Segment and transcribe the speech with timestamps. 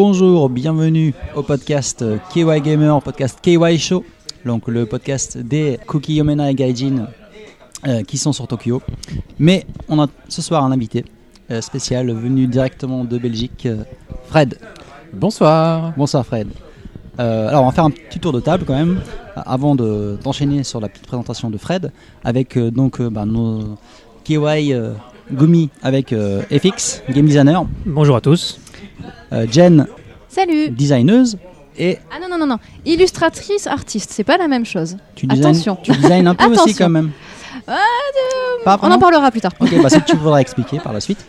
[0.00, 4.04] Bonjour, bienvenue au podcast KY Gamer, podcast KY Show,
[4.44, 7.08] donc le podcast des Cookie Yomena et Gaijin
[7.84, 8.80] euh, qui sont sur Tokyo.
[9.40, 11.04] Mais on a ce soir un invité
[11.50, 13.82] euh, spécial venu directement de Belgique, euh,
[14.26, 14.60] Fred.
[15.12, 15.92] Bonsoir.
[15.96, 16.46] Bonsoir Fred.
[17.18, 19.00] Euh, alors on va faire un petit tour de table quand même
[19.34, 21.90] avant de d'enchaîner sur la petite présentation de Fred
[22.22, 23.76] avec euh, donc euh, bah, nos
[24.22, 24.92] KY euh,
[25.32, 28.60] Gumi avec euh, FX, game designer, Bonjour à tous.
[29.32, 29.86] Euh, Jen,
[30.28, 31.38] Salut designeuse
[31.78, 32.58] et Ah non, non, non, non.
[32.84, 34.96] Illustratrice, artiste, c'est pas la même chose.
[35.14, 35.78] tu designes, Attention.
[35.82, 37.10] tu designes un peu aussi quand même.
[37.66, 37.76] Ah,
[38.64, 39.52] Pas On en parlera plus tard.
[39.60, 41.24] Ok, bah ça tu voudras expliquer par la suite.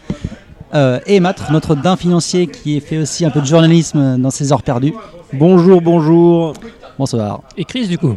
[0.73, 4.51] Euh, et Matt, notre dain financier qui fait aussi un peu de journalisme dans ses
[4.53, 4.93] heures perdues.
[5.33, 6.53] Bonjour, bonjour.
[6.97, 7.41] Bonsoir.
[7.57, 8.15] Et Chris, du coup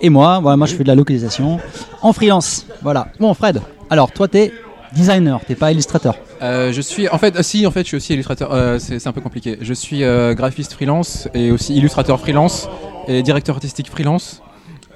[0.00, 1.58] Et moi, voilà, moi je fais de la localisation
[2.00, 2.66] en freelance.
[2.82, 3.08] Voilà.
[3.20, 4.52] Bon, Fred, alors toi t'es
[4.94, 6.16] designer, t'es pas illustrateur.
[6.42, 8.52] Euh, je suis, en fait, euh, si, en fait, je suis aussi illustrateur.
[8.52, 9.58] euh, c'est un peu compliqué.
[9.60, 10.02] Je suis
[10.34, 12.68] graphiste freelance et aussi illustrateur freelance
[13.08, 14.42] et directeur artistique freelance.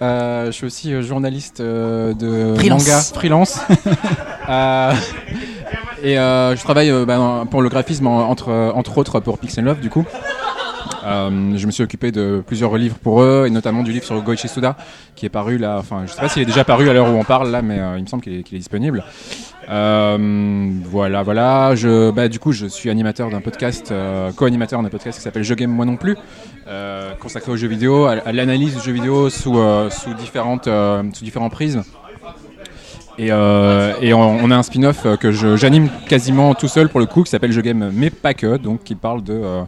[0.00, 2.86] Je suis aussi journaliste de Freelance.
[2.86, 3.58] manga freelance.
[6.02, 9.80] Et je travaille bah, dans- pour le graphisme en- entre, entre autres pour Pixel Love
[9.80, 10.04] du coup.
[11.06, 14.20] Euh, je me suis occupé de plusieurs livres pour eux et notamment du livre sur
[14.22, 14.76] Goichi Suda
[15.14, 15.76] qui est paru là.
[15.78, 17.78] Enfin, je sais pas s'il est déjà paru à l'heure où on parle là, mais
[17.78, 19.04] euh, il me semble qu'il est, disponible.
[19.70, 21.74] Euh, voilà, voilà.
[21.74, 25.44] Je, bah, du coup, je suis animateur d'un podcast, euh, co-animateur d'un podcast qui s'appelle
[25.44, 26.16] Je Game Moi Non Plus,
[27.20, 29.58] consacré aux jeux vidéo, à, l'analyse des jeux vidéo sous,
[29.90, 30.68] sous, différentes,
[31.12, 31.84] sous différents prismes.
[33.18, 37.22] Et, euh, et on, a un spin-off que j'anime quasiment tout seul pour le coup,
[37.22, 39.62] qui s'appelle Je Game, mais pas que, donc qui parle de, euh,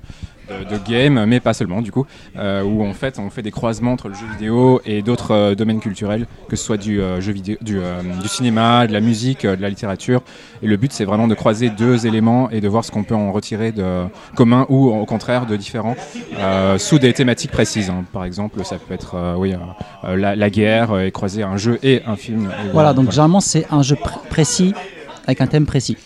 [0.48, 3.50] de, de game, mais pas seulement du coup, euh, où en fait on fait des
[3.50, 7.20] croisements entre le jeu vidéo et d'autres euh, domaines culturels, que ce soit du euh,
[7.20, 10.22] jeu vidéo, du, euh, du cinéma, de la musique, de la littérature.
[10.62, 13.14] Et le but c'est vraiment de croiser deux éléments et de voir ce qu'on peut
[13.14, 14.04] en retirer de
[14.34, 15.97] commun ou au contraire de différents
[16.38, 17.91] euh, sous des thématiques précises.
[17.91, 18.04] hein.
[18.12, 19.54] Par exemple, ça peut être oui,
[20.04, 22.48] la, la guerre et croiser un jeu et un film.
[22.66, 24.75] Et Voilà, donc généralement c'est un jeu pr- précis
[25.26, 25.97] avec un thème précis.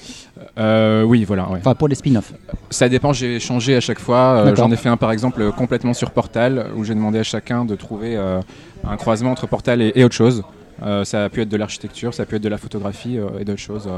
[0.59, 1.49] Euh, oui, voilà.
[1.49, 1.59] ouais.
[1.61, 2.33] Enfin pour les spin-offs.
[2.71, 4.45] Ça dépend, j'ai changé à chaque fois.
[4.47, 4.55] Euh.
[4.57, 7.75] J'en ai fait un par exemple complètement sur Portal, où j'ai demandé à chacun de
[7.75, 8.41] trouver euh,
[8.87, 10.43] un croisement entre Portal et, et autre chose.
[10.83, 13.45] Euh, ça a pu être de l'architecture, ça a pu être de la photographie et
[13.45, 13.89] d'autres choses.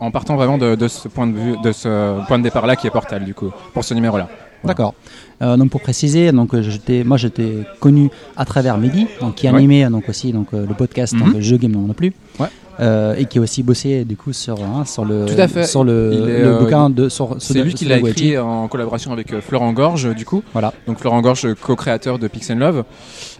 [0.00, 2.76] en partant vraiment de, de ce point de vue, de ce point de départ là
[2.76, 4.28] qui est Portal du coup, pour ce numéro là.
[4.64, 4.94] D'accord.
[5.40, 9.54] Euh, donc pour préciser, donc j'étais, moi j'étais connu à travers Mehdi, donc qui Ouais.
[9.54, 12.12] animait donc aussi donc le podcast donc, Jeux Game non plus.
[12.40, 12.48] Ouais.
[12.80, 15.64] Euh, et qui a aussi bossé du coup sur hein, sur le Tout à fait.
[15.64, 18.68] sur le, est, le euh, bouquin de sur, sur C'est lui qui l'a écrit en
[18.68, 20.44] collaboration avec euh, Florent Gorge du coup.
[20.52, 20.72] Voilà.
[20.86, 22.84] Donc Florent Gorge, co-créateur de Pix and Love.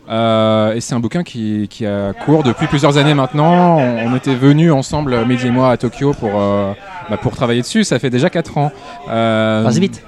[0.08, 3.78] Euh, et c'est un bouquin qui, qui a cours depuis plusieurs années maintenant.
[3.78, 6.72] On, on était venus ensemble, Mehdi et moi, à Tokyo pour, euh,
[7.10, 7.84] bah, pour travailler dessus.
[7.84, 8.72] Ça fait déjà 4 ans.
[9.10, 10.02] Euh, vite.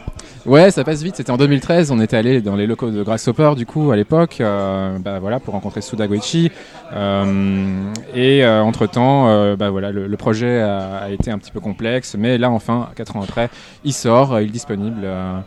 [0.46, 1.16] Ouais, ça passe vite.
[1.16, 1.90] C'était en 2013.
[1.90, 5.38] On était allé dans les locaux de Grasshopper, du coup, à l'époque, euh, bah, voilà,
[5.40, 6.50] pour rencontrer Suda Goichi.
[6.92, 11.60] Euh, et entre temps, bah, voilà, le, le projet a, a été un petit peu
[11.60, 13.50] complexe, mais là, enfin, 4 ans après,
[13.84, 15.02] il sort, euh, il est disponible.
[15.04, 15.38] euh,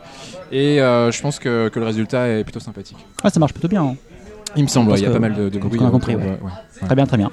[0.52, 2.98] et euh, je pense que, que le résultat est plutôt sympathique.
[3.22, 3.82] Ah, ça marche plutôt bien.
[3.82, 3.96] hein.
[4.56, 5.80] Il me semble, ouais, il y a pas mal de, bruit.
[5.80, 6.86] a euh, compris, ouais, ouais.
[6.86, 7.30] Très bien, très bien.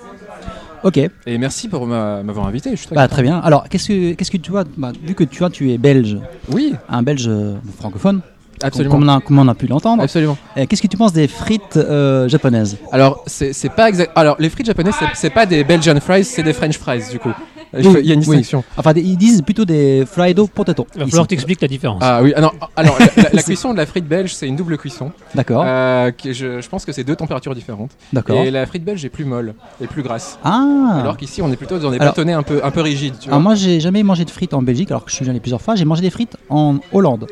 [0.84, 2.72] Ok, Et merci pour m'a- m'avoir invité.
[2.72, 3.38] Je suis très bah, très bien.
[3.40, 6.18] Alors, qu'est-ce que qu'est-ce que tu vois bah, Vu que tu vois, tu es belge,
[6.50, 8.22] Oui, un belge euh, francophone,
[8.63, 8.95] absolument.
[8.95, 10.03] comme on a, comme on a pu l'entendre.
[10.03, 10.38] Absolument.
[10.57, 14.11] Euh, Qu'est-ce que tu penses des frites euh, japonaises Alors, c'est pas exact.
[14.16, 17.31] Alors, les frites japonaises, c'est- pas des Belgian fries, c'est des French fries, du coup.
[17.73, 18.25] Il Oui, faut- il y a une oui.
[18.25, 18.66] distinction.
[18.75, 20.85] Enfin, des- ils disent plutôt des fried potato.
[20.94, 22.01] Il va falloir que t'expliques la différence.
[22.05, 24.77] Ah oui, ah alors la, la- la cuisson de la frite belge, c'est une double
[24.77, 25.13] cuisson.
[25.35, 27.91] D'accord, Euh, je, je pense que c'est deux températures différentes.
[28.11, 28.41] d'accord.
[28.41, 30.38] Et la frite belge est plus molle et plus grasse.
[30.44, 33.13] Ah Alors qu'ici, on est plutôt dans des Alors- bâtonnets un peu, un peu rigides.
[33.19, 33.35] Tu vois.
[33.35, 35.61] Alors moi j'ai jamais mangé de frites en Belgique alors que je suis allé plusieurs
[35.61, 35.75] fois.
[35.75, 37.27] J'ai mangé des frites en Hollande.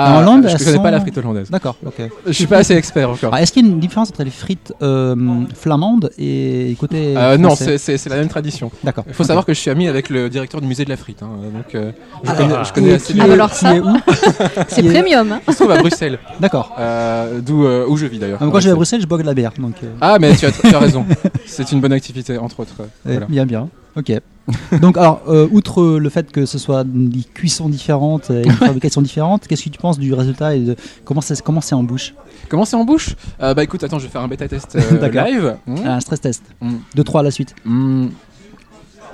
[0.00, 1.50] Ah, en Hollande, je elles connais sont- pas la frite hollandaise.
[1.50, 1.76] D'accord.
[1.84, 1.94] Ok.
[2.26, 3.36] Je suis pas assez expert encore.
[3.36, 5.16] Est-ce qu'il y a une différence entre les frites euh,
[5.54, 8.70] flamandes et côté Euh, non, c'est- la même tradition.
[8.84, 9.04] D'accord.
[9.08, 11.22] Il faut savoir que je suis ami avec le directeur du musée de la frite.
[11.22, 11.90] hein, donc, euh,
[12.24, 12.34] je Ah.
[12.34, 13.30] connais, je connais assez bien.
[13.30, 13.74] Alors ça.
[14.68, 15.32] C'est premium.
[15.32, 15.40] hein.
[15.46, 16.74] Il se trouve à Bruxelles, D'accord.
[16.78, 18.38] euh, d'où euh, où je vis d'ailleurs.
[18.40, 19.52] Ah, mais Quand je vais à Bruxelles, je bois de la bière.
[19.58, 21.04] Donc, euh, Ah, mais tu as, tu as raison.
[21.46, 22.74] C'est une bonne activité, entre autres.
[23.04, 23.26] voilà.
[23.26, 23.68] bien, bien.
[23.98, 24.12] Ok.
[24.80, 29.02] donc, alors, euh, outre le fait que ce soit des cuissons différentes et une fabrication
[29.02, 32.14] différente, qu'est-ce que tu penses du résultat et de comment c'est comment c'est en bouche
[32.48, 33.14] Comment c'est en bouche?
[33.42, 35.24] Euh, Bah écoute, attends, je vais faire un bêta test euh, D'accord.
[35.26, 35.56] live.
[35.66, 35.76] Mmh.
[35.84, 36.42] Un stress test.
[36.62, 36.76] Mm.
[36.96, 37.54] 2-3 à la suite.
[37.66, 38.06] Mmh.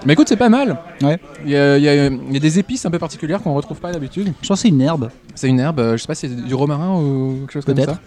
[0.06, 0.78] Mais écoute, c'est pas mal.
[1.02, 1.18] Ouais.
[1.44, 3.54] Il y, a- il y a il y a des épices un peu particulières qu'on
[3.54, 4.32] retrouve pas d'habitude.
[4.42, 5.08] Je pense que c'est une herbe.
[5.34, 7.74] C'est une herbe, euh, je sais pas si c'est du romarin ou quelque chose comme
[7.74, 7.94] Peut-être.
[7.94, 8.00] ça.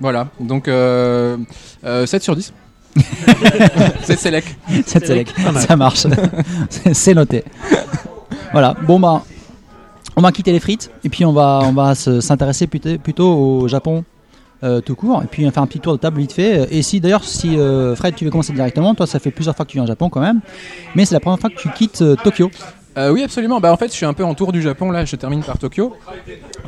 [0.00, 1.36] Voilà, donc euh,
[1.84, 2.52] euh, 7 sur 10.
[4.02, 4.44] C'est sélec.
[5.34, 5.62] Pas mal.
[5.62, 6.06] Ça marche.
[6.68, 7.44] C'est- c'est noté.
[8.52, 8.74] Voilà.
[8.86, 9.22] Bon bah.
[10.16, 13.34] On va quitter les frites et puis on va, on va se- s'intéresser plutôt, plutôt
[13.34, 14.04] au Japon
[14.62, 15.20] euh, tout court.
[15.24, 16.68] Et puis on va faire un petit tour de table vite fait.
[16.70, 19.64] Et si d'ailleurs, si euh, Fred, tu veux commencer directement, toi ça fait plusieurs fois
[19.64, 20.40] que tu viens au Japon quand même,
[20.94, 22.48] mais c'est la première fois que tu quittes euh, Tokyo.
[22.96, 23.58] Euh, oui, absolument.
[23.58, 24.92] Bah, en fait, je suis un peu en tour du Japon.
[24.92, 25.96] Là, je termine par Tokyo.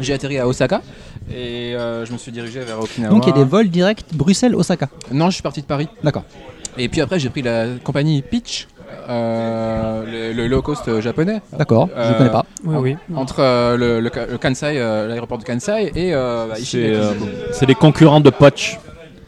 [0.00, 0.82] J'ai atterri à Osaka
[1.30, 3.12] et euh, je me suis dirigé vers Okinawa.
[3.12, 4.88] Donc il y a des vols directs Bruxelles-Osaka.
[5.12, 5.88] Non, je suis parti de Paris.
[6.02, 6.24] D'accord.
[6.78, 8.68] Et puis après, j'ai pris la compagnie Peach,
[9.08, 11.40] euh, le, le low cost japonais.
[11.56, 12.44] D'accord, je Euh, connais pas.
[12.64, 12.96] Oui, oui.
[13.16, 17.12] Entre euh, le, le, le Kansai, euh, l'aéroport de Kansai et euh, bah, C'est euh,
[17.66, 18.78] des concurrents de Poch.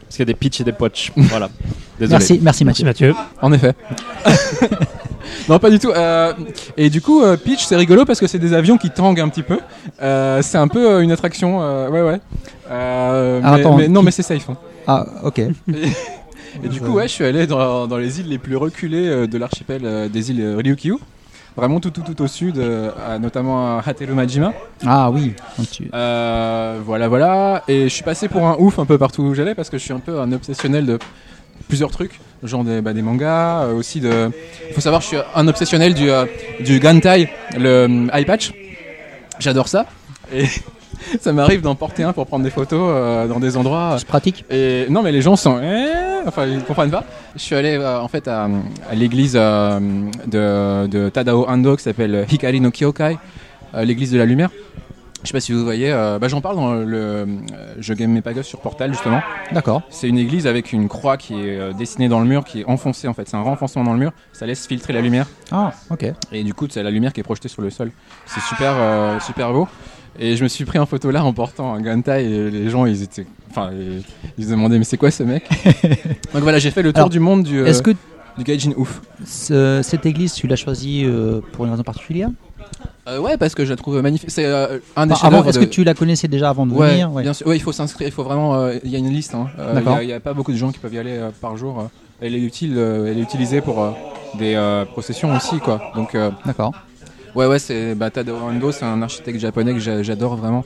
[0.01, 1.11] Parce qu'il y a des pitch et des Poch.
[1.15, 1.49] voilà.
[1.99, 2.11] Désolé.
[2.17, 3.09] Merci, merci Merci Mathieu.
[3.13, 3.25] Mathieu.
[3.41, 3.73] En effet.
[5.47, 5.89] non, pas du tout.
[5.91, 6.33] Euh,
[6.77, 9.29] et du coup, euh, Peach, c'est rigolo parce que c'est des avions qui tanguent un
[9.29, 9.59] petit peu.
[10.01, 11.59] Euh, c'est un peu une attraction.
[11.61, 12.19] euh, ouais, ouais.
[12.69, 14.49] Ah, mais, attends, mais- non, mais c'est safe.
[14.49, 14.57] hein.
[14.87, 15.39] Ah, ok.
[16.63, 19.37] Et du coup, ouais, je suis allé dans, dans les îles les plus reculées de
[19.37, 20.95] l'archipel des îles Ryukyu.
[21.55, 24.53] Vraiment tout, tout, tout au sud, euh, à- notamment à Haterumajima.
[24.85, 25.33] Ah oui.
[25.93, 27.63] Euh, voilà, voilà.
[27.67, 29.83] Et je suis passé pour un ouf un peu partout où j'allais parce que je
[29.83, 30.99] suis un peu un obsessionnel de
[31.67, 34.31] plusieurs trucs, genre des, bah, des mangas, euh, aussi de.
[34.67, 36.25] Il faut savoir, je suis un obsessionnel du, euh,
[36.59, 38.53] du Gantai, le euh, eye patch.
[39.39, 39.85] J'adore ça.
[40.33, 40.45] Et
[41.21, 43.95] ça m'arrive d'en porter un pour prendre des photos euh, dans des endroits.
[43.97, 44.45] C'est pratique.
[44.49, 45.59] Et non, mais les gens sont.
[45.61, 47.03] Eh enfin, ils comprennent pas.
[47.35, 48.49] Je suis allé en fait à,
[48.89, 53.17] à l'église de, de Tadao Ando qui s'appelle Hikari no Kyokai,
[53.83, 54.49] l'église de la lumière.
[55.21, 57.25] Je sais pas si vous voyez, euh, bah, j'en parle dans le euh,
[57.79, 59.21] Je game mes pagos sur Portal justement.
[59.51, 59.81] D'accord.
[59.89, 62.65] C'est une église avec une croix qui est euh, dessinée dans le mur, qui est
[62.65, 63.27] enfoncée en fait.
[63.27, 65.27] C'est un renfoncement dans le mur, ça laisse filtrer la lumière.
[65.51, 66.05] Ah, ok.
[66.31, 67.91] Et du coup, c'est la lumière qui est projetée sur le sol.
[68.25, 69.67] C'est super, euh, super beau.
[70.17, 72.85] Et je me suis pris en photo là en portant un Gantai et les gens
[72.85, 73.27] ils étaient.
[73.51, 73.71] Enfin,
[74.37, 75.43] ils, se demandaient mais c'est quoi ce mec?
[76.33, 77.91] Donc voilà, j'ai fait le tour Alors, du monde du, euh, Est-ce que
[78.37, 79.01] du Gaijin ouf.
[79.25, 82.29] ce- cette église, tu l'as choisie euh, pour une raison particulière?
[83.07, 84.29] Euh, ouais, parce que je la trouve magnifique.
[84.29, 86.65] C'est euh, un des Enfin, avant, chefs-d'œuvre Est-ce de- que tu la connaissais déjà avant
[86.65, 87.23] de Ouais, venir Ouais.
[87.23, 87.47] bien sûr.
[87.47, 88.07] Ouais, il faut s'inscrire.
[88.07, 88.55] Il faut vraiment.
[88.55, 89.33] euh, Il y a une liste.
[89.35, 89.47] hein.
[89.59, 89.81] Euh.
[90.01, 91.89] Il n'y a, pas beaucoup de gens qui peuvent y aller par jour.
[92.21, 92.77] Elle est utile.
[92.77, 93.93] elle est utilisée pour
[94.37, 95.81] des processions aussi, quoi.
[95.95, 96.15] Donc.
[96.45, 96.73] D'accord.
[97.35, 100.65] Ouais, ouais, c'est bah, Tadao Ando, c'est un architecte japonais que j'a- j'adore vraiment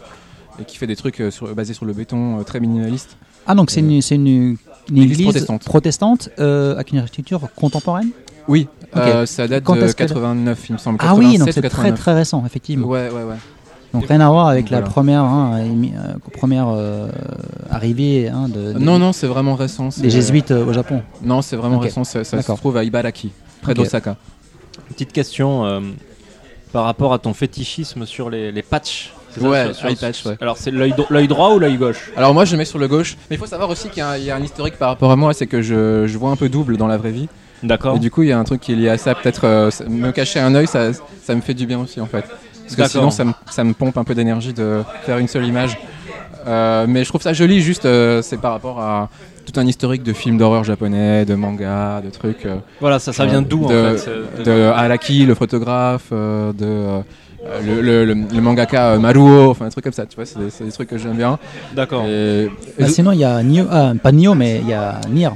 [0.60, 3.18] et qui fait des trucs sur- basés sur le béton très minimaliste.
[3.46, 4.58] Ah, donc c'est une, une,
[4.90, 5.64] une église protestante.
[5.66, 8.10] protestante, avec une architecture contemporaine?
[8.48, 8.68] Oui,
[8.98, 11.00] Euh, ça date Quand de est-ce qu'elle- 89, il me semble.
[11.02, 12.00] Ah oui, donc 87 c'est très 89.
[12.00, 12.88] très récent, effectivement.
[12.88, 13.36] Ouais, ouais, ouais.
[13.94, 17.10] Donc rien à voir avec la première, hein, émi- euh, première euh,
[17.70, 19.90] arrivée hein, de, Non, non, c'est vraiment récent.
[19.98, 21.02] des jésuites euh, au Japon.
[21.22, 22.04] Non, c'est vraiment récent.
[22.04, 23.32] Ça, ça se trouve à Ibaraki,
[23.62, 23.78] près Ok.
[23.78, 24.16] d'Osaka.
[24.90, 25.80] Petite question euh,
[26.72, 29.14] par rapport à ton fétichisme sur les, les patchs.
[29.30, 30.38] Ça, sur- sur- eye patch, ouais.
[30.42, 32.12] Alors c'est l'œil dro- l'œil droit ou l'œil gauche?
[32.18, 34.10] Alors moi je mets sur le gauche, mais il faut savoir aussi qu'il y, a
[34.10, 36.30] un- il y a un historique par rapport à moi, c'est que je, je vois
[36.32, 37.28] un peu double dans la vraie vie.
[37.64, 37.96] D'accord.
[37.96, 39.72] Et du coup il y a un truc qui est lié à ça, peut-être euh,
[39.72, 40.92] ça- me cacher un œil, ça,
[41.24, 42.26] ça me fait du bien aussi en fait.
[42.64, 45.46] Parce que sinon ça me, ça me pompe un peu d'énergie de faire une seule
[45.46, 45.78] image.
[46.46, 49.10] Euh, mais je trouve ça joli, juste euh, c'est par rapport à
[49.46, 52.46] tout un historique de films d'horreur japonais, de mangas, de trucs.
[52.46, 53.98] euh, Voilà, ça, ça vient d'où en de- fait
[54.38, 57.02] c'est- de Araki, le photographe, euh, de euh,
[57.66, 60.40] le, le- le- le mangaka euh, Maruo, enfin des trucs comme ça, tu vois, c'est
[60.66, 61.38] des, trucs que j'aime bien.
[61.74, 62.06] D'accord.
[62.08, 62.50] Et
[62.80, 65.30] Bah, sinon, il y a Nio, ah, pas Nio, mais il y a Nier.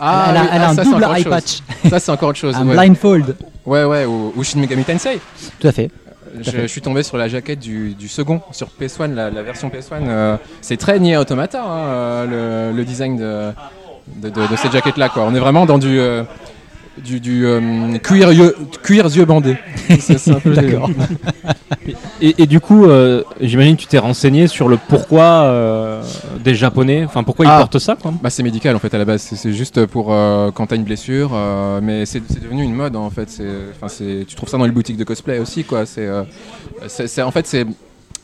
[0.00, 1.58] Ah, elle a, oui, elle a ah, un ça, c'est double eye patch,
[1.90, 2.54] Ça, c'est encore autre chose.
[2.56, 2.72] un ouais.
[2.74, 3.36] blindfold.
[3.66, 5.20] Ouais, ouais, ou, ou Shin Megami Tensei.
[5.58, 5.90] Tout à fait.
[6.40, 6.62] Je, fait.
[6.62, 10.08] je suis tombé sur la jaquette du, du second, sur PS1, la, la version PS1.
[10.08, 13.50] euh, c'est très Nier Automata, hein, euh, le, le design de,
[14.16, 15.08] de, de- de cette jaquette-là.
[15.08, 15.24] quoi.
[15.24, 16.22] On est vraiment dans du, euh,
[17.04, 19.56] du, du euh, cuir, yeux, cuir yeux bandés.
[19.98, 20.52] C'est un peu.
[20.54, 20.90] D'accord.
[22.20, 26.02] Et, et du coup, euh, j'imagine que tu t'es renseigné sur le pourquoi euh,
[26.44, 27.58] des Japonais, enfin pourquoi ils Ah.
[27.58, 28.12] portent ça quoi.
[28.22, 30.06] Bah, c'est médical en fait à la base, c'est- juste pour
[30.54, 31.30] quand t'as une blessure,
[31.82, 33.30] mais c'est devenu une mode en fait.
[33.30, 35.86] C'est- tu trouves ça dans les boutiques de cosplay aussi quoi.
[35.86, 36.08] C'est
[36.88, 37.64] c'est- en fait c'est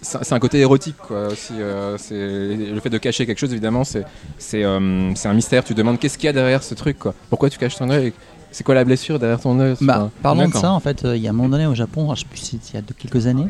[0.02, 1.54] c'est un côté érotique quoi aussi.
[1.58, 4.04] euh, c'est le fait de cacher quelque chose évidemment c'est
[4.38, 5.64] c'est euh, c'est un mystère.
[5.64, 7.14] Tu demandes qu'est-ce qu'il y a derrière ce truc quoi?
[7.30, 8.12] Pourquoi tu caches ton œil?
[8.52, 11.22] C'est quoi la blessure derrière ton œil Bah, parlons de ça, en fait, euh, il
[11.22, 12.82] y a un moment donné au Japon, je sais plus si c'était il y a
[12.82, 13.46] de- quelques années,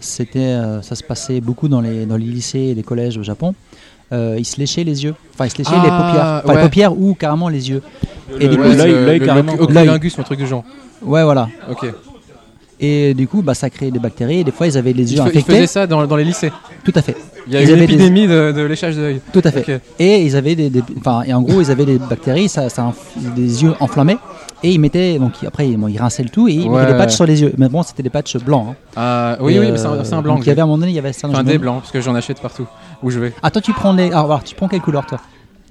[0.00, 3.22] c'était, euh, ça se passait beaucoup dans les, dans les lycées et les collèges au
[3.22, 3.54] Japon.
[4.10, 6.56] Euh, ils se léchaient les yeux, enfin ils se léchaient Ah, les paupières, enfin ouais.
[6.56, 7.82] les paupières ou carrément les yeux.
[8.40, 9.52] Et Le- du coup, Ouais, l'œil, l'œil le- carrément.
[9.54, 9.56] ou
[10.20, 10.64] un truc du genre.
[11.02, 11.48] Ouais, voilà.
[11.70, 11.86] Ok.
[12.80, 14.40] Et du coup, bah, ça créait des bactéries.
[14.40, 15.52] Et des fois, ils avaient les Ils, yeux ils infectés.
[15.52, 16.52] faisaient ça dans, dans les lycées.
[16.84, 17.16] Tout à fait.
[17.46, 19.20] Il y a Ils eu une des- épidémie de, de léchage d'œil.
[19.32, 19.80] Tout à fait.
[19.98, 22.82] Et ils avaient des, des- enfin, et en gros, ils avaient des bactéries, ça, ça
[22.82, 24.18] inf- des yeux enflammés.
[24.62, 26.98] Et ils mettaient, donc après, bon, ils rinçaient le tout et ils Ouais, mettaient des
[26.98, 27.52] patchs sur les yeux.
[27.58, 28.66] Mais bon, c'était des patchs blancs.
[28.70, 28.74] hein.
[28.96, 30.34] Ah, oui, Et, oui, mais c'est un, euh, c'est un blanc.
[30.34, 31.28] donc il y avait à un moment donné, il y avait ça.
[31.28, 32.66] Enfin, des blancs, parce que j'en achète partout
[33.02, 33.32] où je vais.
[33.42, 34.10] Ah, toi, tu prends les.
[34.12, 35.18] Ah, alors, tu prends quelle couleur, toi?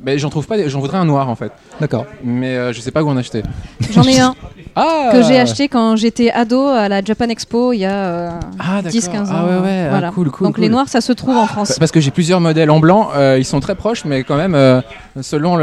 [0.03, 1.51] Mais j'en trouve pas, j'en voudrais un noir en fait.
[1.79, 2.05] D'accord.
[2.23, 3.43] Mais euh, je sais pas où en acheter.
[3.91, 4.35] J'en ai un.
[4.79, 8.29] Ah que j'ai acheté quand j'étais ado à la Japan Expo il y a euh,
[8.59, 9.01] Ah, d'accord.
[9.01, 9.25] 10-15 ans.
[9.31, 10.45] Ah ouais, ouais, ah, cool, cool.
[10.45, 10.63] Donc cool.
[10.63, 11.77] les noirs, ça se trouve en France.
[11.79, 14.53] Parce que j'ai plusieurs modèles en blanc, euh, ils sont très proches, mais quand même,
[14.53, 14.81] euh,
[15.21, 15.57] selon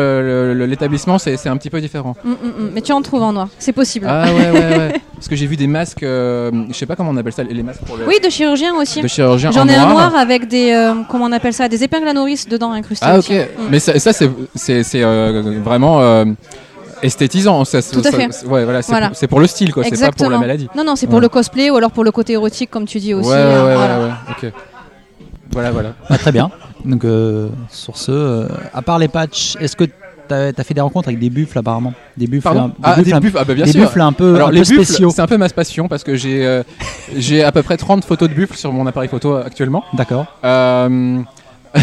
[0.67, 2.17] l'établissement, c'est un petit peu différent.
[2.25, 2.71] Mm, mm, mm.
[2.75, 4.07] Mais tu en trouves en noir, c'est possible.
[4.09, 5.01] Ah ouais, ouais, ouais.
[5.25, 7.63] Parce que j'ai vu des masques, euh, je sais pas comment on appelle ça, les
[7.63, 9.01] masques pour le, Oui, de chirurgien aussi.
[9.01, 11.83] de chirurgien J'en en ai un noir avec des, euh, comment on appelle ça, des
[11.83, 13.07] épingles à nourrice dedans incrustées.
[13.09, 13.31] Ah ok.
[13.31, 13.63] Mm.
[13.71, 14.24] mais ça, ça, c'est
[14.55, 16.25] c'est c'est, euh, vraiment euh,
[17.03, 17.65] esthétisant.
[17.65, 18.29] Ça, Tout à ça- fait.
[18.33, 19.11] c'est- Ouais, voilà, c'est Voilà.
[19.29, 19.85] pour, le style, quoi.
[19.85, 20.69] C'est pas pour la maladie.
[20.77, 21.21] Non, non, c'est pour Ouais.
[21.23, 23.29] le cosplay ou alors pour le côté érotique, comme tu dis aussi.
[23.29, 23.99] ouais, ouais, euh, ouais, voilà.
[23.99, 24.13] ouais, ouais,
[24.49, 24.53] ok.
[25.53, 25.95] Voilà, voilà.
[26.09, 26.51] Ah, très bien.
[26.85, 29.93] Donc, euh, sur ce, euh, à part les patchs, est-ce que tu
[30.35, 31.93] as, fait des rencontres avec des buffles apparemment?
[32.17, 32.61] Des buffles, Pardon?
[32.65, 33.83] un- Ah, des un- buffles, ah bah bien des sûr.
[33.83, 35.11] buffles un peu, Alors un les peu buffles, spéciaux.
[35.15, 36.63] c'est un peu ma passion parce que j'ai euh,
[37.17, 39.85] j'ai à peu près 30 photos de buffles sur mon appareil photo actuellement.
[39.93, 40.27] D'accord.
[40.45, 41.19] Euh,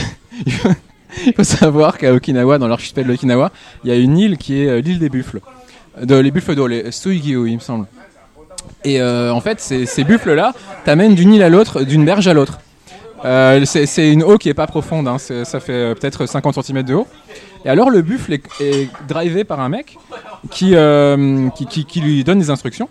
[1.25, 3.51] il faut savoir qu'à Okinawa, dans l'archipel de l'Okinawa,
[3.83, 5.39] il y a une île qui est euh, l'île des buffles.
[6.01, 7.85] De, les buffles d'eau, les Suigyo, il me semble.
[8.83, 10.53] Et euh, en fait, ces, buffles-là
[10.85, 12.59] t'amènent d'une île à l'autre, d'une berge à l'autre.
[13.23, 16.83] Euh, c'est une eau qui est pas profonde, hein, ça fait euh, peut-être 50 cm
[16.83, 17.07] de haut.
[17.65, 19.97] Et alors le buffle est, drivé par un mec
[20.49, 22.89] qui, euh, qui, lui donne des instructions.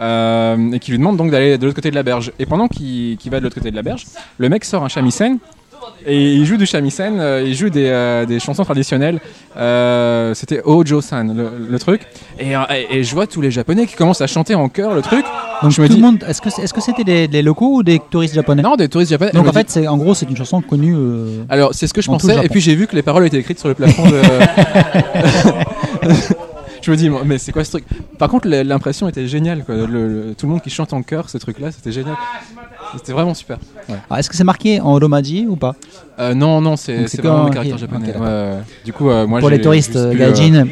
[0.00, 2.32] euh, et qui lui demande donc d'aller de l'autre côté de la berge.
[2.38, 4.06] Et pendant qu'il va de l'autre côté de la berge,
[4.38, 5.38] le mec sort un shamisen
[6.06, 9.20] et il joue du shamisen, euh, il joue des, euh, des chansons traditionnelles.
[9.56, 12.02] Euh, C'était Ojo-san, le, le truc.
[12.38, 14.94] Et, euh, et- et je vois tous les japonais qui commencent à chanter en chœur
[14.94, 15.24] le truc.
[15.62, 17.82] Donc, je me tout dis- monde, est-ce que est-ce que c'était des, des locaux ou
[17.82, 18.62] des touristes japonais?
[18.62, 19.30] Non, des touristes japonais.
[19.32, 20.96] Donc, en fait, c'est, en gros, c'est une chanson connue.
[21.48, 23.58] Alors, c'est ce que je pensais, et puis j'ai vu que les paroles étaient écrites
[23.60, 24.20] sur le plafond de.
[26.82, 27.84] je me dis, mais c'est quoi ce truc?
[28.18, 29.74] Par contre, l'impression était géniale, quoi.
[29.74, 32.16] Le- le- tout le monde qui chante en chœur, ce truc-là, c'était génial.
[32.96, 33.58] C'était vraiment super.
[34.10, 35.74] ah, est-ce que c'est marqué en Oromaji ou pas?
[36.18, 38.00] Euh, non, non, c'est vraiment des un caractères japonais.
[38.08, 38.22] Ok, d'accord.
[38.26, 38.50] Ouais.
[38.84, 40.66] Du coup, euh, moi, Pour les touristes euh, gaijin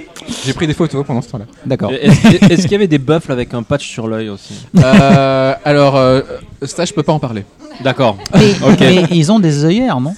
[0.44, 1.46] j'ai pris des photos pendant ce temps-là.
[1.64, 1.90] D'accord.
[1.92, 4.66] Est-ce qu'il y avait des buffles avec un patch sur l'œil aussi?
[4.78, 6.20] Euh, alors, euh,
[6.62, 7.44] ça, je peux pas en parler.
[7.82, 8.16] D'accord.
[8.34, 8.80] Ok.
[8.80, 10.14] mais ils ont des œillères, non?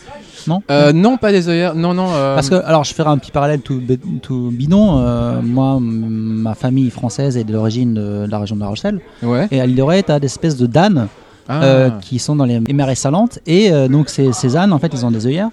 [0.46, 1.75] Non Euh, non, pas des œillères.
[1.75, 2.08] Non, non.
[2.12, 3.80] euh, Parce que, alors, je ferai un petit parallèle tout,
[4.22, 4.99] tout bidon.
[4.99, 9.00] Euh, moi, ma famille française est de l'origine de la région de La Rochelle.
[9.22, 9.49] Ouais.
[9.50, 11.08] Et à l'île de Ré, tu as des espèces de d'ânes
[11.49, 11.62] Ah.
[11.64, 13.38] euh, qui sont dans les mers salantes.
[13.46, 15.50] Et euh, donc, ces, ces ânes, en fait, ils ont des œillères.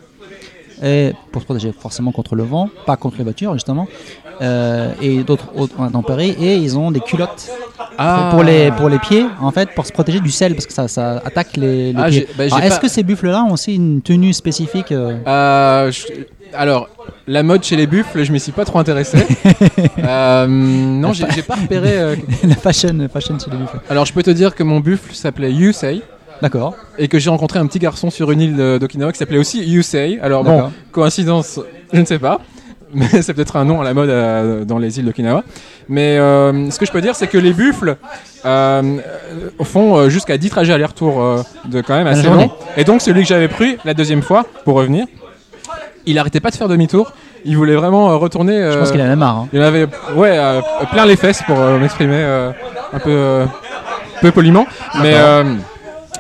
[0.84, 3.86] Et pour se protéger forcément contre le vent, pas contre les voitures, justement.
[4.41, 6.36] Euh, et d'autres autres intempéries.
[6.39, 7.50] Et ils ont des culottes
[7.98, 8.29] Ah.
[8.31, 10.88] pour, les, pour les pieds, en fait, pour se protéger du sel, parce que ça,
[10.88, 12.27] ça attaque les, les Ah, pieds.
[12.38, 16.05] bah, Est-ce pas- que ces buffles-là ont aussi une tenue spécifique euh, Euh, je-
[16.55, 16.88] Alors,
[17.27, 19.17] la mode chez les buffles, je m'y suis pas trop intéressé.
[20.03, 22.15] Euh, non, j'ai pas repéré.
[22.43, 25.51] la fashion, fashion chez les buffles Alors, je peux te dire que mon buffle s'appelait
[25.51, 26.01] Yusei
[26.41, 26.75] D'accord.
[26.98, 30.19] et que j'ai rencontré un petit garçon sur une île d'Okinawa qui s'appelait aussi Yusei.
[30.22, 31.60] Alors, bon, coïncidence,
[31.93, 32.39] je ne sais pas.
[32.93, 35.43] Mais c'est peut-être un nom à la mode euh, dans les îles d'Okinawa.
[35.88, 37.98] Mais euh, ce que je peux dire, c'est que les buffles
[38.46, 38.98] euh,
[39.63, 42.51] font euh, jusqu'à 10 trajets aller-retour de quand même assez long.
[42.77, 45.05] Et donc, celui que j'avais pris la deuxième fois pour revenir,
[46.05, 47.13] il arrêtait pas de faire demi-tour.
[47.46, 48.69] Il voulait vraiment retourner.
[48.72, 49.38] Je pense qu'il en a marre.
[49.38, 49.48] hein.
[49.53, 50.38] il avait ouais,
[50.91, 52.22] plein les fesses pour m'exprimer
[52.93, 53.43] un peu,
[54.22, 54.65] peu poliment.
[55.01, 55.43] Mais, euh,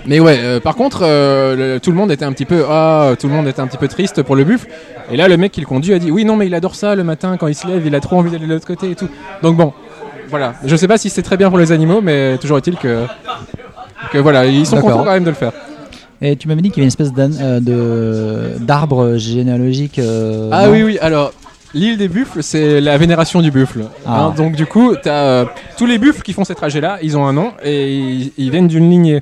[0.05, 3.11] mais ouais, euh, par contre, euh, le- tout le monde était un petit peu ah,
[3.19, 4.67] tout le monde était un petit peu triste pour le buffle.
[5.11, 6.95] Et là, le mec qui le conduit a dit oui, non, mais il adore ça
[6.95, 8.95] le matin quand il se lève, il a trop envie d'aller de l'autre côté et
[8.95, 9.09] tout.
[9.41, 9.73] Donc bon,
[10.29, 10.53] voilà.
[10.65, 13.05] Je sais pas si c'est très bien pour les animaux, mais toujours est-il que
[14.11, 15.51] que voilà, ils sont contents quand même de le faire.
[16.21, 19.99] Et tu m'avais dit qu'il y avait une espèce euh, d'arbre généalogique.
[20.51, 21.31] Ah oui, oui, alors.
[21.75, 23.81] L'île des buffles, c'est la vénération du buffle.
[24.03, 24.23] Ah.
[24.23, 25.45] Hein, donc du coup, euh,
[25.77, 28.67] tous les buffles qui font ces trajets-là, ils ont un nom et ils, ils viennent
[28.67, 29.21] d'une lignée.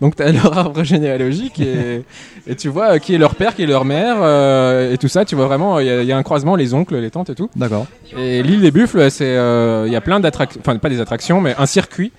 [0.00, 2.04] Donc t'as leur arbre généalogique et,
[2.46, 5.08] et tu vois euh, qui est leur père, qui est leur mère euh, et tout
[5.08, 5.24] ça.
[5.24, 7.30] Tu vois vraiment, il y, a- il y a un croisement, les oncles, les tantes
[7.30, 7.50] et tout.
[7.56, 7.86] D'accord.
[8.16, 11.40] Et l'île des buffles, c'est euh, il y a plein d'attractions, enfin pas des attractions,
[11.40, 12.12] mais un circuit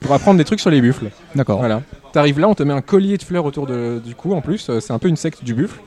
[0.00, 1.06] pour apprendre des trucs sur les buffles.
[1.34, 1.58] D'accord.
[1.58, 1.82] Voilà.
[2.12, 4.70] T'arrives là, on te met un collier de fleurs autour de- du cou en plus.
[4.80, 5.80] C'est un peu une secte du buffle.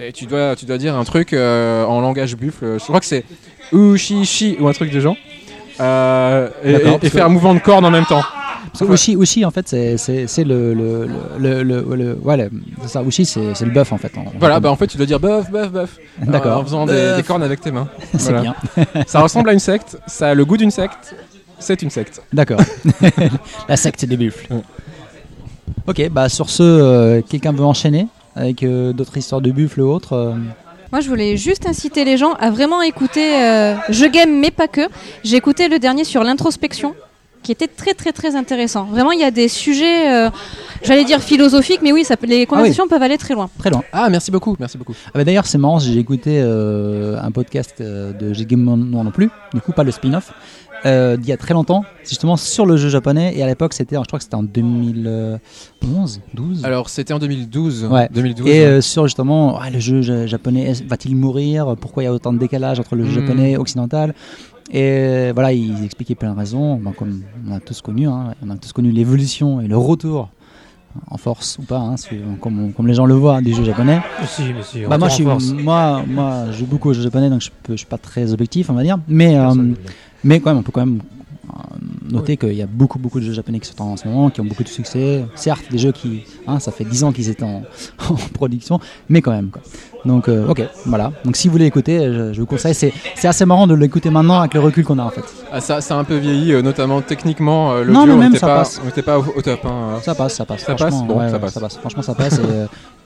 [0.00, 2.78] Et tu dois, tu dois dire un truc euh, en langage buffle.
[2.80, 3.24] Je crois que c'est
[3.72, 5.16] Ushishi ou un truc de genre.
[5.80, 8.22] Euh, et, et- faire un mouvement de corps en même temps.
[8.76, 11.06] Parce que Ushi, Ushi, en fait, c'est le le
[11.38, 12.50] le le, le, le- ouais, le-
[12.82, 13.02] c'est ça.
[13.02, 14.12] Ushi, c'est le bœuf en fait.
[14.18, 15.96] en- Voilà, en- bah en fait tu dois dire bœuf, bœuf, bœuf.
[16.22, 16.58] D'accord.
[16.58, 17.88] En faisant des, cornes avec tes mains.
[18.18, 18.54] c'est bien.
[19.06, 21.14] Ça ressemble à une secte, ça a le goût d'une secte,
[21.58, 22.20] c'est une secte.
[22.32, 22.60] D'accord.
[23.68, 24.52] La secte des buffles.
[24.52, 24.60] Ouais.
[25.86, 29.90] Ok, bah sur ce, euh, quelqu'un veut enchaîner avec euh, d'autres histoires de buffles ou
[29.92, 30.32] autres euh,
[30.92, 34.66] Moi, je voulais juste inciter les gens à vraiment écouter euh, Je game, mais pas
[34.66, 34.80] que.
[35.22, 36.94] J'ai écouté le dernier sur l'introspection,
[37.44, 38.84] qui était très, très, très intéressant.
[38.86, 40.12] Vraiment, il y a des sujets.
[40.12, 40.30] euh,
[40.82, 43.48] j'allais dire philosophique, mais oui, ça, les conversations peuvent aller très loin.
[43.58, 43.82] Très loin.
[43.92, 44.94] Ah, merci beaucoup, merci beaucoup.
[45.06, 48.76] Ah bah D'ailleurs, c'est marrant, j'ai écouté euh, un podcast euh, de J'ai Game Non
[49.04, 50.32] non plus, du coup, pas le spin-off,
[50.86, 53.32] euh, d'il y a très longtemps, justement sur le jeu japonais.
[53.36, 56.64] Et à l'époque, c'était, je crois que c'était en 2011, 12.
[56.64, 57.84] Alors, c'était en 2012.
[57.90, 58.08] Ouais.
[58.12, 58.58] 2012 et ouais.
[58.66, 61.74] euh, sur justement, ah, le jeu ja- japonais, va-t-il mourir?
[61.80, 63.26] Pourquoi il y a autant de décalage entre le jeu Hmm.
[63.26, 64.14] japonais occidental?
[64.70, 68.50] Et euh, voilà, il expliquait plein de raisons, comme on a tous connu, hein, on
[68.50, 70.30] a tous connu l'évolution et le retour
[71.10, 71.94] en force ou pas, hein,
[72.40, 74.00] comme, comme les gens le voient, du jeu japonais.
[74.26, 77.40] Si, si, Bah, moi, je suis, moi, moi, je joue beaucoup au jeu japonais, donc
[77.40, 78.98] je, je suis pas très objectif, on va dire.
[79.08, 79.52] Mais, euh,
[80.22, 81.00] mais quand même, on peut quand même
[81.50, 81.58] euh,
[82.10, 84.40] noter qu'il y a beaucoup, beaucoup de jeux japonais qui sortent en ce moment, qui
[84.40, 85.24] ont beaucoup de succès.
[85.34, 87.62] Certes, des jeux qui, hein, ça fait 10 ans qu'ils étaient en,
[88.08, 88.78] en production,
[89.08, 89.50] mais quand même.
[89.50, 89.62] Quoi.
[90.04, 91.12] Donc, euh, ok, voilà.
[91.24, 92.74] Donc, si vous voulez écouter, je, je vous conseille.
[92.74, 95.22] C'est, c'est assez marrant de l'écouter maintenant avec le recul qu'on a en fait.
[95.50, 97.72] Ah, ça, ça a un peu vieilli, euh, notamment techniquement.
[97.72, 98.80] euh, Non, mais même ça pas, passe.
[98.84, 99.60] on était pas au, au top.
[99.64, 99.98] hein.
[100.02, 100.60] Ça passe, ça passe.
[100.64, 101.76] Ça franchement, passe Bon, ouais, ça ouais, passe.
[101.78, 102.38] Franchement, ça passe.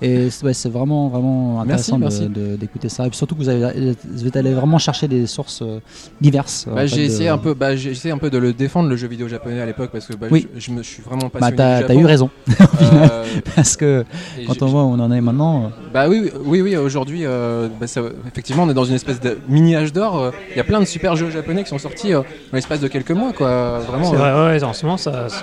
[0.01, 3.07] Et, euh, ouais, c'est vraiment, vraiment intéressant d'écouter ça.
[3.07, 5.81] Et puis surtout que vous, avez, vous êtes allé vraiment chercher des sources euh,
[6.21, 6.67] diverses.
[6.73, 8.97] Bah, j'ai de- essayé un peu, bah, j'ai essayé un peu de le défendre le
[8.97, 10.47] jeu vidéo japonais à l'époque parce que bah, Oui.
[10.55, 12.31] je, je me je suis vraiment Bah, passionné t'as, du t'as eu raison.
[12.81, 13.25] Euh,
[13.57, 14.05] Parce que
[14.47, 15.65] quand on voit où on en est maintenant.
[15.65, 18.95] euh, Bah oui, oui, oui, oui, aujourd'hui, euh, bah, ça- effectivement, on est dans une
[18.97, 20.19] espèce de mini âge d'or.
[20.19, 22.81] euh, Il y a plein de super jeux japonais qui sont sortis euh, dans l'espace
[22.81, 23.79] de quelques mois, quoi.
[23.89, 24.11] Vraiment.
[24.11, 24.97] C'est euh, vrai, ouais, en ce moment,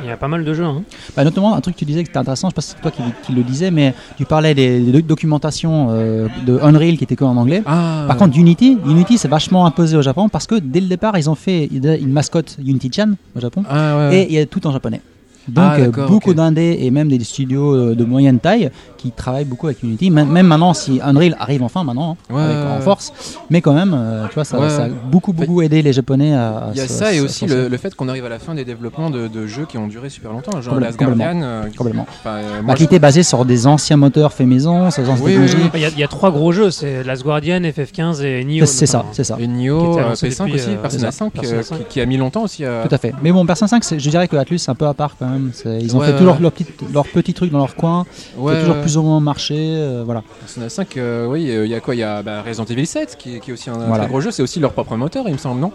[0.04, 0.66] il y a pas mal de jeux.
[0.66, 0.84] hein.
[1.16, 2.82] Bah, notamment, un truc que tu disais que c'était intéressant, je sais pas si c'est
[2.82, 7.04] toi qui, qui le disais, mais tu parlais des, des documentations euh, de Unreal qui
[7.06, 7.64] étaient que en anglais.
[7.66, 11.18] Ah, Par contre, Unity, Unity c'est vachement imposé au Japon parce que dès le départ,
[11.18, 14.18] ils ont fait une mascotte Unity-chan au Japon ah, ouais, ouais.
[14.22, 15.02] et il y a tout en japonais.
[15.48, 16.36] Donc, Ah, d'accord, beaucoup ok.
[16.38, 18.72] d'indés et même des studios de moyenne taille
[19.06, 20.10] qui travaillent beaucoup avec Unity.
[20.10, 23.14] Même, même maintenant, si Unreal arrive enfin maintenant, hein, Ouais, avec- ouais, en force,
[23.52, 26.34] mais quand même, euh, tu vois, ça, Ouais, ça a beaucoup, beaucoup aidé les Japonais
[26.34, 26.70] à.
[26.74, 28.66] Il y a ça et aussi le, le fait qu'on arrive à la fin des
[28.66, 31.42] développements de, de jeux qui ont duré super longtemps, genre Last Guardian.
[31.44, 32.08] euh, Complètement.
[32.10, 35.56] enfin, euh, Bah, qui était basé sur des anciens moteurs faits maison, anciennes Oui, technologies.
[35.58, 38.44] oui, Il y, a- il y a trois gros jeux, c'est Last Guardian, FF15 et
[38.44, 38.66] Nioh.
[38.66, 39.38] C'est ça, c'est ça.
[39.40, 41.78] Et Nioh, euh, annoncé P5 depuis, aussi, euh, Persona c'est 5, ça, Persona euh, 5.
[41.80, 42.84] Qui, qui a mis longtemps aussi à.
[42.88, 43.14] Tout à fait.
[43.22, 45.28] Mais bon, Persona 5, c'est- je dirais que Atlus c'est un peu à part quand
[45.28, 45.52] même.
[45.82, 48.82] Ils ont fait toujours leur petit, leur petit truc dans leur coin, toujours ouais.
[48.96, 49.56] Plus ou moins marché.
[49.58, 50.24] euh, voilà.
[50.40, 52.86] Persona 5, euh, oui, euh, il y a quoi Il y a bah, Resident Evil
[52.86, 54.00] 7 qui, est- qui est aussi un Voilà.
[54.04, 55.72] très gros jeu, c'est aussi leur propre moteur, il me semble, non?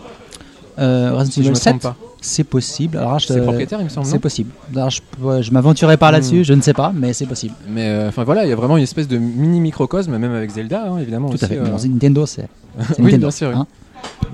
[0.78, 1.96] Resident Si Evil me 7, trompe pas.
[2.22, 2.96] c'est possible.
[2.96, 4.50] Alors, je C'est propriétaire, il me semble, C'est possible.
[4.74, 5.00] Alors, je
[5.42, 6.44] je m'aventurerai pas là-dessus, Hmm.
[6.44, 7.54] je ne sais pas, mais c'est possible.
[7.68, 10.50] Mais euh, enfin voilà, il y a vraiment une espèce de mini microcosme, même avec
[10.50, 11.28] Zelda, hein, évidemment.
[11.28, 11.58] Tout aussi, à fait.
[11.58, 11.76] euh.
[11.76, 12.48] C'est Nintendo, c'est.
[12.78, 13.54] Oui, Nintendo, bien sûr, oui.
[13.56, 13.66] hein.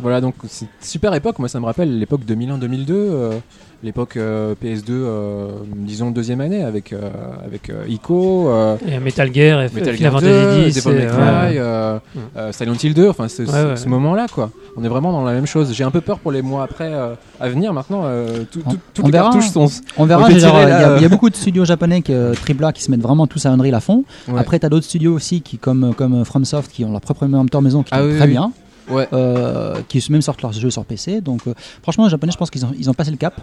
[0.01, 1.41] Voilà, donc c'est une super époque.
[1.41, 3.33] Moi, ça me rappelle l'époque 2001-2002, euh,
[3.83, 7.11] l'époque euh, PS2, euh, disons deuxième année avec euh,
[7.45, 10.29] avec euh, Ico, euh, Et Metal Gear, et Metal Gear Fantasy
[10.63, 11.55] 2, X, Devil May et, Cry, ouais.
[11.59, 12.19] euh, Mm.
[12.39, 13.09] euh, Silent Hill 2.
[13.09, 13.77] Enfin, ce, ce- Ouais, ouais.
[13.77, 14.51] ce moment-là, quoi.
[14.77, 15.73] On est vraiment dans la même chose.
[15.73, 17.73] J'ai un peu peur pour les mois après euh, à venir.
[17.73, 19.31] Maintenant, euh, tout- tout- toutes on les verra.
[19.31, 19.69] cartouches sont.
[19.97, 20.31] On verra.
[20.31, 23.01] Il y, a- il y a beaucoup de studios japonais qui, AAA qui se mettent
[23.03, 24.05] vraiment tous à Unreal à fond.
[24.29, 24.39] Ouais.
[24.41, 27.63] Après, tu as d'autres studios aussi qui, comme, comme FromSoft, qui ont leur propre moteur
[27.63, 28.31] maison qui Ah est oui, très oui.
[28.33, 28.53] bien.
[28.89, 29.09] Ouais.
[29.13, 31.21] euh, qui même sortent leurs jeux sur PC.
[31.21, 33.35] Donc, euh, franchement, les Japonais, je pense qu'ils ont, ils ont passé le cap.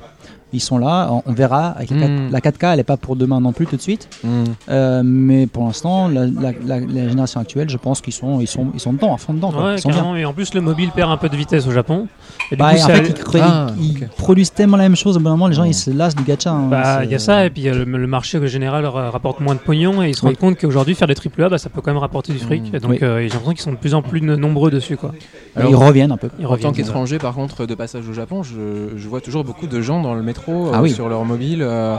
[0.55, 1.09] Ils sont là.
[1.11, 1.69] On, on verra.
[1.69, 2.29] Avec la, 4, Mm.
[2.31, 4.07] la 4K, elle n'est pas pour demain non plus tout de suite.
[4.23, 4.43] Mm.
[4.69, 8.47] Euh, mais pour l'instant, la, la- la- la génération actuelle, je pense qu'ils sont, ils
[8.47, 9.51] sont, ils sont dedans, à fond dedans.
[9.51, 9.63] quoi.
[9.65, 9.97] Ouais, ils sont bien.
[9.97, 10.15] carrément.
[10.15, 12.07] Et en plus, le mobile perd un peu de vitesse au Japon.
[12.51, 15.15] Et du Bah, coup, en fait, ils, Ah, ils produisent tellement la même chose.
[15.17, 15.67] Au bout d'un moment, les gens Mm.
[15.69, 16.51] ils se lassent du gacha.
[16.51, 16.67] hein.
[16.69, 19.09] Bah, il y a ça, et puis il y a le, le marché général ra-
[19.09, 20.27] rapporte moins de pognon, et ils se Oui.
[20.27, 22.71] rendent compte qu'aujourd'hui, faire des AAA, bah, ça peut quand même rapporter du fric.
[22.73, 22.99] Et donc, Oui.
[23.01, 24.97] euh, j'ai l'impression qu'ils sont de plus en plus nombreux dessus.
[24.97, 25.13] Quoi.
[25.57, 26.29] Ils reviennent un peu.
[26.39, 29.67] Ils En tant qu'étranger, par contre, de passage au Japon, je, je vois toujours beaucoup
[29.67, 30.91] de gens dans le métro, euh, Ah oui.
[30.91, 31.61] sur leur mobile.
[31.61, 31.97] euh,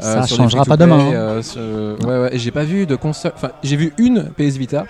[0.00, 1.40] Ça sur des changera pas demain, hein.
[1.56, 2.38] euh, Ouais, ouais.
[2.38, 3.32] J'ai pas vu de console.
[3.36, 4.84] Enfin, j'ai vu une PS Vita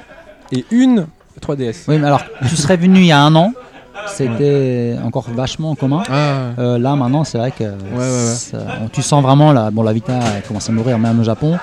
[0.51, 1.07] et une
[1.41, 1.85] 3DS.
[1.89, 3.53] Oui, mais alors, tu serais venu il y a un an,
[4.09, 6.03] c'était encore vachement en commun.
[6.09, 8.35] Ah, Euh, là maintenant c'est vrai que ouais, ouais.
[8.35, 11.25] ça- on- tu sens vraiment la, bon, la Vita elle commence à mourir même au
[11.25, 11.59] Japon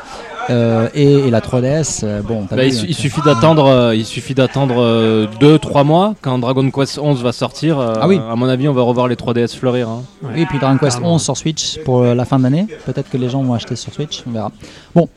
[0.49, 3.65] Euh, et, et la 3DS euh, bon Bah, vu, il, su- hein, il suffit d'attendre,
[3.67, 7.79] euh, il suffit d'attendre 2-3 mois quand Dragon Quest 11 va sortir.
[7.79, 8.19] euh, Ah oui.
[8.29, 9.87] À mon avis, on va revoir les 3DS fleurir.
[9.89, 10.03] hein.
[10.23, 11.15] oui, et puis Dragon Quest Carrément.
[11.15, 13.75] 11 sur Switch pour euh, la fin de l'année peut-être que les gens vont acheter
[13.75, 14.51] sur Switch on verra
[14.95, 15.07] bon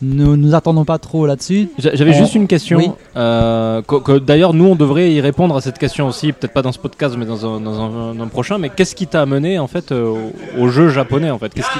[0.00, 2.78] nous nous attendons pas trop là-dessus J'a- J'avais juste une question.
[2.78, 2.90] oui.
[3.16, 6.62] euh, que- que D'ailleurs, nous, on devrait y répondre à cette question aussi, peut-être pas
[6.62, 8.58] dans ce podcast, mais dans un, dans un- dans un prochain.
[8.58, 10.14] Mais qu'est-ce qui t'a amené en fait euh,
[10.56, 11.52] au, au jeu japonais en fait?
[11.52, 11.78] Qu'est-ce qui...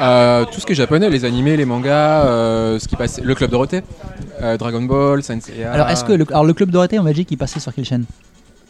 [0.00, 3.34] Euh, tout ce qui est japonais, les animés, les mangas, euh, ce qui passe, le
[3.34, 3.82] club Dorothée,
[4.42, 5.64] euh, Dragon Ball, Sensei.
[5.64, 8.04] alors est-ce que le, alors, le club Dorothée en Belgique il passait sur quelle chaîne?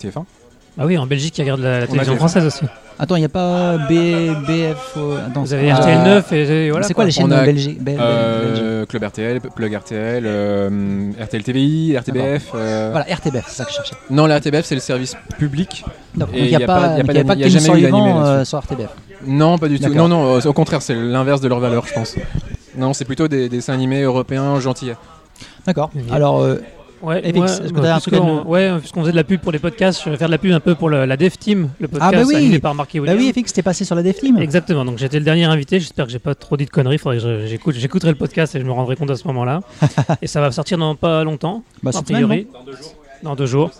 [0.02, 0.24] TF1
[0.78, 2.64] Ah oui, en Belgique, ils regardent la, la télévision française aussi.
[2.98, 3.92] attends il n'y a pas B,
[4.46, 6.86] BF euh, attends, Vous avez euh, RTL 9 et, et voilà.
[6.86, 8.04] c'est quoi les chaînes On a- belgiques Bel- Bel-
[8.46, 12.50] Belgiques euh, Club RTL, Plug RTL, euh, RTL TVI, RTBF.
[12.54, 15.82] euh, voilà RTBF c'est ça que je cherchais Non, la RTBF c'est le service public
[16.14, 17.78] Donc, il n'y a, pas, y a donc pas il y a pas y jamais
[17.80, 18.90] eu d'animé euh, sur RTBF.
[19.26, 19.92] Non, pas du tout.
[19.94, 22.14] Non, non, au contraire, c'est l'inverse de leur valeur, je pense.
[22.76, 24.92] Non, c'est plutôt des dessins animés européens gentils.
[25.66, 25.90] D'accord.
[26.12, 26.56] Alors, euh,
[27.06, 29.16] Ouais, Epix, moi, est-ce que t'as un truc à puisqu'on- nous- ouais, puisqu'on faisait de
[29.16, 31.04] la pub pour les podcasts, je vais faire de la pub un peu pour le-
[31.06, 32.34] la Dev Team, le podcast bah oui.
[32.34, 34.38] animé par Marky bah oui, t'es passé sur la Dev Team.
[34.38, 37.18] Exactement, donc j'étais le dernier invité, j'espère que j'ai pas trop dit de conneries, faudrait
[37.18, 39.60] que j'écouterai le podcast et je me rendrai compte à ce moment-là.
[40.22, 42.46] et ça va sortir dans pas longtemps, Bah, a cette semaine, priori.
[43.22, 43.70] Dans deux jours.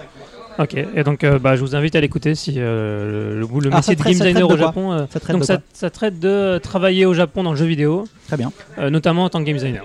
[0.58, 3.70] Ok, et donc euh, bah, je vous invite à l'écouter si euh, le, le, le
[3.72, 4.92] Ah, métier de game designer au Japon.
[4.92, 8.04] euh, Ça traite donc de ça, traite de travailler au Japon dans le jeu vidéo,
[8.28, 8.50] Très bien.
[8.78, 9.84] euh, notamment en tant que game designer.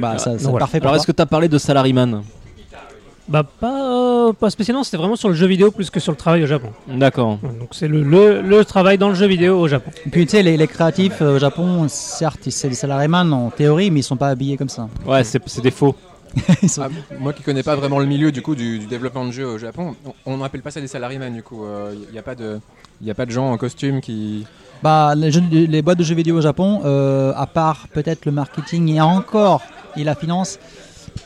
[0.00, 0.58] Bah, ça, donc c'est voilà.
[0.58, 2.22] parfait pour Alors, est-ce que tu as parlé de Salaryman?
[3.28, 6.16] Bah pas, euh, pas spécialement, c'était vraiment sur le jeu vidéo plus que sur le
[6.16, 6.68] travail au Japon.
[6.86, 7.38] D'accord.
[7.42, 9.90] Donc c'est le, le, le travail dans le jeu vidéo au Japon.
[10.06, 13.50] Et puis tu sais, les, les créatifs euh, au Japon, certes, c'est des salariés en
[13.50, 14.88] théorie, mais ils sont pas habillés comme ça.
[15.04, 15.96] Ouais, c'est c'est des faux.
[16.68, 19.30] Sont- Ah, moi qui connais pas vraiment le milieu du coup du, du développement de
[19.32, 19.94] jeux au Japon,
[20.26, 21.64] on n'appelle pas ça des salariés du coup.
[22.08, 22.60] Il n'y a pas de
[23.00, 24.46] il y a pas de gens en costume qui.
[24.82, 28.32] Bah, les, jeux- les boîtes de jeux vidéo au Japon, euh, à part peut-être le
[28.32, 29.62] marketing et encore
[29.96, 30.58] et la finance,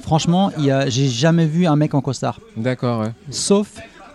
[0.02, 2.38] franchement, il y a- j'ai jamais vu un mec en costard.
[2.56, 3.00] D'accord.
[3.02, 3.12] Ouais.
[3.30, 3.68] Sauf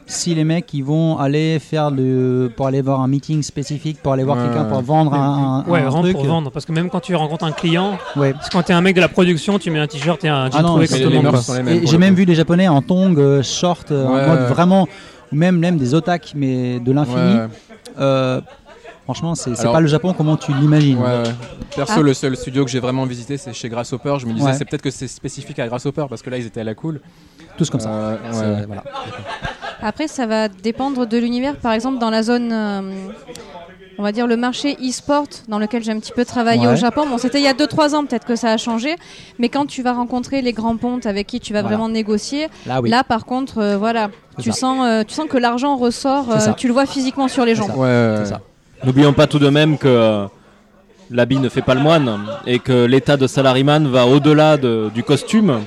[0.08, 4.14] si les mecs ils vont aller faire le pour aller voir un meeting spécifique, pour
[4.14, 6.14] aller voir Ouais, quelqu'un pour vendre un, un- Ouais, un truc.
[6.14, 6.52] pour vendre.
[6.52, 8.34] Parce que même quand tu rencontres un client, Ouais.
[8.34, 10.52] parce que quand t'es un mec de la production, tu mets un t-shirt et un
[10.52, 12.18] jean Ah non, les- les les Et j'ai même coup.
[12.20, 14.88] vu des japonais en tongs, euh, short, euh, Ouais, en mode vraiment,
[15.32, 17.38] ou même, même des otak, mais de l'infini.
[18.00, 18.42] Euh,
[19.06, 20.98] franchement, c'est pas le Japon comment tu l'imagines.
[21.00, 21.24] Ouais, ouais.
[21.76, 22.02] Perso, Ah.
[22.02, 24.18] le seul studio que j'ai vraiment visité, c'est chez Grasshopper.
[24.20, 24.54] Je me disais, Ouais.
[24.54, 27.00] c'est peut-être que c'est spécifique à Grasshopper parce que là, ils étaient à la cool.
[27.58, 27.89] Tous comme ça.
[27.89, 28.65] Euh, C'est- ouais.
[28.68, 28.84] voilà.
[29.82, 31.56] Après, ça va dépendre de l'univers.
[31.58, 32.82] Par exemple, dans la zone, euh,
[33.98, 36.74] on va dire le marché e-sport, dans lequel j'ai un petit peu travaillé Ouais.
[36.74, 37.06] au Japon.
[37.08, 38.96] Bon, c'était il y a 2-3 ans, peut-être que ça a changé.
[39.39, 41.78] Mais quand tu vas rencontrer les grands pontes avec qui tu vas Voilà.
[41.78, 42.89] vraiment négocier, Là, oui.
[42.89, 44.58] là, par contre, euh, voilà, tu ça.
[44.60, 46.32] sens, euh, tu sens que l'argent ressort.
[46.32, 47.70] Euh, tu le vois physiquement sur les gens.
[47.76, 48.41] Ouais, ça.
[48.84, 50.26] N'oublions pas tout de même que euh,
[51.10, 55.02] l'habit ne fait pas le moine et que l'état de salaryman va au-delà de- du
[55.04, 55.62] costume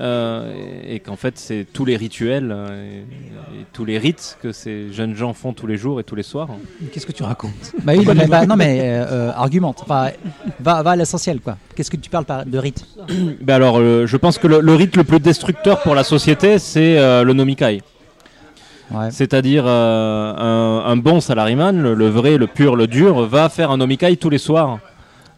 [0.00, 0.52] euh,
[0.84, 2.98] et, et qu'en fait c'est tous les rituels euh, et,
[3.60, 6.24] et tous les rites que ces jeunes gens font tous les jours et tous les
[6.24, 6.48] soirs.
[6.92, 9.78] Qu'est-ce que tu racontes Bah oui, mais, bah, non mais euh, argumente.
[9.82, 10.08] Enfin,
[10.58, 11.56] va, va à l'essentiel quoi.
[11.76, 12.84] Qu'est-ce que tu parles par- de rite
[13.40, 16.58] Ben alors euh, je pense que le, le rite le plus destructeur pour la société
[16.58, 17.82] c'est euh, le nomikai.
[18.90, 19.10] Ouais.
[19.10, 23.70] C'est-à-dire euh, un, un bon salaryman, le, le vrai, le pur, le dur, va faire
[23.70, 24.78] un nomikai tous les soirs.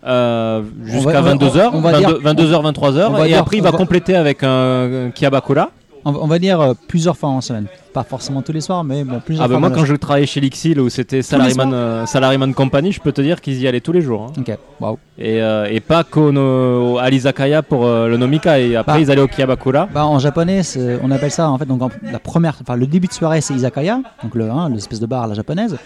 [0.07, 3.63] euh, jusqu'à on va- 22h, on va dire- 22h, 23h, on va et après il
[3.63, 5.69] va compléter avec un, un.
[6.09, 7.67] On, va- on va dire euh, plusieurs fois en semaine.
[7.93, 9.59] Pas forcément tous les soirs, mais bon, plusieurs Ah fois.
[9.59, 13.11] moi dans quand je travaillais chez Lixil où c'était Salaryman, euh, Salaryman Company, je peux
[13.11, 14.29] te dire qu'ils y allaient tous les jours.
[14.29, 14.41] hein.
[14.41, 14.99] Ok, waouh.
[15.19, 19.01] Et, euh, et pas qu'au no- à l'Izakaya pour euh, le Nomika, et après Bah.
[19.01, 19.89] ils allaient au Kiabakura.
[19.93, 20.61] Bah, en japonais,
[21.03, 23.55] on appelle ça en fait donc en- la première, enfin le début de soirée c'est
[23.55, 25.77] izakaya, donc le hein, l'espèce de bar à la japonaise,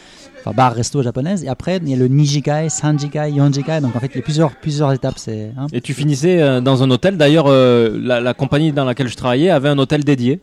[0.40, 4.00] enfin bar resto japonaise, et après il y a le nijikai, sanjikai, yonjikai, donc en
[4.00, 5.66] fait il y a plusieurs plusieurs étapes, c'est hein.
[5.72, 7.16] Et tu finissais euh, dans un hôtel.
[7.16, 10.40] D'ailleurs, euh, la, la compagnie dans laquelle je travaillais avait un hôtel dédié.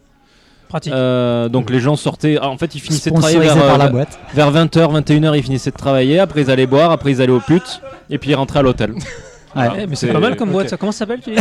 [0.68, 0.92] Pratique.
[0.92, 2.38] Euh, donc les gens sortaient.
[2.42, 4.20] ah, en fait, ils finissaient de travailler vers, par la euh, boîte.
[4.34, 5.38] vers 20h, 21h.
[5.38, 6.20] Ils finissaient de travailler.
[6.20, 6.92] Après, ils allaient boire.
[6.92, 7.82] Après, ils allaient aux putes.
[8.10, 8.94] Et puis ils rentraient à l'hôtel.
[9.56, 9.68] Ouais.
[9.80, 10.78] Eh, mais c'est pas mal comme boîte, ça.
[10.78, 11.38] Comment ça s'appelle tu dis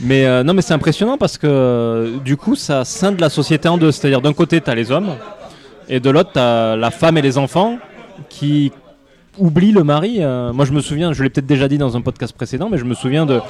[0.00, 3.78] Mais euh, non, mais c'est impressionnant parce que du coup, ça scinde la société en
[3.78, 3.92] deux.
[3.92, 5.10] C'est-à-dire d'un côté, tu as les hommes
[5.88, 7.78] et de l'autre, tu as la femme et les enfants
[8.28, 8.72] qui
[9.38, 10.18] oublient le mari.
[10.20, 12.78] Euh, moi, je me souviens, je l'ai peut-être déjà dit dans un podcast précédent, mais
[12.78, 13.40] je me souviens de,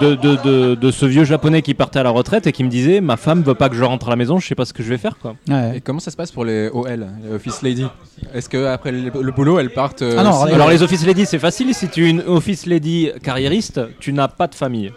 [0.00, 2.70] de, de, de, de ce vieux japonais qui partait à la retraite et qui me
[2.70, 4.72] disait Ma femme veut pas que je rentre à la maison, je sais pas ce
[4.72, 5.18] que je vais faire.
[5.18, 5.36] Quoi.
[5.48, 5.76] Ouais.
[5.76, 7.86] Et comment ça se passe pour les OL, les Office Lady?
[8.34, 11.26] Est-ce que après le, le boulot, elles partent euh, Ah non, Alors, les office ladies,
[11.26, 11.74] c'est facile.
[11.74, 14.92] Si tu es une office lady carriériste, tu n'as pas de famille.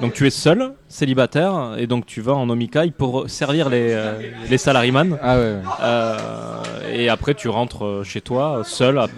[0.00, 4.20] Donc tu es seul, célibataire, et donc tu vas en omikai pour servir les, euh,
[4.50, 5.16] les salaryman.
[5.22, 5.42] Ah ouais.
[5.42, 5.60] ouais.
[5.82, 6.58] Euh,
[6.92, 9.08] et après, tu rentres euh, chez toi, seul, à-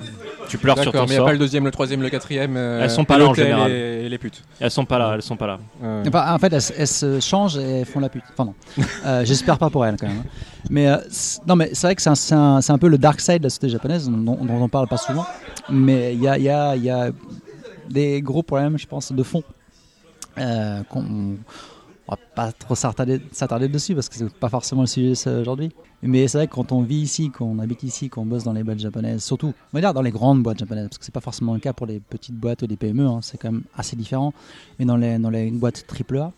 [0.49, 1.27] tu pleures sur D'accord, ton mais il n'y a sort.
[1.27, 2.57] pas le deuxième, le troisième, le quatrième.
[2.57, 3.71] euh, Elles sont pas là, en l'hôtel général.
[3.73, 4.43] Et, et les putes.
[4.61, 5.59] Elles sont pas là, elles sont pas là.
[5.83, 6.03] Ouais.
[6.09, 8.23] Enfin, en fait, elles, elles se changent et elles font la pute.
[8.33, 8.55] Enfin non,
[9.05, 10.19] Euh, j'espère pas pour elles quand même.
[10.25, 10.61] hein.
[10.71, 12.89] Mais euh, c'est- non, mais c'est vrai que c'est un, c'est un- c'est un peu
[12.89, 15.27] le dark side de la société japonaise dont, dont on parle pas souvent.
[15.69, 17.11] Mais il y a, il y, a, il y a
[17.91, 19.43] des gros problèmes, je pense, de fond.
[20.41, 21.37] Euh, qu'on
[22.09, 25.71] on va pas trop s'attarder dessus parce que c'est pas forcément le sujet aujourd'hui.
[26.03, 28.63] Mais c'est vrai que quand on vit ici, qu'on habite ici, qu'on bosse dans les
[28.63, 31.21] boîtes japonaises, surtout, on va dire dans les grandes boîtes japonaises, parce que c'est pas
[31.21, 33.95] forcément le cas pour les petites boîtes ou les PME, hein, c'est quand même assez
[33.95, 34.33] différent.
[34.79, 36.33] Mais dans les, dans les boîtes AAA,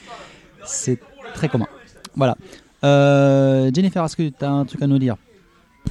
[0.64, 0.98] c'est
[1.34, 1.66] très commun.
[2.16, 2.36] Voilà.
[2.84, 5.16] Euh, Jennifer, est-ce que tu as un truc à nous dire?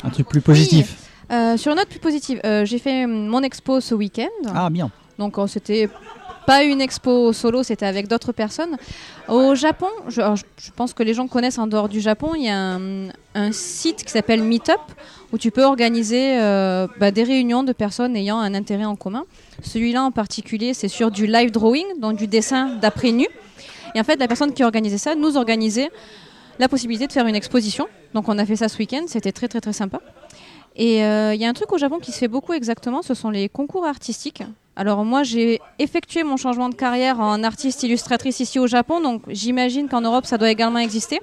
[0.03, 1.09] Un truc plus positif?
[1.31, 4.51] Euh, sur une note plus positive, euh, j'ai fait mon expo ce week-end.
[4.53, 4.89] Ah, bien.
[5.19, 5.87] Donc c'était
[6.45, 8.77] pas une expo solo, c'était avec d'autres personnes.
[9.27, 10.21] Au Japon, je,
[10.75, 14.03] pense que les gens connaissent en dehors du Japon, il y a un, un site
[14.03, 14.81] qui s'appelle Meetup
[15.31, 19.25] où tu peux organiser euh, bah, des réunions de personnes ayant un intérêt en commun.
[19.63, 23.27] Celui-là en particulier, c'est sur du live drawing, donc du dessin d'après nu.
[23.95, 25.89] Et en fait, la personne qui organisait ça nous organisait
[26.59, 27.87] la possibilité de faire une exposition.
[28.13, 30.01] Donc on a fait ça ce week-end, c'était très très très sympa.
[30.75, 33.13] Et euh, il y a un truc au Japon qui se fait beaucoup exactement, ce
[33.13, 34.43] sont les concours artistiques.
[34.75, 39.23] Alors moi j'ai effectué mon changement de carrière en artiste illustratrice ici au Japon, donc
[39.27, 41.19] j'imagine qu'en Europe ça doit également exister.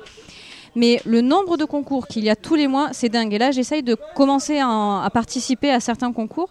[0.74, 3.32] Mais le nombre de concours qu'il y a tous les mois, c'est dingue.
[3.32, 6.50] Et là, j'essaye de commencer à, participer à certains concours.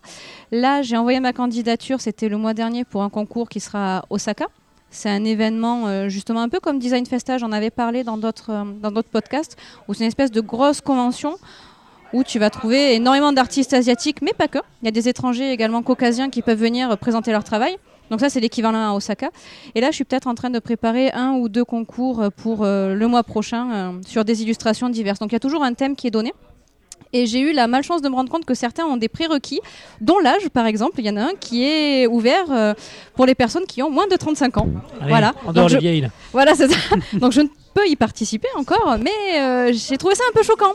[0.52, 4.06] Là, j'ai envoyé ma candidature, c'était le mois dernier, pour un concours qui sera à
[4.10, 4.48] Osaka.
[4.90, 8.52] C'est un événement euh, justement un peu comme Design Festa, j'en avais parlé dans d'autres
[8.52, 9.58] euh, dans d'autres podcasts,
[9.88, 11.36] où c'est une espèce de grosse convention
[12.14, 14.60] où tu vas trouver énormément d'artistes asiatiques, mais pas que.
[14.82, 17.78] Il y a des étrangers également caucasiens qui peuvent venir présenter leur travail.
[18.10, 19.30] Donc ça, c'est l'équivalent à Osaka.
[19.76, 22.94] Et là, je suis peut-être en train de préparer un ou deux concours pour euh,
[22.96, 25.20] le mois prochain euh, sur des illustrations diverses.
[25.20, 26.34] Donc il y a toujours un thème qui est donné.
[27.14, 29.60] Et j'ai eu la malchance de me rendre compte que certains ont des prérequis,
[30.02, 30.96] dont l'âge, par exemple.
[31.00, 32.74] Il y en a un qui est ouvert euh,
[33.16, 34.68] pour les personnes qui ont moins de 35 ans.
[35.02, 35.34] Allez, Voilà.
[35.46, 36.02] En dehors je- vieilles.
[36.02, 36.10] là.
[36.32, 36.78] Voilà, c'est ça.
[37.14, 40.74] Donc je ne peux y participer encore, mais j'ai trouvé ça un peu choquant.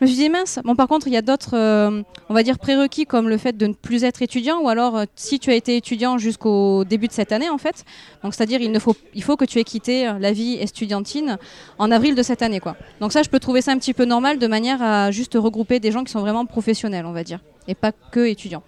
[0.00, 0.58] Je me suis dit mince.
[0.62, 3.56] Bon, par contre, il y a d'autres, euh, on va dire prérequis comme le fait
[3.56, 7.08] de ne plus être étudiant, ou alors euh, si tu as été étudiant jusqu'au début
[7.08, 7.84] de cette année, en fait.
[8.22, 11.38] Donc c'est-à-dire il faut, il faut que tu aies quitté euh, la vie estudiantine
[11.78, 12.76] en avril de cette année, quoi.
[13.00, 15.80] Donc ça, je peux trouver ça un petit peu normal, de manière à juste regrouper
[15.80, 18.62] des gens qui sont vraiment professionnels, on va dire, et pas que étudiants.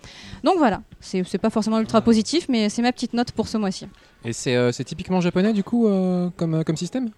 [0.44, 3.86] Donc voilà, c'est pas forcément ultra positif, mais c'est ma petite note pour ce mois-ci.
[4.24, 7.11] Et c'est euh, c'est typiquement japonais du coup euh, comme, euh, comme système?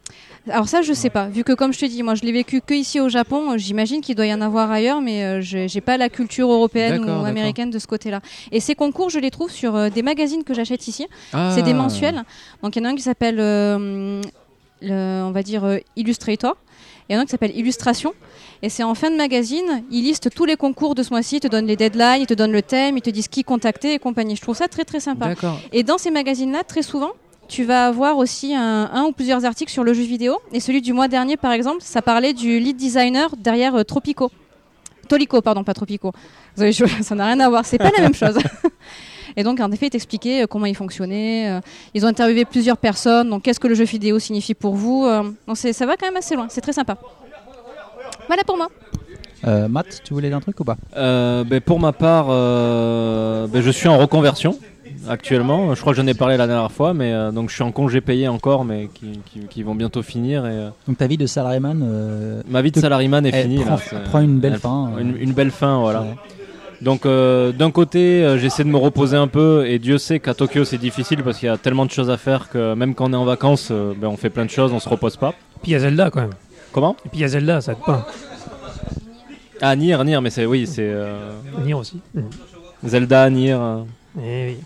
[0.51, 1.29] Alors ça, je sais pas.
[1.29, 4.03] Vu que comme je te dis, moi je l'ai vécu que ici au Japon, j'imagine
[4.03, 7.71] qu'il doit y en avoir ailleurs, mais euh, j'ai pas la culture européenne ou américaine
[7.71, 8.21] de ce côté-là.
[8.53, 11.07] Et ces concours, je les trouve sur euh, des magazines que j'achète ici.
[11.33, 11.53] Ah.
[11.55, 12.23] C'est des mensuels.
[12.63, 14.21] Donc il y en a un qui s'appelle, euh,
[14.83, 15.65] le- on va dire
[17.11, 18.14] euh, Illustrator, et un autre qui s'appelle Illustration.
[18.62, 21.40] Et c'est en fin de magazine, ils listent tous les concours de ce mois-ci, ils
[21.40, 23.99] te donnent les deadlines, ils te donnent le thème, ils te disent qui contacter et
[23.99, 24.37] compagnie.
[24.37, 25.35] Je trouve ça très très sympa.
[25.73, 27.12] Et dans ces magazines-là, très souvent,
[27.49, 30.38] tu vas avoir aussi un, un ou plusieurs articles sur le jeu vidéo.
[30.53, 34.31] Et celui du mois dernier, par exemple, ça parlait du lead designer derrière euh, Tropico.
[35.09, 36.12] Tolico, pardon, pas Tropico.
[36.57, 38.37] Ça n'a rien à voir, c'est pas la même chose.
[39.40, 41.50] Et donc, en effet, il t'expliquait euh, comment il fonctionnait.
[41.50, 41.61] euh,
[41.94, 43.31] Ils ont interviewé plusieurs personnes.
[43.31, 46.16] Donc, qu'est-ce que le jeu vidéo signifie pour vous euh, donc Ça va quand même
[46.16, 46.46] assez loin.
[46.50, 46.98] C'est très sympa.
[48.26, 48.68] Voilà pour moi.
[49.46, 50.76] Euh, Matt, tu voulais dire un truc ou pas?
[50.96, 54.59] Euh, ben, pour ma part, euh, ben, je suis en reconversion
[55.09, 55.74] actuellement.
[55.74, 57.72] Je crois que j'en ai parlé la dernière fois, mais euh, donc je suis en
[57.72, 60.44] congé payé encore, mais qui, qui- qui vont bientôt finir.
[60.44, 63.61] Et, euh, Donc ta vie de salariman euh, ma vie de salariman est finie.
[63.64, 64.90] prend, là, prend une belle elle- fin.
[64.94, 65.00] euh.
[65.00, 66.05] Une, une belle fin, voilà.
[66.81, 70.33] Donc euh, d'un côté, euh, j'essaie de me reposer un peu, et Dieu sait qu'à
[70.33, 73.11] Tokyo c'est difficile parce qu'il y a tellement de choses à faire que même quand
[73.11, 75.33] on est en vacances, euh, ben, on fait plein de choses, on se repose pas.
[75.62, 76.31] Puis il y a Zelda quand même.
[76.73, 76.97] Comment?
[77.05, 78.07] Et puis il y a Zelda, ça aide pas.
[79.61, 82.01] Ah Nier, Nier, mais c'est oui, c'est euh, Nier aussi.
[82.14, 82.31] Mhm.
[82.87, 83.59] Zelda, Nier,
[84.19, 84.57] Eh oui.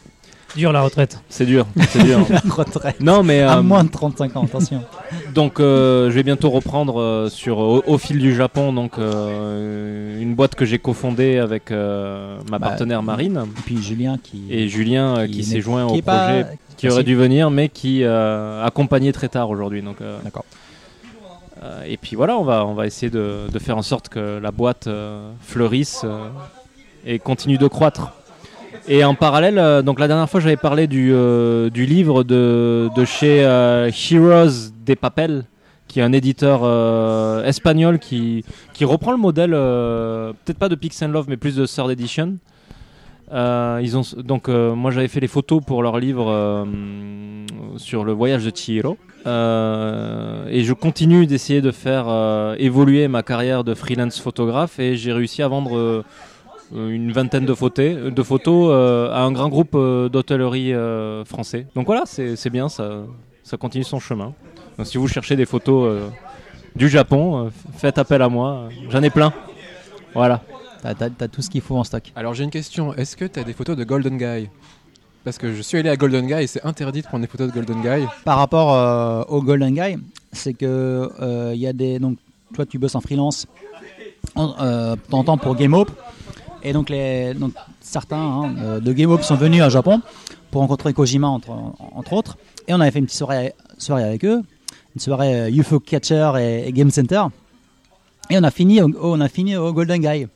[0.56, 1.18] Dur la retraite.
[1.28, 2.20] c'est dur, c'est dur.
[2.30, 3.00] La retraite.
[3.00, 4.82] non mais À euh, moins de 35 ans, attention.
[5.34, 10.20] Donc euh, je vais bientôt reprendre euh, sur au, au fil du Japon donc euh,
[10.20, 14.44] une boîte que j'ai cofondée avec euh, ma Bah, partenaire Marine Et puis Julien qui,
[14.48, 18.02] et Julien qui s'est joint qui au pas- projet qui aurait dû venir mais qui
[18.04, 20.44] euh, accompagné très tard aujourd'hui donc D'accord.
[21.86, 24.50] et puis voilà on va on va essayer de, de faire en sorte que la
[24.52, 26.28] boîte euh, fleurisse euh,
[27.06, 28.12] et continue de croître.
[28.88, 32.88] Et en parallèle, euh, donc la dernière fois j'avais parlé du, euh, du livre de,
[32.94, 35.46] de chez euh, Heroes des Papel,
[35.88, 36.64] qui est un éditeur
[37.46, 41.66] espagnol qui, qui reprend le modèle, peut-être pas de Pix and Love, mais plus de
[41.66, 42.36] Third Edition.
[43.32, 46.66] Ils ont donc moi j'avais fait les photos pour leur livre
[47.76, 52.06] sur le voyage de Chihiro et je continue d'essayer de faire
[52.58, 56.04] évoluer ma carrière de freelance photographe et j'ai réussi à vendre
[56.72, 61.66] une vingtaine de photos, de photos euh, à un grand groupe euh, d'hôtellerie euh, français.
[61.74, 63.02] Donc voilà, c'est bien, ça,
[63.42, 64.32] ça continue son chemin.
[64.78, 66.08] Donc si vous cherchez des photos euh,
[66.74, 69.32] du Japon, euh, faites appel à moi, j'en ai plein.
[70.14, 70.42] Voilà.
[70.82, 72.12] T'as, t'as- t'as tout ce qu'il faut en stock.
[72.16, 74.48] Alors j'ai une question, est-ce que tu as des photos de Golden Guy?
[75.24, 77.48] Parce que je suis allé à Golden Guy et c'est interdit de prendre des photos
[77.48, 78.06] de Golden Guy.
[78.24, 79.96] Par rapport euh, au Golden Guy,
[80.32, 82.18] c'est que euh, il y a des donc
[82.54, 83.46] toi tu bosses en freelance
[84.34, 85.90] en, euh, temps pour Game Hope
[86.64, 90.00] et donc les donc certains hein, euh, de Game Hope sont venus à Japon
[90.50, 91.50] pour rencontrer Kojima entre,
[91.94, 92.36] entre autres
[92.68, 94.42] et on avait fait une petite soirée soirée avec eux,
[94.94, 97.22] une soirée euh, UFO Catcher et, et Game Center
[98.30, 100.26] et on a fini au, on a fini au Golden Guy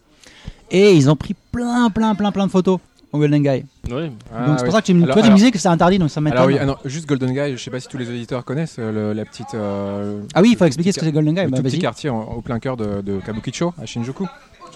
[0.71, 2.79] et ils ont pris plein plein plein plein de photos
[3.11, 3.64] au Golden Guy.
[3.91, 4.11] Oui.
[4.37, 4.69] Ah, donc c'est oui.
[4.69, 6.11] pour ça que tu, me- Alors- toi, tu me alors- disais que c'est interdit, donc
[6.11, 6.37] ça m'étonne.
[6.41, 8.77] Alors oui, ah non, juste Golden Guy, je sais pas si tous les auditeurs connaissent
[8.79, 9.55] euh, le- la petite.
[9.55, 11.45] euh, Ah oui, il faut expliquer ce que c'est Golden Guy.
[11.45, 14.27] le Bah, tout petit quartier en- au plein cœur de, de Kabukicho à Shinjuku.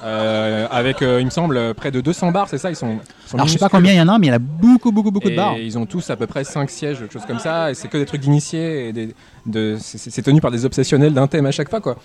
[0.03, 2.99] Euh, avec, euh, il me semble, euh, près de 200 bars, c'est ça Ils sont,
[3.25, 4.37] ils sont Alors je sais pas combien il y en a, mais il y en
[4.37, 5.57] a beaucoup, beaucoup, beaucoup de bars.
[5.59, 7.99] ils ont tous à peu près 5 sièges, quelque chose comme ça, et c'est que
[7.99, 9.15] des trucs d'initiés, et des-
[9.47, 11.97] de, c'est- c'est c'est tenu par des obsessionnels d'un thème à chaque fois, quoi.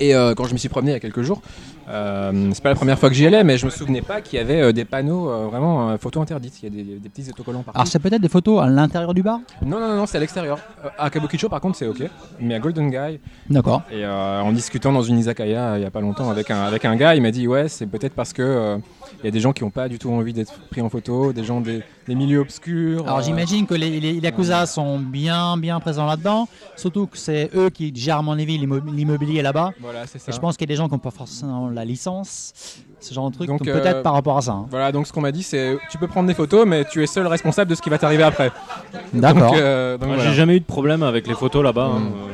[0.00, 1.40] Et euh, quand je me suis promené il y a quelques jours,
[1.88, 4.38] euh, c'est pas la première fois que j'y allais, mais je me souvenais pas qu'il
[4.38, 6.62] y avait euh, des panneaux euh, vraiment photos interdites.
[6.62, 7.78] Il y a des, des petits autocollants partout.
[7.78, 9.40] Alors c'est peut-être des photos à l'intérieur du bar?
[9.64, 10.58] Non, non, non, non, c'est à l'extérieur.
[10.98, 12.02] À Kabukicho, par contre, c'est ok.
[12.40, 13.82] Mais à Golden Guy, D'accord.
[13.90, 16.96] et en discutant dans une izakaya il y a pas longtemps avec un, avec un
[16.96, 18.78] gars, il m'a dit ouais, c'est peut-être parce que
[19.22, 21.32] il y a des gens qui n'ont pas du tout envie d'être pris en photo,
[21.32, 23.02] des gens des, des milieux obscurs.
[23.04, 26.48] Alors euh, j'imagine que les, les Yakuza sont bien, bien présents là-dedans.
[26.76, 29.72] Surtout que c'est eux qui gèrent, à mon avis, l'immo- l'immobilier là-bas.
[29.80, 30.30] Voilà, c'est ça.
[30.30, 32.52] Et je pense qu'il y a des gens qui n'ont pas forcément la licence,
[33.00, 33.48] ce genre de truc.
[33.48, 34.52] Donc, Donc, euh, peut-être par rapport à ça.
[34.52, 34.66] hein.
[34.70, 37.06] Voilà, donc ce qu'on m'a dit, c'est tu peux prendre des photos, mais tu es
[37.06, 38.50] seul responsable de ce qui va t'arriver après.
[39.12, 39.54] D'accord.
[39.56, 40.22] Euh, voilà.
[40.24, 41.86] J'ai jamais eu de problème avec les photos là-bas.
[41.94, 42.00] hein.
[42.00, 42.06] Mm.
[42.06, 42.30] Euh,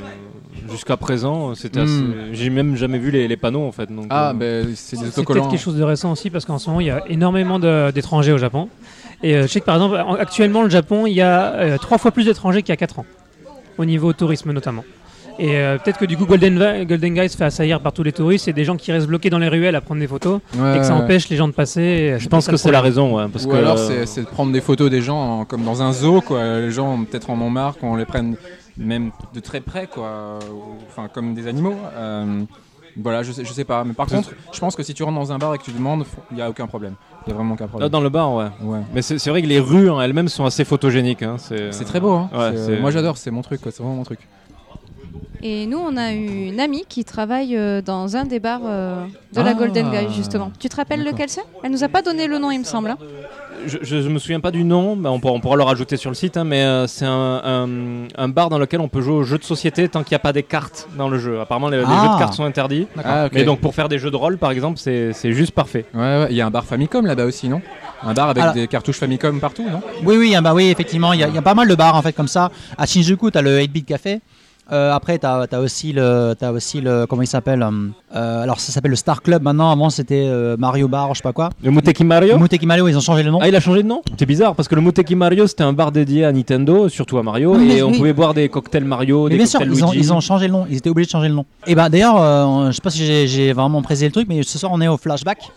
[0.70, 1.82] Jusqu'à présent, c'était Mm.
[1.82, 2.04] assez-
[2.34, 3.92] j'ai même jamais vu les, les panneaux en fait.
[3.92, 5.48] Donc, Ah, euh, ben c'est des C'est peut-être autocollants.
[5.48, 8.38] quelque chose de récent aussi parce qu'en ce moment il y a énormément d'étrangers au
[8.38, 8.68] Japon.
[9.22, 11.78] Et euh, je sais que par exemple en- actuellement le Japon il y a euh,
[11.78, 13.06] trois fois plus d'étrangers qu'il y a 4 ans
[13.78, 14.84] au niveau tourisme notamment.
[15.38, 18.02] Et euh, peut-être que du coup Golden, Va- Golden Guy se fait assaillir par tous
[18.02, 20.40] les touristes et des gens qui restent bloqués dans les ruelles à prendre des photos
[20.58, 21.80] Ouais, et que ça empêche les gens de passer.
[21.80, 23.16] et je pense que c'est la raison.
[23.16, 25.44] ouais, parce Ou que, alors euh, c'est c'est de prendre des photos des gens en-
[25.46, 26.42] comme dans un zoo, quoi.
[26.60, 28.36] Les gens peut-être en ont marre qu'on les prenne
[28.76, 30.38] même de très près, quoi.
[30.52, 31.76] Ou- Enfin, comme des animaux.
[31.96, 32.42] Euh,
[32.96, 33.84] voilà, je sais, je sais pas.
[33.84, 35.72] Mais par contre, je pense que si tu rentres dans un bar et que tu
[35.72, 36.94] demandes, il y a aucun problème.
[37.26, 37.88] Il y a vraiment aucun Là, problème.
[37.90, 38.46] dans le bar, ouais.
[38.62, 38.80] Ouais.
[38.94, 41.22] Mais c'est c'est vrai que les rues en elles-mêmes sont assez photogéniques.
[41.22, 42.30] hein, C'est C'est très beau, hein.
[42.32, 43.60] Ouais, Moi j'adore, c'est mon truc.
[43.64, 44.20] C'est vraiment mon truc.
[45.42, 49.40] Et nous, on a une amie qui travaille euh, dans un des bars euh, de
[49.40, 49.54] la Ah.
[49.54, 50.52] Golden Guy, justement.
[50.58, 51.40] Tu te rappelles lequel c'est?
[51.62, 52.90] Elle nous a pas donné le nom, il me semble.
[52.90, 52.98] hein.
[53.66, 56.10] Je, je, je me souviens pas du nom, on, pourra, on pourra le rajouter sur
[56.10, 56.36] le site.
[56.36, 57.68] hein, mais euh, c'est un, un,
[58.16, 60.20] un bar dans lequel on peut jouer aux jeux de société tant qu'il n'y a
[60.20, 61.40] pas des cartes dans le jeu.
[61.40, 62.02] Apparemment, les, les Ah.
[62.06, 62.86] jeux de cartes sont interdits.
[63.04, 63.32] Ah, ok.
[63.34, 65.84] Mais donc, pour faire des jeux de rôle, par exemple, c'est juste parfait.
[65.94, 66.26] Ouais, ouais.
[66.30, 67.60] Il y a un bar Famicom là-bas aussi, non?
[68.02, 69.82] Un bar avec Alors- des cartouches Famicom partout, non?
[70.04, 71.74] Oui, oui, ah bah oui, effectivement, il y, a- il y a pas mal de
[71.74, 72.50] bars en fait comme ça.
[72.78, 74.20] À Shinjuku, tu as le 8-bit café.
[74.72, 78.60] Euh, après, tu as, aussi le, t'as aussi le, comment il s'appelle euh, euh, Alors,
[78.60, 79.70] ça s'appelle le Star Club maintenant.
[79.72, 81.50] Avant, c'était euh, Mario Bar, je sais pas quoi.
[81.62, 82.38] Le Muteki Mario?
[82.38, 83.40] Muteki Mario, ils ont changé le nom.
[83.42, 84.00] Ah, il a changé de nom?
[84.16, 87.22] C'est bizarre parce que le Muteki Mario c'était un bar dédié à Nintendo, surtout à
[87.24, 87.96] Mario, mais et on oui.
[87.96, 90.04] pouvait boire des cocktails Mario, Mais des bien sûr, cocktails ils ont, Luigi.
[90.06, 90.66] ils ont changé le nom.
[90.70, 91.46] Ils étaient obligés de changer le nom.
[91.66, 94.56] Et bah d'ailleurs, euh, je sais pas si j'ai- vraiment précisé le truc, mais ce
[94.56, 95.50] soir on est au Flashback,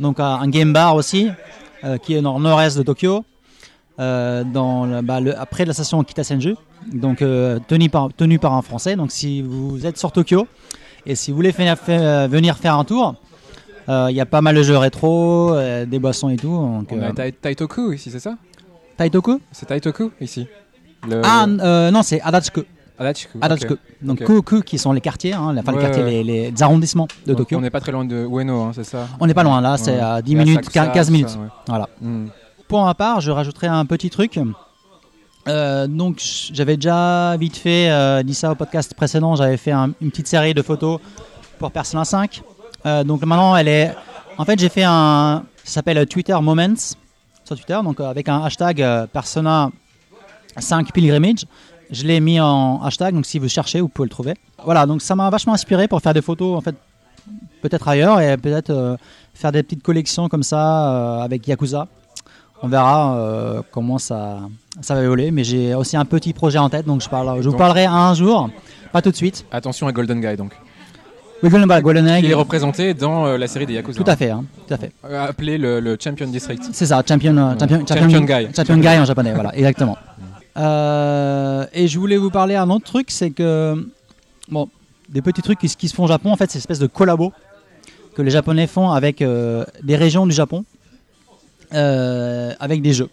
[0.00, 1.28] donc à un game bar aussi,
[2.02, 3.24] qui est dans le nord-est de Tokyo,
[4.00, 6.56] euh, dans bah, le- après la station Kitasenju,
[6.92, 8.96] donc euh, tenu par un Français.
[8.96, 10.46] Donc si vous êtes sur Tokyo
[11.06, 13.14] et si vous voulez faire- faire- euh, venir faire un tour,
[13.88, 15.54] euh, il y a pas mal de jeux rétro,
[15.86, 16.48] des boissons et tout.
[16.48, 18.34] Donc, On a Tai- Taitoku ici, c'est ça?
[18.96, 19.40] Taitoku?
[19.52, 20.46] C'est Taitoku ici
[21.08, 22.62] Le- Ah non, c'est Adachiku.
[22.98, 23.38] Adachiku.
[23.40, 23.76] Adachiku.
[24.02, 24.26] Donc ok.
[24.26, 26.22] Ku-ku, qui sont les quartiers, hein, enfin, Ouais, les quartiers, ouais.
[26.22, 27.56] les, les arrondissements de Tokyo.
[27.56, 29.08] On n'est pas très loin de Ueno, hein, c'est ça?
[29.18, 31.28] On n'est pas loin là, c'est à 10 Et à minutes, Sakusa, 15 tout minutes.
[31.30, 31.38] ça.
[31.66, 31.88] Voilà.
[32.02, 32.26] Hmm.
[32.70, 34.38] Pour ma part, je rajouterai un petit truc.
[35.48, 36.20] Euh, donc
[36.52, 40.28] j'avais déjà vite fait euh, dit ça au podcast précédent, j'avais fait un- une petite
[40.28, 41.00] série de photos
[41.58, 42.42] pour Persona 5.
[42.86, 43.94] Euh, donc maintenant elle est,
[44.38, 46.76] en fait j'ai fait un, ça s'appelle Twitter Moments
[47.44, 49.70] sur Twitter, donc avec un hashtag Persona
[50.56, 51.46] 5 Pilgrimage.
[51.90, 54.34] Je l'ai mis en hashtag, donc si vous cherchez, vous pouvez le trouver.
[54.64, 56.76] Voilà, donc ça m'a vachement inspiré pour faire des photos en fait
[57.62, 58.96] peut-être ailleurs et peut-être
[59.34, 61.88] faire des petites collections comme ça avec Yakuza.
[62.62, 64.40] On verra euh, comment ça,
[64.80, 67.44] ça va évoluer, mais j'ai aussi un petit projet en tête, donc je, parle, je
[67.44, 68.50] vous Donc- parlerai un jour,
[68.92, 69.46] pas tout de suite.
[69.50, 70.52] Attention à Golden Guy donc.
[71.42, 73.98] Oui, Golden, Egg, Il est représenté dans euh, la série des Yakuza.
[74.04, 74.92] tout à fait, hein, tout à fait.
[75.06, 76.62] Euh, Appelé le, le Champion District.
[76.70, 78.48] C'est ça, champion, champion, Champion guy.
[78.54, 79.96] champion guy en japonais, voilà, exactement.
[80.58, 83.88] Euh, et je voulais vous parler un autre truc, c'est que
[84.50, 84.68] bon,
[85.08, 86.78] des petits trucs qui, se- qui se font au Japon, en fait, c'est une espèce
[86.78, 87.32] de collabo
[88.14, 89.20] que les Japonais font avec
[89.82, 90.64] des régions du Japon,
[91.72, 93.08] avec des jeux,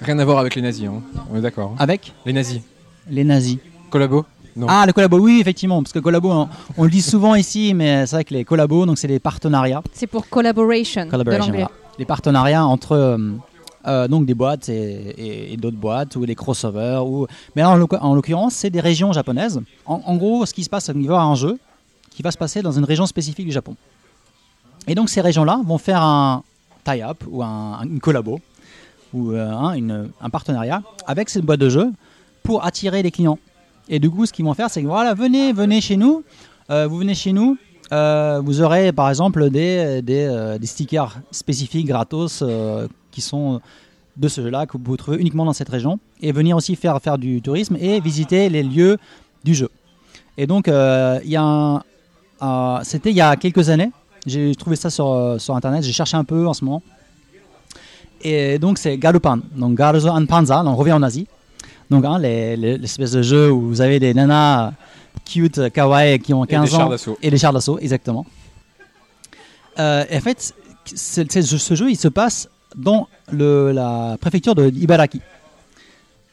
[0.00, 1.02] Rien à voir avec les nazis, hein.
[1.32, 1.70] on est d'accord.
[1.72, 1.76] hein.
[1.78, 2.60] avec Les nazis.
[3.08, 3.58] les nazis.
[3.90, 4.24] Collabo?
[4.56, 4.66] Non.
[4.68, 8.06] Ah, le collabo, oui, effectivement, parce que collabo, on, on le dit souvent ici, mais
[8.06, 9.82] c'est vrai que les collabos, donc c'est des partenariats.
[9.92, 11.58] C'est pour collaboration, de Collaboration, l'anglais.
[11.62, 11.96] voilà.
[11.98, 13.18] Des partenariats entre euh,
[13.86, 14.74] euh, donc des boîtes et,
[15.16, 17.04] et- et d'autres boîtes ou des crossovers.
[17.06, 17.26] Ou...
[17.56, 19.60] Mais là, en, l'oc- en l'occurrence, c'est des régions japonaises.
[19.86, 21.58] En, en gros, ce qui se passe, c'est qu'il va y avoir un jeu
[22.10, 23.74] qui va se passer dans une région spécifique du Japon.
[24.86, 26.42] Et donc, ces régions-là vont faire un
[26.84, 28.40] tie-up ou un, une collabo
[29.12, 29.74] ou hein,
[30.20, 31.90] un partenariat avec cette boîte de jeux
[32.42, 33.38] pour attirer les clients.
[33.88, 36.24] Et du coup, ce qu'ils vont faire, c'est que voilà, venez, venez chez nous.
[36.70, 37.58] Euh, vous venez chez nous,
[37.92, 42.42] euh, vous aurez par exemple des, des, stickers spécifiques gratos
[43.10, 43.60] qui sont
[44.16, 47.18] de ce jeu-là, que vous trouver uniquement dans cette région, et venir aussi faire, faire
[47.18, 48.96] du tourisme et visiter les lieux
[49.42, 49.68] du jeu.
[50.38, 51.38] Et donc, il y
[52.84, 53.90] c'était il y a quelques années,
[54.26, 56.82] j'ai trouvé ça sur, euh, sur Internet, j'ai cherché un peu en ce moment.
[58.22, 61.26] Et donc, c'est Garupan, donc Garzo and Panza, on revient en Asie.
[61.90, 64.72] Donc, hein, les- les- l'espèce de jeu où vous avez des nanas
[65.26, 66.90] cute, kawaii, qui ont Et des 15 chars ans.
[66.90, 67.18] d'assaut.
[67.22, 68.24] Et les chars d'assaut, exactement.
[69.78, 70.54] Euh, et en fait,
[70.86, 75.20] ce jeu, il se passe dans le, la préfecture de Ibaraki.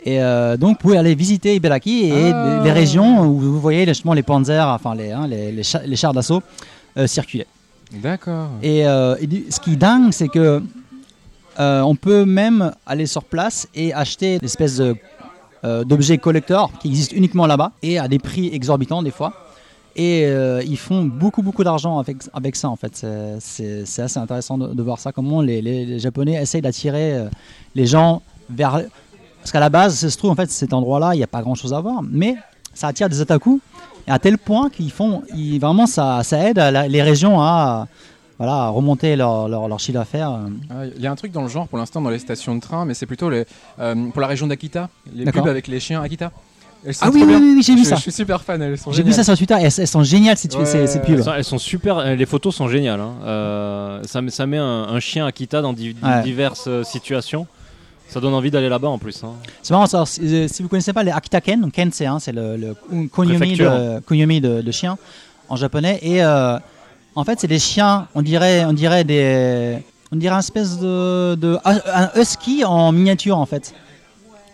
[0.04, 2.60] Et euh, donc, vous pouvez aller visiter Ibaraki et Ah.
[2.60, 5.84] les, les régions où vous voyez justement les panzers, enfin les, hein, les, les cha-
[5.86, 6.42] les chars d'assaut
[6.98, 7.46] euh, circuler.
[7.94, 8.50] D'accord.
[8.62, 9.16] Et, euh,
[9.50, 10.62] ce qui est dingue, c'est que
[11.60, 14.96] euh, on peut même aller sur place et acheter l'espèce de,
[15.66, 19.34] euh, d'objets collector qui existent uniquement là-bas et à des prix exorbitants des fois.
[19.98, 20.24] Et
[20.66, 23.06] ils font beaucoup beaucoup d'argent avec, avec ça en fait.
[23.42, 27.26] C'est, assez intéressant de, voir ça, comment les, Japonais essayent d'attirer
[27.76, 28.84] les gens vers...
[29.40, 31.42] Parce qu'à la base, ça se trouve en fait cet endroit-là, il n'y a pas
[31.42, 32.38] grand-chose à voir, mais
[32.74, 33.60] ça attire des otaku
[34.08, 37.88] à tel point qu'ils font, ils, vraiment ça, ça aide la- les régions à,
[38.38, 40.40] voilà, à remonter leur, leur, leur chiffre d'affaires.
[40.70, 42.62] Ah, Il y a un truc dans le genre pour l'instant dans les stations de
[42.62, 43.46] train, mais c'est plutôt les,
[43.80, 46.32] euh, pour la région d'Akita, les pubs avec les chiens Akita.
[46.84, 47.96] Elles sont Ah oui, oui, oui, oui, j'ai vu ça.
[47.98, 49.24] Je suis super fan, elles sont J'ai vu géniales.
[49.26, 51.18] ça sur Twitter elles, elles sont géniales ces, tu- Ouais, ces, ces ouais, pubs.
[51.20, 53.00] Elles sont, elles sont super, euh, les photos sont géniales.
[53.00, 53.14] hein.
[53.24, 56.24] Euh, ça, met- ça met un, un chien Akita dans di- Ouais.
[56.24, 57.46] diverses situations.
[58.12, 59.24] Ça donne envie d'aller là-bas en plus.
[59.24, 59.32] hein.
[59.64, 62.06] C'est marrant, ça, si, euh, si vous connaissez pas les Akita Ken, donc Ken c'est
[62.06, 62.76] hein, c'est le, le
[63.08, 63.72] Préfecture.
[63.72, 64.98] de, de chien
[65.50, 66.58] en japonais et euh,
[67.16, 69.78] en fait c'est des chiens, on dirait, on dirait des,
[70.12, 73.74] on dirait un espèce de, de un husky en miniature en fait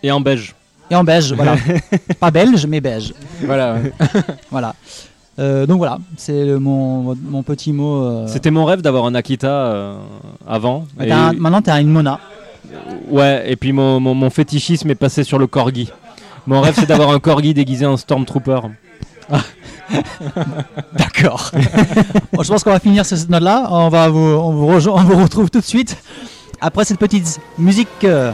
[0.02, 0.54] Et en beige.
[0.90, 1.56] et en beige, voilà,
[2.20, 3.74] pas belge mais beige, Voilà.
[3.74, 3.92] ouais.
[4.50, 4.74] voilà.
[5.40, 8.02] Euh, donc voilà, c'est mon, mon petit mot.
[8.02, 8.26] euh.
[8.26, 9.96] C'était mon rêve d'avoir un Akita euh,
[10.48, 10.86] avant.
[11.00, 12.18] Et- t'as un- maintenant t'as une Mona.
[13.08, 15.90] Ouais, et puis mon, mon, mon fétichisme est passé sur le corgi.
[16.46, 18.60] Mon rêve, c'est d'avoir un corgi déguisé en Stormtrooper.
[20.92, 21.50] D'accord.
[22.32, 23.66] Bon, je pense qu'on va finir sur cette note-là.
[23.70, 25.96] On va vous, on vous, on vous retrouve tout de suite
[26.60, 27.88] après cette petite musique.
[28.04, 28.32] euh,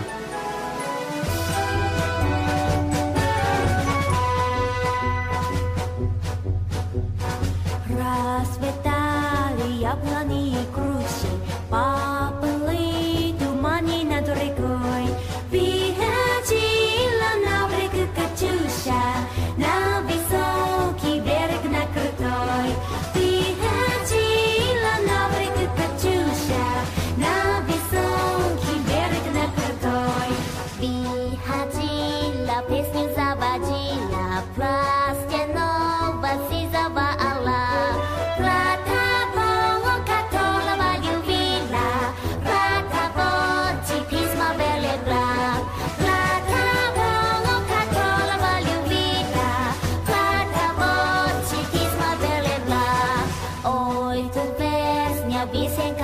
[55.54, 56.03] 便箋か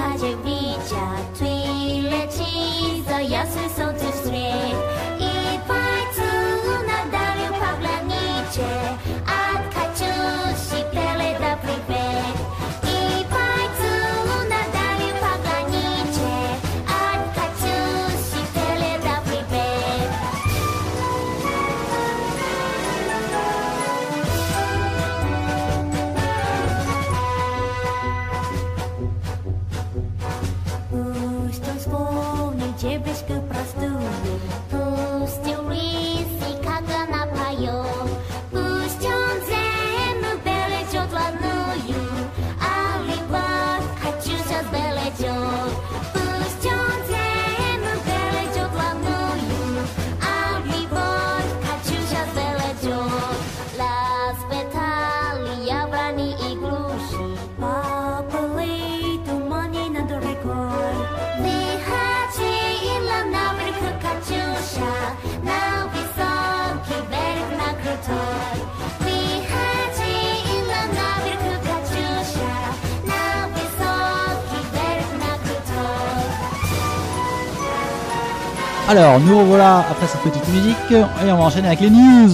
[78.90, 82.32] Alors, nous revoilà après cette petite musique et on va enchaîner avec les news.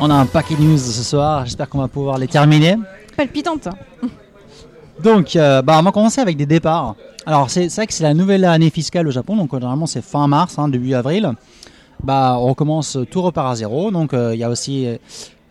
[0.00, 1.44] On a un paquet de news ce soir.
[1.44, 2.76] J'espère qu'on va pouvoir les terminer.
[3.14, 3.68] Palpitante.
[5.02, 6.94] Donc, euh, bah, on va commencer avec des départs.
[7.26, 10.00] Alors, c'est vrai que c'est la nouvelle année fiscale au Japon, donc euh, généralement c'est
[10.00, 11.30] fin mars, hein, début avril.
[12.02, 13.90] Bah, on recommence, tout repart à zéro.
[13.90, 14.86] Donc, euh, il y a aussi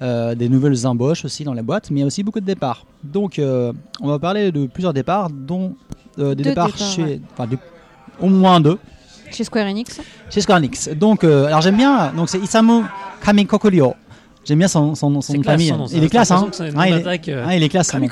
[0.02, 2.46] euh, des nouvelles embauches aussi dans les boîtes, mais il y a aussi beaucoup de
[2.46, 2.86] départs.
[3.04, 3.72] Donc, euh,
[4.02, 5.76] on va parler de plusieurs départs, dont
[6.18, 7.22] euh, des départs départs, chez, ouais.
[7.34, 7.60] enfin, des-
[8.20, 8.80] au moins deux.
[9.36, 10.00] Chez Square Enix.
[10.30, 10.90] chez Square Enix.
[10.90, 12.84] Donc, euh, alors j'aime bien, donc c'est Isamu
[13.24, 13.94] Kamikokurio.
[14.46, 15.70] J'aime bien son, son, son classe, famille.
[15.70, 16.48] son nom, il est classe, hein.
[16.60, 17.46] un Ah, il, est, euh.
[17.48, 17.92] ah, il est classe.
[17.96, 18.08] nom.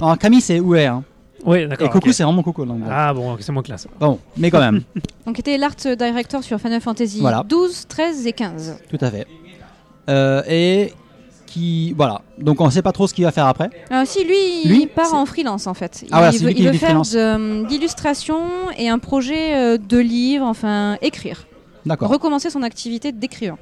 [0.00, 1.04] Alors, Camille, c'est Oué, hein.
[1.44, 1.90] Oui, Et d'accord.
[1.90, 2.14] Coco, ok.
[2.14, 2.64] c'est vraiment Coco.
[2.64, 2.80] Donc.
[2.90, 3.86] Ah bon, c'est moins classe.
[4.00, 4.82] Bon, mais quand même,
[5.26, 7.44] Donc, était l'art director sur Final Fantasy Voilà.
[7.48, 8.78] 12, 13 et 15.
[8.90, 9.26] tout à fait.
[10.08, 10.92] Euh, et
[11.58, 12.22] qui, voilà.
[12.38, 13.70] Donc, on sait pas trop ce qu'il va faire après.
[13.92, 16.04] Euh, si, lui, Lui, il part en freelance en fait.
[16.10, 18.40] Ah voilà, il veut, il veut faire de- d'illustration
[18.76, 21.46] et un projet euh, de livre, enfin écrire.
[21.84, 22.10] D'accord.
[22.10, 23.58] Recommencer son activité d'écrivain.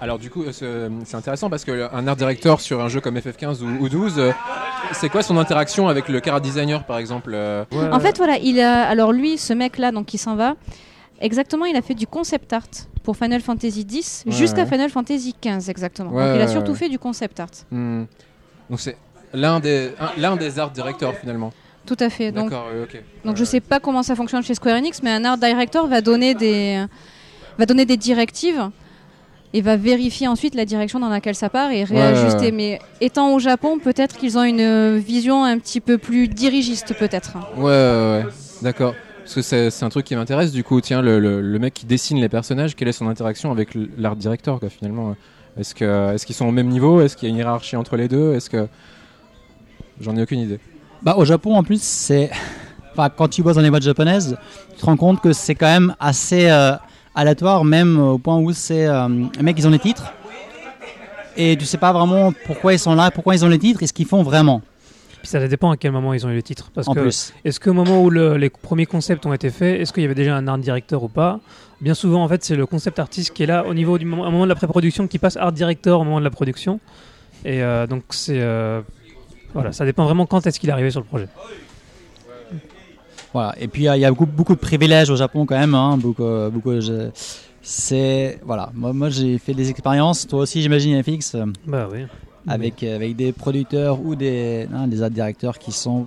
[0.00, 3.62] Alors du coup, euh, c'est intéressant parce qu'un art director sur un jeu comme FF15
[3.62, 4.32] ou, ou 12, euh,
[4.92, 8.58] c'est quoi son interaction avec le car designer par exemple euh, En fait, voilà, il
[8.60, 10.56] a, alors lui, ce mec-là, donc qui s'en va,
[11.20, 12.66] exactement, il a fait du concept art
[13.02, 14.68] pour Final Fantasy X Ouais, jusqu'à ouais.
[14.68, 16.10] Final Fantasy XV, exactement.
[16.10, 17.48] Ouais, donc il a surtout fait du concept art.
[17.70, 18.04] hmm,
[18.70, 18.96] Donc c'est
[19.32, 21.52] l'un des, un- l'un des art directors finalement.
[21.84, 22.30] Tout à fait.
[22.30, 22.86] Donc, Euh,
[23.34, 26.34] je sais pas comment ça fonctionne chez Square Enix, mais un art director va donner
[26.34, 26.84] des,
[27.58, 28.70] va donner des directives
[29.52, 32.46] et va vérifier ensuite la direction dans laquelle ça part et réajuster.
[32.46, 32.52] ouais.
[32.52, 37.36] Mais étant au Japon, peut-être qu'ils ont une vision un petit peu plus dirigiste, peut-être.
[37.56, 38.32] Ouais, ouais, ouais.
[38.62, 38.94] d'accord.
[39.24, 40.80] Parce que c'est un truc qui m'intéresse du coup.
[40.80, 44.68] Tiens, le, mec qui dessine les personnages, quelle est son interaction avec l'art director quoi,
[44.68, 45.16] finalement?
[45.58, 45.74] Est-ce
[46.26, 47.00] qu'ils sont au même niveau?
[47.00, 48.34] Est-ce qu'il y a une hiérarchie entre les deux?
[48.34, 48.66] Est-ce que
[50.00, 50.60] j'en ai aucune idée.
[51.02, 52.30] Bah, au Japon, en plus, c'est.
[52.92, 54.36] Enfin, quand tu bosses dans les boîtes japonaises,
[54.74, 56.74] tu te rends compte que c'est quand même assez euh,
[57.14, 58.86] aléatoire, même au point où c'est.
[58.86, 60.12] Euh, les mecs, ils ont les titres.
[61.36, 63.86] Et tu sais pas vraiment pourquoi ils sont là, pourquoi ils ont les titres et
[63.86, 64.60] ce qu'ils font vraiment.
[65.22, 66.70] Puis ça dépend à quel moment ils ont eu le titre.
[66.74, 67.32] Parce en que plus.
[67.44, 70.16] est-ce qu'au moment où le- les premiers concepts ont été faits, est-ce qu'il y avait
[70.16, 71.38] déjà un art director ou pas?
[71.80, 74.22] Bien souvent, en fait, c'est le concept artiste qui est là au niveau du moment,
[74.26, 76.80] au moment de la pré-production qui passe art director au moment de la production.
[77.44, 78.80] Et euh, donc c'est euh,
[79.54, 81.28] voilà, ça dépend vraiment quand est-ce qu'il est arrivé sur le projet.
[83.32, 83.54] Voilà.
[83.60, 85.58] Et puis, il y a- il y a beaucoup, beaucoup de privilèges au Japon quand
[85.58, 85.74] même.
[85.74, 87.10] Hein, beaucoup, beaucoup, je-
[87.62, 88.40] C'est.
[88.44, 88.70] Voilà.
[88.74, 90.26] Moi, moi j'ai fait des expériences.
[90.26, 91.36] Toi aussi, j'imagine, FX.
[91.64, 92.06] Bah oui.
[92.48, 96.06] Avec, euh, avec des producteurs ou des, hein, des art directeurs qui sont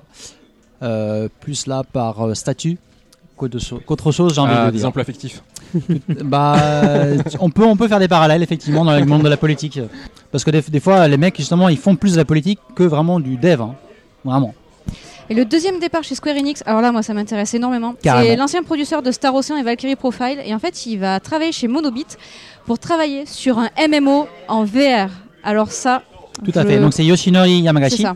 [0.83, 2.77] euh, plus là par euh, statut
[3.37, 4.87] qu'autre cho- qu'autre chose, j'ai envie Ah, de des dire.
[4.87, 5.41] emplois fictifs.
[6.23, 6.55] Bah,
[7.39, 9.79] on, peut, on peut faire des parallèles effectivement dans le monde de la politique.
[10.31, 12.83] Parce que des, des fois, les mecs, justement, ils font plus de la politique que
[12.83, 13.61] vraiment du dev.
[13.61, 13.75] hein.
[14.23, 14.53] Vraiment.
[15.29, 17.95] Et le deuxième départ chez Square Enix, alors là, moi, ça m'intéresse énormément.
[18.01, 20.39] C'est l'ancien producteur de Star Ocean et Valkyrie Profile.
[20.45, 22.05] Et en fait, il va travailler chez Monobit
[22.65, 25.09] pour travailler sur un MMO en VR.
[25.43, 26.03] Alors ça,
[26.43, 26.79] Tout à je- fait.
[26.79, 28.01] Donc, c'est Yoshinori c'est Yamagashi.
[28.01, 28.15] ça.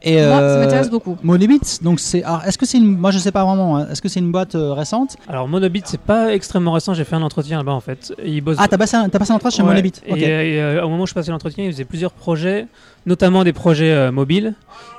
[0.00, 1.16] Et, Moi, ça euh, m'intéresse beaucoup.
[1.24, 2.22] Monolith, donc c'est.
[2.46, 2.96] Est-ce que c'est une.
[2.96, 3.78] Moi, je sais pas vraiment.
[3.78, 3.88] hein.
[3.90, 5.16] Est-ce que c'est une boîte euh, récente?
[5.28, 6.94] Alors Monobit, c'est pas extrêmement récent.
[6.94, 8.12] J'ai fait un entretien là-bas en fait.
[8.24, 9.70] Ils bossent Ah, t'as passé, un- t'as passé un entretien chez Ouais.
[9.70, 12.68] Monolith Et, et, euh, au moment où je passais l'entretien, ils faisaient plusieurs projets,
[13.06, 14.54] notamment des projets euh, mobiles.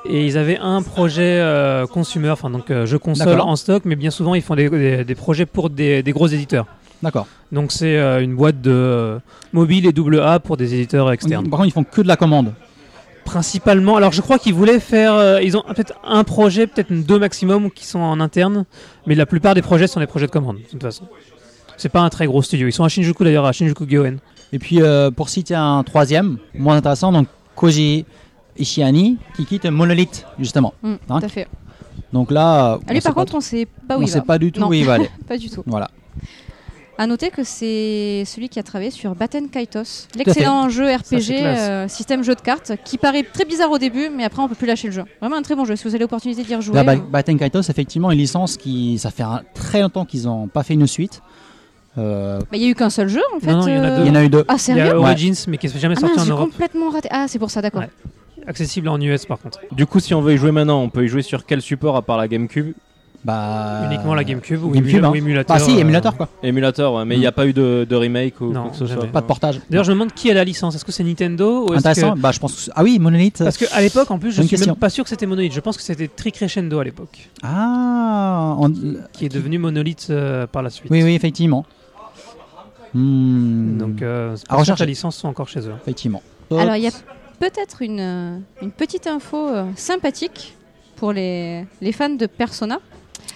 [0.09, 3.47] Et ils avaient un projet euh, consumer, enfin donc euh, jeu console D'accord.
[3.47, 6.27] en stock, mais bien souvent ils font des, des- des projets pour des, des gros
[6.27, 6.65] éditeurs.
[7.01, 7.27] D'accord.
[7.51, 9.19] Donc c'est euh, une boîte de euh,
[9.53, 11.49] mobile et double A pour des éditeurs externes.
[11.49, 12.53] Par contre, ils font que de la commande.
[13.25, 17.19] Principalement, alors je crois qu'ils voulaient faire, euh, ils ont peut-être un projet, peut-être deux
[17.19, 18.65] maximum qui sont en interne,
[19.05, 21.03] mais la plupart des projets sont des projets de commande, de toute façon.
[21.77, 22.67] C'est pas un très gros studio.
[22.67, 24.17] Ils sont à Shinjuku d'ailleurs, à Shinjuku Gyoen.
[24.51, 28.05] Et puis, euh, pour citer un troisième, moins intéressant, donc Koji
[28.57, 30.73] Ishiani, qui quitte Monolith, justement.
[30.81, 31.47] Mm, Hein tout à fait.
[32.11, 34.07] Donc là, Ah, on lui, sait par pas contre, on sait pas où on il
[34.07, 34.25] sait va.
[34.25, 34.69] pas du tout Non.
[34.69, 35.09] où il va aller.
[35.27, 35.61] Pas du tout.
[35.67, 35.91] Voilà.
[37.01, 41.87] À noter que c'est celui qui a travaillé sur Batten Kaitos, l'excellent jeu RPG, euh,
[41.87, 44.67] système jeu de cartes, qui paraît très bizarre au début, mais après on peut plus
[44.67, 45.03] lâcher le jeu.
[45.21, 45.77] Vraiment un très bon jeu.
[45.77, 46.75] Si vous avez l'opportunité d'y rejouer.
[46.75, 50.23] Là, Ba- euh, Batten Kaitos, effectivement, une licence qui, ça fait un- très longtemps qu'ils
[50.23, 51.21] n'ont pas fait une suite.
[51.97, 53.47] Euh, bah, il y a eu qu'un seul jeu en fait.
[53.51, 54.01] Non, non, il y en a deux.
[54.03, 54.43] il y en a eu deux.
[54.49, 55.05] Ah Il y sérieux a Ouais.
[55.05, 56.49] Origins, mais qui n'est jamais Ah sorti mince, en Europe.
[56.51, 57.07] complètement raté.
[57.11, 57.81] Ah c'est pour ça, d'accord.
[57.81, 57.89] Ouais.
[58.45, 59.59] Accessible en US par contre.
[59.71, 61.95] Du coup, si on veut y jouer maintenant, on peut y jouer sur quel support
[61.95, 62.73] à part la GameCube?
[63.25, 65.11] Bah, Uniquement la GameCube ou, GameCube, émula- hein.
[65.11, 65.55] ou émulateur.
[65.55, 66.29] Ah si, euh, émulateur quoi.
[66.41, 67.21] Émulateur, ouais, mais il Mm.
[67.21, 68.95] n'y a pas eu de, de remake ou Non, quoi que ce soit.
[68.95, 69.09] jamais.
[69.11, 69.59] Pas de portage.
[69.69, 70.75] D'ailleurs, je me demande qui a la licence.
[70.75, 72.13] Est-ce que c'est Nintendo ou Intéressant.
[72.13, 72.67] que- Bah, je pense.
[72.67, 73.39] que- Ah oui, Monolith.
[73.43, 74.71] Parce qu'à l'époque, en plus, je Bonne suis question.
[74.73, 75.51] même pas sûr que c'était Monolith.
[75.53, 78.55] Je pense que c'était Tricrescendo à l'époque, Ah.
[78.57, 78.71] on-
[79.11, 80.89] qui est devenu Monolith euh, par la suite.
[80.89, 81.65] Oui, oui, effectivement.
[82.93, 84.83] Hmm, Donc, euh, À rechercher.
[84.83, 85.73] la licence sont encore chez eux.
[85.81, 86.23] effectivement.
[86.51, 86.91] Alors il y a
[87.39, 90.55] peut-être une, euh, une petite info euh, sympathique
[90.95, 92.79] pour les, les fans de Persona.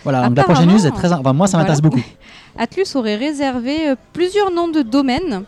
[0.04, 0.28] Voilà.
[0.28, 1.12] Donc la prochaine news est très.
[1.12, 1.96] Enfin, moi, ça m'intéresse voilà.
[1.96, 2.08] beaucoup.
[2.58, 5.44] Atlus aurait réservé euh, plusieurs noms de domaines,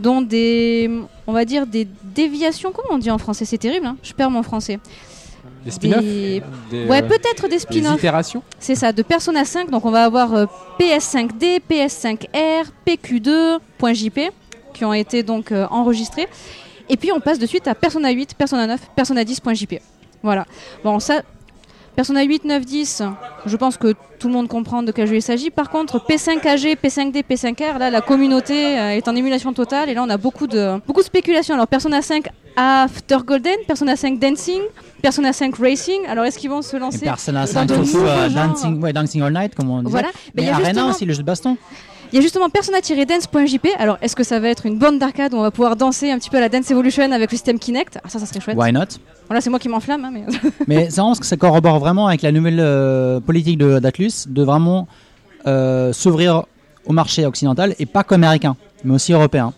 [0.00, 0.90] dont des,
[1.26, 2.72] on va dire des déviations.
[2.72, 3.44] Comment on dit en français?
[3.44, 3.86] C'est terrible.
[3.86, 4.78] hein je perds mon français.
[5.64, 6.00] Des spin-offs?
[6.02, 7.98] Des- Des, Ouais, euh, peut-être des des spin-offs.
[7.98, 8.42] itérations?
[8.58, 9.70] C'est ça, de Persona 5.
[9.70, 10.46] Donc on va avoir euh,
[10.78, 14.30] PS5D, PS5R, PQ2.jp
[14.72, 16.26] qui ont été donc euh, enregistrés.
[16.88, 19.80] Et puis on passe de suite à Persona 8, Persona 9, Persona 10.jp.
[20.22, 20.46] Voilà.
[20.82, 21.22] Bon, ça,
[21.96, 23.02] Persona 8, 9, 10,
[23.46, 25.50] je pense que tout le monde comprend de quel jeu il s'agit.
[25.50, 30.02] Par contre, P5AG, P5D, P5R, là, la communauté euh, est en émulation totale et là,
[30.02, 31.54] on a beaucoup de, beaucoup de spéculations.
[31.54, 32.26] Alors, Persona 5
[32.56, 34.60] After Golden, Persona 5 Dancing,
[35.02, 36.00] Persona 5 Racing.
[36.08, 38.28] Alors, est-ce qu'ils vont se Et lancer Persona dans 5 de surtout nouveaux euh.
[38.28, 39.90] Dancing, ouais, Dancing All Night, comme on disait.
[39.90, 40.08] Voilà.
[40.08, 41.56] Mais Mais il y a Arena justement- aussi, le jeu de baston.
[42.14, 43.70] Il y a justement persona-dance.jp.
[43.80, 46.18] Alors, est-ce que ça va être une bande d'arcade où on va pouvoir danser un
[46.20, 47.98] petit peu à la Dance Evolution avec le système Kinect?
[48.04, 48.56] Ah, ça, ça serait chouette.
[48.56, 48.84] Why not?
[49.26, 50.04] Voilà, c'est moi qui m'enflamme.
[50.04, 50.24] hein, mais...
[50.68, 54.44] Mais vraiment parce que ça corrobore vraiment avec la nouvelle euh, politique de- d'Atlus de
[54.44, 54.86] vraiment
[55.48, 56.44] euh, s'ouvrir
[56.86, 58.54] au marché occidental et pas qu'américain,
[58.84, 59.52] mais aussi européen.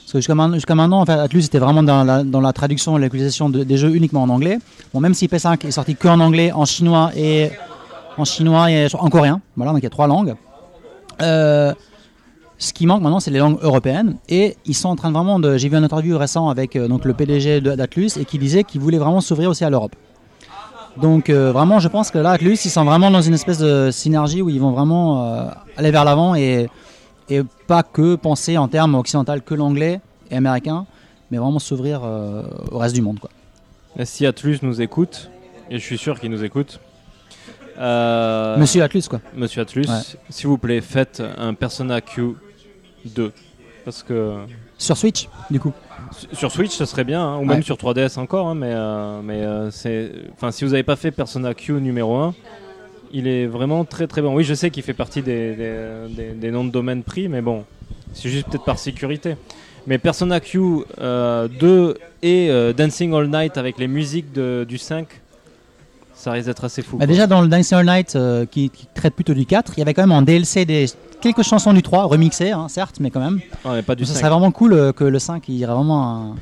[0.00, 2.52] Parce que jusqu'à maintenant, jusqu'à maintenant, en fait, Atlus était vraiment dans la, dans la
[2.52, 4.58] traduction et la localisation de- des jeux uniquement en anglais.
[4.92, 7.50] Bon, même si P5 est sorti que en anglais, en chinois et
[8.18, 9.40] en chinois et en coréen.
[9.54, 10.34] Voilà, donc il y a trois langues.
[11.22, 11.72] Euh,
[12.60, 14.16] ce qui manque maintenant, c'est les langues européennes.
[14.28, 15.56] Et ils sont en train de vraiment de.
[15.56, 18.80] J'ai vu une interview récent avec euh, donc le PDG d'Atlus et qui disait qu'il
[18.80, 19.96] voulait vraiment s'ouvrir aussi à l'Europe.
[21.00, 23.90] Donc euh, vraiment, je pense que là, Atlus, ils sont vraiment dans une espèce de
[23.90, 26.68] synergie où ils vont vraiment euh, aller vers l'avant et,
[27.30, 30.00] et pas que penser en termes occidental que l'anglais
[30.30, 30.84] et américain,
[31.30, 32.42] mais vraiment s'ouvrir euh,
[32.72, 33.20] au reste du monde.
[33.20, 33.30] Quoi.
[33.98, 35.30] Et Si Atlus nous écoute,
[35.70, 36.78] et je suis sûr qu'il nous écoute,
[37.78, 39.20] Monsieur Atlus, quoi.
[39.34, 40.00] Monsieur Atlus, Ouais.
[40.28, 42.34] s'il vous plaît, faites un Persona Q
[43.04, 43.32] 2.
[43.84, 44.34] Parce que
[44.78, 45.72] Sur Switch, du coup.
[46.32, 47.46] sur Switch, ce serait bien, hein, ou Ouais.
[47.54, 50.96] même sur 3DS encore, hein, mais, euh, mais euh, c'est, enfin, si vous n'avez pas
[50.96, 52.34] fait Persona Q numéro 1,
[53.12, 54.34] il est vraiment très très bon.
[54.34, 55.74] Oui, je sais qu'il fait partie des, des,
[56.10, 57.64] des- des noms de domaine pris, mais bon,
[58.12, 59.36] c'est juste peut-être par sécurité.
[59.86, 60.60] Mais Persona Q
[61.00, 65.06] euh, 2 et euh, Dancing All Night avec les musiques de- du 5,
[66.14, 66.98] ça risque d'être assez fou.
[66.98, 69.78] Bah, déjà, dans le Dancing All Night, euh, qui, qui traite plutôt du 4, il
[69.80, 70.86] y avait quand même en DLC des,
[71.20, 73.40] quelques chansons du 3, remixées, hein, certes, mais quand même.
[73.64, 74.18] Mais pas du ça 5.
[74.20, 76.34] serait vraiment cool euh, que le 5, il y aurait vraiment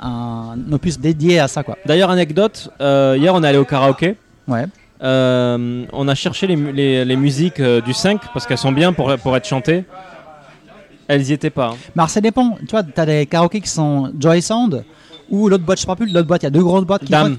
[0.00, 1.62] un, un opus dédié à ça.
[1.62, 1.76] quoi.
[1.86, 4.16] D'ailleurs, anecdote, euh, hier on est allé au karaoké.
[4.48, 4.66] Ouais.
[5.02, 8.70] Euh, on a cherché les, mu- les- les musiques euh, du 5 parce qu'elles sont
[8.72, 9.84] bien pour, pour être chantées.
[11.08, 11.70] Elles y étaient pas.
[11.72, 11.76] hein.
[11.96, 12.56] Mais alors, ça dépend.
[12.60, 14.84] Tu vois, tu as des karaokés qui sont Joy Sound
[15.30, 16.84] ou l'autre boîte, je ne sais pas plus, l'autre boîte, il y a deux grosses
[16.84, 17.36] boîtes qui Dame.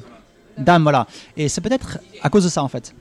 [0.58, 1.08] Dame, voilà.
[1.38, 2.94] Et c'est peut-être à cause de ça en fait.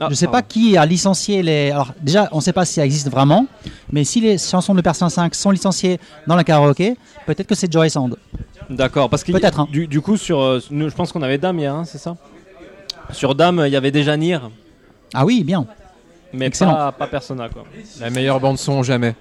[0.00, 1.70] Ah, je sais pas qui a licencié les.
[1.72, 3.46] Alors déjà, on sait pas si ça existe vraiment,
[3.90, 6.96] mais si les chansons de Persona 5 sont licenciées dans la karaoké,
[7.26, 8.16] peut-être que c'est Joy Sound.
[8.70, 9.68] D'accord, parce que Peut-être, hein.
[9.72, 12.16] du, du coup, sur, euh, nous, je pense qu'on avait Dame hier, hein, c'est ça?
[13.10, 14.38] Sur Dame, il y avait déjà Nier,
[15.14, 15.66] Ah oui, bien.
[16.34, 16.74] mais Excellent.
[16.74, 17.48] pas, pas Persona.
[17.48, 17.64] Quoi.
[18.00, 19.14] La meilleure bande son jamais.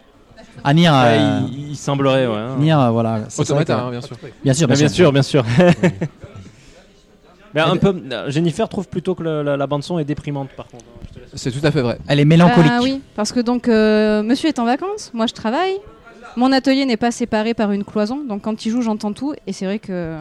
[0.64, 2.36] À Nier, Ouais, euh, il, il semblerait, ouais.
[2.36, 2.56] hein.
[2.60, 3.22] Nier, voilà.
[3.38, 4.18] Automata, que- hein, bien sûr.
[4.44, 5.46] Bien sûr, bien sûr, bien sûr.
[7.66, 10.68] mais un peu, euh, Jennifer trouve plutôt que la, la bande son est déprimante par
[10.68, 10.84] contre.
[10.86, 11.20] hein.
[11.34, 11.98] C'est tout à fait vrai.
[12.08, 12.72] Elle est mélancolique.
[12.74, 15.78] Ah oui, parce que donc euh, monsieur est en vacances, moi je travaille.
[16.36, 19.34] Mon atelier n'est pas séparé par une cloison, donc quand il joue, j'entends tout.
[19.48, 20.16] Et c'est vrai que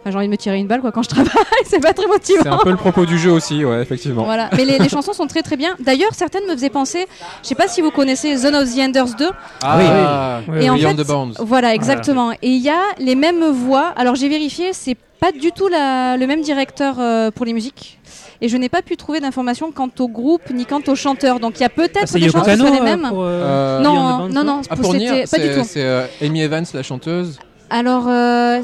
[0.00, 1.32] enfin, j'ai envie de me tirer une balle quoi quand je travaille,
[1.66, 2.58] c'est pas très C'est un motivant.
[2.64, 4.24] peu le propos du jeu aussi, ouais, effectivement.
[4.24, 4.50] Voilà.
[4.56, 5.76] Mais les, les chansons sont très très bien.
[5.78, 7.06] D'ailleurs, certaines me faisaient penser,
[7.42, 9.28] je sais pas si vous connaissez Zone of the Enders 2.
[9.62, 10.64] Ah, oui.
[10.64, 11.36] Et en Beyond fait, the Bounds.
[11.40, 12.32] Voilà, exactement.
[12.32, 13.92] Et il y a les mêmes voix.
[13.96, 17.98] Alors j'ai vérifié, c'est pas du tout la- le même directeur euh, pour les musiques.
[18.40, 21.38] Et je n'ai pas pu trouver d'informations quant au groupe ni quant au chanteur.
[21.38, 22.80] Donc il y a Ah, peut-être c'est des Yoko chances que ce Kano soit les
[22.82, 23.08] euh, mêmes.
[23.08, 25.66] pour, euh, non, non, non, Ah, pour Nier, c'était pas du c'est tout.
[25.68, 27.38] c'est, euh, Amy Evans, la chanteuse.
[27.74, 28.60] Alors, euh,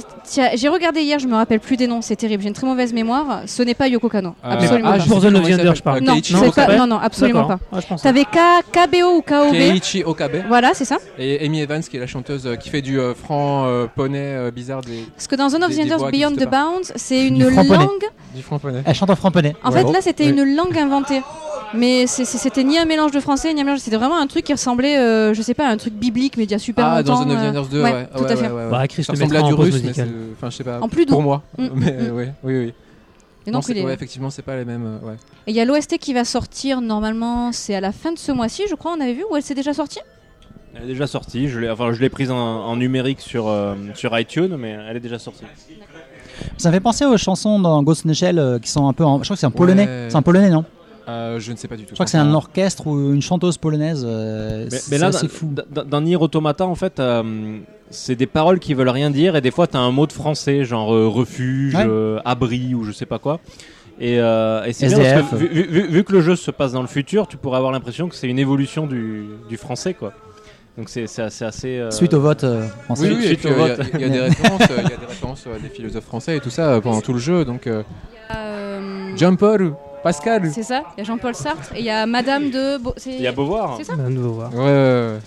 [0.54, 2.92] j'ai regardé hier, je me rappelle plus des noms, c'est terrible, j'ai une très mauvaise
[2.92, 3.40] mémoire.
[3.46, 5.04] Ce n'est pas Yoko Kano, Euh, absolument ah, pas.
[5.04, 5.74] Pour The s'appelle.
[5.76, 6.00] je parle.
[6.00, 7.59] Non, c'est pas- non, non, absolument pas.
[7.72, 7.78] Ah.
[8.02, 10.42] T'avais K- KBO ou KOB Keiichi Okabe.
[10.48, 10.98] Voilà, c'est ça.
[11.18, 14.18] Et Amy Evans, qui est la chanteuse euh, qui fait du euh, franc euh, poney
[14.20, 16.44] euh, bizarre des, Parce que dans Zone of Des- the qui Beyond the.
[16.50, 17.78] Bounds, c'est une franc poney.
[17.78, 18.04] langue.
[18.34, 18.82] du franc poney.
[18.84, 19.54] Elle chante en franc-poney.
[19.64, 19.82] En Ouais.
[19.82, 20.30] fait, là, c'était Oui.
[20.38, 21.22] une langue inventée.
[21.75, 23.81] Mais c'était ni un mélange de français, ni un mélange.
[23.81, 26.45] C'était vraiment un truc qui ressemblait, euh, je sais pas, à un truc biblique, mais
[26.45, 27.21] il y a super Ah, longtemps.
[27.21, 28.09] dans The euh, Novianders 2, ouais, ouais.
[28.16, 28.47] tout ouais, à fait.
[28.49, 28.71] ouais, ouais.
[28.71, 29.91] Bah, Chris Ça mettra à du russe, mais
[30.37, 30.81] enfin, je sais pas.
[30.81, 31.07] En plus.
[31.07, 31.43] Pour moi.
[31.59, 32.75] Mm, Mais euh, ouais, oui, oui.
[33.47, 34.85] Et Non, est- ouais, effectivement, c'est pas les mêmes.
[35.03, 35.14] euh, ouais.
[35.47, 38.31] Et il y a l'OST qui va sortir normalement, c'est à la fin de ce
[38.33, 40.01] mois-ci, je crois, on avait vu, ou elle s'est déjà sortie?
[40.75, 43.75] Elle est déjà sortie, je l'ai enfin, je l'ai prise en, en numérique sur, euh,
[43.95, 45.45] sur iTunes, mais elle est déjà sortie.
[46.59, 48.93] Ça me fait penser aux chansons dans Ghost in the Shell euh, qui sont un
[48.93, 49.19] peu en...
[49.19, 49.87] Je crois que c'est polonais.
[49.87, 50.07] Ouais.
[50.11, 50.64] C'est en polonais, non?
[51.09, 51.90] Euh, je ne sais pas du tout.
[51.90, 54.04] Je crois que c'est un orchestre ou une chanteuse polonaise.
[54.06, 55.54] euh, Mais, c'est mais là, assez dans, fou.
[55.86, 59.50] dans- Nier Automata, en fait, euh, c'est des paroles qui veulent rien dire, et des
[59.50, 61.86] fois, t'as un mot de français, genre euh, refuge, Ouais.
[61.86, 63.40] euh, abri, ou je sais pas quoi.
[64.00, 65.30] Et, euh, et c'est bien parce SDF.
[65.30, 67.72] que vu, vu- vu- que le jeu se passe dans le futur, tu pourrais avoir
[67.72, 70.12] l'impression que c'est une évolution du, du français, quoi.
[70.76, 71.44] Donc c'est c'est assez.
[71.44, 73.09] assez euh, Suite au vote euh, français.
[73.09, 73.86] Oui, oui, et Suite puis, au il y a- vote.
[73.94, 76.50] il y, a des références, il y a des références des philosophes français et tout
[76.50, 77.44] ça pendant tout le jeu.
[77.44, 77.66] Donc,
[79.16, 80.51] Jean-Paul, Pascal.
[80.53, 82.78] C'est ça, il y a Jean-Paul Sartre et il y a Madame de.
[83.07, 83.74] Il y a Beauvoir.
[83.78, 84.53] C'est ça Un nouveau voir.
[84.55, 85.18] Ouais, ouais, ouais.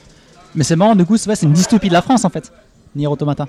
[0.56, 2.52] Mais c'est marrant, du coup, c'est une dystopie de la France en fait.
[2.96, 3.46] Nier Automata.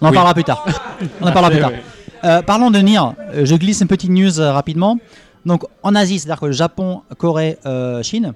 [0.00, 0.14] On en Oui.
[0.14, 0.64] parlera plus tard.
[1.20, 1.70] On en parlera plus tard.
[1.70, 1.82] Ouais.
[2.24, 2.98] Euh, parlons de Nier.
[3.34, 4.98] Euh, je glisse une petite news euh, rapidement.
[5.46, 8.32] Donc en Asie, c'est-à-dire que le Japon, Corée, euh, Chine,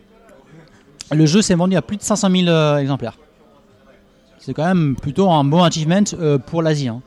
[1.12, 3.18] le jeu s'est vendu à plus de 500 000 euh, exemplaires.
[4.38, 6.88] C'est quand même plutôt un bon achievement euh, pour l'Asie.
[6.88, 7.00] hein.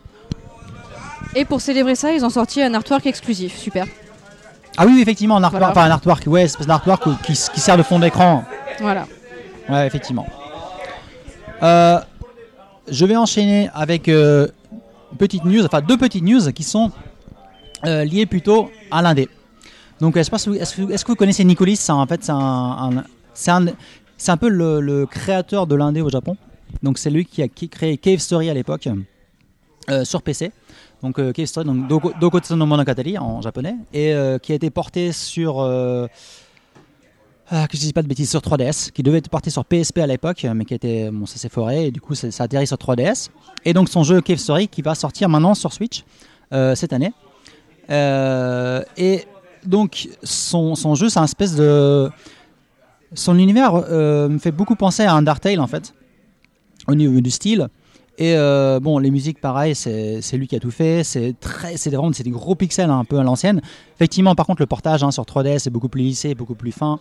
[1.35, 3.55] Et pour célébrer ça, ils ont sorti un artwork exclusif.
[3.57, 3.85] Super.
[4.77, 5.71] Ah oui, effectivement, un artwork, Voilà.
[5.71, 8.43] enfin un artwork, ouais, espèce d'artwork qui, qui sert de fond d'écran.
[8.79, 9.07] Voilà.
[9.69, 10.25] Ouais, effectivement.
[11.63, 11.99] Euh,
[12.87, 14.47] je vais enchaîner avec euh,
[15.11, 16.91] une petite news, enfin deux petites news qui sont
[17.85, 19.27] euh, liées plutôt à l'indé.
[19.99, 22.37] Donc, est-ce que, est-ce que- est-ce que vous connaissez Nicolis C'est En fait, c'est un,
[22.37, 23.03] un-
[23.33, 23.51] c'est
[24.31, 26.37] un, peu le, le créateur de l'indé au Japon.
[26.83, 28.87] Donc, c'est lui qui a créé Cave Story à l'époque
[29.89, 30.51] euh, sur PC.
[31.03, 34.69] Donc, euh, Cave Story, donc Doko, Dokotsu no en japonais, et euh, qui a été
[34.69, 36.07] porté sur euh,
[37.49, 39.99] ah, que je dis pas de bêtises sur 3DS, qui devait être porté sur PSP
[39.99, 42.45] à l'époque, mais qui était bon, ça s'est foré et du coup ça, ça a
[42.45, 43.29] atterri sur 3DS.
[43.63, 46.03] Et donc son jeu Cave Story qui va sortir maintenant sur Switch
[46.51, 47.13] euh, cette année.
[47.89, 49.23] Euh, et
[49.65, 52.09] donc son, jeu, c'est un espèce de
[53.13, 55.93] son univers me fait beaucoup penser à Undertale en fait,
[56.89, 57.69] au niveau du style.
[58.19, 61.03] Et euh, bon, les musiques, pareil, c'est c'est lui qui a tout fait.
[61.03, 63.61] C'est très, c'est c'est des gros pixels hein, un peu à l'ancienne.
[63.95, 66.99] Effectivement, par contre, le portage hein, sur 3DS est beaucoup plus lissé, beaucoup plus fin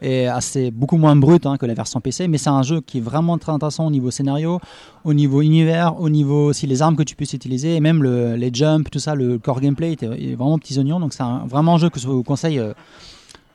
[0.00, 2.26] et assez beaucoup moins brut hein, que la version PC.
[2.28, 4.60] Mais c'est un jeu qui est vraiment très intéressant au niveau scénario,
[5.04, 8.34] au niveau univers, au niveau aussi les armes que tu puisses utiliser, et même le-
[8.36, 10.98] les jumps, tout ça, le core gameplay est, est vraiment petits oignons.
[11.00, 12.58] Donc c'est vraiment un jeu que je vous conseille.
[12.58, 12.72] euh,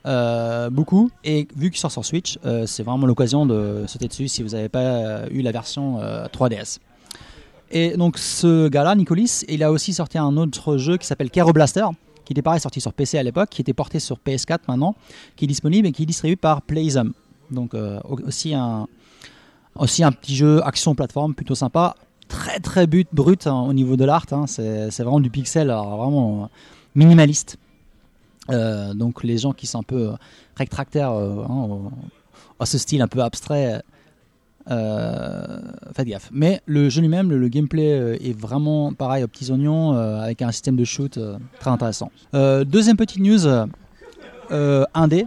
[0.05, 4.43] euh, beaucoup et vu qu'il sort sur Switch, c'est vraiment l'occasion de sauter dessus si
[4.43, 6.79] vous n'avez pas eu la version euh, 3DS.
[7.71, 11.53] Et donc ce gars-là, Nicolis, il a aussi sorti un autre jeu qui s'appelle Kero
[11.53, 11.85] Blaster,
[12.25, 14.95] qui était pareil sorti sur PC à l'époque, qui était porté sur PS4 maintenant,
[15.35, 17.13] qui est disponible et qui est distribué par Playzum.
[17.51, 18.87] Donc euh, au- aussi un
[19.75, 21.95] aussi un petit jeu action plateforme plutôt sympa,
[22.27, 24.25] très très but, brut hein, au niveau de l'art.
[24.31, 24.45] hein.
[24.45, 26.47] c'est vraiment du pixel, vraiment euh,
[26.93, 27.57] minimaliste.
[28.51, 30.11] Euh, donc les gens qui sont un peu
[30.55, 31.79] rétractaires euh, hein,
[32.59, 33.81] à ce style un peu abstrait,
[34.67, 36.29] faites gaffe.
[36.31, 40.41] Mais le jeu lui-même, le, gameplay euh, est vraiment pareil aux petits oignons euh, avec
[40.41, 42.11] un système de shoot euh, très intéressant.
[42.33, 43.45] Euh, deuxième petite news
[44.51, 45.25] euh, indé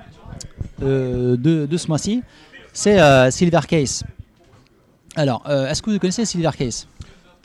[0.83, 2.23] euh, de, de ce mois-ci,
[2.73, 4.05] c'est euh, Silver Case.
[5.15, 6.87] Alors, euh, est-ce que vous connaissez Silver Case?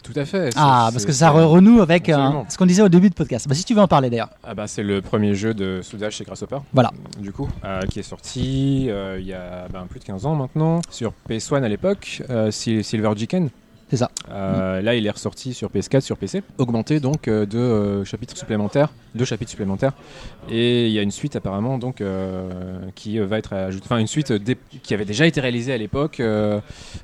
[0.04, 0.50] Tout à fait.
[0.56, 2.46] Ah, parce que ça re- renoue avec Absolument.
[2.50, 3.48] ce qu'on disait au début de podcast.
[3.48, 4.30] Bah, si tu veux en parler d'ailleurs.
[4.44, 6.58] Ah bah, c'est le premier jeu de Suda chez Grasshopper.
[6.74, 6.92] Voilà.
[7.20, 10.36] Du coup, euh, qui est sorti euh, il y a ben, plus de 15 ans
[10.36, 13.50] maintenant sur PS1 à l'époque, euh, Sil- Silver Chicken.
[13.92, 14.10] C'est ça.
[14.30, 18.38] Euh, Là, il est ressorti sur PS4, sur PC, augmenté donc euh, de euh, chapitres
[18.38, 19.92] supplémentaires, deux chapitres supplémentaires,
[20.50, 22.02] et il y a une suite apparemment donc
[22.96, 24.34] qui va être ajoutée, enfin une suite
[24.82, 26.22] qui avait déjà été réalisée à l'époque.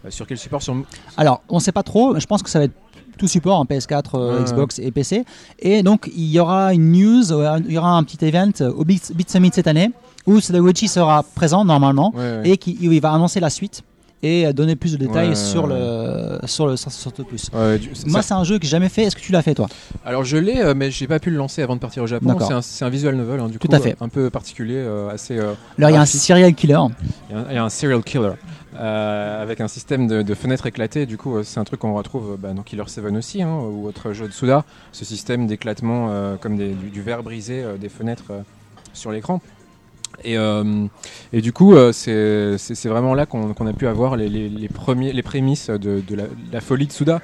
[0.09, 0.77] sur quel support sur
[1.17, 2.17] Alors, on sait pas trop.
[2.17, 2.73] Je pense que ça va être
[3.17, 5.25] tout support en PS4, euh, Xbox et PC.
[5.59, 8.71] Et donc, il y aura une news, euh, il y aura un petit event euh,
[8.71, 9.91] au Beat, Beat Summit cette année
[10.25, 12.41] où Sadaguchi sera présent normalement Ouais, ouais.
[12.51, 13.83] et qui il va annoncer la suite
[14.23, 17.51] et donner plus de détails Ouais, sur, le, sur le sur le plus.
[17.79, 19.03] Du- Moi, c'est un jeu que j'ai jamais fait.
[19.03, 19.67] Est-ce que tu l'as fait, toi?
[20.03, 22.35] Alors je l'ai, mais j'ai pas pu le lancer avant de partir au Japon.
[22.61, 23.95] C'est un, visual novel, hein, du Tout coup, à fait.
[24.01, 25.37] un peu particulier, euh, assez.
[25.37, 26.73] euh, Alors, il y a un serial killer.
[27.29, 28.31] Y il y, a un serial killer
[28.75, 31.05] euh, avec un système de, de fenêtres éclatées.
[31.05, 33.87] Du coup, euh, c'est un truc qu'on retrouve bah, dans Killer 7 aussi, hein, ou
[33.87, 34.65] autre jeu de Suda.
[34.91, 38.31] Ce système d'éclatement euh, comme des- du, du verre brisé euh, des fenêtres
[38.93, 39.41] sur l'écran.
[40.23, 40.35] Et,
[41.31, 45.21] et du coup, c'est vraiment là qu'on a pu avoir les, les- les premiers, les
[45.21, 47.21] prémices de, de la, de la folie de.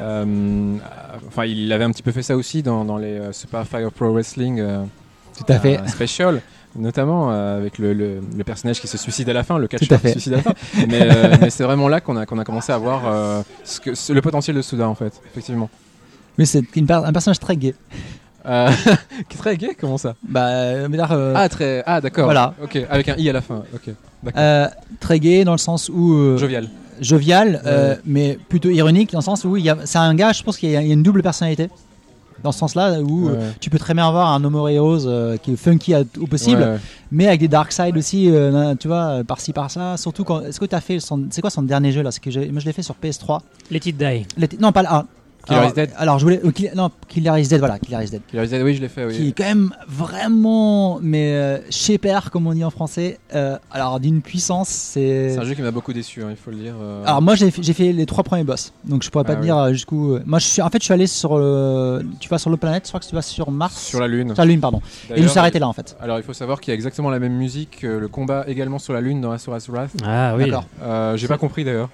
[0.00, 0.76] Euh,
[1.28, 4.10] enfin, il avait un petit peu fait ça aussi dans, dans les Super Fire Pro
[4.12, 4.60] Wrestling.
[5.38, 5.80] Tout à fait.
[5.88, 6.42] special,
[6.76, 10.00] notamment euh, avec le, le- le personnage qui se suicide à la fin, le catcheur
[10.00, 10.54] qui se suicide à la fin.
[10.88, 13.80] mais euh, mais c'est vraiment là qu'on a, qu'on a commencé à voir euh, ce
[13.80, 15.68] que, ce- le potentiel de Suda en fait, effectivement.
[16.38, 17.74] Mais c'est un personnage très gay.
[18.46, 18.70] Euh,
[19.28, 20.14] qui est très gay, comment ça?
[20.28, 21.82] Bah, mais là, euh, Ah, très.
[21.86, 22.24] Ah, d'accord.
[22.24, 22.54] Voilà.
[22.62, 23.62] Ok, avec un i à la fin.
[23.74, 23.94] Ok.
[24.36, 24.66] Euh,
[25.00, 26.68] très gay dans le sens où Jovial.
[27.00, 30.42] jovial, mais plutôt ironique dans le sens où il y a, c'est un gars, je
[30.42, 31.68] pense qu'il y a une double personnalité.
[32.42, 33.38] Dans ce sens-là, où euh, Ouais.
[33.60, 36.60] tu peux très bien avoir un homo rose euh, qui est funky à- au possible,
[36.62, 36.76] Ouais,
[37.10, 39.96] mais avec des dark side aussi, euh, tu vois, par-ci par-ça.
[39.96, 40.40] Surtout quand.
[40.40, 41.26] Est-ce que tu as fait son.
[41.30, 42.10] C'est quoi son dernier jeu là?
[42.10, 43.40] Que Moi je l'ai fait sur PS3.
[43.70, 44.26] Let it die.
[44.60, 44.88] Non, pas là.
[44.92, 45.04] ah.
[45.46, 46.40] Killer alors, is Dead Alors je voulais.
[46.44, 48.22] euh, Kill- non, Killer is Dead, voilà, Killer is Dead.
[48.28, 49.16] Killer is Dead, oui, je l'ai fait, oui.
[49.16, 50.98] Qui est quand même vraiment.
[51.02, 53.18] Mais euh, chez père, comme on dit en français.
[53.34, 55.30] Euh, alors d'une puissance, c'est.
[55.30, 56.74] C'est un jeu qui m'a beaucoup déçu, hein, il faut le dire.
[56.80, 57.04] euh.
[57.04, 59.36] Alors moi j'ai fait, j'ai fait les trois premiers boss, donc je pourrais pas Ah
[59.36, 59.46] te oui.
[59.46, 60.18] dire jusqu'où.
[60.24, 62.84] Moi je suis en fait je suis allé sur le, tu vas sur le planète,
[62.84, 64.34] je crois que tu vas sur Mars, sur la Lune.
[64.34, 64.80] sur la Lune pardon.
[65.10, 65.96] Et je me suis arrêté là en fait.
[66.00, 68.78] Alors il faut savoir qu'il y a exactement la même musique que le combat également
[68.78, 69.90] sur la Lune dans Asura's Wrath.
[70.04, 70.44] Ah oui.
[70.44, 70.66] D'accord.
[70.82, 71.88] Euh, J'ai pas compris d'ailleurs.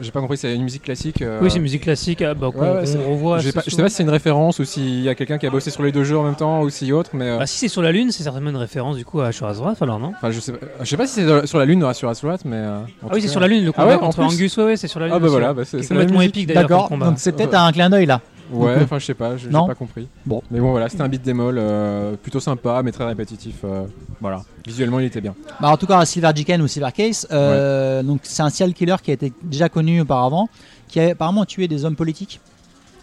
[0.00, 1.22] J'ai pas compris, c'est une musique classique.
[1.22, 3.38] euh, Oui, c'est une musique classique euh, bah, qu'on Ouais, ouais, revoit.
[3.38, 3.82] Je sais pas, je sais souvent.
[3.84, 5.92] pas si c'est une référence ou s'il y a quelqu'un qui a bossé sur les
[5.92, 7.28] deux jeux en même temps ou si autre, mais.
[7.30, 9.58] euh, Bah, si c'est sur la Lune, c'est certainement une référence du coup à Ashura's
[9.58, 10.12] Wrath alors non?
[10.16, 12.36] Enfin, je sais, pas- je sais pas si c'est sur la lune ou sur Astronaut,
[12.44, 12.56] mais.
[12.56, 14.26] euh, Ah oui, c'est cas- sur la Lune le Ah combat ouais, en contre plus
[14.34, 14.56] Angus.
[14.56, 15.14] Ouais, ouais, c'est sur la Lune.
[15.16, 15.54] Ah bah voilà, ouais.
[15.54, 16.62] bah, c'est complètement épique d'ailleurs.
[16.68, 18.20] D'accord, donc c'est peut-être un clin d'œil là.
[18.50, 20.06] Ouais, Donc, enfin, je sais pas, je- j'ai pas compris.
[20.24, 20.42] Bon.
[20.50, 23.56] Mais bon, voilà, c'était un beat démol euh, plutôt sympa, mais très répétitif.
[23.64, 23.84] euh,
[24.20, 25.34] voilà, visuellement, il était bien.
[25.60, 28.96] Bah, en tout cas, Silver Jiken ou Silver Case, euh, donc c'est un serial killer
[29.02, 30.48] qui a été déjà connu auparavant,
[30.88, 32.40] qui a apparemment tué des hommes politiques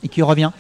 [0.04, 0.52] et qui revient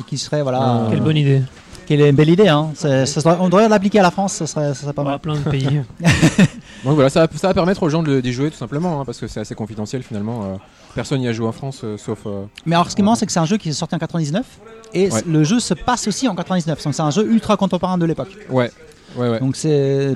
[0.00, 0.60] et qui serait voilà.
[0.60, 0.86] Ah.
[0.90, 1.42] Quelle bonne idée.
[1.86, 2.70] Quelle belle idée, hein.
[2.74, 3.04] Ça
[3.40, 5.18] on devrait l'appliquer à la France, ça serait, ça serait pas Bah, mal.
[5.20, 5.82] plein de pays.
[6.86, 9.04] Donc voilà, ça, va- ça va permettre aux gens de- d'y jouer tout simplement, hein,
[9.04, 10.44] parce que c'est assez confidentiel finalement.
[10.44, 10.56] euh,
[10.94, 12.20] personne n'y a joué en France, euh, sauf.
[12.26, 13.94] euh, Mais alors, ce qui est marrant, c'est que c'est un jeu qui est sorti
[13.94, 14.46] en 99
[14.94, 15.22] et Ouais.
[15.26, 16.82] le jeu se passe aussi en 99.
[16.82, 18.34] Donc c'est un jeu ultra contemporain de l'époque.
[18.50, 18.70] Ouais,
[19.16, 19.40] ouais, ouais.
[19.40, 20.14] Donc c'est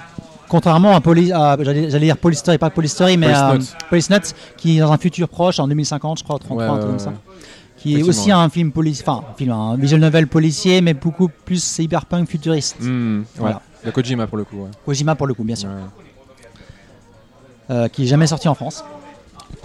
[0.48, 3.32] contrairement à, Poli, à- j'allais j'allais dire Polystory, pas Polystory, mais
[3.90, 4.08] Police
[4.56, 6.90] qui est dans un futur proche, en 2050, je crois, 33, Ouais, un ouais, truc
[6.90, 7.12] comme ça.
[7.76, 11.28] Qui est aussi un film police, enfin, un film, un visual novel policier, mais beaucoup
[11.46, 12.76] plus cyberpunk futuriste.
[12.82, 13.22] Ouais.
[13.36, 13.62] Voilà.
[13.84, 14.68] De Kojima pour le coup.
[14.84, 15.70] Kojima pour le coup, bien sûr,
[17.92, 18.84] qui est jamais sorti en France.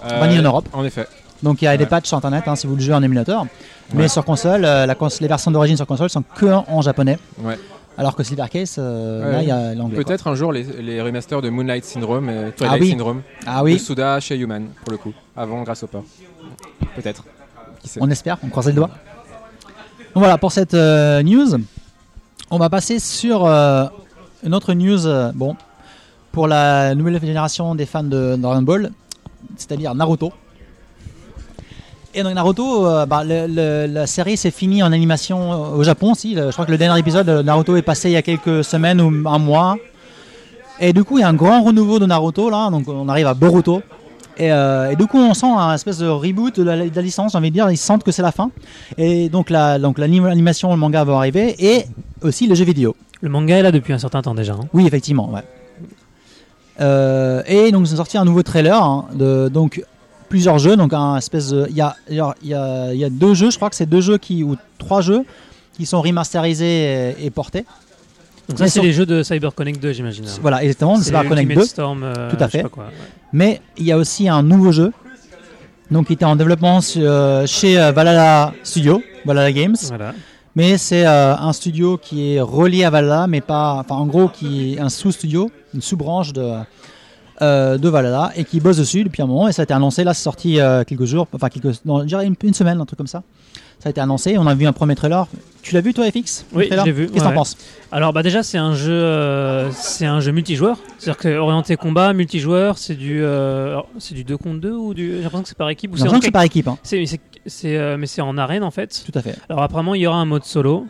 [0.04, 0.68] Euh, Banni en Europe.
[0.72, 1.06] En effet.
[1.42, 3.46] Donc il y a des patchs sur internet hein, si vous le jouez en émulateur.
[3.94, 7.18] Mais sur console, euh, la cons- les versions d'origine sur console sont que en, japonais.
[7.40, 7.58] Ouais.
[7.98, 10.02] Alors que Silver Case, euh, là il y a l'anglais.
[10.02, 12.90] Peut-être un jour les, les remasters de Moonlight Syndrome et Twilight Ah oui.
[12.90, 16.00] Syndrome Ah de oui, Suda chez Human pour le coup, avant Grasshopper.
[16.94, 17.24] Peut-être.
[18.00, 18.88] On espère, on croise les doigts.
[20.14, 21.56] Donc voilà pour cette euh, news.
[22.50, 23.86] On va passer sur euh,
[24.44, 25.06] une autre news.
[25.06, 25.56] euh, bon,
[26.36, 28.90] pour la nouvelle génération des fans de Dragon Ball,
[29.56, 30.30] c'est-à-dire Naruto.
[32.12, 35.38] Et donc Naruto, euh, bah, le- le- la série s'est finie en animation
[35.74, 36.34] au Japon aussi.
[36.34, 38.62] Le- je crois que le dernier épisode de Naruto est passé il y a quelques
[38.64, 39.76] semaines ou un mois.
[40.78, 42.68] Et du coup, il y a un grand renouveau de Naruto là.
[42.70, 43.80] Donc on arrive à Boruto.
[44.36, 47.02] Et, euh, et du coup, on sent un espèce de reboot de la, de la
[47.02, 47.32] licence.
[47.32, 48.50] J'ai envie de dire, ils sentent que c'est la fin.
[48.98, 51.86] Et donc la, donc l'animation, le manga va arriver et
[52.20, 52.94] aussi le jeu vidéo.
[53.22, 54.52] Le manga est là depuis un certain temps déjà.
[54.52, 54.68] hein.
[54.74, 55.40] Oui, effectivement, ouais.
[56.80, 59.82] Euh, et donc ils ont sorti un nouveau trailer hein, de donc
[60.28, 60.76] plusieurs jeux.
[60.76, 62.54] Donc un espèce il y a, il y y
[63.04, 65.24] a- deux jeux, je crois que c'est deux jeux qui ou trois jeux
[65.74, 67.64] qui sont remasterisés et, et portés.
[68.48, 70.24] Donc ça, c'est les jeux de CyberConnect 2, j'imagine.
[70.40, 70.94] Voilà, exactement.
[70.96, 71.68] C'est C'est Cyber Connect Ultimate 2.
[71.68, 72.62] Storm, euh, Tout à fait.
[72.62, 72.90] pas quoi, ouais.
[73.32, 74.92] Mais il y a aussi un nouveau jeu,
[75.90, 79.74] donc qui était en développement euh, chez Valhalla Studio, Valhalla Games.
[79.88, 80.14] Voilà.
[80.56, 83.74] Mais c'est euh, un studio qui est relié à Valhalla, mais pas.
[83.74, 86.50] Enfin, en gros, qui est un sous-studio, une sous-branche de,
[87.42, 89.48] euh, de Valhalla, et qui bosse dessus depuis un moment.
[89.48, 92.16] Et ça a été annoncé, là, c'est sorti euh, quelques jours, enfin, quelques, non, je
[92.42, 93.22] une semaine, un truc comme ça.
[93.86, 95.28] Ça a été annoncé, on a vu un premier trailer.
[95.62, 97.34] Tu l'as vu, toi, FX Oui, j'ai vu, Qu'est-ce que t'en ouais.
[97.36, 97.56] penses
[97.92, 102.12] Alors bah déjà c'est un jeu euh, c'est un jeu multijoueur, c'est-à-dire que orienté combat,
[102.12, 105.56] multijoueur, c'est du euh, c'est du 2 contre 2 ou du j'ai l'impression que c'est
[105.56, 106.78] par équipe ou J'ai c'est l'impression en- que c'est par équipe, hein.
[106.82, 109.04] c'est, euh, mais c'est en arène en fait.
[109.06, 109.36] tout à fait.
[109.48, 110.84] Alors apparemment il y aura un mode solo.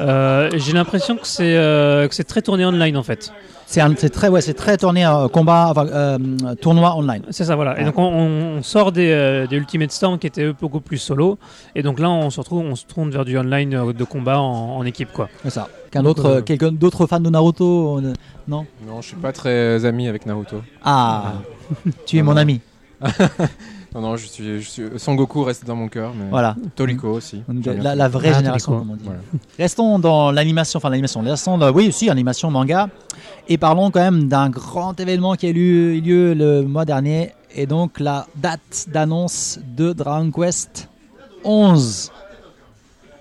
[0.00, 3.32] Euh, j'ai l'impression que c'est euh, que c'est très tourné online en fait.
[3.66, 6.18] C'est très, ouais, c'est très tourné euh, combat, enfin, euh,
[6.60, 7.22] tournoi online.
[7.30, 7.80] C'est ça voilà.
[7.80, 10.98] Et donc on, on sort des, euh, des Ultimate Storm qui étaient eux, beaucoup plus
[10.98, 11.38] solo
[11.74, 14.40] et donc là on se retrouve on se tourne vers du online euh, de combat
[14.40, 15.30] en, en équipe quoi.
[15.42, 15.68] C'est ça.
[15.90, 18.12] Qu'un autre, quelqu'un d'autres fans de Naruto euh,
[18.46, 18.66] Non?
[18.86, 20.62] Non, je suis pas très ami avec Naruto.
[20.84, 21.32] Ah,
[22.04, 22.60] tu es mon ami.
[23.94, 24.82] Non, non, je suis, je suis...
[24.96, 26.56] Sangoku reste dans mon cœur, mais Voilà.
[26.76, 27.42] Toriko aussi.
[27.64, 29.04] La, vraie Ah, génération, comme on dit.
[29.04, 29.20] Voilà.
[29.58, 32.88] Restons dans l'animation, enfin l'animation, restons dans, oui aussi, animation manga,
[33.48, 37.66] et parlons quand même d'un grand événement qui a eu lieu le mois dernier, et
[37.66, 40.88] donc la date d'annonce de Dragon Quest
[41.44, 42.10] 11.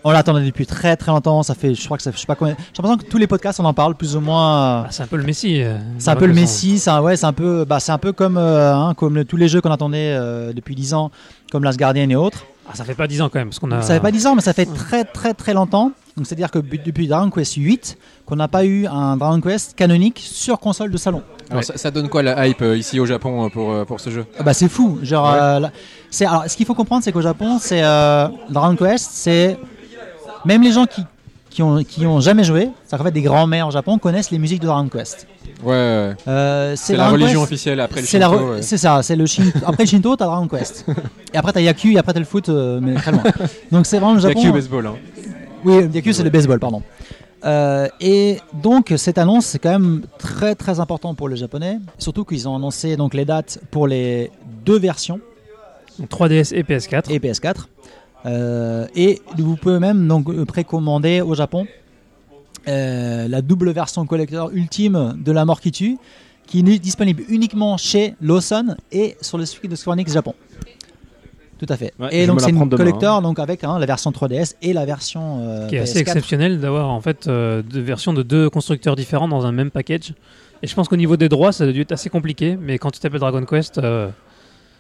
[0.03, 2.27] On l'attendait depuis très très longtemps, ça fait, je crois que ça fait, je sais
[2.27, 4.55] pas combien, j'ai l'impression que tous les podcasts on en parle plus ou moins.
[4.55, 5.61] euh, Ah, c'est un peu le Messi.
[5.61, 7.99] euh, C'est un peu le Messi, c'est un, ouais, c'est un peu, bah, c'est un
[7.99, 11.11] peu comme, euh, hein, comme le- tous les jeux qu'on attendait euh, depuis 10 ans,
[11.51, 12.45] comme Last Guardian et autres.
[12.67, 14.25] Ah, ça fait pas 10 ans quand même parce qu'on a Ça fait pas 10
[14.25, 15.91] ans, mais ça fait très très très longtemps.
[16.17, 19.75] Donc c'est-à-dire que bu- depuis Dragon Quest 8, qu'on n'a pas eu un Dragon Quest
[19.75, 21.21] canonique sur console de salon.
[21.49, 21.63] Alors, Ouais.
[21.63, 24.25] ça, ça donne quoi la hype euh, ici au Japon pour, euh, pour ce jeu?
[24.39, 24.99] Ah bah c'est fou.
[25.03, 25.39] Genre, Ouais.
[25.39, 25.67] euh,
[26.09, 29.57] c'est alors ce qu'il faut comprendre, c'est qu'au Japon, c'est euh, Dragon Quest, c'est
[30.45, 31.03] même les gens qui
[31.49, 34.39] qui ont qui ont jamais joué, ça en fait des grands-mères au Japon connaissent les
[34.39, 35.27] musiques de Dragon Quest.
[35.63, 36.15] Ouais, ouais.
[36.27, 38.39] Euh, c'est la religion Quest- officielle après le C'est la Shinto.
[38.39, 38.61] re- ouais.
[38.61, 39.59] c'est ça, c'est le Shinto.
[39.65, 40.85] Après le Shinto, t'as Dragon Quest.
[41.33, 43.23] Et après t'as Yaku, et après t'as le foot, euh, mais très loin.
[43.71, 44.39] Donc c'est vraiment le Japon.
[44.41, 44.87] Yaku baseball.
[44.87, 44.95] Hein.
[45.65, 46.81] Oui, Yaku c'est le baseball, pardon.
[47.43, 52.23] Euh, et donc cette annonce c'est quand même très très important pour les Japonais, surtout
[52.23, 54.31] qu'ils ont annoncé donc les dates pour les
[54.63, 55.19] deux versions
[55.99, 57.09] Donc, 3DS et PS4.
[57.11, 57.65] et PS4.
[58.26, 61.65] Euh, et vous pouvez même donc euh, précommander au Japon
[62.67, 65.97] euh, la double version collector ultime de La Mort qui tue,
[66.45, 70.36] qui est disponible uniquement chez Lawson et sur le site de Square Enix Japon.
[71.61, 71.93] Tout à fait.
[71.99, 74.84] Ouais, et donc c'est une demain, collector donc avec hein, la version 3DS et la
[74.84, 76.01] version euh, qui est assez PS4.
[76.01, 80.15] exceptionnel d'avoir en fait euh, deux versions de deux constructeurs différents dans un même package.
[80.63, 82.89] Et je pense qu'au niveau des droits, ça a dû être assez compliqué, mais quand
[82.89, 84.09] tu t'appelles Dragon Quest, euh,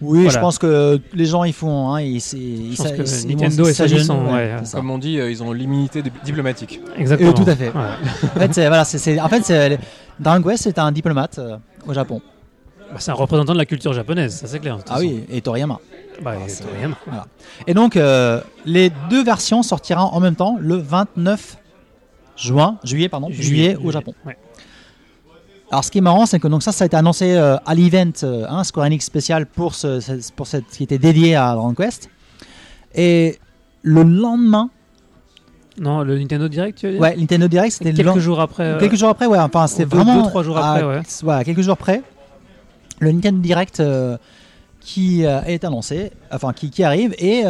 [0.01, 0.29] Oui, Voilà.
[0.31, 1.93] je pense que les gens ils font.
[1.93, 4.55] Hein, ils, ils, pense que ils- Nintendo ils et Sony sont- ouais.
[4.73, 6.79] Comme on dit, euh, ils ont l'immunité di- diplomatique.
[6.97, 7.29] exactement.
[7.29, 7.67] Euh, tout à fait.
[7.69, 8.35] Ouais.
[8.35, 8.81] En fait, c'est, voilà,
[9.23, 9.79] en fait,
[10.19, 12.21] Dragon Quest c'est un diplomate euh, au Japon.
[12.91, 14.77] Bah, c'est un représentant de la culture japonaise, ça c'est clair.
[14.87, 15.01] Ah façon.
[15.01, 15.79] oui, et Toriyama.
[16.21, 16.91] Bah, Ah, c'est c'est- rien.
[17.67, 21.57] Et donc, euh, les deux versions sortiront en même temps le 29
[22.35, 24.13] juin, juillet, pardon, juillet, au Japon.
[24.25, 24.35] Ouais.
[25.71, 27.73] Alors, ce qui est marrant, c'est que donc ça, ça a été annoncé euh, à
[27.75, 31.53] l'event euh, hein, Square Enix spécial pour ce, ce- pour cette qui était dédié à
[31.53, 32.09] Dragon Quest.
[32.93, 33.39] Et
[33.81, 34.69] le lendemain,
[35.79, 37.01] Non, le Nintendo Direct, tu veux dire?
[37.01, 38.63] Ouais, Nintendo Direct, c'était le Quelques jours après.
[38.63, 41.01] euh, quelques jours après, ouais, enfin, c'était deux- vraiment deux, trois jours à- après, ouais.
[41.23, 42.03] voilà, quelques jours près,
[42.99, 44.17] le Nintendo Direct euh,
[44.81, 47.43] qui est annoncé, enfin qui, qui arrive et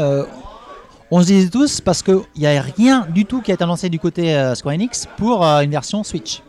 [1.10, 3.90] on se disait tous parce qu'il n'y a rien du tout qui a été annoncé
[3.90, 6.42] du côté Square Enix pour une version Switch.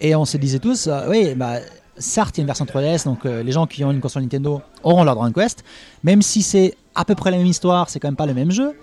[0.00, 1.54] Et on se disait tous, euh, oui, bah,
[1.98, 4.22] certes, il y a une version 3DS, donc euh, les gens qui ont une console
[4.22, 5.64] Nintendo auront leur Dragon Quest,
[6.04, 8.50] même si c'est à peu près la même histoire, c'est quand même pas le même
[8.50, 8.74] jeu.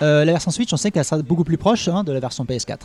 [0.00, 2.44] Euh, la version Switch, on sait qu'elle sera beaucoup plus proche hein, de la version
[2.44, 2.76] PS4.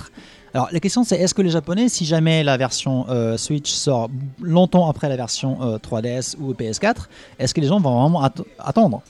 [0.56, 4.10] Alors la question c'est est-ce que les Japonais, si jamais la version euh, Switch sort
[4.42, 6.96] longtemps après la version euh, 3DS ou PS4,
[7.38, 9.02] est-ce que les gens vont vraiment att- attendre?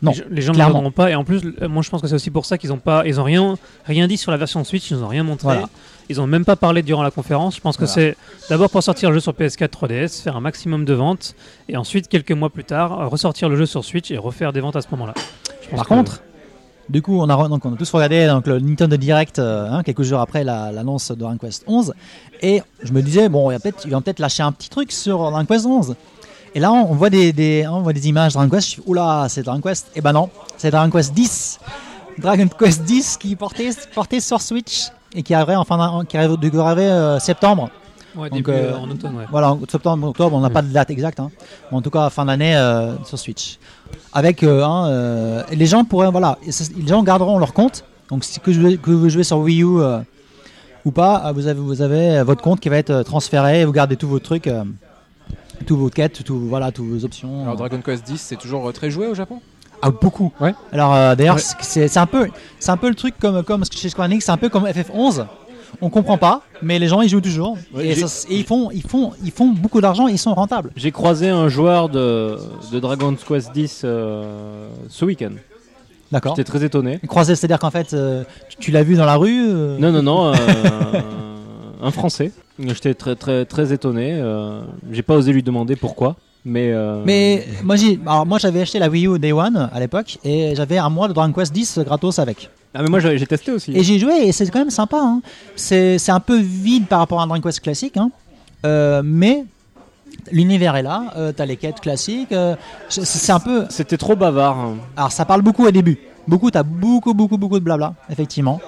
[0.00, 1.10] Non, les, gens- les gens ne regarderont pas.
[1.10, 3.20] Et en plus, moi je pense que c'est aussi pour ça qu'ils n'ont pas, ils
[3.20, 5.48] ont rien, rien dit sur la version Switch, ils n'ont rien montré.
[5.48, 5.68] Voilà.
[6.10, 7.56] Ils n'ont même pas parlé durant la conférence.
[7.56, 8.12] Je pense que Voilà.
[8.12, 8.16] c'est
[8.48, 11.34] d'abord pour sortir le jeu sur PS4 3DS, faire un maximum de ventes,
[11.68, 14.76] et ensuite quelques mois plus tard ressortir le jeu sur Switch et refaire des ventes
[14.76, 15.14] à ce moment-là.
[15.70, 16.22] Par que- contre,
[16.88, 19.82] du coup, on a, donc, on a tous regardé donc, le Nintendo Direct euh, hein,
[19.82, 21.92] quelques jours après la- l'annonce de Dragon Quest 11,
[22.40, 25.66] et je me disais bon, il va peut-être, lâcher un petit truc sur Dragon Quest
[25.66, 25.94] 11.
[26.54, 28.66] Et là, on, voit des, des- hein, on voit des images Dragon Quest.
[28.66, 29.88] Je suis, oula, c'est Dragon Quest.
[29.94, 31.60] Et ben non, c'est Dragon Quest 10.
[32.16, 36.36] Dragon Quest 10 qui portait, portait sur Switch et qui arriverait en fin qui arrive,
[36.36, 37.70] devrait arriver euh, septembre.
[38.16, 39.24] Ouais, Donc, début, euh, en automne, ouais.
[39.30, 41.20] Voilà, en septembre, octobre, on n'a pas de date exacte.
[41.20, 41.30] hein.
[41.70, 43.58] Mais en tout cas, fin d'année euh, sur Switch.
[44.12, 47.84] Avec euh, hein, euh, les gens pourraient, voilà, les gens garderont leur compte.
[48.10, 50.00] Donc, si que, je- que vous jouez sur Wii U euh,
[50.84, 53.64] ou pas, vous avez, vous avez votre compte qui va être transféré.
[53.64, 54.64] Vous gardez tous vos trucs, euh,
[55.66, 57.42] tous vos quêtes, tout, voilà, toutes vos options.
[57.42, 59.40] Alors Dragon Quest 10, c'est toujours très joué au Japon?
[59.82, 60.32] Ah, beaucoup.
[60.40, 60.54] Ouais.
[60.72, 61.42] Alors euh, d'ailleurs, Ouais.
[61.60, 64.32] c'est c'est un peu, c'est un peu le truc comme comme chez Square Enix, c'est
[64.32, 65.26] un peu comme FF11.
[65.82, 68.44] On comprend pas, mais les gens ils jouent toujours Ouais, et, j'ai- ça- et ils
[68.44, 70.70] font ils font ils font beaucoup d'argent, et ils sont rentables.
[70.76, 72.38] J'ai croisé un joueur de,
[72.72, 75.32] de Dragon Quest 10 euh, ce week-end.
[76.10, 76.34] D'accord.
[76.34, 76.98] J'étais très étonné.
[77.06, 80.02] Croisé, c'est-à-dire qu'en fait, euh, tu, tu l'as vu dans la rue euh, Non, non,
[80.02, 80.34] non, euh,
[81.82, 82.32] un Français.
[82.58, 84.12] J'étais très, très, très étonné.
[84.14, 86.16] euh, J'ai pas osé lui demander pourquoi,
[86.48, 86.72] mais.
[86.72, 90.18] euh, Mais moi, j'ai, alors moi j'avais acheté la Wii U Day One à l'époque
[90.24, 92.50] et j'avais un mois de Dragon Quest 10 gratos avec.
[92.74, 93.72] Ah, mais moi j'ai j'ai testé aussi.
[93.76, 94.98] Et j'ai joué et c'est quand même sympa.
[95.00, 95.20] hein.
[95.56, 98.10] C'est, c'est un peu vide par rapport à un Dragon Quest classique, hein.
[98.66, 99.44] Euh, mais
[100.32, 101.04] l'univers est là.
[101.16, 102.32] euh, t'as les quêtes classiques.
[102.32, 102.56] euh,
[102.88, 103.66] c'est, c'est un peu.
[103.70, 104.58] C'était trop bavard.
[104.58, 104.76] hein.
[104.96, 105.98] Alors ça parle beaucoup au début.
[106.26, 108.60] Beaucoup, t'as beaucoup, beaucoup, beaucoup de blabla, effectivement.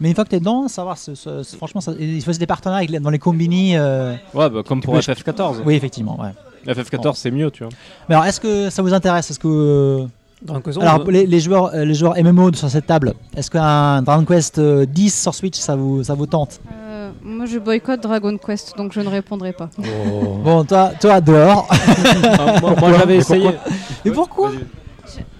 [0.00, 0.94] Mais une fois que t'es dedans, ça va.
[0.94, 3.76] c'est- c'est- c'est- franchement, ça, ils faisaient des partenariats dans les combini.
[3.76, 5.62] euh, Ouais, bah, comme pour peux- FF14.
[5.64, 6.20] Oui, effectivement.
[6.20, 6.30] Ouais.
[6.66, 7.72] FF14 c'est mieux, tu vois.
[8.08, 9.30] Mais alors, est-ce que ça vous intéresse?
[9.30, 10.04] Est-ce que
[10.42, 13.50] Dragon Quest alors 11, les, les joueurs, euh, les joueurs MMO sur cette table, est-ce
[13.50, 16.60] qu'un Dragon Quest euh, 10 sur Switch, ça vous, ça vous tente?
[16.72, 19.68] Euh, moi, je boycotte Dragon Quest, donc je ne répondrai pas.
[20.44, 21.68] Bon, toi, toi dehors.
[22.24, 23.50] Ah, moi moi, j'avais essayé.
[24.04, 24.52] Et pourquoi?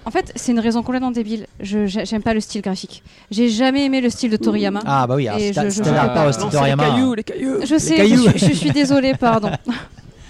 [0.04, 1.46] En fait, c'est une raison complètement débile.
[1.60, 3.02] Je j'ai- j'aime pas le style graphique.
[3.30, 4.80] J'ai jamais aimé le style de Toriyama.
[4.86, 7.22] Ah bah oui, alors, Et je- je- pas au style de les Toriyama, cailloux, les
[7.24, 7.56] cailloux.
[7.60, 8.32] Je sais, je cailloux.
[8.34, 9.50] je suis désolée, pardon.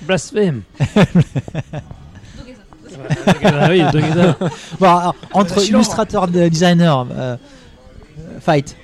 [0.08, 0.62] Blasphème.
[3.68, 4.36] oui, Dogeza.
[4.80, 5.68] Bon, alors, entre Silence.
[5.68, 7.36] illustrateur, de designer, euh,
[8.18, 8.74] euh, fight.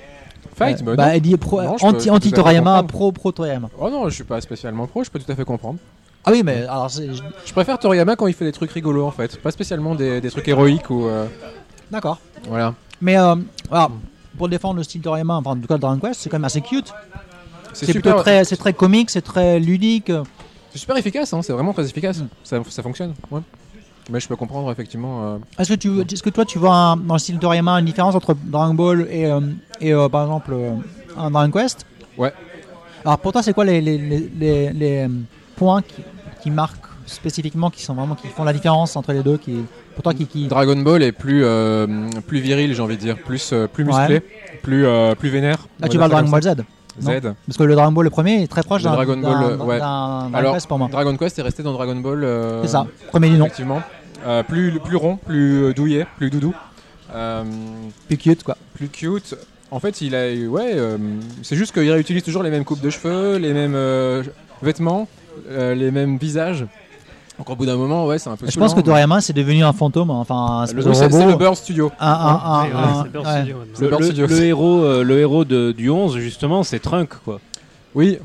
[0.55, 3.69] Fight Euh, bah, bah, dit pro, Non, je peux- anti, anti Toriyama, pro pro Toriyama.
[3.79, 5.79] Oh non, je suis pas spécialement pro, je peux tout à fait comprendre.
[6.23, 9.05] Ah oui, mais alors c'est- je- Je préfère Toriyama quand il fait des trucs rigolos
[9.05, 11.25] en fait, pas spécialement des, des trucs héroïques ou euh,
[11.91, 12.19] d'accord.
[12.47, 12.73] voilà.
[13.01, 13.35] Mais euh,
[13.71, 13.91] alors,
[14.37, 16.61] pour défendre le style Toriyama, enfin en tout cas Dragon Quest, c'est quand même assez
[16.61, 16.93] cute.
[17.73, 20.11] C'est C'est plutôt très, c'est très comique, c'est très ludique.
[20.75, 22.17] C'est super efficace, hein, c'est vraiment très efficace.
[22.19, 22.27] Mm.
[22.43, 23.13] Ça, ça fonctionne.
[23.31, 23.39] Ouais.
[24.11, 25.23] Mais je peux comprendre effectivement.
[25.23, 27.85] euh, Est-ce que tu, est-ce que toi tu vois un- dans le style Toriyama une
[27.85, 29.39] différence entre Dragon Ball et, euh,
[29.79, 30.53] et euh, par exemple
[31.17, 31.85] un Dragon Quest?
[32.17, 32.33] Ouais.
[33.05, 35.07] Alors pour toi c'est quoi les, les, les, les- les,
[35.55, 36.03] points qui,
[36.43, 39.55] qui marquent spécifiquement, qui sont vraiment qui font la différence entre les deux, qui
[39.95, 40.47] pour toi qui, qui...
[40.47, 41.39] Dragon Ball est plus
[42.41, 43.67] viril, j'ai envie de dire, plus Ouais.
[43.79, 44.19] musclé,
[44.61, 44.85] plus
[45.17, 45.65] plus vénère.
[45.79, 46.55] Là tu parles Dragon Ball Z.
[47.01, 47.33] non Z.
[47.47, 49.77] Parce que le Dragon Ball le premier est très proche d'un Dragon Ball, ouais.
[49.79, 50.87] Dragon Alors, Quest pour moi.
[50.91, 52.23] Dragon Quest est resté dans Dragon Ball.
[52.23, 53.45] euh, C'est ça, premier du nom.
[53.45, 53.81] Effectivement.
[54.25, 56.53] Euh, plus, plus rond, plus euh, douillet, plus doudou.
[57.13, 57.43] Euh,
[58.07, 58.57] Plus cute, quoi.
[58.73, 59.35] plus cute.
[59.71, 60.97] En fait, il a, ouais, euh,
[61.43, 64.23] c'est juste qu'il réutilise toujours les mêmes coupes de cheveux, les mêmes euh,
[64.61, 65.07] vêtements,
[65.49, 66.65] euh, les mêmes visages.
[67.37, 68.47] Donc au bout d'un moment, ouais, c'est un peu.
[68.49, 68.79] Je pense que.
[68.81, 71.91] Toriyama, c'est devenu un fantôme, enfin, un Le- c'est le Bird Studio.
[71.99, 74.27] Le Le, Bird le- Studio.
[74.27, 77.39] le héros, euh, le héros de- du 11, justement, c'est Trunk, quoi.
[77.93, 78.19] Oui,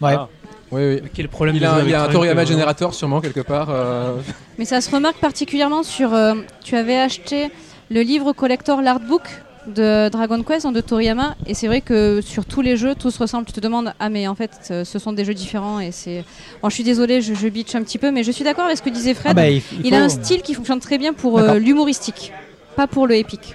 [0.00, 0.14] Ouais.
[0.18, 0.28] Ah.
[0.72, 1.02] oui, oui.
[1.14, 3.68] Quel problème Il a, il a un Toriyama euh, générateur sûrement quelque part.
[3.70, 4.16] euh,
[4.58, 6.12] Mais ça se remarque particulièrement sur.
[6.12, 7.50] euh, tu avais acheté
[7.90, 9.22] le livre collector l'artbook
[9.66, 13.16] de Dragon Quest hein, de Toriyama et c'est vrai que sur tous les jeux tous
[13.16, 15.90] ressemblent tu te demandes ah mais en fait euh, ce sont des jeux différents et
[15.90, 16.22] c'est
[16.62, 18.76] bon je suis désolée je, je bitch un petit peu mais je suis d'accord avec
[18.76, 21.38] ce que disait Fred Ah bah, il, a un style qui fonctionne très bien pour
[21.38, 22.32] euh, l'humoristique
[22.76, 23.54] pas pour le épique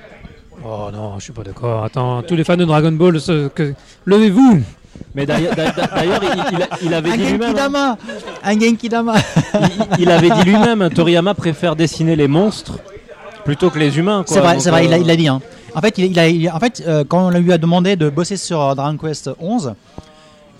[0.65, 1.85] Oh non, je suis pas d'accord.
[1.85, 3.73] Attends, tous les fans de Dragon Ball, ce- que...
[4.05, 4.59] levez-vous
[5.15, 7.55] Mais d'ailleurs, d'a- d'a- d'ailleurs, il, il a- il avait Un dit lui-même.
[7.55, 7.55] hein.
[7.55, 7.97] Genkidama
[8.43, 9.13] Un Genkidama
[9.53, 12.77] il, il avait dit lui-même, hein, Toriyama préfère dessiner les monstres
[13.45, 14.25] plutôt que les humains.
[14.27, 14.33] quoi.
[14.35, 15.29] C'est vrai, Donc, c'est vrai, il euh, l'a dit.
[15.29, 15.41] Hein.
[15.75, 18.09] En fait, il, il a, il- en fait euh, quand on lui a demandé de
[18.09, 19.73] bosser sur euh, Dragon Quest 11,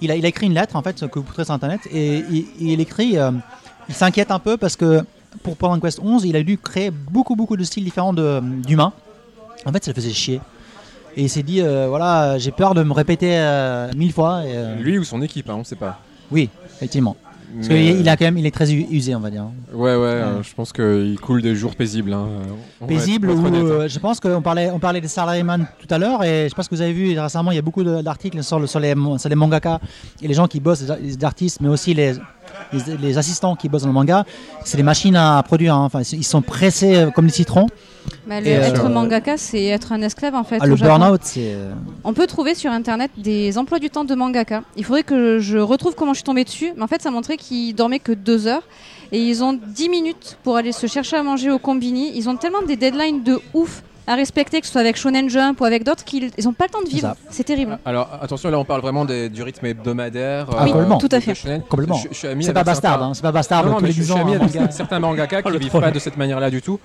[0.02, 2.24] il a, il a écrit une lettre en fait que vous trouverez sur internet et
[2.60, 3.32] il, écrit, euh,
[3.90, 5.04] il s'inquiète un peu parce que
[5.44, 8.94] pour Dragon Quest 11, il a dû créer beaucoup beaucoup de styles différents d'humains.
[9.66, 10.40] En fait, ça le faisait chier.
[11.18, 13.36] Et il s'est dit, euh, voilà, j'ai peur de me répéter
[13.96, 14.44] mille fois.
[14.46, 16.00] Et, euh, Lui ou son équipe, hein, on sait pas.
[16.32, 17.18] Oui, effectivement.
[17.56, 19.46] Parce qu'il a quand même, il est très usé, on va dire.
[19.74, 22.14] Ouais, ouais, euh, je pense qu'il coule des jours paisibles.
[22.14, 22.44] hein, euh,
[22.82, 23.60] on va être- paisible on va ou hein.
[23.64, 26.68] euh, je pense qu'on parlait on parlait des salaryman tout à l'heure et je pense
[26.68, 29.30] que vous avez vu récemment il y a beaucoup d'articles sur, le- sur les sur
[29.30, 29.80] les mangaka
[30.22, 32.14] et les gens qui bossent les, artistes mais aussi les,
[32.74, 34.26] les les assistants qui bossent dans le manga
[34.64, 35.86] c'est des machines à produire hein.
[35.86, 37.68] enfin ils sont pressés euh, comme des citrons
[38.28, 41.22] Bah, le- Et, euh, être mangaka c'est être un esclave en fait ah, le burn-out
[41.24, 41.72] c'est euh,
[42.04, 44.64] On peut trouver sur internet des emplois du temps de mangaka.
[44.78, 46.72] Il faudrait que je retrouve comment je suis tombée dessus.
[46.76, 48.64] Mais en fait, ça montrait qu'ils dormaient que deux heures.
[49.12, 52.12] Et ils ont 10 minutes pour aller se chercher à manger au combini.
[52.16, 55.62] Ils ont tellement des deadlines de ouf à respecter, que ce soit avec Shonen Jump
[55.62, 57.16] ou avec d'autres, qu'ils n'ont pas le temps de vivre.
[57.30, 57.78] C'est terrible.
[57.86, 60.48] Alors attention, là on parle vraiment des- du rythme hebdomadaire.
[60.58, 60.98] Ah, complètement.
[60.98, 61.34] Tout à fait.
[61.70, 63.90] complètement Je, je suis ami c'est pas bastard certains- hein, c'est pas bastard Non, mais
[63.92, 65.82] je, je 10 suis ami un avec certains mangaka qui le vivent troll.
[65.84, 66.80] pas de cette manière-là du tout.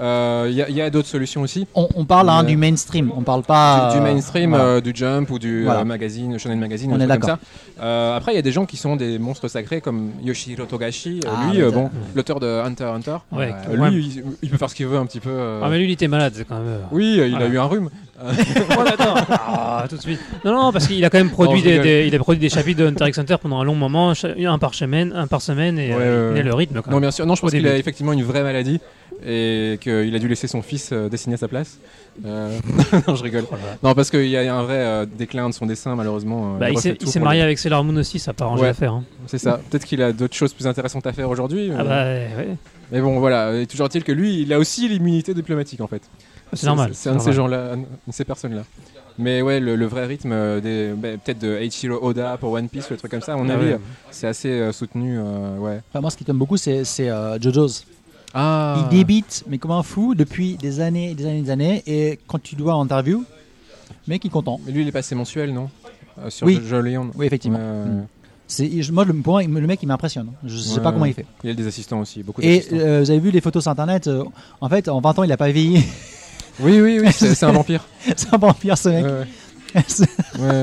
[0.00, 1.66] Euh, Il y a, il y a d'autres solutions aussi?
[1.74, 4.64] on, on parle hein, Mais- du mainstream on parle pas du, du euh, mainstream, voilà.
[4.64, 5.80] euh, du Jump ou du Voilà.
[5.80, 7.28] euh, magazine, Shonen Magazine, On est comme d'accord.
[7.30, 7.38] ça.
[7.82, 11.20] Euh, après, il y a des gens qui sont des monstres sacrés comme Yoshihiro Togashi.
[11.24, 13.16] Euh, Ah, lui, euh, bon, l'auteur de Hunter x Hunter.
[13.32, 13.90] Ouais, Euh, ouais.
[13.90, 15.30] lui, il, il peut faire ce qu'il veut un petit peu.
[15.30, 15.60] euh.
[15.62, 16.66] Ah, mais lui, il était malade, c'est quand même.
[16.68, 17.90] euh, Oui, euh, il a eu un rhume.
[18.20, 19.14] Oh, attends.
[19.30, 20.18] Ah, tout de suite.
[20.44, 22.80] Non, non, parce qu'il a quand même produit, Non, des, il a produit des chapitres
[22.80, 25.90] de Hunter x Hunter pendant un long moment, un par semaine, un par semaine, et
[25.90, 26.80] Ouais, euh, il le rythme.
[26.82, 27.02] Quand Non, même.
[27.02, 27.26] bien sûr.
[27.26, 28.80] Non, je pense qu'il a effectivement une vraie maladie
[29.26, 31.78] et qu'il a dû laisser son fils euh, dessiner à sa place.
[32.24, 32.56] Euh,
[33.08, 33.44] non, je rigole.
[33.82, 36.54] Non, parce qu'il y a un vrai euh, déclin de son dessin, malheureusement.
[36.54, 37.44] euh, Bah, il s'est marié lui.
[37.44, 38.68] avec Sailor Moon aussi, ça n'a pas arrangé Ouais.
[38.68, 38.92] l'affaire.
[38.92, 39.04] hein.
[39.26, 39.60] C'est ça.
[39.70, 41.70] Peut-être qu'il a d'autres choses plus intéressantes à faire aujourd'hui.
[41.76, 41.84] Ah euh,
[42.28, 42.56] bah ouais,
[42.92, 43.56] Mais bon, voilà.
[43.58, 46.02] Et toujours est-il que lui, il a aussi l'immunité diplomatique en fait.
[46.52, 46.90] c'est normal.
[46.94, 48.62] C'est un de ces gens-là, de ces personnes-là.
[49.20, 52.86] Mais ouais, le, le vrai rythme des, bah, peut-être de Eiichiro Oda pour One Piece
[52.86, 53.80] ou des trucs comme ça, à mon Ah avis, ouais.
[54.12, 55.18] c'est assez euh, soutenu.
[55.18, 55.80] euh, ouais.
[55.90, 57.84] Enfin, moi ce qui t'aime beaucoup c'est c'est, euh, JoJo's
[58.34, 58.76] Ah.
[58.90, 61.82] Il débite, mais comme un fou, depuis des années, des années, des années.
[61.86, 63.24] Et quand tu dois en interview,
[63.90, 64.60] le mec il est content.
[64.66, 65.70] Mais lui, il est passé mensuel, non?
[66.20, 66.60] Euh, Sur Oui.
[66.70, 67.10] Leon.
[67.14, 67.58] Oui, effectivement.
[67.58, 68.06] Ouais, Mm.
[68.80, 70.30] Je- moi, le, pour moi, le mec il m'impressionne.
[70.42, 71.26] Je sais Ouais, pas comment il fait.
[71.44, 73.70] Il y a des assistants aussi, beaucoup Et euh, vous avez vu les photos sur
[73.70, 74.24] internet euh,
[74.62, 75.84] En fait, en 20 ans, il a pas vieilli.
[76.60, 77.84] Oui, oui, oui, c'est un vampire.
[78.16, 79.04] c'est un vampire ce mec.
[79.04, 79.26] Ouais,
[80.40, 80.62] ouais.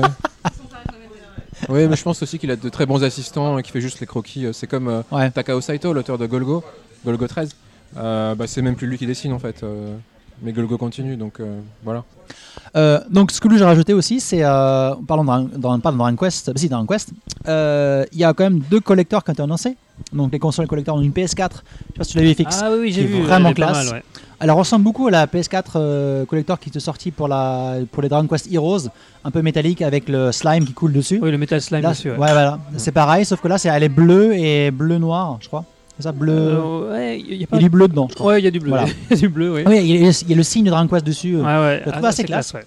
[1.70, 4.00] Oui, mais je pense aussi qu'il a de très bons assistants et qu'il fait juste
[4.00, 4.44] les croquis.
[4.44, 5.30] Euh, C'est comme euh, Ouais.
[5.30, 6.62] Takao Saito, l'auteur de Golgo,
[7.04, 7.50] Golgo 13.
[7.98, 9.62] Euh, bah, c'est même plus lui qui dessine en fait.
[9.62, 9.94] euh,
[10.42, 12.04] mais Golgo continue, donc euh, voilà.
[12.76, 14.40] Euh, donc, ce que j'ai rajouté aussi, c'est.
[14.42, 17.10] Euh, parlons dans, dans, pas dans Dragon Quest, bah, si, dans Dragon Quest.
[17.48, 19.76] euh, Il y a quand même deux collecteurs qui ont été annoncés.
[20.12, 21.28] Donc, les consoles collecteurs ont une PS4.
[21.28, 21.52] Je sais
[21.96, 22.60] pas si tu l'avais fixé.
[22.62, 23.22] Ah oui, oui, j'ai qui est vu.
[23.22, 23.86] vraiment est classe.
[23.86, 24.02] mal, ouais.
[24.40, 28.10] Elle ressemble beaucoup à la PS4 euh, collector qui était sortie pour, la, pour les
[28.10, 28.88] Dragon Quest Heroes,
[29.24, 31.18] un peu métallique avec le slime qui coule dessus.
[31.22, 32.16] Oui, le Metal Slime Là, ouais, Ouais.
[32.16, 32.58] voilà.
[32.76, 35.64] C'est pareil, sauf que là, c'est, elle est bleue et bleu-noir, je crois.
[35.98, 36.32] Ça, bleu.
[36.32, 37.56] Euh, ouais, il y a pas.
[37.56, 38.32] Il y a du bleu dedans, je crois.
[38.34, 38.68] Ouais, il y a du bleu.
[38.70, 38.86] Voilà.
[39.10, 39.62] Il y a du bleu, oui.
[39.66, 41.36] Oui, il y, a, il y a le signe de Dragon Quest dessus.
[41.36, 41.40] euh.
[41.42, 41.82] Ouais, ouais.
[41.86, 42.52] Je Ah, assez classe.
[42.52, 42.64] ouais.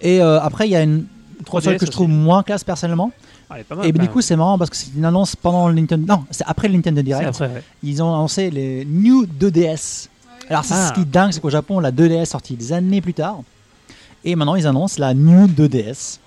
[0.00, 1.06] Et euh, après, il y a une
[1.48, 2.14] console 3DS que je trouve aussi.
[2.16, 3.10] moins classe personnellement.
[3.50, 5.04] Ah, elle est pas mal, et ben, du coup, c'est marrant parce que c'est une
[5.04, 6.06] annonce pendant le Nintendo.
[6.06, 7.02] Non, c'est après le Nintendo.
[7.02, 7.34] Direct.
[7.34, 7.62] C'est après, ouais.
[7.82, 10.08] Ils ont annoncé les New 2DS.
[10.48, 10.88] Alors, c'est Ah.
[10.88, 13.40] ce qui est dingue, c'est qu'au Japon, la 2DS est sortie des années plus tard.
[14.24, 16.18] Et maintenant, ils annoncent la New 2DS.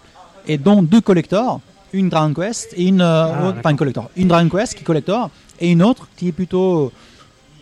[0.48, 1.62] Et dont deux collectors,
[1.94, 3.02] une Dragon Quest et une.
[3.02, 4.10] Ah, pas une collector.
[4.18, 5.30] Une Dragon Quest qui collector
[5.62, 6.92] et une autre qui est plutôt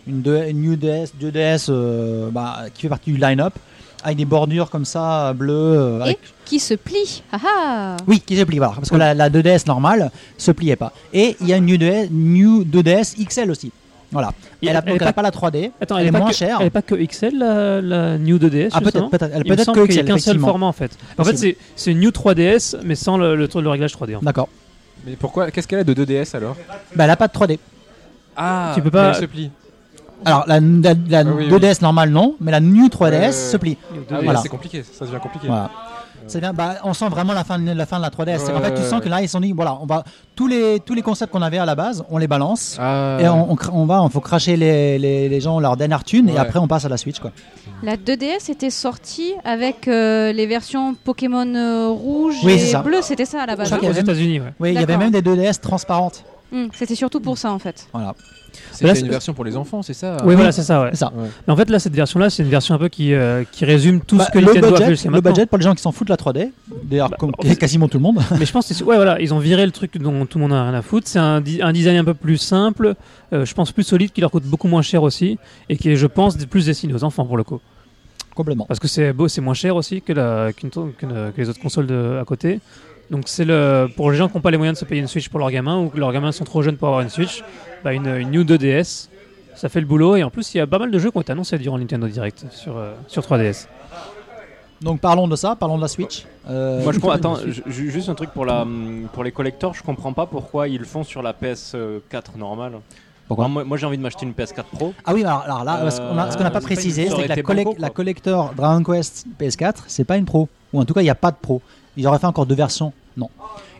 [0.06, 0.22] une,
[0.54, 3.54] New DS, 2DS euh, bah, qui fait partie du line-up
[4.02, 5.52] avec des bordures comme ça, bleues.
[5.52, 7.22] euh, Et qui se plie.
[7.32, 8.72] Ah ah Oui, qui se plie, voilà.
[8.74, 10.92] Parce que la, la 2DS normale se pliait pas.
[11.12, 13.70] Et il y a une New 2DS, New 2DS XL aussi.
[14.10, 14.32] Voilà.
[14.62, 15.70] Et Elle a, elle donc, est elle a pas- pas la 3D.
[15.80, 16.56] Attends, elle, elle, est moins que, chère.
[16.60, 19.30] Elle est pas que XL, la, la New 2DS Ah, peut-être, peut-être.
[19.34, 20.90] Elle peut-être que a XL, qu'un seul format en fait.
[21.18, 21.38] En fait, Possible.
[21.38, 24.16] c'est c'est une New 3DS, mais sans le, le, le réglage 3D.
[24.16, 24.24] en fait.
[24.24, 24.48] D'accord.
[25.06, 26.56] Mais pourquoi Qu'est-ce qu'elle a de 2DS alors?
[26.96, 27.58] Bah, elle a pas de 3D.
[28.40, 29.50] Ah, Tu peux pas- Elle se plie.
[30.24, 33.32] Alors, la, la, la Ah oui, 2DS normale, non, mais la New 3DS Ouais, ouais,
[33.32, 33.78] se plie.
[33.90, 34.24] Ah 2DS.
[34.24, 34.40] Voilà.
[34.42, 35.46] c'est compliqué, ça devient compliqué.
[35.46, 35.70] Voilà.
[36.26, 38.38] C'est bien, bah, on sent vraiment la fin de la, fin de la 3DS.
[38.44, 39.00] C'est qu'en Ouais, fait, tu sens ouais.
[39.00, 40.04] que là, ils sont dit, voilà, on va,
[40.36, 42.76] tous, les, tous les concepts qu'on avait à la base, on les balance.
[42.78, 46.04] Ah, Et on, on, on va, il faut cracher les, les, les gens leur dernière
[46.04, 47.32] thune et après on passe à la Switch quoi.
[47.82, 53.24] La 2DS était sortie avec euh, les versions Pokémon euh, rouge Oui, et bleu, c'était
[53.24, 53.70] ça à la base.
[53.70, 54.52] Je crois y Aux États-Unis, ouais.
[54.60, 56.22] Oui, il y avait même des 2DS transparentes.
[56.52, 57.86] Hmm, c'était surtout pour ça en fait.
[57.92, 58.14] Voilà.
[58.72, 60.88] C'était une version pour les enfants, c'est ça Oui, voilà, c'est ça, ouais.
[60.90, 61.12] C'est ça.
[61.14, 61.28] Ouais.
[61.46, 64.00] Mais en fait, là, cette version-là, c'est une version un peu qui, euh, qui résume
[64.00, 65.74] tout Bah, ce que le, Nintendo a fait budget, jusqu'à le budget pour les gens
[65.76, 66.50] qui s'en foutent de la 3D,
[66.84, 68.18] d'ailleurs Bah, comme quasiment tout le monde.
[68.40, 70.42] Mais je pense que c'est- ouais, voilà, ils ont viré le truc dont tout le
[70.42, 71.06] monde a rien à foutre.
[71.06, 72.94] C'est un, di- un design un peu plus simple,
[73.32, 75.96] euh, je pense plus solide, qui leur coûte beaucoup moins cher aussi, et qui est,
[75.96, 77.60] je pense, plus destiné aux enfants pour le coup.
[78.34, 78.64] Complètement.
[78.64, 80.66] Parce que c'est beau, c'est moins cher aussi que, la, que
[81.36, 82.58] les autres consoles de, à côté.
[83.10, 85.08] Donc c'est le pour les gens qui n'ont pas les moyens de se payer une
[85.08, 87.42] Switch pour leurs gamins ou que leurs gamins sont trop jeunes pour avoir une Switch,
[87.82, 89.08] bah une, une New 2DS,
[89.56, 90.14] ça fait le boulot.
[90.16, 91.76] Et en plus, il y a pas mal de jeux qui ont été annoncés durant
[91.78, 93.66] Nintendo Direct sur, euh, sur 3DS.
[94.80, 96.24] Donc parlons de ça, parlons de la Switch.
[96.48, 97.14] Euh, Moi, je crois.
[97.16, 98.66] Attends, ju- ju- juste un truc pour la
[99.12, 99.74] pour les collectors.
[99.74, 102.72] Je comprends pas pourquoi ils le font sur la PS4 normale.
[103.28, 104.94] Pourquoi Alors, Moi, moi, j'ai envie de m'acheter une PS4 Pro.
[105.04, 106.00] Ah oui, alors, alors là, Euh, ce
[106.36, 107.80] qu'on n'a pas une- précisé, c'est que la, collec- banco, quoi.
[107.80, 110.48] la collector Dragon Quest PS4, c'est pas une pro.
[110.72, 111.60] Ou en tout cas, il n'y a pas de pro.
[111.96, 112.92] Ils auraient fait encore deux versions.
[113.20, 113.28] Non.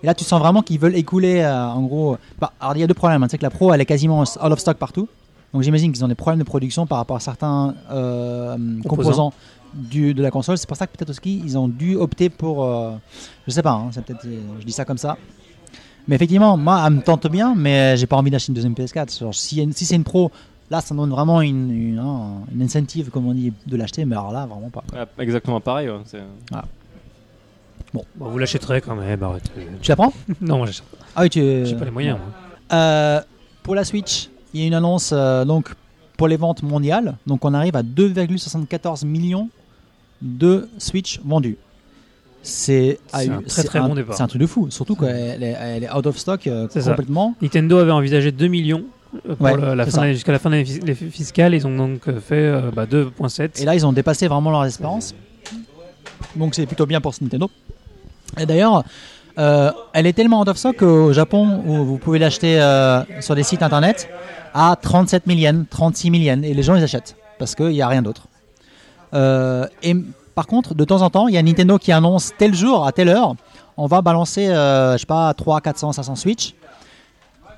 [0.03, 2.17] Et là, tu sens vraiment qu'ils veulent écouler, euh, en gros.
[2.41, 3.23] Bah, alors, il y a deux problèmes.
[3.23, 3.27] hein.
[3.31, 5.09] C'est que la pro, elle est quasiment out of stock partout.
[5.53, 8.57] Donc, j'imagine qu'ils ont des problèmes de production par rapport à certains euh,
[8.89, 9.33] composants,
[9.75, 10.57] du, de la console.
[10.59, 12.65] C'est pour ça que peut-être aussi, ils ont dû opter pour.
[12.65, 12.93] euh,
[13.47, 14.27] je sais pas, hein, c'est peut-être,
[14.61, 15.17] je dis ça comme ça.
[16.09, 19.19] Mais effectivement, moi, elle me tente bien, mais j'ai pas envie d'acheter une deuxième PS4.
[19.19, 20.31] Genre, si, si c'est une pro,
[20.71, 24.17] là, ça donne vraiment une, une, hein, une incentive, comme on dit, de l'acheter, mais
[24.17, 24.83] alors là, vraiment pas.
[24.93, 25.89] Ouais, exactement pareil.
[25.89, 26.19] ouais, c'est-
[27.93, 29.23] Bon, vous l'achèterez quand même.
[29.23, 29.51] arrêtez.
[29.83, 30.13] Tu la prends?
[30.41, 30.85] Non, moi j'achète.
[31.17, 31.41] Ah oui, tu.
[31.67, 32.19] J'ai pas les moyens.
[32.19, 32.79] moi.
[32.79, 33.21] Euh,
[33.63, 35.71] pour la Switch, il y a une annonce euh, donc
[36.17, 37.17] pour les ventes mondiales.
[37.27, 39.49] Donc on arrive à 2,74 millions
[40.23, 41.57] de Switch vendus.
[42.43, 44.17] C'est C'est un très, très un- bon départ.
[44.17, 44.71] C'est un truc de fou.
[44.71, 46.81] Surtout qu'elle est, elle est out of stock euh, ça.
[46.81, 47.35] complètement.
[47.43, 48.85] Nintendo avait envisagé 2 millions
[49.41, 49.53] Ouais,
[50.13, 51.55] jusqu'à la fin de l'année fiscale.
[51.55, 53.61] Ils ont donc fait euh, bah, 2.7.
[53.61, 55.15] Et là, ils ont dépassé vraiment leurs espérances.
[56.37, 57.51] Donc c'est plutôt bien pour ce Nintendo.
[58.39, 58.85] Et d'ailleurs,
[59.39, 63.35] euh, elle est tellement out of stock qu'au Japon, où vous pouvez l'acheter euh, sur
[63.35, 64.09] des sites internet,
[64.55, 66.45] à 37 000 yens, 36 000 yens.
[66.45, 67.17] Et les gens, ils achètent.
[67.39, 68.23] Parce qu'il n'y a rien d'autre.
[69.15, 69.95] Euh, et
[70.35, 72.93] par contre, de temps en temps, il y a Nintendo qui annonce tel jour, à
[72.93, 73.35] telle heure,
[73.77, 76.55] on va balancer, je sais pas, 3, 400, 500 Switch.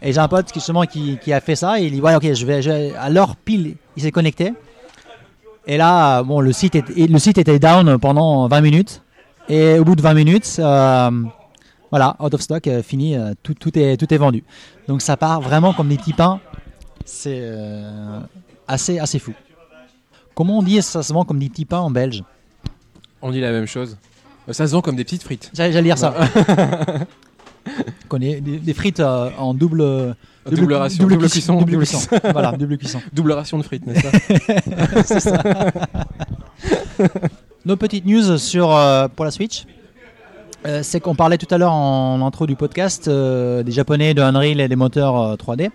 [0.03, 2.45] Et j'ai un pote justement qui, a fait ça et il dit ouais ok je
[2.45, 4.53] vais, je à l'heure pile il s'est connecté
[5.65, 9.01] et là bon le site le site était down pendant 20 minutes
[9.49, 11.11] et au bout de 20 minutes euh,
[11.91, 14.45] voilà out of stock euh, fini euh, tout, tout est tout est vendu
[14.89, 16.41] donc ça part vraiment comme des petits pains
[17.05, 17.43] c'est
[18.69, 19.33] assez assez fou
[20.35, 22.23] comment on dit ça se vend comme des petits pains en belge?
[23.21, 23.97] On dit la même chose.
[24.51, 25.51] Ça se vend comme des petites frites.
[25.55, 26.15] j'allais lire ça
[28.09, 30.17] Connais des, des frites euh, en double
[30.51, 32.09] Double, ration, double, cuisson, double double cuisson.
[32.09, 32.33] cuisson.
[32.33, 35.03] voilà double cuisson Double ration de frites, n'est-ce pas?
[35.07, 35.41] C'est ça.
[37.65, 39.65] Nos petites news sur, euh, pour la Switch.
[40.65, 44.23] Euh, c'est qu'on parlait tout à l'heure en intro du podcast euh, des japonais de
[44.23, 45.71] Unreal et des moteurs euh, 3D.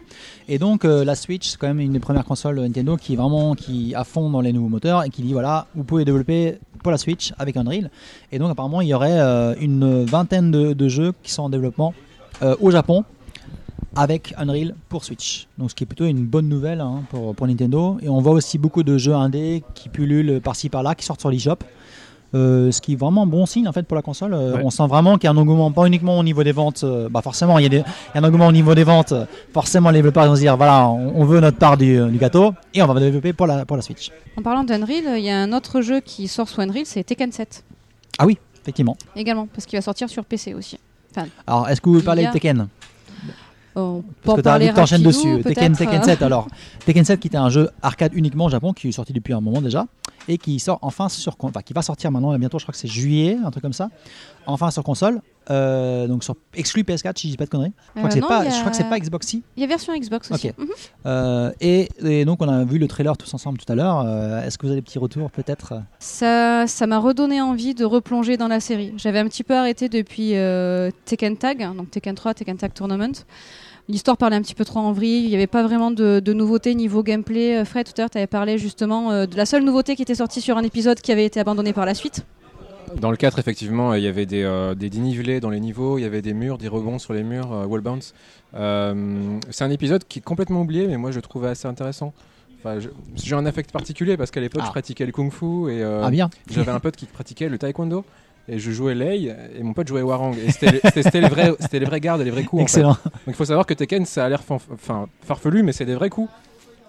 [0.48, 3.16] Et donc euh, la Switch, c'est quand même une des premières consoles Nintendo qui est
[3.18, 6.58] vraiment qui à fond dans les nouveaux moteurs et qui dit voilà, vous pouvez développer
[6.84, 7.90] pour la Switch avec Unreal.
[8.32, 11.50] Et donc apparemment il y aurait euh, une vingtaine de, de jeux qui sont en
[11.50, 11.94] développement
[12.42, 13.04] euh, au Japon
[13.98, 15.48] avec Unreal pour Switch.
[15.58, 17.98] Donc ce qui est plutôt une bonne nouvelle hein, pour, pour Nintendo.
[18.02, 21.30] Et on voit aussi beaucoup de jeux indés qui pullulent par-ci par-là, qui sortent sur
[21.32, 21.58] l'eShop.
[22.36, 24.34] Euh, ce qui est vraiment bon signe en fait pour la console.
[24.34, 24.62] Euh, Ouais.
[24.66, 26.84] On sent vraiment qu'il y a un engouement, pas uniquement au niveau des ventes.
[26.84, 27.82] euh, bah forcément, il y, a des- il
[28.16, 29.14] y a un engouement au niveau des ventes.
[29.54, 32.54] Forcément, les développeurs vont se dire voilà, on, on veut notre part du, du gâteau
[32.74, 34.12] et on va développer pour la, pour la Switch.
[34.38, 37.32] En parlant d'Unreal, il y a un autre jeu qui sort sous Unreal, c'est Tekken
[37.32, 37.64] 7
[38.20, 38.98] Ah oui, effectivement.
[39.16, 40.78] également, parce qu'il va sortir sur PC aussi.
[41.48, 42.68] Alors, est-ce que vous a- de Tekken?
[43.80, 45.44] Oh, Parce que t'as parler t'enchaînes rapidou, dessus.
[45.44, 46.48] Tekken, Tekken euh, 7, alors.
[46.86, 49.42] Tekken 7 qui était un jeu arcade uniquement au Japon, qui est sorti depuis un
[49.42, 49.86] moment déjà,
[50.28, 51.36] et qui sort enfin sur.
[51.42, 53.90] Enfin, qui va sortir maintenant, bientôt, je crois que c'est juillet, un truc comme ça.
[54.48, 55.22] Enfin sur console.
[55.50, 57.72] Euh, donc sur exclu PS4, si je dis pas de conneries.
[57.96, 59.00] Je crois, Euh, que c'est non, pas, il y a- je crois que c'est pas
[59.00, 59.44] Xbox si.
[59.56, 60.52] Il y a version Xbox aussi.
[60.58, 60.68] Mhm.
[61.06, 64.04] Euh, et, et donc on a vu le trailer tous ensemble tout à l'heure.
[64.06, 65.76] Euh, Est-ce que vous avez des petits retours peut-être?
[66.00, 68.94] Ça, ça m'a redonné envie de replonger dans la série.
[68.98, 73.14] J'avais un petit peu arrêté depuis euh, Tekken Tag, donc Tekken 3, Tekken Tag Tournament,
[73.90, 75.24] l'histoire parlait un petit peu trop en vrille.
[75.24, 77.58] Il n'y avait pas vraiment de, de nouveautés niveau gameplay.
[77.58, 80.02] Euh, Fred, tout à l'heure, tu avais parlé justement euh, de la seule nouveauté qui
[80.02, 82.26] était sortie sur un épisode qui avait été abandonné par la suite.
[83.02, 86.04] Dans le 4, effectivement, il y avait des, euh, des dénivelés dans les niveaux, il
[86.04, 88.14] y avait des murs, des rebonds sur les murs, euh, wall bounce.
[88.56, 92.14] Euh, c'est un épisode qui est complètement oublié, mais moi je le trouvais assez intéressant.
[92.60, 92.80] Enfin,
[93.16, 94.68] j'ai un affect particulier parce qu'à l'époque Ah.
[94.68, 96.30] je pratiquais le kung fu et euh, Ah bien.
[96.50, 98.04] j'avais un pote qui pratiquait le taekwondo
[98.50, 100.36] et je jouais Lei et mon pote jouait Warang.
[100.38, 102.62] Et c'était les- c'était c'était les vrais, c'était les vrais gardes et les vrais coups.
[102.62, 102.80] en fait.
[102.80, 102.90] Excellent.
[103.04, 106.10] Donc il faut savoir que Tekken ça a l'air enfin, farfelu, mais c'est des vrais
[106.10, 106.30] coups.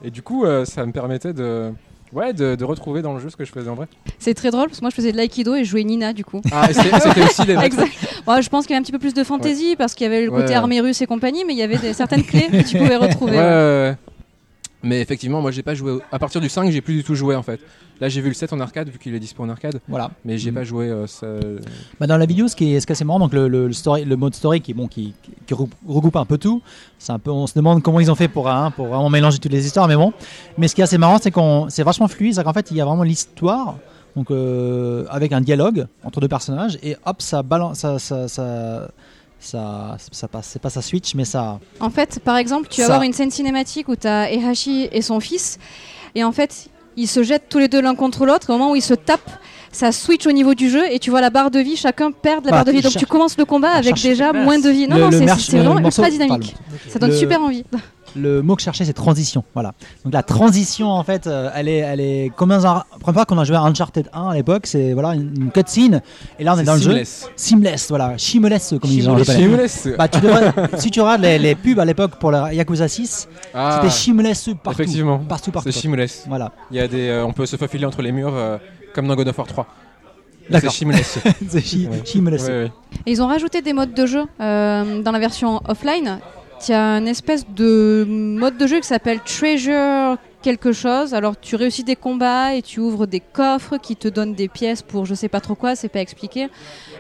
[0.05, 1.73] Et du coup, euh, ça me permettait de,
[2.13, 3.87] ouais, de, de retrouver dans le jeu ce que je faisais en vrai.
[4.21, 6.25] C'est très drôle parce que moi je faisais de l'aïkido et je jouais Nina du
[6.25, 6.41] coup.
[6.53, 7.91] Ah, c'était aussi les vrais Exact.
[8.25, 10.07] Bon, je pense qu'il y avait un petit peu plus de fantaisie parce qu'il y
[10.09, 10.55] avait le côté Ouais.
[10.55, 13.33] armée russe et compagnie, mais il y avait des, certaines clés que tu pouvais retrouver.
[13.33, 13.45] Ouais, ouais.
[13.45, 13.97] ouais, ouais.
[14.83, 15.99] Mais effectivement, moi j'ai pas joué.
[16.13, 17.61] À partir du 5, j'ai plus du tout joué en fait.
[18.01, 20.13] Là, j'ai vu le 7 en arcade vu qu'il est dispo en arcade, Voilà.
[20.25, 20.55] mais j'ai Mm.
[20.55, 20.87] pas joué.
[20.89, 21.27] euh, ça-
[21.99, 23.67] Bah, dans la vidéo, ce qui est, ce qui est assez marrant, donc le, le,
[23.67, 25.15] le story, le mode story qui, bon, qui,
[25.47, 26.63] qui regroupe- regroupe un peu tout.
[27.01, 29.39] C'est un peu, on se demande comment ils ont fait pour, hein, pour vraiment mélanger
[29.41, 30.13] toutes les histoires, mais bon.
[30.59, 32.77] Mais ce qui est assez marrant, c'est qu'on, c'est vachement fluide, c'est qu'en fait, il
[32.77, 33.79] y a vraiment l'histoire,
[34.15, 38.93] donc euh, avec un dialogue entre deux personnages, et hop, ça balance, ça, ça, ça,
[39.40, 40.48] ça, ça passe.
[40.52, 41.59] C'est pas ça switch, mais ça.
[41.81, 42.93] En fait, par exemple, tu vas Ça.
[42.94, 45.59] avoir une scène cinématique où tu as Ehashi et son fils,
[46.15, 48.51] et en fait, ils se jettent tous les deux l'un contre l'autre.
[48.51, 49.31] Au moment où ils se tapent,
[49.70, 52.40] ça switch au niveau du jeu, et tu vois la barre de vie, chacun perd
[52.43, 52.82] de la Voilà, barre de vie.
[52.82, 54.89] Donc tu commences le combat avec chercher déjà tes moins de vie.
[54.89, 56.56] Non, Le- non, c'est vraiment ultra dynamique.
[56.89, 57.65] Ça donne Le- super envie.
[58.20, 59.45] Le mot que je cherchais, c'est transition.
[59.55, 59.73] Voilà.
[60.05, 62.85] Donc la transition, en fait, euh, elle est, elle est comme dans un.
[63.01, 66.03] Première fois qu'on a joué à Uncharted 1 à l'époque, c'est voilà une, une cutscene,
[66.39, 66.90] et là on est, dans le jeu.
[66.90, 67.31] seamless.
[67.36, 69.24] Seamless, voilà, seamless comme ils disent.
[69.24, 69.89] Seamless.
[69.97, 73.28] Bah, tu devrais, si tu regardes les, les pubs à l'époque pour la Yakuza 6,
[73.55, 74.81] Ah, c'était seamless partout.
[74.82, 75.19] effectivement.
[75.19, 75.70] Partout, partout.
[75.70, 76.24] C'est seamless.
[76.28, 76.53] Voilà.
[76.70, 78.59] Il y a des, euh, on peut se faufiler entre les murs euh,
[78.95, 79.66] comme dans God of War 3.
[80.51, 81.19] C'est seamless.
[81.49, 82.01] c'est chi- Ouais.
[82.05, 82.43] seamless.
[82.45, 82.73] Ouais, ouais.
[83.07, 86.20] Et ils ont rajouté des modes de jeu euh, dans la version offline.
[86.65, 91.15] Tu as une espèce de mode de jeu qui s'appelle Treasure quelque chose.
[91.15, 94.83] Alors tu réussis des combats et tu ouvres des coffres qui te donnent des pièces
[94.83, 96.49] pour je sais pas trop quoi, c'est pas expliqué.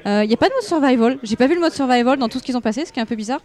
[0.06, 1.18] Il n'y a pas de mode survival.
[1.22, 3.02] J'ai pas vu le mode survival dans tout ce qu'ils ont passé, ce qui est
[3.02, 3.40] un peu bizarre.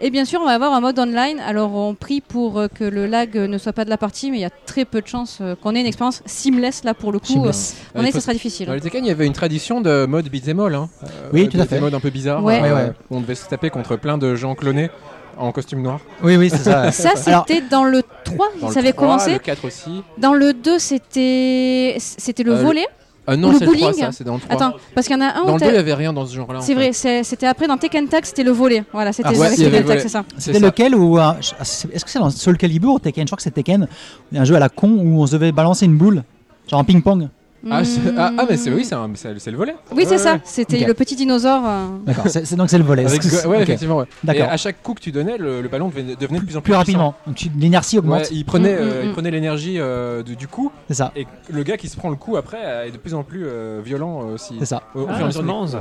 [0.00, 1.40] Et bien sûr, on va avoir un mode online.
[1.40, 4.30] Alors on prie pour euh, que le lag euh, ne soit pas de la partie,
[4.30, 6.94] mais il y a très peu de chances euh, qu'on ait une expérience seamless là
[6.94, 7.26] pour le coup.
[7.32, 7.76] Seamless.
[7.96, 8.66] Euh, on Il est, faut- ça sera difficile.
[8.66, 10.74] Dans le Tekken, il y avait une tradition de mode beat'em all.
[10.74, 10.88] Hein.
[11.02, 11.74] Euh, Oui, tout à des- fait.
[11.76, 12.42] Des modes un peu bizarres.
[12.44, 12.60] Ouais.
[12.60, 14.90] Ouais, On devait se taper contre plein de gens clonés
[15.38, 16.00] en costume noir.
[16.22, 16.90] Oui, oui, c'est ça.
[16.92, 19.32] Ça, Alors- c'était dans le 3, Dans ça le avait 3, commencé.
[19.32, 20.02] Le 4 aussi.
[20.18, 22.86] Dans le 2, c'était c'était le Euh, le- volet.
[23.26, 24.00] Ah non, c'est le 3, bowling.
[24.04, 24.54] ça, c'est dans le 3.
[24.54, 26.12] Attends, parce qu'il y en a un dans le t'as- 2, il n'y avait rien
[26.12, 26.58] dans ce genre-là.
[26.58, 28.84] en C'est vrai, c'était après dans Tekken Tag, c'était le volet.
[28.92, 30.24] Voilà, c'était Ah, le ouais, Tekken Tag, c'est ça.
[30.36, 31.52] C'est C'était lequel ou euh, je-
[31.90, 33.22] Est-ce que c'est dans Soul Calibur ou Tekken?
[33.26, 33.88] Je crois que c'est Tekken.
[34.34, 36.22] Un jeu à la con où on se devait balancer une boule,
[36.70, 37.28] genre un ping-pong.
[37.70, 39.74] Ah, c'est- ah, ah, mais c'est oui, c'est le volet.
[39.92, 40.32] Oui, c'est Ouais, ça.
[40.34, 40.40] ouais.
[40.44, 41.62] C'était le petit dinosaure.
[41.66, 43.04] euh, D'accord, c'est donc c'est le volet.
[43.06, 43.96] Avec- ouais, effectivement.
[43.98, 44.04] ouais.
[44.04, 44.48] Et D'accord.
[44.50, 46.70] à chaque coup que tu donnais, le, le ballon devenait, devenait de plus en plus,
[46.70, 47.14] Plus rapidement.
[47.58, 48.20] L'inertie augmente.
[48.22, 49.12] Ouais, il prenait, Mm, euh, mm, il mm.
[49.12, 51.12] prenait l'énergie euh, du, coup, C'est ça.
[51.16, 53.44] et le gars qui se prend le coup après euh, est de plus en plus
[53.46, 54.54] euh, violent euh, aussi.
[54.58, 54.82] C'est ça.
[54.94, 55.76] Au, au fur et à Ah, des-.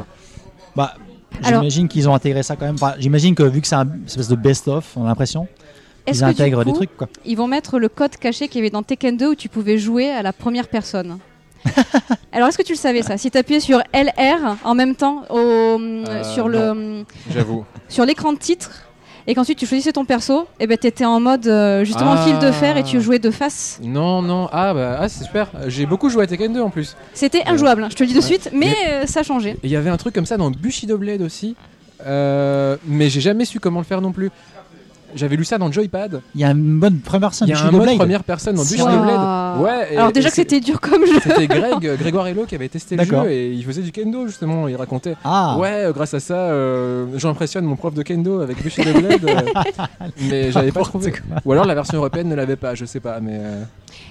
[0.76, 0.94] Bah,
[1.44, 2.76] j'imagine qu'ils ont intégré ça quand même.
[2.76, 5.48] Enfin, j'imagine que vu que c'est un une espèce de best-of, on a l'impression,
[6.08, 7.08] Est-ce ils que du intègrent des trucs quoi.
[7.26, 9.78] ils vont mettre le code caché qu'il y avait dans Tekken 2 où tu pouvais
[9.78, 11.18] jouer à la première personne?
[12.31, 15.23] Alors, est-ce que tu le savais ça Si tu appuyais sur LR en même temps
[15.30, 17.65] au, Euh, sur le J'avoue.
[17.90, 18.72] sur l'écran de titre
[19.26, 22.26] et qu'ensuite tu choisissais ton perso, et ben t'étais en mode euh, justement Ah.
[22.26, 23.80] fil de fer et tu jouais de face.
[23.81, 24.49] Non, non.
[24.52, 25.48] Ah, bah, ah, c'est super.
[25.68, 26.98] J'ai beaucoup joué à Tekken 2 en plus.
[27.14, 28.26] C'était injouable, hein, je te le dis de Ouais.
[28.26, 29.52] suite, mais euh, ça a changé.
[29.52, 31.56] Et il y avait un truc comme ça dans Bushido Blade aussi.
[32.06, 34.30] Euh, mais j'ai jamais su comment le faire non plus.
[35.15, 36.22] J'avais lu ça dans Joypad.
[36.35, 37.48] Il y a une bonne première personne.
[37.48, 37.98] Il y a du un Shadow mode Blade.
[37.98, 38.64] première personne dans.
[38.64, 39.61] Blade.
[39.61, 39.94] Ouais.
[39.94, 41.19] et- Alors et déjà que c'était dur comme jeu.
[41.22, 44.27] C'était Greg, euh, Grégoire Hello qui avait testé le jeu et il faisait du kendo
[44.27, 44.68] justement.
[44.68, 45.57] Il racontait Ah.
[45.60, 49.23] Ouais, euh, grâce à ça, euh, j'impressionne mon prof de kendo avec Bushido Blade.
[49.26, 49.84] euh,
[50.30, 51.14] mais j'avais pas trouvé.
[51.45, 53.19] Ou alors la version européenne ne l'avait pas, je sais pas.
[53.19, 53.64] Mais euh,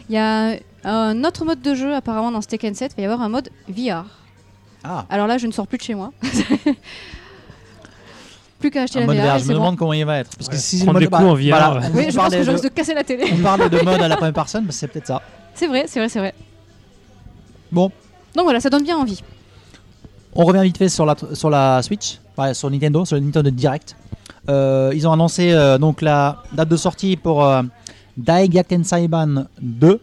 [0.09, 0.55] Il y a
[0.85, 3.49] un autre mode de jeu apparemment dans Tekken 7, il va y avoir un mode
[3.69, 4.05] VR.
[4.85, 5.05] Ah.
[5.11, 6.13] Alors là, je ne sors plus de chez moi.
[8.63, 9.23] plus qu'à acheter Un la mode VR.
[9.23, 9.61] VR, et je c'est me bon.
[9.61, 10.31] demande comment il va être.
[10.37, 11.91] Parce que si Prendre des coups en VR, ouais.
[11.95, 13.25] Oui, on je pense que je risque de casser la télé.
[13.33, 15.21] On parle de mode à la première personne, bah, c'est peut-être ça.
[15.55, 16.33] C'est vrai, c'est vrai, c'est vrai.
[17.71, 17.91] Bon,
[18.35, 19.23] Donc voilà, ça donne bien envie.
[20.35, 22.19] on revient vite fait sur la, sur la Switch,
[22.55, 23.97] sur Nintendo, sur le Nintendo Direct.
[24.49, 27.63] Euh, ils ont annoncé euh, donc la date de sortie pour euh,
[28.17, 30.01] Daigaken Saiban 2,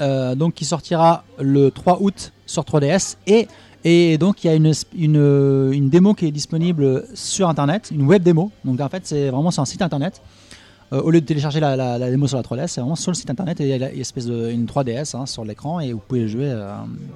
[0.00, 3.48] euh, donc qui sortira le 3 août sur 3DS et
[3.84, 8.02] et donc il y a une, une, une démo qui est disponible sur internet, une
[8.02, 8.50] web démo.
[8.64, 10.20] Donc en fait c'est vraiment sur un site internet
[10.92, 13.12] Euh, au lieu de télécharger la, la- la démo sur la 3DS, c'est vraiment sur
[13.12, 15.78] le site internet et il y a une espèce de une 3DS hein, sur l'écran
[15.78, 16.50] et vous pouvez jouer.
[16.50, 16.72] euh,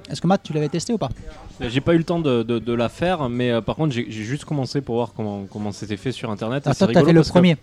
[0.09, 1.09] Est-ce que Matt, tu l'avais testé ou pas?
[1.59, 4.09] J'ai pas eu le temps de, de- de la faire, mais euh, par contre, j'ai
[4.09, 6.65] juste commencé pour voir comment, comment c'était fait sur internet.
[6.65, 7.57] et Ah, toi, t'as fait le que- premier.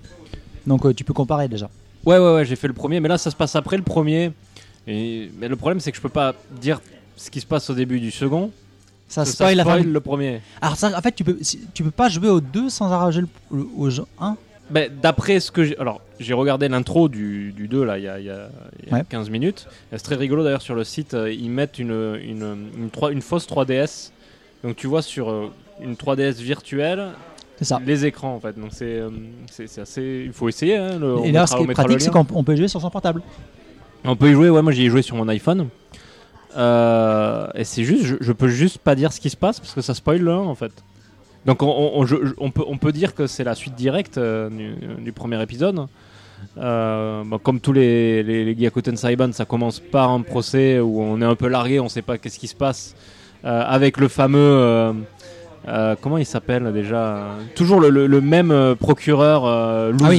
[0.67, 1.71] Donc euh, tu peux comparer déjà.
[2.05, 4.33] Ouais, ouais, ouais, j'ai fait le premier, mais là, ça se passe après le premier.
[4.87, 6.83] Et, mais le problème, c'est que je peux pas dire
[7.17, 8.51] ce qui se passe au début du second.
[9.13, 9.81] Ça que spoil la fin.
[9.81, 10.41] du- le premier.
[10.61, 11.39] Alors ça, en fait, tu peux,
[11.75, 14.37] tu peux pas jouer aux deux sans arranger le, le- au jeu 1.
[14.71, 15.77] Ben, D'après ce que j'ai.
[15.79, 18.49] Alors, j'ai regardé l'intro du, du 2 là, il y a, y a-
[18.83, 19.05] il y a Ouais.
[19.09, 19.67] 15 minutes.
[19.91, 21.91] C'est très rigolo d'ailleurs sur le site, euh, ils mettent une,
[22.25, 24.13] une, une, trois- une fausse 3DS.
[24.65, 25.51] Donc tu vois sur euh,
[25.83, 27.09] une 3DS virtuelle
[27.61, 27.81] ça.
[27.85, 28.59] les écrans en fait.
[28.59, 29.11] Donc c'est euh,
[29.83, 30.23] assez.
[30.25, 30.77] Il faut essayer.
[30.77, 32.81] Hein, le, Et là, mettra- ce qui est pratique, c'est qu'on on peut jouer sur
[32.81, 33.21] son portable.
[34.05, 35.69] On peut y jouer, ouais, moi j'y ai joué sur mon iPhone.
[36.57, 39.73] Euh, et c'est juste, je, je peux juste pas dire ce qui se passe parce
[39.75, 40.73] que ça spoil le 1 en fait.
[41.47, 43.75] Donc on, on- on- je- je- on peut, on peut dire que c'est la suite
[43.75, 45.87] directe euh, du, du premier épisode.
[46.59, 51.21] Euh, comme tous les, les, les Gyakuten Saiban, ça commence par un procès où on
[51.23, 52.95] est un peu largué, on sait pas qu'est-ce qui se passe.
[53.45, 54.93] avec le fameux.
[56.01, 57.27] comment il s'appelle déjà?
[57.55, 60.19] Toujours le, le- le même procureur Ah oui.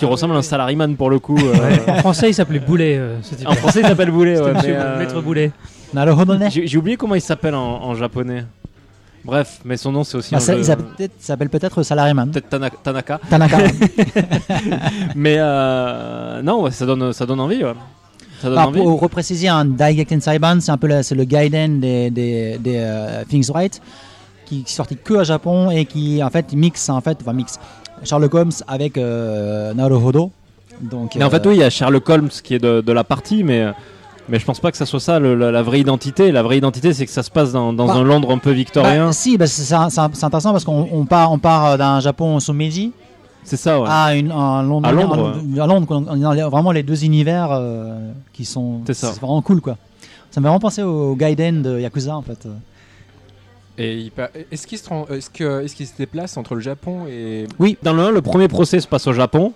[0.00, 1.36] Qui ressemble à un salariman pour le coup.
[1.38, 2.96] euh, En français, il s'appelait Boulet.
[2.98, 4.40] euh, en français, il s'appelle Boulet.
[4.40, 5.52] Ouais, mais, euh, Maître Boulet.
[6.50, 8.44] J'ai oublié comment il s'appelle en, en japonais.
[9.22, 12.30] Bref, mais son nom c'est aussi Bah, ça- jeu- il s'appelle peut-être- Salaryman.
[12.30, 13.20] peut-être Tana- Tanaka.
[13.28, 13.58] Tanaka.
[15.14, 17.62] Mais euh, non, ouais, ça donne, ça donne envie.
[17.62, 17.74] ouais.
[18.40, 18.78] Ça donne Alors, envie.
[18.80, 22.82] pour repréciser, un Daigaken Saiban, c'est un peu la- c'est le Gaiden des, des, des
[23.28, 23.80] Things Right,
[24.46, 27.34] qui, qui est sorti que à Japon et qui en fait mixe, en fait, enfin
[27.34, 27.58] mixe
[28.04, 30.30] Sherlock Holmes avec euh, Naruhodo.
[30.80, 32.92] Donc, Mais en euh, fait, oui, il y a Sherlock Holmes qui est de, de
[32.92, 33.66] la partie, mais,
[34.28, 36.32] mais je pense pas que ça soit ça le- la, la vraie identité.
[36.32, 38.50] La vraie identité, c'est que ça se passe dans, dans Bah, un Londres un peu
[38.52, 39.06] victorien.
[39.06, 42.92] bah, si, bah, c'est intéressant parce qu'on on part, on part d'un Japon sous Meiji
[43.42, 43.86] c'est ça, ouais.
[43.90, 48.10] à, une, un Londres, À Londres, à Londres, on les- vraiment les deux univers euh,
[48.34, 48.80] qui sont.
[48.86, 49.12] C'est ça.
[49.12, 49.76] vraiment cool, quoi.
[50.30, 52.46] Ça me fait vraiment penser au Gaiden de Yakuza, en fait.
[53.82, 57.46] Et pa- est-ce qu'il se, que- déplace entre le Japon et.
[57.82, 59.52] Dans le 1, le premier procès se passe au Japon.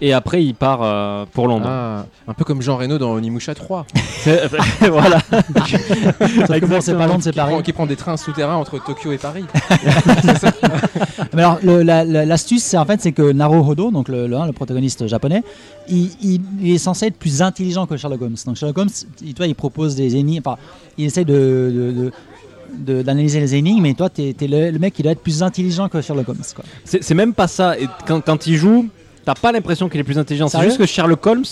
[0.00, 1.68] Et après, il part euh, pour Londres.
[1.68, 3.86] Ah, un peu comme Jean Reno dans Onimusha 3,
[4.18, 4.42] C'est-
[4.90, 5.20] voilà.
[5.20, 7.62] Sauf que bon, c'est pas Londres, c'est qui prend, Paris.
[7.62, 9.44] qui prend des trains souterrains entre Tokyo et Paris.
[11.32, 14.36] Mais alors, le- la- la- l'astuce, c'est en fait, c'est que Naruhodo, donc le, le,
[14.46, 15.42] le protagoniste japonais,
[15.88, 18.36] il, il- il est censé être plus intelligent que Sherlock Holmes.
[18.46, 18.90] Donc Sherlock Holmes,
[19.22, 20.58] il, toi, il propose des énigmes, enfin,
[20.98, 22.12] il essaie de, de- de- de-
[22.78, 25.88] d'analyser les énigmes, mais toi, t'es, t'es le, le mec qui doit être plus intelligent
[25.88, 26.42] que Sherlock Holmes.
[26.84, 27.78] C'est même pas ça.
[27.78, 28.88] Et quand, quand il joue,
[29.24, 30.48] t'as pas l'impression qu'il est plus intelligent.
[30.48, 31.44] C'est juste que Sherlock Holmes,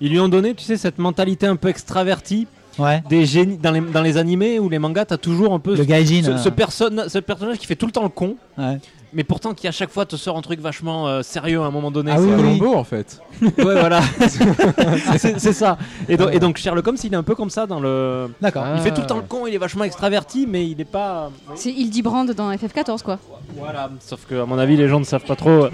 [0.00, 2.46] ils lui ont donné, tu sais, cette mentalité un peu extravertie
[2.78, 3.02] Ouais.
[3.10, 5.04] des génies dans les, dans les animés ou les mangas.
[5.06, 6.22] T'as toujours un peu Le gaijin.
[6.22, 8.78] ce, euh, ce ce personnage qui fait tout le temps le con, ouais.
[9.12, 11.70] Mais pourtant qui à chaque fois te sort un truc vachement euh, sérieux à un
[11.70, 12.12] moment donné.
[12.12, 12.36] Ah C'est- oui.
[12.36, 13.20] Colombo en fait.
[13.40, 14.00] Ouais, voilà.
[15.18, 15.78] c'est ça.
[16.08, 18.28] Et donc, et donc Sherlock Holmes, il est un peu comme ça dans le.
[18.40, 18.64] D'accord.
[18.66, 18.74] Ah.
[18.76, 21.30] Il fait tout le temps le con, il est vachement extraverti, mais il est pas.
[21.54, 23.18] C'est Hildebrand dans FF14, quoi.
[23.56, 23.90] Voilà.
[24.00, 25.68] Sauf que à mon avis, les gens ne savent pas trop.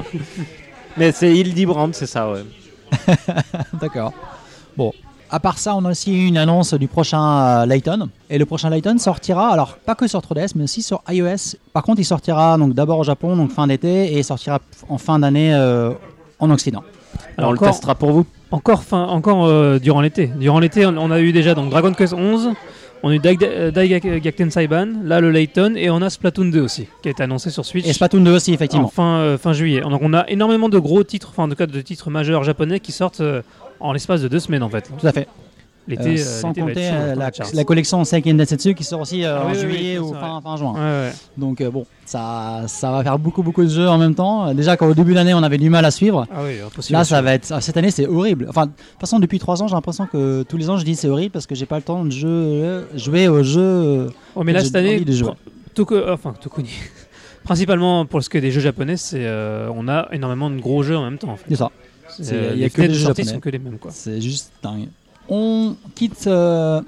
[0.97, 2.45] mais c'est Hildebrand, c'est ça, ouais.
[3.81, 4.13] D'accord.
[4.77, 4.93] Bon.
[5.37, 7.21] À part ça, on a aussi eu une annonce du prochain
[7.63, 8.09] euh, Layton.
[8.31, 11.57] Et le prochain Layton sortira, alors pas que sur 3DS, mais aussi sur iOS.
[11.75, 15.19] Par contre, il sortira donc d'abord au Japon, donc fin d'été, et sortira en fin
[15.19, 15.91] d'année euh,
[16.39, 16.83] en Occident.
[17.37, 18.25] Alors, on le encore- testera pour vous.
[18.51, 20.29] Encore, fin, encore euh, durant l'été.
[20.29, 22.53] Durant l'été, on, on a eu déjà donc Dragon Quest 11,
[23.03, 26.61] on a eu Dai- euh, Daigakuten Saiban, là le Layton, et on a Splatoon 2
[26.61, 28.89] aussi, qui a été annoncé sur Switch Et Splatoon 2 aussi, en effectivement.
[28.89, 29.81] fin, euh, fin juillet.
[29.83, 32.81] Donc on a énormément de gros titres, enfin en tout cas de titres majeurs japonais
[32.81, 33.43] qui sortent euh,
[33.81, 34.91] en l'espace de deux semaines en fait.
[34.99, 35.29] Tout à fait.
[35.89, 39.25] L'été, Euh, euh, sans compter euh, dans la, la collection Seiken Densetsu qui sort aussi
[39.25, 40.73] Ah en oui, juillet oui, ou fin, juin.
[40.75, 41.13] Ouais, ouais.
[41.37, 44.53] Donc bon, ça, ça va faire beaucoup beaucoup de jeux en même temps.
[44.53, 46.27] Déjà qu'au début de l'année on avait du mal à suivre.
[46.33, 46.57] Ah oui.
[46.91, 47.63] Là, ça va être.
[47.63, 48.47] Cette année, c'est horrible.
[48.49, 50.97] Enfin, de toute façon, depuis 3 ans, j'ai l'impression que tous les ans, je dis
[50.97, 54.09] c'est horrible parce que j'ai pas le temps de jeu- jouer aux jeux.
[54.35, 55.01] Oh, mais là cette année,
[55.79, 56.71] euh, enfin Tokuni.
[57.45, 60.83] Principalement pour ce qui est des jeux japonais, c'est euh, on a énormément de gros
[60.83, 61.29] jeux en même temps.
[61.31, 61.45] En fait.
[61.51, 61.71] C'est ça.
[62.19, 63.29] Il y a que des jeux japonais.
[63.29, 63.79] sont que les mêmes.
[63.91, 64.89] C'est juste dingue.
[65.29, 66.81] On quitte euh,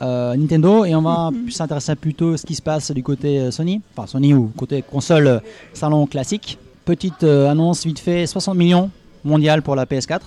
[0.00, 3.38] euh, Nintendo et on va plus s'intéresser plutôt à ce qui se passe du côté
[3.38, 3.80] euh, Sony.
[3.94, 5.38] Enfin, Sony ou côté console euh,
[5.72, 6.58] salon classique.
[6.84, 8.90] Petite euh, annonce vite fait 60 millions
[9.24, 10.20] mondial pour la PS4.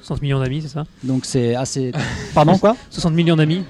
[0.00, 0.84] 60 millions d'amis, c'est ça?
[1.02, 1.92] Donc c'est assez.
[2.34, 2.76] Pardon quoi?
[2.90, 3.64] 60 millions d'amis.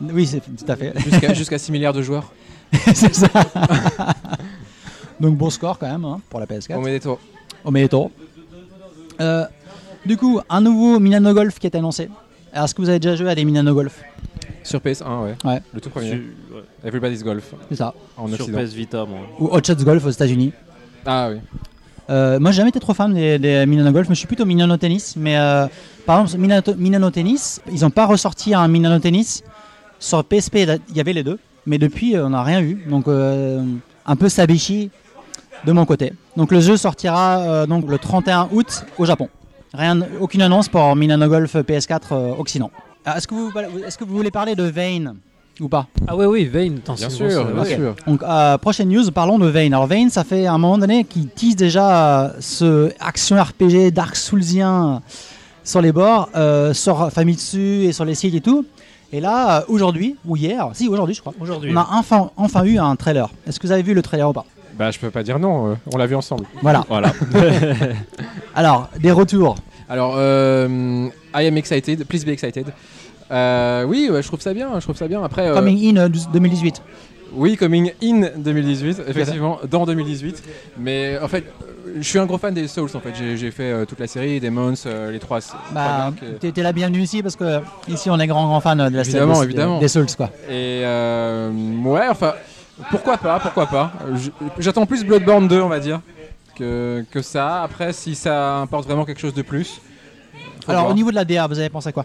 [0.00, 0.92] Oui, c'est tout à fait.
[1.00, 2.32] Jusqu'à jusqu'à 6 milliards de joueurs.
[2.94, 3.28] c'est ça.
[5.20, 6.74] Donc bon score quand même hein, pour la PS4.
[6.76, 7.98] On met des.
[9.20, 9.44] Euh,
[10.04, 12.08] du coup, un nouveau Milano Golf qui est annoncé.
[12.56, 14.02] Alors, Est-ce que vous avez déjà joué à des Milano Golf
[14.62, 15.34] Sur PS1, ouais.
[15.44, 15.60] Ouais.
[15.74, 16.08] Le tout premier.
[16.08, 17.92] Sur, ouais, Everybody's Golf C'est ça.
[18.16, 18.58] en sur Occident.
[18.58, 19.18] PS Vita, bon.
[19.38, 20.52] Ou Hot Shots Golf aux États-Unis.
[21.04, 21.36] Ah oui.
[22.08, 24.46] Euh, moi, j'ai jamais été trop fan des, des Milano Golf, mais je suis plutôt
[24.46, 25.16] Milano Tennis.
[25.16, 25.66] Mais euh,
[26.06, 29.42] par exemple, Milano, Milano Tennis, ils n'ont pas ressorti un Milano Tennis.
[29.98, 30.56] Sur PSP,
[30.88, 32.82] il y avait les deux, mais depuis, euh, on n'a rien eu.
[32.88, 33.62] Donc, euh,
[34.06, 34.90] un peu Sabishi
[35.66, 36.14] de mon côté.
[36.38, 39.28] Donc, le jeu sortira euh, donc le 31 août au Japon.
[39.74, 42.70] Rien, aucune annonce pour Milano Golf PS4 euh, Occident.
[43.04, 43.50] Ah, Est-ce que, vous,
[43.86, 45.14] est-ce que vous voulez parler de Vayne
[45.60, 45.86] ou pas?
[46.08, 47.08] Ah oui, Vayne, attention.
[47.08, 47.94] Bien sûr, bien sûr.
[48.06, 49.72] Donc, euh, prochaine news, parlons de Vayne.
[49.74, 54.16] Alors, Vayne, ça fait un moment donné qu'ils tease déjà euh, ce action RPG Dark
[54.16, 55.02] Soulsien
[55.62, 58.64] sur les bords, euh, sur Famitsu et sur les sites et tout.
[59.12, 61.70] Et là, aujourd'hui, ou hier, si, aujourd'hui, je crois, Aujourd'hui.
[61.72, 63.30] on a enfin, enfin eu un trailer.
[63.46, 64.44] Est-ce que vous avez vu le trailer ou pas?
[64.78, 66.44] Bah, je peux pas dire non, euh, on l'a vu ensemble.
[66.62, 66.84] Voilà.
[66.88, 67.12] Voilà.
[68.54, 69.56] Alors, des retours.
[69.88, 72.66] Alors, euh, I am excited, please be excited.
[73.30, 75.22] Euh, oui, ouais, je trouve ça bien, je trouve ça bien.
[75.22, 76.82] Après, euh, Coming in euh, 2018.
[77.34, 80.42] oui, coming in 2018, effectivement, dans 2018.
[80.78, 81.44] Mais en fait,
[81.96, 82.90] je suis un gros fan des Souls.
[82.94, 85.40] En fait, j'ai fait euh, toute la série, Demons, euh, les trois.
[85.72, 88.96] Bah, t'es t'es la bienvenue ici parce que ici, on est grand, grand fan de
[88.96, 89.78] la Évidemment, des, évidemment.
[89.80, 90.30] des Souls, quoi.
[90.48, 91.50] Et euh,
[91.84, 92.34] ouais, enfin,
[92.90, 93.92] pourquoi pas, pourquoi pas.
[94.58, 96.00] J'attends plus Bloodborne 2, on va dire,
[96.56, 97.62] que, que ça.
[97.62, 99.80] Après, si ça apporte vraiment quelque chose de plus.
[100.68, 100.92] Alors, voir.
[100.92, 102.04] au niveau de la DA, vous avez pensé à quoi?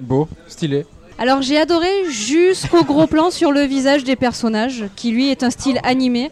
[0.00, 0.86] Beau, stylé.
[1.20, 5.50] Alors j'ai adoré jusqu'au gros plan sur le visage des personnages, qui lui est un
[5.50, 6.30] style animé,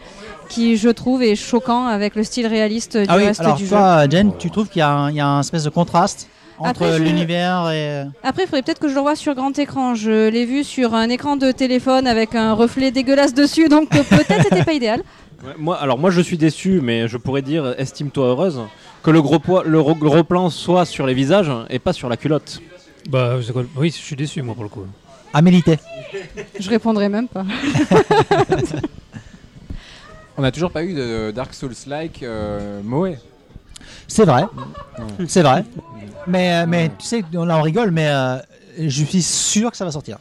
[0.48, 3.64] qui je trouve est choquant avec le style réaliste du Ah oui, reste alors du
[3.64, 3.70] jeu.
[3.70, 6.28] toi, Jen, tu trouves qu'il y, a un- il y a un espèce de contraste
[6.58, 8.04] entre l'univers et...
[8.22, 9.94] Après, il faudrait peut-être que je le vois sur grand écran.
[9.94, 14.42] Je l'ai vu sur un écran de téléphone avec un reflet dégueulasse dessus, donc peut-être
[14.42, 15.02] c'était pas idéal.
[15.44, 18.60] Ouais, moi, alors moi je suis déçu, mais je pourrais dire estime-toi heureuse
[19.02, 22.16] que le gros, poids, le gros plan soit sur les visages et pas sur la
[22.16, 22.60] culotte.
[23.08, 23.36] Bah,
[23.76, 24.84] oui, je suis déçu, moi, pour le coup.
[25.32, 25.78] Amélité.
[26.58, 27.44] Je répondrai même pas.
[30.36, 33.16] On n'a toujours pas eu de Dark Souls-like euh, Moe.
[34.08, 34.44] C'est vrai.
[35.28, 35.64] C'est vrai.
[36.26, 38.36] Mais, euh, mais tu sais, là on rigole, mais euh,
[38.80, 40.18] je suis sûr que ça va sortir.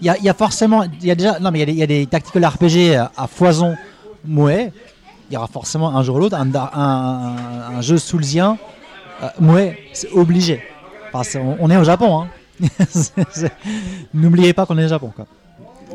[0.00, 1.62] Il y a, il y a forcément, il y a déjà, non mais il y
[1.62, 3.76] a des, il y a des tactical RPG à, à foison
[4.24, 4.72] Moé.
[5.30, 8.58] Il y aura forcément un jour ou l'autre un, un, un- un jeu soulsien
[9.22, 9.78] euh, Moé.
[9.92, 10.62] C'est obligé.
[11.12, 12.22] Enfin, c'est- on, on est au Japon.
[12.22, 12.28] Hein.
[14.14, 15.12] N'oubliez pas qu'on est au Japon.
[15.14, 15.26] Quoi.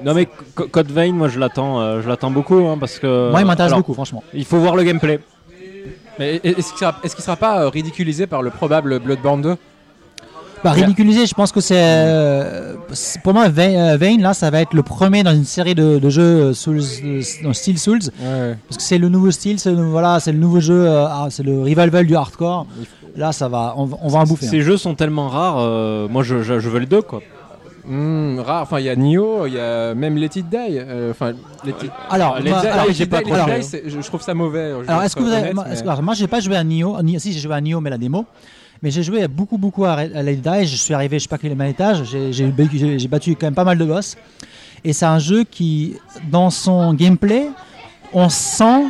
[0.03, 3.31] Non mais Co- Code Vein, moi je l'attends, euh, je l'attends beaucoup hein, parce que.
[3.31, 4.23] Moi, il m'intéresse beaucoup, franchement.
[4.33, 5.19] Il faut voir le gameplay.
[6.19, 9.55] Mais est-ce qu'il sera, qu'il sera pas euh, ridiculisé par le probable Bloodborne 2
[10.63, 11.75] Bah, ridiculiser, je pense que c'est.
[11.77, 12.75] euh,
[13.23, 15.99] pour moi, Vein, euh, Vein, là, ça va être le premier dans une série de,
[15.99, 16.81] de jeux Souls,
[17.43, 17.99] dans le style Souls.
[18.19, 18.55] Ouais.
[18.67, 21.43] Parce que c'est le nouveau style, c'est le, voilà, c'est le nouveau jeu, ah, c'est
[21.43, 22.65] le revival du hardcore.
[23.15, 24.45] Là, ça va, on, va- on va en bouffer.
[24.47, 24.63] Ces hein.
[24.63, 27.21] jeux sont tellement rares, euh, moi je, je, je veux les deux quoi.
[27.87, 28.63] Hmm, rare.
[28.63, 30.57] Enfin, il y a Nioh, il y a même Let It Die.
[30.59, 31.31] euh, Enfin,
[31.63, 33.59] Let It Alors, Zelda, alors, Let j'ai It pas Die, Let It compris.
[33.59, 34.71] Die, c'est- je, je trouve ça mauvais.
[34.83, 36.55] je alors, est-ce que vous avez, moi, mais- est-ce que- alors, moi, j'ai pas joué
[36.57, 37.01] à Nioh.
[37.01, 38.25] Ni- si, j'ai joué à Nioh, mais la démo.
[38.83, 40.65] Mais j'ai joué beaucoup, beaucoup à, Red- à Lady Die.
[40.67, 42.03] Je suis arrivé, je sais pas quel étage.
[42.03, 44.15] J'ai, j'ai, ba- j'ai- j'ai battu quand même pas mal de boss.
[44.83, 45.95] Et c'est un jeu qui,
[46.29, 47.47] dans son gameplay,
[48.13, 48.83] on sent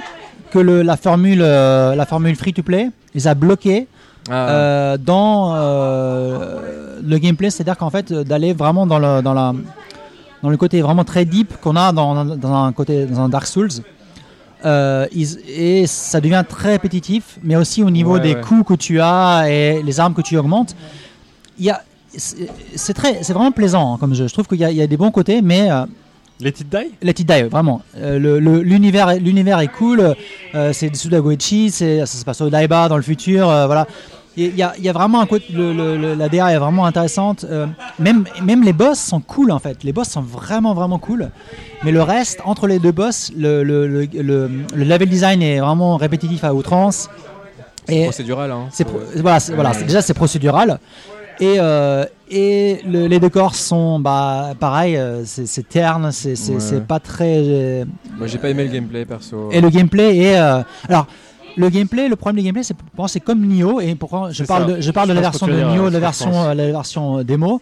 [0.51, 3.87] que le, la formule, euh, la formule free to play les a bloqués.
[4.29, 9.53] Euh, dans euh, le gameplay, c'est-à-dire qu'en fait d'aller vraiment dans le dans la
[10.43, 13.47] dans le côté vraiment très deep qu'on a dans, dans un côté dans un Dark
[13.47, 13.69] Souls.
[14.65, 18.41] Euh, et ça devient très répétitif, mais aussi au niveau Ouais, des ouais.
[18.41, 20.75] coups que tu as et les armes que tu augmentes.
[21.59, 21.73] Il
[22.15, 24.27] c'est c'est très, c'est vraiment plaisant hein, comme jeu.
[24.27, 25.69] Je trouve qu'il y, y a des bons côtés, mais
[26.39, 27.81] Les It Die Let It Die, vraiment.
[27.97, 30.15] Euh, le- le- L'univers est- l'univers cool.
[30.55, 33.47] euh, c'est Sudagoichi, ça se passe au Daiba dans le futur.
[33.49, 33.85] euh, voilà.
[34.39, 35.45] Il y, a, il y a vraiment un côté.
[35.51, 37.43] le- le- le- la DA est vraiment intéressante.
[37.49, 37.65] euh,
[37.97, 39.83] même, même les boss sont cool en fait.
[39.83, 41.31] Les boss sont vraiment vraiment cool.
[41.83, 45.59] Mais le reste, entre les deux boss, le, le, le, le- le level design est
[45.59, 47.09] vraiment répétitif à outrance.
[47.87, 48.51] C'est procédural.
[48.51, 48.65] Hein.
[48.69, 48.99] c'est pro-
[49.55, 50.79] voilà, déjà c'est procédural.
[51.39, 56.79] Et, euh, et le- les décors sont bah, pareil, euh, c'est terne, c'est Ouais.
[56.81, 57.37] pas très.
[57.37, 57.85] euh,
[58.17, 59.49] Moi, j'ai pas aimé le gameplay perso.
[59.51, 60.37] et le gameplay est.
[60.39, 61.07] euh, alors,
[61.57, 63.81] le gameplay, le problème du gameplay, c'est moi, c'est comme Nioh.
[63.81, 66.65] Et pourquoi je parle, de, je parle de la version de Nioh, la version, la
[66.71, 67.59] version démo.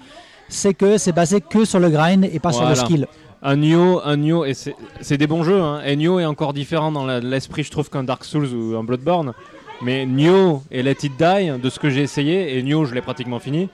[0.49, 3.07] C'est que c'est basé que sur le grind et pas sur le skill.
[3.41, 5.61] Un Nioh, un Nioh, et c'est des bons jeux.
[5.61, 5.81] Hein.
[5.85, 9.33] Et Nioh est encore différent dans l'esprit, je trouve, qu'un Dark Souls ou un Bloodborne.
[9.81, 13.01] Mais Nioh et Let It Die, de ce que j'ai essayé, et Nioh, je l'ai
[13.01, 13.69] pratiquement fini,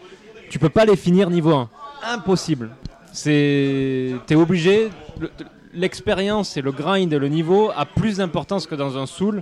[0.49, 1.69] tu peux pas les finir niveau 1.
[2.13, 2.71] Impossible.
[3.13, 4.13] C'est.
[4.25, 4.89] T'es obligé.
[5.19, 5.29] le-
[5.73, 9.41] L'expérience et le grind et le niveau a plus d'importance que dans un Soul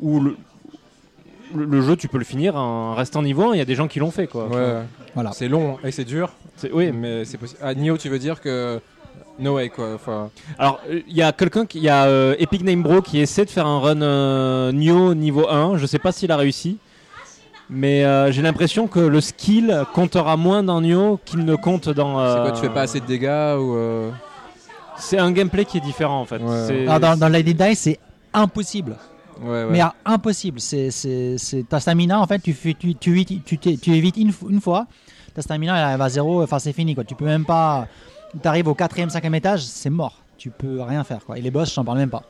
[0.00, 0.36] où le,
[1.54, 3.54] le- le jeu, tu peux le finir en restant niveau 1.
[3.54, 4.46] Il y a des gens qui l'ont fait, quoi.
[4.48, 4.82] Ouais,
[5.14, 5.32] Voilà.
[5.32, 6.32] c'est long et c'est dur.
[6.56, 7.60] C'est- Oui, mais c'est possible.
[7.62, 8.80] Ah, Nioh, tu veux dire que
[9.38, 9.94] No way quoi.
[9.94, 11.78] Enfin, Alors, euh, il y a quelqu'un qui.
[11.78, 15.14] Il y a euh, Epic Name Bro qui essaie de faire un run euh, Nioh
[15.14, 15.76] niveau 1.
[15.76, 16.78] Je sais pas s'il a réussi.
[17.70, 22.18] Mais euh, j'ai l'impression que le skill comptera moins dans Nioh qu'il ne compte dans.
[22.34, 24.10] c'est quoi Tu fais pas assez de dégâts ou euh,
[24.98, 26.38] C'est un gameplay qui est différent en fait.
[26.38, 26.64] Ouais.
[26.68, 27.98] C'est- Alors, dans, dans Lady Die, c'est
[28.32, 28.96] impossible.
[29.42, 29.66] Ouais, ouais.
[29.70, 30.60] Mais ah, impossible.
[30.60, 30.90] C'est,
[31.68, 34.86] ta stamina, en fait, tu, tu, tu, évites- tu, t'es- tu évites une, une fois.
[35.34, 36.42] Ta stamina, elle arrive à zéro.
[36.42, 36.94] Enfin, c'est fini.
[36.94, 37.04] Quoi.
[37.04, 37.88] Tu peux même pas.
[38.40, 40.20] Tu arrives au quatrième, cinquième étage, c'est mort.
[40.38, 41.24] Tu peux rien faire.
[41.24, 41.38] Quoi.
[41.38, 42.22] Et les boss, j'en parle même pas.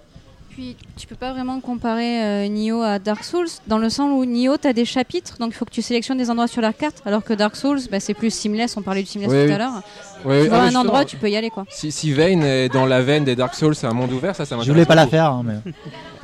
[0.51, 4.25] Puis tu peux pas vraiment comparer euh, Nioh à Dark Souls dans le sens où
[4.25, 6.73] Nioh tu as des chapitres donc il faut que tu sélectionnes des endroits sur la
[6.73, 9.47] carte alors que Dark Souls bah, c'est plus seamless on parlait du seamless Oui, tout
[9.49, 9.53] oui.
[9.53, 9.83] à l'heure.
[10.25, 11.65] Ouais, Tu vois ah, un endroit tu peux y aller quoi.
[11.71, 14.45] Si, si Vayne est dans la veine des Dark Souls, c'est un monde ouvert, ça,
[14.45, 14.67] ça m'intéresse.
[14.69, 15.33] Je voulais pas la faire.
[15.33, 15.73] hein, mais...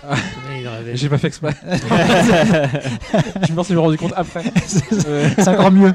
[0.63, 0.97] Il.
[0.97, 1.55] J'ai pas fait exprès.
[3.49, 4.45] je m'en suis rendu compte après.
[4.67, 5.93] c'est encore mieux.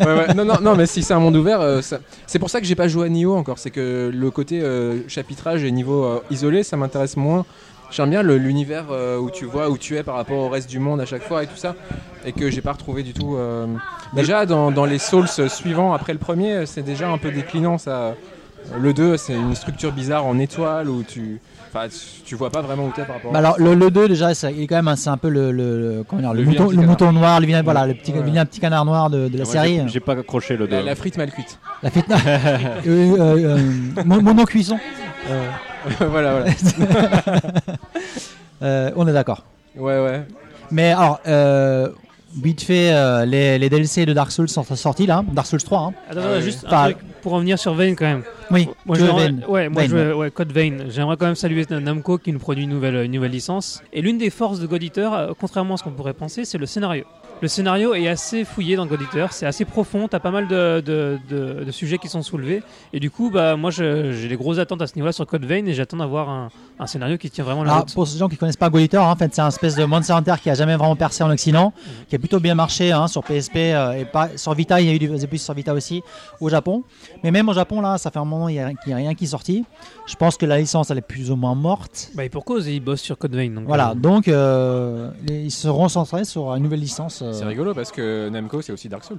[0.00, 0.34] Ouais, ouais.
[0.34, 2.66] Non, non, non, mais si c'est un monde ouvert, euh, ça- c'est pour ça que
[2.66, 3.58] j'ai pas joué à Nioh encore.
[3.58, 7.44] C'est que le côté euh, chapitrage et niveau euh, isolé, ça m'intéresse moins.
[7.90, 10.78] J'aime bien l'univers euh, où tu vois où tu es par rapport au reste du
[10.80, 11.76] monde à chaque fois et tout ça,
[12.24, 13.36] et que j'ai pas retrouvé du tout.
[13.36, 13.66] euh,
[14.14, 18.14] Déjà dans, dans les Souls suivants après le premier, c'est déjà un peu déclinant ça.
[18.80, 21.40] Le 2, c'est une structure bizarre en étoile où tu,
[21.74, 21.88] enfin,
[22.24, 23.32] tu, vois pas vraiment où t'es par rapport.
[23.32, 25.28] Bah alors, le, le 2, déjà, c'est, il est quand même, un- c'est un peu
[25.28, 27.94] le, le, le- comment dire, le, Le vilain mouton, le noir, le vilain, voilà, le
[27.94, 28.44] petit, Ouais.
[28.44, 29.82] petit canard noir de, de la Moi, série.
[29.86, 30.86] j'ai- pas accroché le la, 2.
[30.86, 31.58] la frite mal cuite.
[31.82, 32.04] La fête.
[32.10, 33.58] euh, euh,
[33.98, 34.78] euh, mon, cuisson.
[36.00, 36.46] voilà, voilà.
[38.62, 39.44] Euh, on est d'accord.
[39.76, 40.22] Ouais, ouais.
[40.70, 41.88] Mais alors, euh,
[42.36, 45.78] vite fait, euh, les, les DLC de Dark Souls sont sortis là, Dark Souls 3.
[45.80, 45.92] hein.
[46.10, 46.42] Attends, Ah oui.
[46.42, 48.22] juste Enfin, un truc pour revenir sur Vayne quand même.
[48.50, 49.44] Oui, Moi, je Vayne.
[49.48, 50.76] ouais, moi Vayne, je veux- ouais, Code Vein.
[50.90, 53.82] J'aimerais quand même saluer Namco qui nous produit une nouvelle, une nouvelle licence.
[53.92, 56.58] Et l'une des forces de God Eater, euh, contrairement à ce qu'on pourrait penser, c'est
[56.58, 57.04] le scénario.
[57.44, 60.80] Le scénario est assez fouillé dans God Eater, c'est assez profond, t'as pas mal de,
[60.80, 62.62] de, de- de sujets qui sont soulevés.
[62.94, 65.66] Et du coup, bah, moi j'ai des grosses attentes à ce niveau-là sur Code Vein
[65.66, 66.48] et j'attends d'avoir un,
[66.78, 67.92] un scénario qui tient vraiment la Alors, route.
[67.92, 69.84] pour ces gens qui connaissent pas God Eater, hein, en fait, c'est un espèce de
[69.84, 71.74] Monster Hunter qui a jamais vraiment percé en Occident,
[72.08, 74.80] qui a plutôt bien marché hein, sur PSP euh, et pas sur Vita.
[74.80, 76.02] Il y a eu des plus sur Vita aussi
[76.40, 76.82] au Japon.
[77.24, 79.24] Mais même au Japon, là, ça fait un moment a, qu'il y a rien qui
[79.24, 79.66] est sorti.
[80.06, 82.08] Je pense que la licence elle est plus ou moins morte.
[82.14, 83.50] Bah, et pour cause, ils bossent sur Code Vein.
[83.50, 87.22] Donc, Voilà, euh, donc euh, ils seront centrés sur une nouvelle licence.
[87.38, 89.18] C'est rigolo parce que Namco, c'est aussi Dark Souls.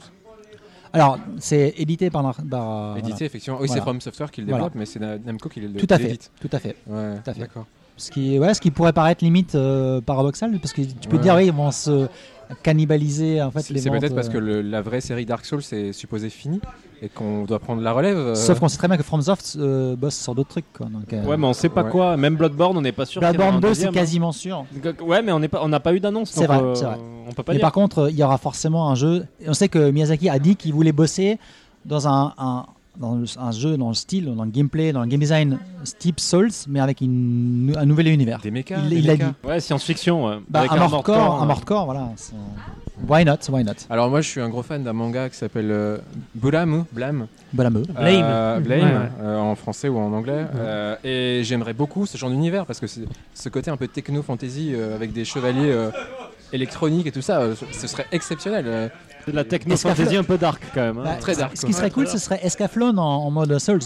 [0.94, 2.24] Alors, c'est édité par.
[2.30, 3.26] Édité, voilà.
[3.26, 3.58] effectivement.
[3.60, 3.82] Oui, Voilà.
[3.82, 4.64] c'est From Software qui le Voilà.
[4.66, 6.76] développe, mais c'est Na- Namco qui le Tout à fait, tout à fait.
[6.88, 7.40] Ouais, Tout à fait.
[7.42, 7.66] D'accord.
[7.98, 11.24] Ce qui, ouais, ce qui pourrait paraître limite euh, paradoxal, parce que tu peux Ouais.
[11.24, 12.08] dire, oui, ils vont se
[12.64, 15.46] cannibaliser en fait C'est les c'est peut-être parce euh, que le- la vraie série Dark
[15.46, 16.60] Souls est supposée finie
[17.02, 18.18] et qu'on doit prendre la relève.
[18.18, 20.72] euh, Sauf qu'on sait très bien que FromSoft euh, bosse sur d'autres trucs.
[20.74, 21.92] Quoi, donc, euh, Ouais, mais on sait pas Ouais.
[21.92, 22.18] quoi.
[22.18, 23.22] Même Bloodborne, on n'est pas sûr.
[23.22, 24.66] Bloodborne un 2, c'est deuxième, quasiment sûr.
[24.84, 24.94] hein.
[25.06, 26.32] Ouais, mais on pas, n'a pas eu d'annonce.
[26.32, 26.98] C'est vrai, euh, c'est vrai.
[27.28, 27.66] On peut pas Mais dire.
[27.66, 29.26] par contre, euh, il y aura forcément un jeu.
[29.48, 31.38] on sait que Miyazaki a dit qu'il voulait bosser
[31.86, 32.66] dans un, un-
[33.00, 35.58] dans le- un jeu, dans le style, dans le gameplay, dans le game design
[36.00, 38.40] type Souls, mais avec une- un nouvel univers.
[38.40, 38.78] Des mechas.
[38.84, 39.26] Il- des il mechas.
[39.44, 39.48] dit.
[39.48, 40.26] Ouais, science-fiction.
[40.28, 40.36] ouais.
[40.50, 41.86] Bah, Avec un Armored hardcore, Core, un euh.
[41.86, 42.10] voilà.
[43.10, 43.74] Why not, why not?
[43.90, 45.98] Alors moi, je suis un gros fan d'un manga qui s'appelle euh,
[46.34, 47.28] Blam, Blam.
[47.52, 47.84] Blame.
[47.98, 49.10] Euh, Blame, Ouais, ouais.
[49.22, 50.46] euh, en français ou en anglais.
[50.56, 53.02] Euh, et j'aimerais beaucoup ce genre d'univers parce que c'est
[53.34, 55.92] ce côté un peu techno-fantasy euh, avec des chevaliers euh,
[56.54, 58.66] électroniques et tout ça, euh, ce serait exceptionnel.
[59.26, 60.98] C'est de la techno-fantasy un peu dark quand même.
[61.00, 61.04] hein.
[61.04, 63.80] Bah, très dark, Ce qui serait cool, ce serait Escaflowne en, en mode Souls.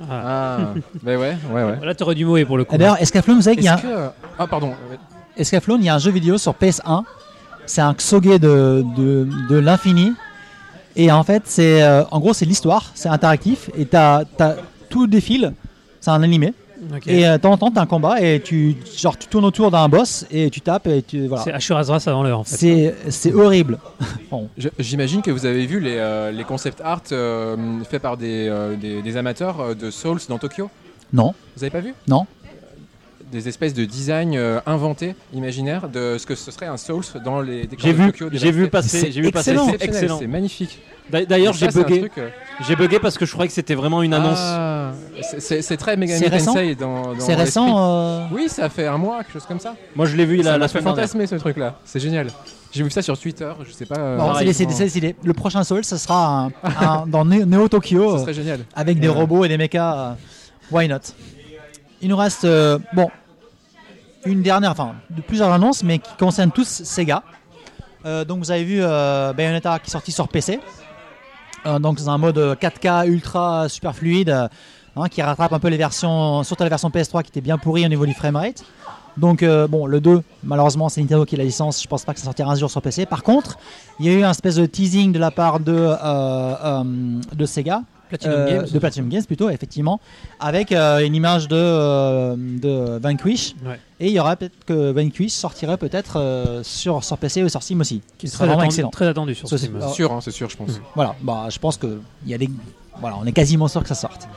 [0.00, 0.04] Ah.
[0.10, 0.58] Ah,
[1.02, 1.78] bah ouais, ouais, ouais.
[1.82, 2.76] Là, t'aurais du mot pour le coup.
[2.76, 4.08] D'ailleurs, Escaflowne, vous savez qu'il y a que...
[4.38, 4.68] Ah, pardon.
[4.90, 4.98] ouais.
[5.36, 7.02] Escaflowne, il y a un jeu vidéo sur PS1.
[7.66, 10.12] C'est un Xoge de, de, de l'infini.
[10.96, 13.70] Et en fait, c'est euh, en gros, c'est l'histoire, c'est interactif.
[13.76, 14.54] Et t'as, t'as,
[14.88, 15.52] tout défile,
[16.00, 16.54] c'est un animé.
[17.06, 19.70] Et euh, de temps en temps, t'as un combat et tu, genre, tu tournes autour
[19.70, 21.26] d'un boss et tu tapes et tu.
[21.26, 21.44] Voilà.
[21.44, 22.56] C'est Ashura Azras avant l'heure en fait.
[22.56, 23.78] C'est, c'est horrible.
[24.30, 24.48] Bon.
[24.58, 27.56] Je- J'imagine que vous avez vu les, euh, les concept art euh,
[27.88, 30.68] faits par des, euh, des, des amateurs euh, de Souls dans Tokyo.
[31.12, 31.94] Non, Vous avez pas vu?
[32.08, 32.26] Non.
[33.32, 37.40] Des espèces de design euh, inventés, imaginaires, de ce que ce serait un Souls dans
[37.40, 38.28] les décors J'ai de vu, Tokyo.
[38.32, 40.18] j'ai vu passer, C'est j'ai vu passer, c'est excellent.
[40.20, 40.80] C'est magnifique.
[41.10, 42.08] D'a- D'ailleurs, j'ai ça, bugué.
[42.18, 42.28] euh,
[42.66, 44.38] J'ai bugué parce que je croyais que c'était vraiment une annonce.
[44.40, 44.92] ah,
[45.38, 47.74] c'est- très Tensei dans, dans c'est récent.
[47.78, 49.74] euh, Oui, ça fait un mois, quelque chose comme ça.
[49.96, 51.02] Moi, je l'ai vu ça la, semaine dernière.
[51.04, 51.78] fantasmer ce truc-là.
[51.84, 52.28] C'est génial.
[52.72, 53.96] J'ai vu ça sur Twitter, je sais pas.
[53.98, 55.16] euh, bon, c'est décidé.
[55.24, 56.50] Le prochain Souls, ce sera un-
[56.80, 58.10] un- dans Neo, Tokyo.
[58.10, 58.60] ce euh, serait génial.
[58.74, 60.16] avec des robots et des mechas.
[60.70, 60.98] why not?
[62.02, 63.08] Il nous reste euh, bon
[64.24, 67.22] une dernière, enfin de plusieurs annonces, mais qui concernent tous Sega.
[68.04, 70.60] Euh, donc vous avez vu euh, Bayonetta qui est sorti sur PC.
[71.80, 74.30] Donc c'est un mode 4K ultra super fluide
[74.94, 77.84] hein, qui rattrape un peu les versions, surtout la version PS3 qui était bien pourrie
[77.84, 78.62] au niveau du framerate.
[79.16, 82.20] Donc bon, le 2, malheureusement c'est Nintendo qui a la licence, je pense pas que
[82.20, 83.04] ça sortira un jour sur PC.
[83.04, 83.58] Par contre,
[83.98, 85.96] il y a eu un espèce de teasing de la part de
[87.46, 88.66] Sega Platinum euh, Games.
[88.72, 90.00] de Platinum Games plutôt, effectivement,
[90.40, 93.54] avec euh, une image de, euh, de Vanquish.
[93.64, 93.80] Ouais.
[94.00, 97.62] Et il y aura peut-être que Vanquish sortirait peut-être euh, sur, sur PC ou sur
[97.62, 98.02] Steam aussi.
[98.18, 98.90] qui serait vraiment attendu, excellent.
[98.90, 99.78] très attendu sur Steam.
[99.80, 100.80] c'est- sûr, hein, c'est sûr, je pense.
[100.94, 102.50] Voilà, bah, je pense que il y a des,
[103.00, 104.28] voilà, on est quasiment sûr que ça sorte.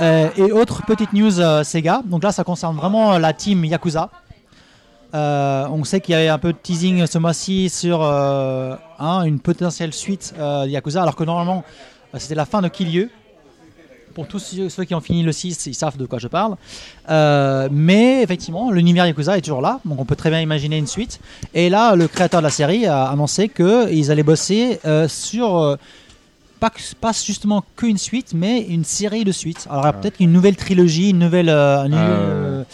[0.00, 4.10] Euh, et autre petite news euh, Sega, donc là ça concerne vraiment la team Yakuza.
[5.14, 9.22] Euh, on sait qu'il y avait un peu de teasing ce mois-ci sur euh, hein,
[9.22, 11.64] une potentielle suite euh, de Yakuza, alors que normalement
[12.16, 13.10] c'était la fin de Kiryu.
[14.14, 16.56] Pour tous ceux qui ont fini le 6, ils savent de quoi je parle.
[17.08, 20.88] Euh, mais effectivement, l'univers Yakuza est toujours là, donc on peut très bien imaginer une
[20.88, 21.20] suite.
[21.54, 25.76] Et là, le créateur de la série a annoncé qu'ils allaient bosser euh, sur euh,
[26.58, 29.68] pas, pas justement qu'une suite, mais une série de suites.
[29.70, 29.92] Alors Ah.
[29.92, 32.64] peut-être une nouvelle trilogie, une nouvelle, euh, une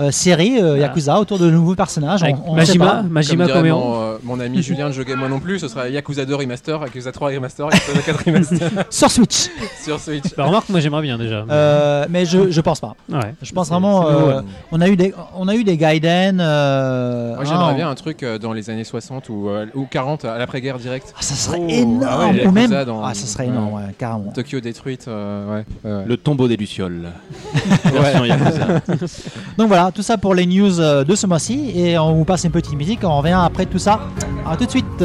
[0.00, 2.22] Ah, euh, série euh, Yakuza autour de nouveaux personnages.
[2.22, 3.02] On- on sait Majima, pas.
[3.02, 5.88] Majima Comme dirait mon, euh, mon ami Julien de Jeux Moi non plus, ce sera
[5.88, 9.48] Yakuza 2 Remaster, Yakuza 3 Remaster, Yakuza 4 Remaster sur Switch.
[9.84, 10.34] sur Switch.
[10.36, 11.44] Bah, remarque, moi j'aimerais bien déjà.
[11.50, 12.94] Euh, mais je, je pense pas.
[13.08, 13.34] Ouais.
[13.42, 14.08] Je pense vraiment.
[14.08, 14.40] euh,
[14.72, 16.40] on a eu des, on a eu des Gaiden.
[16.40, 19.86] euh, Moi j'aimerais hein, bien un truc euh, dans les années 60 ou, euh, ou
[19.90, 21.12] 40 à l'après-guerre direct.
[21.16, 22.06] Ah, ça serait Oh, énorme.
[22.08, 22.70] ah ouais, les ou même.
[22.84, 24.30] Dans- Ah, ça serait énorme, ouais, carrément.
[24.32, 25.64] Tokyo détruite, euh, ouais.
[25.84, 26.04] ouais, ouais.
[26.06, 27.08] Le tombeau des Lucioles.
[29.58, 31.72] Donc voilà, tout ça pour les news euh, de ce mois-ci.
[31.74, 33.00] Et on vous passe une petite musique.
[33.02, 34.00] On revient après tout ça.
[34.46, 35.04] À tout de suite.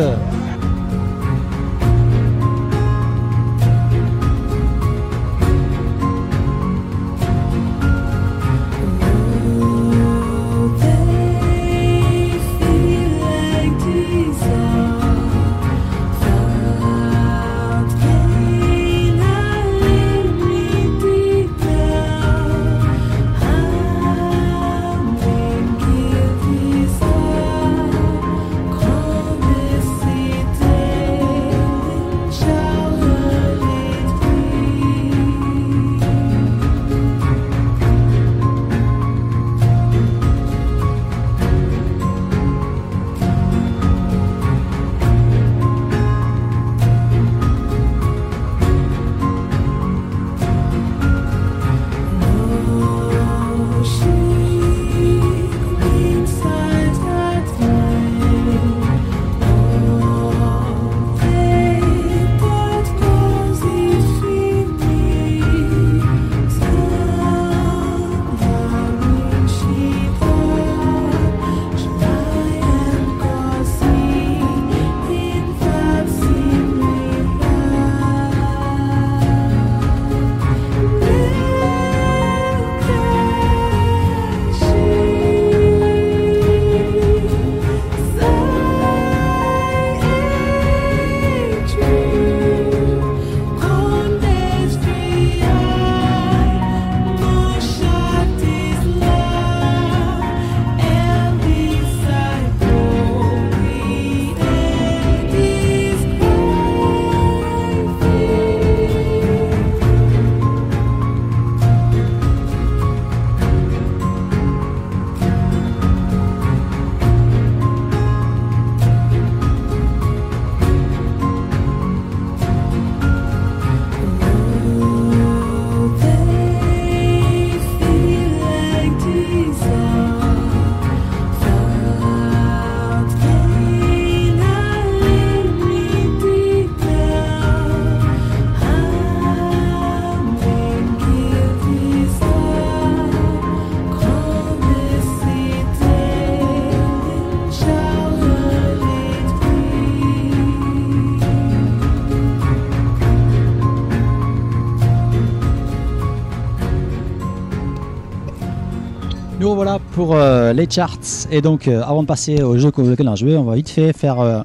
[159.96, 161.00] Pour euh, les charts.
[161.32, 163.70] Et donc, euh, avant de passer au jeu auquel on a joué, on va vite
[163.70, 164.42] fait faire euh,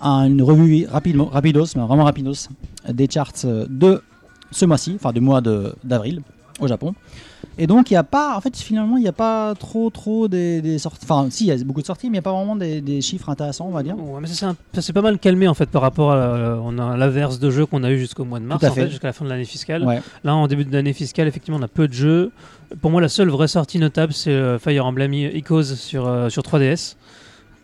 [0.00, 2.48] un- une revue rapidement, rapidos, mais vraiment rapidos,
[2.88, 4.02] des charts de
[4.50, 5.40] ce mois-ci, enfin du mois
[5.84, 6.20] d'avril
[6.60, 6.94] au Japon.
[7.60, 10.28] Et donc, il n'y a pas, en fait, finalement, il n'y a pas trop, trop
[10.28, 11.00] des, des sorties.
[11.02, 12.80] Enfin, si, il y a beaucoup de sorties, mais il n'y a pas vraiment des,
[12.80, 13.96] des chiffres intéressants, on va dire.
[13.98, 16.96] Ouais, mais ça s'est pas mal calmé en fait par rapport à la- on a
[16.96, 18.88] l'inverse de jeux qu'on a eu jusqu'au mois de mars à en fait.
[18.88, 19.84] jusqu'à la fin de l'année fiscale.
[19.84, 20.00] Ouais.
[20.22, 22.30] Là en début d'année fiscale effectivement on a peu de jeux.
[22.80, 26.42] Pour moi la seule vraie sortie notable c'est euh, Fire Emblem Echoes sur euh, sur
[26.42, 26.94] 3DS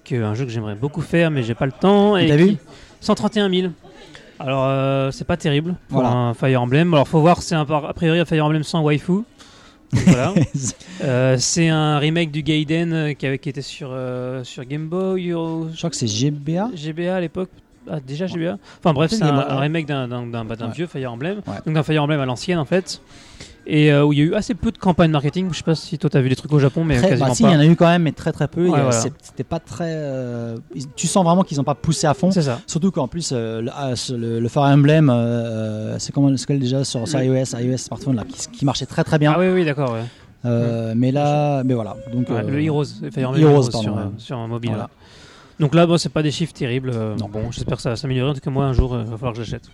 [0.03, 2.33] qui est un jeu que j'aimerais beaucoup faire mais j'ai pas le temps et qui-
[2.37, 2.57] vu?
[3.01, 3.69] 131 000.
[4.41, 6.15] Alors euh, c'est pas terrible pour Voilà.
[6.17, 6.93] un Fire Emblem.
[6.95, 9.21] Alors faut voir c'est un par- a priori un Fire Emblem sans waifu.
[10.07, 10.35] Voilà.
[11.03, 14.87] Euh, c'est un remake du Gaiden euh, qui, avait, qui était sur, euh, sur Game
[14.87, 16.71] Boy, Je crois que c'est GBA.
[16.75, 17.51] GBA à l'époque.
[17.91, 20.73] Ah, déjà GBA Enfin bref, c'est un, remake d'un, d'un, d'un- bah, d'un Ouais.
[20.73, 21.43] vieux Fire Emblem.
[21.47, 21.55] Ouais.
[21.67, 23.03] Donc d'un Fire Emblem à l'ancienne en fait.
[23.67, 25.49] Et euh, où il y a eu assez peu de campagne marketing.
[25.51, 27.35] Je sais pas si toi t'as vu des trucs au Japon, mais Très- quasiment bah,
[27.35, 27.53] si, il pas.
[27.53, 28.67] y en a eu quand même, mais très très peu.
[28.67, 28.91] Il Ouais, voilà.
[29.23, 29.89] C'était pas très.
[29.89, 30.59] euh,
[30.97, 32.31] tu sens vraiment qu'ils n'ont pas poussé à fond.
[32.31, 32.61] C'est ça.
[32.67, 35.11] Surtout qu'en plus, euh, le, ah, ce- le, le Fire Emblem,
[35.99, 39.19] c'est comment quel déjà sur, sur iOS, iOS smartphone là, qui, qui marchait très très
[39.19, 39.33] bien.
[39.35, 39.93] Ah oui, oui, d'accord.
[39.93, 40.03] Ouais.
[40.45, 41.97] Euh, Mais là, mais voilà.
[42.13, 42.85] Donc, le Heroes,
[43.15, 44.71] Fire Emblem Heroes, Heroes, pardon, sur, sur un mobile.
[44.73, 44.91] Voilà.
[45.61, 46.91] Donc là, bon, c'est pas des chiffres terribles.
[47.19, 47.31] Non.
[47.33, 48.31] Bon, j'espère que ça va s'améliorer.
[48.31, 49.71] En tout cas, moi, un jour, il va falloir que j'achète.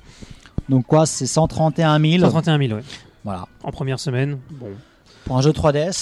[0.69, 2.21] donc quoi, c'est 131 000.
[2.23, 2.83] 131 000, ouais.
[3.25, 3.47] Voilà.
[3.63, 4.39] En première semaine.
[4.51, 4.71] Bon.
[5.25, 5.93] Pour un jeu 3DS,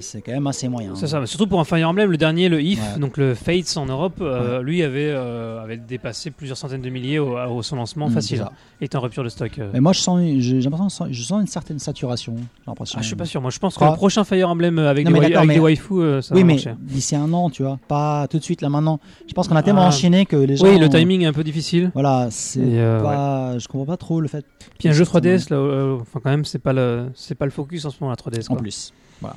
[0.00, 0.94] c'est quand même assez moyen.
[0.94, 2.98] C'est ça, mais surtout pour un Fire Emblem, le dernier, le If, Ouais.
[3.00, 7.18] donc le Fates en Europe, euh, lui avait, euh, avait dépassé plusieurs centaines de milliers
[7.18, 8.38] au, au son lancement Mm, facile.
[8.38, 8.52] ça.
[8.80, 9.58] Il était en rupture de stock.
[9.58, 9.70] euh.
[9.72, 12.36] Mais moi, je sens, j'ai l'impression, je sens une certaine saturation.
[12.66, 12.98] L'impression.
[12.98, 13.40] Ah, je suis pas sûr.
[13.40, 16.22] Moi, je pense que le prochain Fire Emblem avec Non, des, avec mais- des waifus,
[16.22, 19.00] ça Oui, va mais d'ici un an, tu vois, pas tout de suite là maintenant.
[19.28, 19.88] Je pense qu'on a tellement Ah.
[19.88, 20.66] enchaîné que les gens.
[20.66, 21.90] Oui, le timing est un peu difficile.
[21.94, 23.58] Voilà, c'est Et, pas.
[23.58, 24.44] Je comprends pas trop le fait.
[24.78, 27.50] Puis un jeu 3DS, là, euh, enfin quand même, c'est pas le, c'est pas le
[27.50, 28.52] focus en ce moment la 3DS.
[28.52, 29.36] En plus, voilà.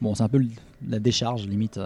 [0.00, 0.44] Bon, c'est un peu
[0.88, 1.78] la décharge limite.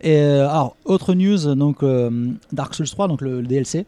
[0.00, 3.86] Et euh, alors, autre news, donc euh, Dark Souls 3, donc le, le DLC,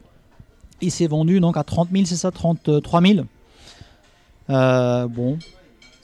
[0.81, 3.27] il s'est vendu donc à 30 000, c'est ça, 33 000.
[4.51, 5.39] Euh, bon,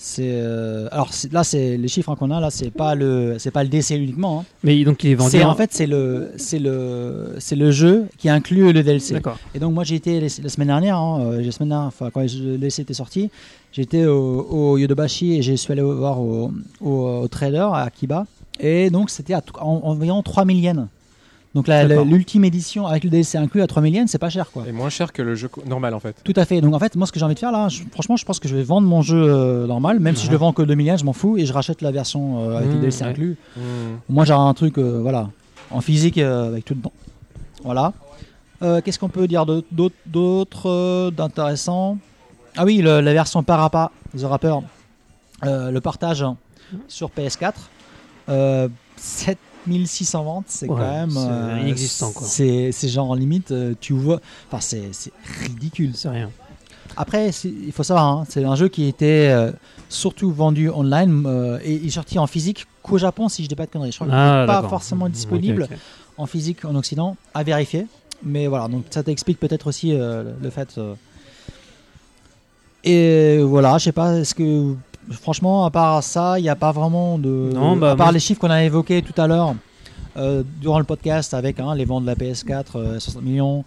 [0.02, 3.50] c'est euh, alors là c'est les chiffres hein, qu'on a là, c'est pas le c'est
[3.50, 4.40] pas le DLC uniquement.
[4.40, 4.44] hein.
[4.64, 5.42] Mais donc il est vendu.
[5.42, 9.12] En fait c'est le c'est le c'est le jeu qui inclut le DLC.
[9.12, 9.36] D'accord.
[9.54, 12.22] Et donc moi j'ai été la semaine dernière, hein, euh, la semaine dernière, enfin quand
[12.22, 13.30] le DLC était sorti,
[13.72, 16.50] j'étais au, au Yodobashi et je suis allé voir au,
[16.80, 16.90] au,
[17.22, 18.24] au trader à Akiba.
[18.58, 20.86] Et donc c'était à environ 3000 yens.
[21.54, 24.64] Donc l'ultime édition avec le DLC inclus à 3000 yens, c'est pas cher quoi.
[24.68, 26.14] Et moins cher que le jeu normal en fait.
[26.22, 26.60] Tout à fait.
[26.60, 28.38] Donc en fait, moi ce que j'ai envie de faire là, je- franchement, je pense
[28.38, 30.86] que je vais vendre mon jeu euh, normal, même si je le vends que 2000
[30.86, 33.10] yens, je m'en fous et je rachète la version euh, avec le Mmh, DLC ouais.
[33.10, 33.36] inclus.
[34.08, 35.28] Moi j'aurai un truc euh, voilà,
[35.72, 36.92] en physique avec tout dedans.
[37.64, 37.92] Voilà.
[38.84, 41.98] Qu'est-ce qu'on peut dire d'autre- d'intéressant?
[42.56, 44.54] Ah oui, le- la version Parappa, The Rapper,
[45.42, 46.24] le partage
[46.86, 47.54] sur PS4.
[48.28, 48.68] Euh,
[49.66, 51.10] 7600 ventes, c'est Ouais, quand même.
[51.10, 52.26] c'est inexistant, quoi.
[52.26, 54.20] C'est genre limite, euh, tu vois.
[54.50, 55.12] Enfin, c'est
[55.42, 55.92] ridicule.
[55.94, 56.30] C'est rien.
[56.96, 59.52] Après, il faut savoir, hein, c'est un jeu qui était euh,
[59.88, 63.54] surtout vendu online euh, et il est sorti en physique qu'au Japon, si je dis
[63.54, 63.92] pas de conneries.
[63.92, 64.70] Je crois qu'il Ah, n'est pas d'accord.
[64.70, 65.68] forcément disponible
[66.18, 67.86] en physique en Occident, à vérifier.
[68.24, 70.76] Mais voilà, donc ça t'explique peut-être aussi euh, le- fait.
[70.78, 70.94] euh.
[72.84, 74.74] Et voilà, je sais pas, est-ce que
[75.10, 77.50] franchement, à part ça, il n'y a pas vraiment de.
[77.54, 79.54] Non, bah, à part moi- les chiffres qu'on a évoqués tout à l'heure.
[80.16, 83.64] euh, durant le podcast avec hein, les ventes de la PS4 euh, 60 millions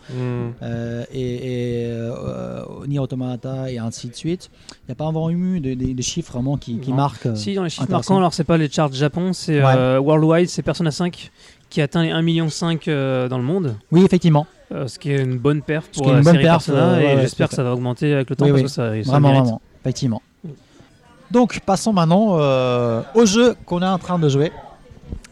[0.62, 5.30] euh, et, et euh, Nier Automata et ainsi de suite il n'y a pas vraiment
[5.30, 8.44] eu des, des- des chiffres vraiment qui, marquent Si, dans les chiffres marquants, alors c'est
[8.44, 9.98] pas les charts Japon, c'est Ouais.
[9.98, 11.32] Worldwide, c'est Persona 5
[11.70, 12.46] qui atteint les 1,5 million
[13.30, 13.76] dans le monde.
[13.94, 14.46] oui effectivement
[14.88, 16.66] ce qui est une bonne perf Ce pour qui est la une bonne série perf,
[16.66, 18.68] Persona et ouais, j'espère que ça va augmenter avec le temps Oui, parce oui.
[18.68, 20.22] que ça, ça le Vraiment, vraiment, effectivement.
[21.32, 24.52] Donc, passons maintenant euh, au jeu qu'on est en train de jouer.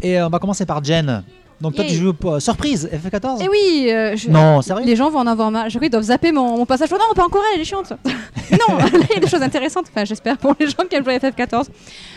[0.02, 1.24] Et euh, on va commencer par Jen.
[1.60, 1.92] Donc, toi, Yay.
[1.92, 5.20] tu joues pour euh, surprise FF14 Et oui, euh, je- Non, sérieux les gens vont
[5.20, 5.66] en avoir marre.
[5.70, 6.90] Je crois qu'ils doivent zapper mon, mon passage.
[6.92, 7.92] Oh non, pas encore elle, elle est chiante.
[8.52, 9.86] non, là, il y a des choses intéressantes.
[9.92, 11.68] Enfin, j'espère pour les gens qui aiment jouer à FF14.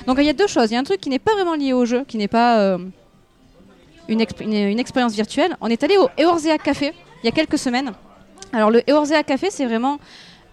[0.06, 0.70] Donc, il y a deux choses.
[0.70, 2.58] Il y a un truc qui n'est pas vraiment lié au jeu, qui n'est pas
[2.60, 2.78] euh,
[4.08, 5.58] une, exp- une- une expérience virtuelle.
[5.60, 7.92] On est allé au Eorzea Café il y a quelques semaines.
[8.54, 9.98] Alors, le Eorzea Café, c'est vraiment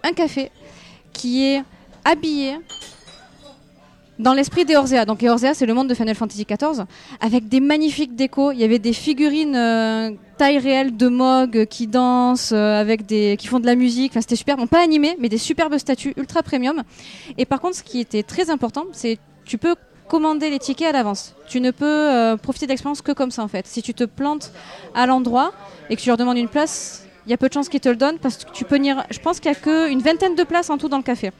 [0.04, 0.50] un café
[1.14, 1.62] qui est
[2.04, 2.58] habillé
[4.22, 5.04] dans l'esprit d'Eorzea.
[5.04, 6.84] Donc Eorzea, c'est le monde de Final Fantasy XIV,
[7.20, 8.52] avec des magnifiques décos.
[8.52, 13.06] Il y avait des figurines euh, taille réelle de Mog euh, qui dansent, euh, avec
[13.06, 14.12] des, qui font de la musique.
[14.12, 14.56] Enfin, c'était super.
[14.56, 16.82] Bon, pas animé, mais des superbes statues ultra premium.
[17.38, 19.74] Et par contre, ce qui était très important, c'est tu peux
[20.08, 21.34] commander les tickets à l'avance.
[21.48, 23.66] Tu ne peux euh, profiter de l'expérience que comme ça en fait.
[23.66, 24.52] Si tu te plantes
[24.94, 25.52] à l'endroit
[25.90, 27.88] et que tu leur demandes une place, il y a peu de chances qu'ils te
[27.88, 29.04] le donnent parce que tu peux venir.
[29.10, 31.30] Je pense qu'il y a qu'une vingtaine de places en tout dans le café.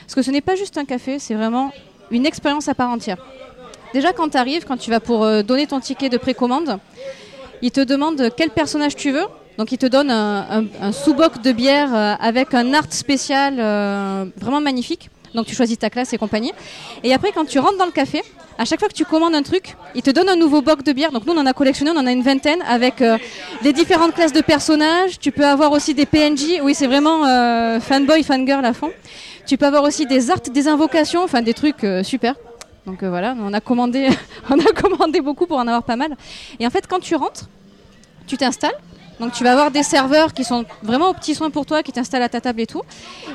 [0.00, 1.72] Parce que ce n'est pas juste un café, c'est vraiment
[2.10, 3.18] une expérience à part entière.
[3.96, 6.78] Déjà, quand tu arrives, quand tu vas pour euh, donner ton ticket de précommande,
[7.62, 9.24] ils te demandent quel personnage tu veux.
[9.56, 14.60] Donc, ils te donnent un, sous-boc de bière euh, avec un art spécial euh, vraiment
[14.60, 15.08] magnifique.
[15.34, 16.52] Donc, tu choisis ta classe et compagnie.
[17.04, 18.22] Et après, quand tu rentres dans le café,
[18.58, 20.92] à chaque fois que tu commandes un truc, ils te donnent un nouveau boc de
[20.92, 21.10] bière.
[21.10, 23.02] Donc, nous, on en a collectionné, on en a une vingtaine avec
[23.62, 25.18] les différentes classes de personnages.
[25.18, 26.60] Tu peux avoir aussi des PNJ.
[26.62, 28.92] Oui, c'est vraiment fanboy, fangirl à fond.
[29.46, 32.34] Tu peux avoir aussi des arts, des invocations, enfin des trucs euh, super.
[32.84, 34.08] Donc euh, voilà, on a commandé,
[34.50, 36.16] on a commandé beaucoup pour en avoir pas mal.
[36.58, 37.48] Et en fait, quand tu rentres,
[38.26, 38.76] tu t'installes.
[39.20, 41.92] Donc tu vas avoir des serveurs qui sont vraiment aux petits soins pour toi, qui
[41.92, 42.82] t'installent à ta table et tout.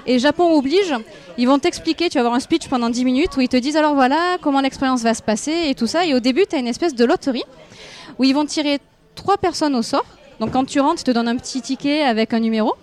[0.05, 0.93] Et Japon oblige,
[1.37, 3.77] ils vont t'expliquer, tu vas avoir un speech pendant 10 minutes où ils te disent
[3.77, 6.05] alors voilà comment l'expérience va se passer et tout ça.
[6.05, 7.45] Et au début, tu as une espèce de loterie
[8.19, 8.79] où ils vont tirer
[9.15, 10.05] trois personnes au sort.
[10.39, 12.75] Donc quand tu rentres, ils te donnent un petit ticket avec un numéro.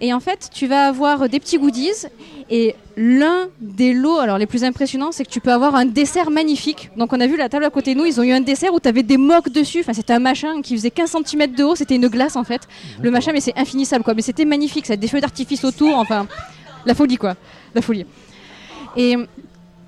[0.00, 2.06] Et en fait, tu vas avoir des petits goodies.
[2.50, 6.30] Et l'un des lots, alors les plus impressionnants, c'est que tu peux avoir un dessert
[6.30, 6.90] magnifique.
[6.96, 8.72] Donc on a vu la table à côté de nous, ils ont eu un dessert
[8.72, 9.80] où tu avais des moques dessus.
[9.80, 12.62] Enfin, c'était un machin qui faisait 15 cm de haut, c'était une glace en fait.
[13.02, 14.14] Le machin, mais c'est infinissable quoi.
[14.14, 16.26] Mais c'était magnifique, ça a des feux d'artifice autour, enfin,
[16.86, 17.36] la folie quoi.
[17.74, 18.06] La folie.
[18.96, 19.16] Et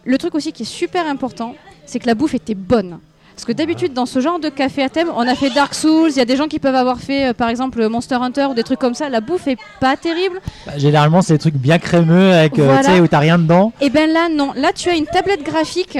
[0.05, 1.55] le truc aussi qui est super important,
[1.87, 2.99] c'est que la bouffe était bonne.
[3.41, 6.11] Parce que d'habitude, dans ce genre de café à thème, on a fait Dark Souls,
[6.11, 8.55] il y a des gens qui peuvent avoir fait, euh, par exemple, Monster Hunter ou
[8.55, 9.09] des trucs comme ça.
[9.09, 10.43] La bouffe est pas terrible.
[10.67, 12.81] Bah, généralement, c'est des trucs bien crémeux avec, euh, Voilà.
[12.85, 13.73] tu sais, où t'as rien dedans.
[13.81, 14.53] Et ben là, non.
[14.57, 15.99] Là, tu as une tablette graphique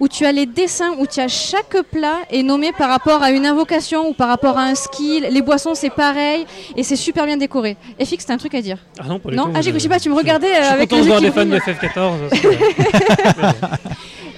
[0.00, 3.32] où tu as les dessins, où tu as chaque plat est nommé par rapport à
[3.32, 5.26] une invocation ou par rapport à un skill.
[5.30, 6.46] Les boissons, c'est pareil.
[6.74, 7.76] Et c'est super bien décoré.
[8.02, 9.44] FX, t'as un truc à dire Ah non, pas du Non?
[9.44, 9.50] tout.
[9.56, 11.24] Ah, j'ai- je sais pas, tu me regardais euh, Je suis avec content les de
[11.26, 11.74] yeux voir qui des fans de brillent.
[11.74, 12.14] FF14.
[12.32, 12.58] c'est-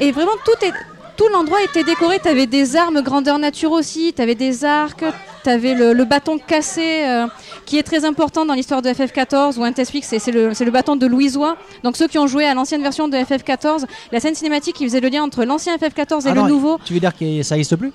[0.05, 0.73] Et vraiment, tout est.
[1.17, 5.05] Tout l'endroit était décoré, tu avais des armes grandeur nature aussi, tu avais des arcs,
[5.45, 7.27] tu avais le, le bâton cassé euh,
[7.67, 10.97] qui est très important dans l'histoire de FF14 ou un test c'est c'est le, bâton
[10.97, 11.57] de Louisois.
[11.85, 15.01] Donc ceux qui ont joué à l'ancienne version de FF14, la scène cinématique qui faisait
[15.01, 16.79] le lien entre l'ancien FF14 et Ah le non, nouveau.
[16.85, 17.93] Tu veux dire que ça existe plus?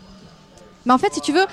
[0.85, 1.45] Mais en fait, si tu veux,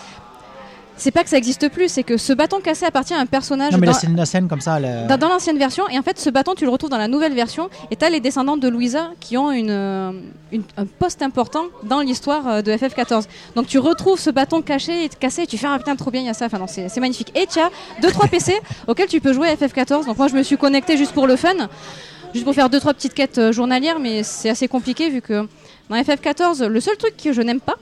[0.97, 3.73] c'est pas que ça existe plus, c'est que ce bâton cassé appartient à un personnage
[3.73, 4.79] Non, mais dans- la scène, la scène comme ça.
[4.79, 7.09] elle- dans, dans l'ancienne version, et en fait, ce bâton, tu le retrouves dans la
[7.09, 10.13] nouvelle version, et tu as les descendants de Louisa qui ont une, euh,
[10.53, 13.25] une- un poste important dans l'histoire euh, de FF14.
[13.55, 16.21] Donc tu retrouves ce bâton caché et cassé, et tu fais ah putain, trop bien,
[16.23, 17.31] il y a ça, enfin non, c'est c'est magnifique.
[17.37, 17.71] Et tu as
[18.01, 18.55] 2-3 PC
[18.87, 20.07] auxquels tu peux jouer à FF14.
[20.07, 21.55] Donc moi, je me suis connecté juste pour le fun,
[22.33, 25.47] juste pour faire 2-3 petites quêtes euh, journalières, mais c'est assez compliqué vu que
[25.89, 27.77] dans FF14, le seul truc que je n'aime pas,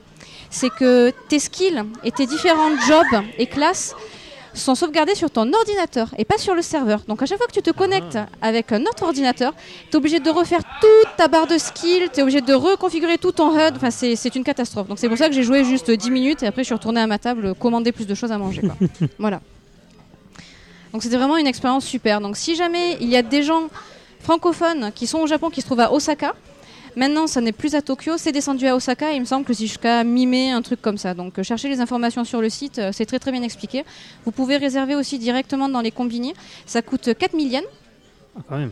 [0.49, 3.95] c'est que tes skills et tes différents jobs et classes
[4.53, 7.01] sont sauvegardés sur ton ordinateur et pas sur le serveur.
[7.07, 9.53] Donc à chaque fois que tu te connectes avec un autre ordinateur,
[9.89, 13.17] tu es obligé de refaire toute ta barre de skills, tu es obligé de reconfigurer
[13.17, 14.87] tout ton HUD, enfin c'est c'est une catastrophe.
[14.87, 17.01] Donc c'est pour ça que j'ai joué juste 10 minutes et après je suis retournée
[17.01, 18.61] à ma table commander plus de choses à manger.
[18.61, 18.75] quoi.
[19.19, 19.41] voilà.
[20.93, 22.21] Donc c'était vraiment une expérience super.
[22.21, 23.67] Donc si jamais il y a des gens
[24.21, 26.33] francophones qui sont au Japon, qui se trouvent à Osaka,
[26.95, 29.11] Maintenant, ça n'est plus à Tokyo, c'est descendu à Osaka.
[29.11, 31.13] Et il me semble que c'est jusqu'à mi-mai, un truc comme ça.
[31.13, 33.83] Donc, euh, cherchez les informations sur le site, euh, c'est très très bien expliqué.
[34.23, 36.33] Vous pouvez réserver aussi directement dans les combini.
[36.65, 37.63] Ça coûte 4000 yens.
[38.37, 38.71] Ah, quand même.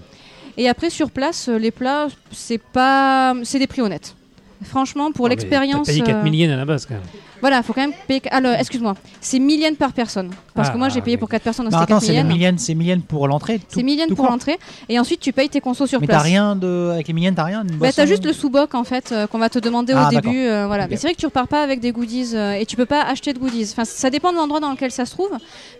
[0.57, 4.15] Et après, sur place, euh, les plats, c'est pas, c'est des prix honnêtes.
[4.63, 5.87] Franchement, pour Ah, l'expérience.
[5.87, 7.03] T'as payé 4 euh, 000 yens à la base quand même.
[7.43, 8.21] Voilà, faut quand même payer.
[8.31, 10.31] Alors, excuse-moi, c'est 1000 yens par personne.
[10.55, 12.23] Parce Ah, que moi, j'ai payé pour 4 personnes, donc Non, c'était attends, 4000 c'est
[12.23, 13.59] les milliennes, c'est milliennes pour l'entrée.
[13.59, 14.31] tout- C'est 1000 yens tout pour court.
[14.31, 14.57] l'entrée.
[14.87, 16.19] Et ensuite, tu payes tes consos sur Mais place.
[16.19, 16.91] t'as rien de.
[16.93, 19.27] Avec les milliennes, t'as rien une Bah, boisson t'as juste le sous-boc en fait euh,
[19.27, 20.31] qu'on va te demander Ah, au d'accord.
[20.31, 20.45] début.
[20.45, 20.85] euh, voilà.
[20.85, 20.91] Ok.
[20.91, 23.01] Mais c'est vrai que tu repars pas avec des goodies euh, et tu peux pas
[23.03, 23.67] acheter de goodies.
[23.73, 25.31] Enfin, ça dépend de l'endroit dans lequel ça se trouve.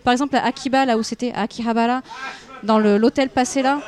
[0.04, 2.02] Par exemple, à Akiba, là où c'était, à Akihabara,
[2.64, 3.80] dans l'hôtel passé là,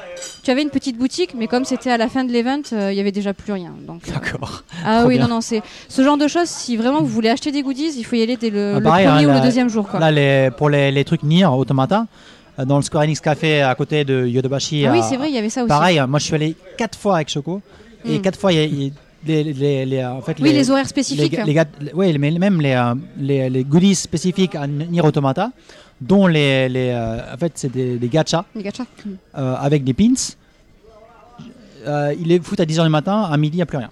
[0.43, 2.97] tu avais une petite boutique, mais comme c'était à la fin de l'event, euh, il
[2.97, 3.71] y avait déjà plus rien.
[3.87, 4.63] Donc, euh, D'accord.
[4.85, 5.27] ah Trop oui, bien.
[5.27, 6.47] non, non, c'est ce genre de choses.
[6.49, 8.83] Si vraiment vous voulez acheter des goodies, il faut y aller dès le, Ah, le
[8.83, 9.87] pareil, premier hein, ou le deuxième jour.
[9.87, 9.99] Quoi.
[9.99, 12.05] Là, les, pour les, les trucs Nier Automata,
[12.59, 14.85] euh, dans le Square Enix Café à côté de Yodobashi.
[14.85, 15.69] Ah oui, c'est vrai, il y avait ça aussi.
[15.69, 17.61] Pareil, moi je suis allé quatre fois avec Choco.
[18.05, 18.21] Et Mm.
[18.21, 18.93] quatre fois, il y y
[19.27, 21.35] les, les, les- en fait, Oui, les horaires spécifiques.
[21.47, 25.49] Les, ouais, mais même les, euh, les, les goodies spécifiques à Nier Automata,
[26.01, 28.85] dont les, les euh, en fait, c'est des, des gachas Les gachas.
[29.37, 30.13] Euh, avec des pins.
[31.87, 33.91] Euh, il est foot à 10h du matin, à midi, il n'y a plus rien.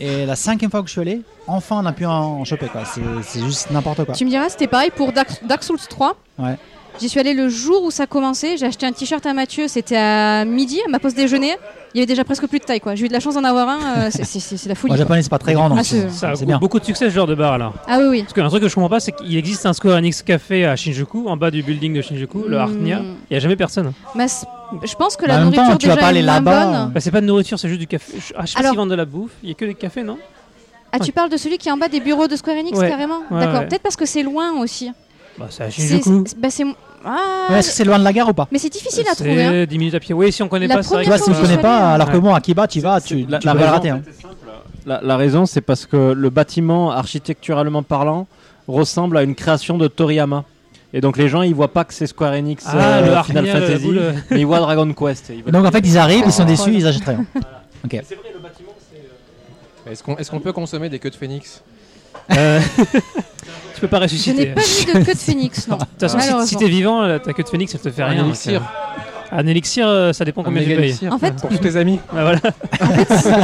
[0.00, 2.68] Et la cinquième fois que je suis allé, enfin on a pu en, en choper.
[2.68, 2.84] quoi.
[2.86, 4.14] C'est c'est juste n'importe quoi.
[4.14, 6.16] Tu me diras, c'était pareil pour Dark, Dark Souls 3.
[6.38, 6.56] Ouais.
[7.00, 8.56] J'y suis allée le jour où ça commençait.
[8.56, 9.68] J'ai acheté un t-shirt à Mathieu.
[9.68, 11.54] C'était à midi, à ma pause déjeuner.
[11.94, 12.80] Il y avait déjà presque plus de taille.
[12.80, 12.94] quoi.
[12.94, 13.78] J'ai eu de la chance d'en avoir un.
[14.06, 14.90] euh, c'est- la folie.
[14.90, 16.58] Moi, japonais, c'est pas très grand, donc Ah, c'est- c'est Ça a c'est bien.
[16.58, 17.74] beaucoup de succès ce genre de bar alors.
[17.86, 18.22] Ah oui, oui.
[18.22, 20.76] Parce qu'un truc que je comprends pas, c'est qu'il existe un Square Enix Café à
[20.76, 22.58] Shinjuku, en bas du building de Shinjuku, le.
[22.58, 23.00] Artnia.
[23.30, 23.92] Il y a jamais personne.
[24.14, 24.44] Mais c-
[24.84, 26.34] je pense que la en même nourriture temps, tu vas déjà pas est aller moins
[26.34, 26.64] là-bas.
[26.84, 26.92] bonne.
[26.92, 28.12] Bah, c'est pas de nourriture, c'est juste du café.
[28.18, 29.32] Je, ah, je sais pas Alors- s'ils vendent de la bouffe.
[29.42, 30.18] Il y a que des cafés, non?
[30.92, 32.88] Ah, tu parles de celui qui est en bas des bureaux de Square Enix Ouais.
[32.88, 33.18] carrément?
[33.30, 33.60] Ouais, D'accord.
[33.60, 33.66] ouais.
[33.68, 34.90] Peut-être parce que c'est loin aussi.
[35.38, 36.24] Bah, c'est à Shinjuku.
[36.26, 36.64] c'est- bah, c'est-
[37.04, 38.48] Ah, Ouais, Est-ce que c'est loin de la gare ou pas?
[38.50, 39.44] mais c'est difficile à trouver.
[39.44, 39.50] hein.
[39.52, 40.12] C'est 10 minutes à pied.
[40.14, 41.46] Oui, si on connaît La pas, c'est vrai Tu vois, que- si où j'y connais
[41.46, 42.20] suis allée, pas, alors que ouais.
[42.20, 43.90] bon, Akiba, tu vas, tu, La- tu la vas le raison- rater.
[43.90, 44.02] hein.
[44.84, 48.26] La, la raison, c'est parce que le bâtiment, architecturalement parlant,
[48.66, 50.44] ressemble à une création de Toriyama.
[50.92, 53.16] Et donc les gens, ils voient pas que c'est Square Enix Ah, euh, le Final
[53.18, 54.02] Artnia, le Fantasy, boule.
[54.30, 55.30] mais ils voient Dragon Quest.
[55.30, 57.24] et ils veulent- Donc en fait, ils arrivent, ils sont déçus, ils achètent rien.
[59.90, 61.62] Est-ce qu'on est qu'on peut consommer des queues de phénix
[62.36, 62.60] Euh,
[63.74, 64.46] Tu peux pas Je n'ai ressusciter.
[64.46, 65.76] pas vu de queue de phénix, non.
[65.78, 68.02] De toute façon, si- si t'es vivant, là, ta queue de phénix, elle te fait
[68.02, 68.24] Un rien.
[68.24, 68.60] élixir.
[68.62, 70.78] euh, Un élixir, euh, ça dépend Un combien tu payes.
[70.78, 71.12] élixir.
[71.12, 72.00] En fait- pour tous tes amis.
[72.10, 72.40] Ah, voilà.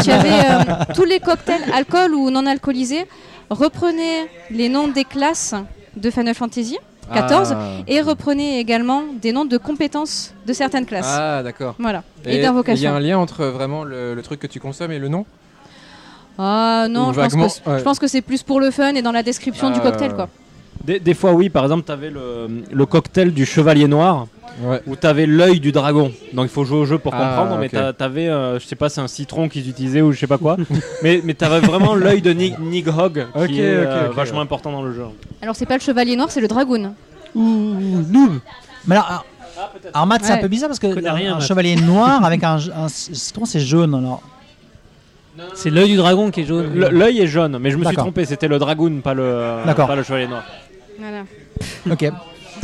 [0.02, 3.04] tu avais euh, tous les cocktails alcool ou non alcoolisés.
[3.48, 5.54] Reprenez les noms des classes
[5.96, 6.78] de Final Fantasy
[7.12, 7.58] 14 Ah.
[7.86, 11.06] et reprenez également des noms de compétences de certaines classes.
[11.08, 11.74] Ah, d'accord.
[11.78, 12.02] Voilà.
[12.24, 12.94] Et, Et il y a d'invocations.
[12.94, 15.26] un lien entre vraiment le, le truc que tu consommes et le nom?
[16.38, 17.78] Ah non, je pense, que, ouais.
[17.78, 20.14] je pense que c'est plus pour le fun et dans la description du Euh, cocktail
[20.14, 20.28] quoi.
[20.84, 24.26] Des, des fois, oui, par exemple, tu avais le, le cocktail du chevalier noir
[24.62, 24.80] Ouais.
[24.86, 26.12] où tu avais l'œil du dragon.
[26.32, 28.88] Donc il faut jouer au jeu pour Ah, comprendre, mais t'avais, euh, je sais pas,
[28.88, 30.56] c'est un citron qu'ils utilisaient ou je sais pas quoi,
[31.02, 34.42] mais, mais t'avais vraiment l'œil de Nig- Nighthog qui est euh, vachement ouais.
[34.44, 35.06] important dans le jeu.
[35.42, 36.94] Alors c'est pas le chevalier noir, c'est le dragoon.
[37.34, 37.42] Ouh,
[38.08, 38.38] noob.
[38.86, 39.24] Mais alors, alors,
[39.92, 42.58] alors, Matt, c'est un peu bizarre parce que un, rien, un chevalier noir avec un,
[42.76, 43.92] un citron, c'est jaune.
[43.94, 44.22] Alors,
[45.54, 46.72] C'est l'œil du dragon qui est jaune.
[46.74, 48.04] L'œil est jaune, mais je me suis D'accord.
[48.04, 49.86] trompé, c'était le dragoon, pas le, D'accord.
[49.86, 50.44] pas le chevalier noir.
[50.98, 51.24] Voilà.
[51.90, 52.12] ok.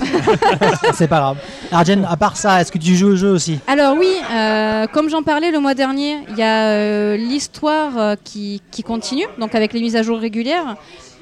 [0.94, 1.36] c'est pas grave.
[1.70, 3.59] Alors, Jen, à part ça, est-ce que tu joues au jeu aussi?
[3.66, 8.14] Alors oui, euh, comme j'en parlais le mois dernier, il y a euh, l'histoire euh,
[8.22, 10.76] qui, qui continue, donc avec les mises à jour régulières,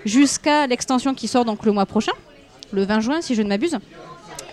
[0.05, 2.13] jusqu'à l'extension qui sort donc le mois prochain,
[2.73, 3.79] le 20 juin si je ne m'abuse.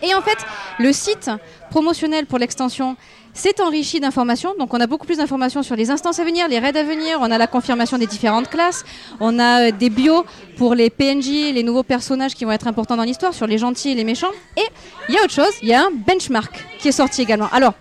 [0.02, 0.38] Et en fait,
[0.80, 1.30] le site
[1.70, 2.96] promotionnel pour l'extension
[3.36, 4.56] s'est enrichi d'informations.
[4.58, 7.20] Donc on a beaucoup plus d'informations sur les instances à venir, les raids à venir,
[7.22, 8.84] on a la confirmation des différentes classes,
[9.20, 10.26] on a euh, des bios
[10.58, 13.92] pour les PNJ, les nouveaux personnages qui vont être importants dans l'histoire, sur les gentils
[13.92, 14.32] et les méchants.
[14.58, 14.64] Et
[15.10, 17.50] il y a autre chose, il y a un benchmark qui est sorti également.
[17.52, 17.74] Alors,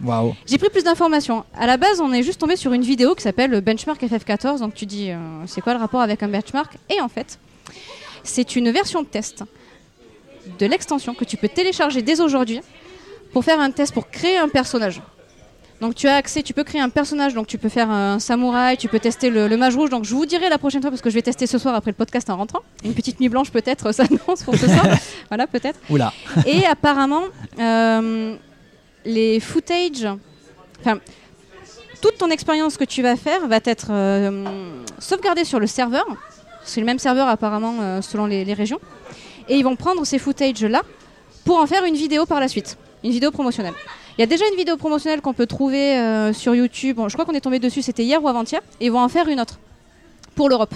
[0.47, 1.44] j'ai pris plus d'informations.
[1.56, 4.59] À la base, on est juste tombé sur une vidéo qui s'appelle le Benchmark FF14.
[4.59, 5.16] Donc tu dis, euh,
[5.47, 6.76] c'est quoi le rapport avec un benchmark?
[6.90, 7.39] Et en fait,
[8.24, 9.44] c'est une version de test
[10.59, 12.60] de l'extension que tu peux télécharger dès aujourd'hui
[13.32, 15.01] pour faire un test pour créer un personnage.
[15.85, 18.78] Donc tu as accès, tu peux créer un personnage, donc tu peux faire un samouraï,
[18.78, 19.90] tu peux tester le, le mage rouge.
[19.90, 21.90] Donc je vous dirai la prochaine fois parce que je vais tester ce soir après
[21.90, 22.61] le podcast en rentrant.
[22.86, 24.86] Une petite nuit blanche peut-être, ça annonce pour ce soir.
[25.28, 25.78] voilà peut-être.
[25.90, 26.11] Oula.
[26.47, 27.24] Et apparemment,
[27.59, 28.35] euh,
[29.05, 30.09] les footage,
[30.81, 30.98] enfin,
[32.01, 34.47] toute ton expérience que tu vas faire va être euh,
[34.98, 36.06] sauvegardée sur le serveur.
[36.65, 38.81] C'est le même serveur apparemment euh, selon les, les régions.
[39.51, 40.81] Et ils vont prendre ces footages-là
[41.44, 43.74] pour en faire une vidéo par la suite, une vidéo promotionnelle.
[44.16, 46.96] Il y a déjà une vidéo promotionnelle qu'on peut trouver euh, sur YouTube.
[46.96, 48.60] Bon, je crois qu'on est tombé dessus, c'était hier ou avant-hier.
[48.80, 49.58] Et ils vont en faire une autre
[50.34, 50.74] pour l'Europe.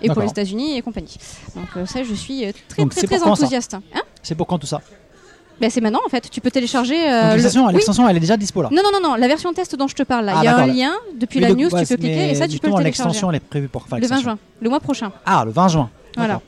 [0.00, 1.16] Et pour les États-Unis et compagnie.
[1.56, 3.74] Donc euh, ça, je suis euh, très Donc, très très enthousiaste.
[3.74, 4.02] Hein?
[4.22, 4.80] C'est pour quand tout ça?
[5.60, 6.30] Ben, c'est maintenant en fait.
[6.30, 6.94] Tu peux télécharger.
[7.10, 8.68] euh, le- l'extension, elle est déjà dispo là.
[8.70, 10.34] Non, non, non, non, la version test dont je te parle là.
[10.36, 12.46] Ah, Il y a un lien depuis la news, ouais, tu peux cliquer et ça,
[12.46, 12.84] tu peux le télécharger.
[12.84, 13.82] l'extension, elle est prévue pour.
[13.82, 14.30] enfin, Le 20 l'extension.
[14.30, 15.10] juin, le mois prochain.
[15.26, 15.90] Ah, le 20 juin.
[16.16, 16.40] Voilà.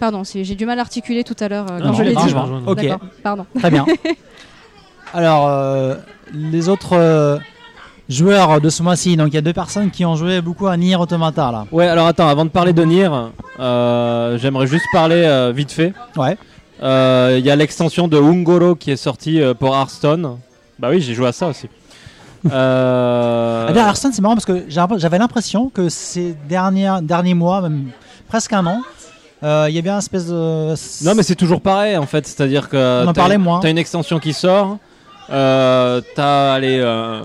[0.00, 2.18] Pardon, j'ai du mal à articuler tout à l'heure euh, quand non, je l'ai le
[2.18, 2.34] 20 dit.
[2.66, 2.98] Ok.
[3.22, 3.46] Pardon.
[3.58, 3.84] Très bien.
[5.14, 5.94] Alors, euh,
[6.32, 7.38] les autres euh,
[8.08, 10.76] joueurs de ce mois-ci, donc il y a deux personnes qui ont joué beaucoup à
[10.76, 11.66] Nier Automata là.
[11.72, 13.08] Ouais, alors attends, avant de parler de Nier,
[13.58, 15.92] euh, j'aimerais juste parler euh, vite fait.
[16.16, 16.38] Ouais.
[16.82, 20.38] Euh, Il y a l'extension de Ungoro qui est sortie euh, pour Hearthstone.
[20.78, 21.68] Bah oui, j'ai joué à ça aussi.
[22.50, 27.60] Euh, Ah, d'ailleurs, Hearthstone, c'est marrant parce que j'avais l'impression que ces derniers, derniers mois,
[27.60, 27.90] même
[28.28, 28.80] presque un an,
[29.42, 31.04] euh, il y avait un espèce de.
[31.04, 32.26] Non, mais c'est toujours pareil en fait.
[32.26, 33.60] C'est-à-dire que On en parlait moins.
[33.60, 34.78] T'as une extension qui sort.
[35.30, 37.22] Euh, t'as allez, euh,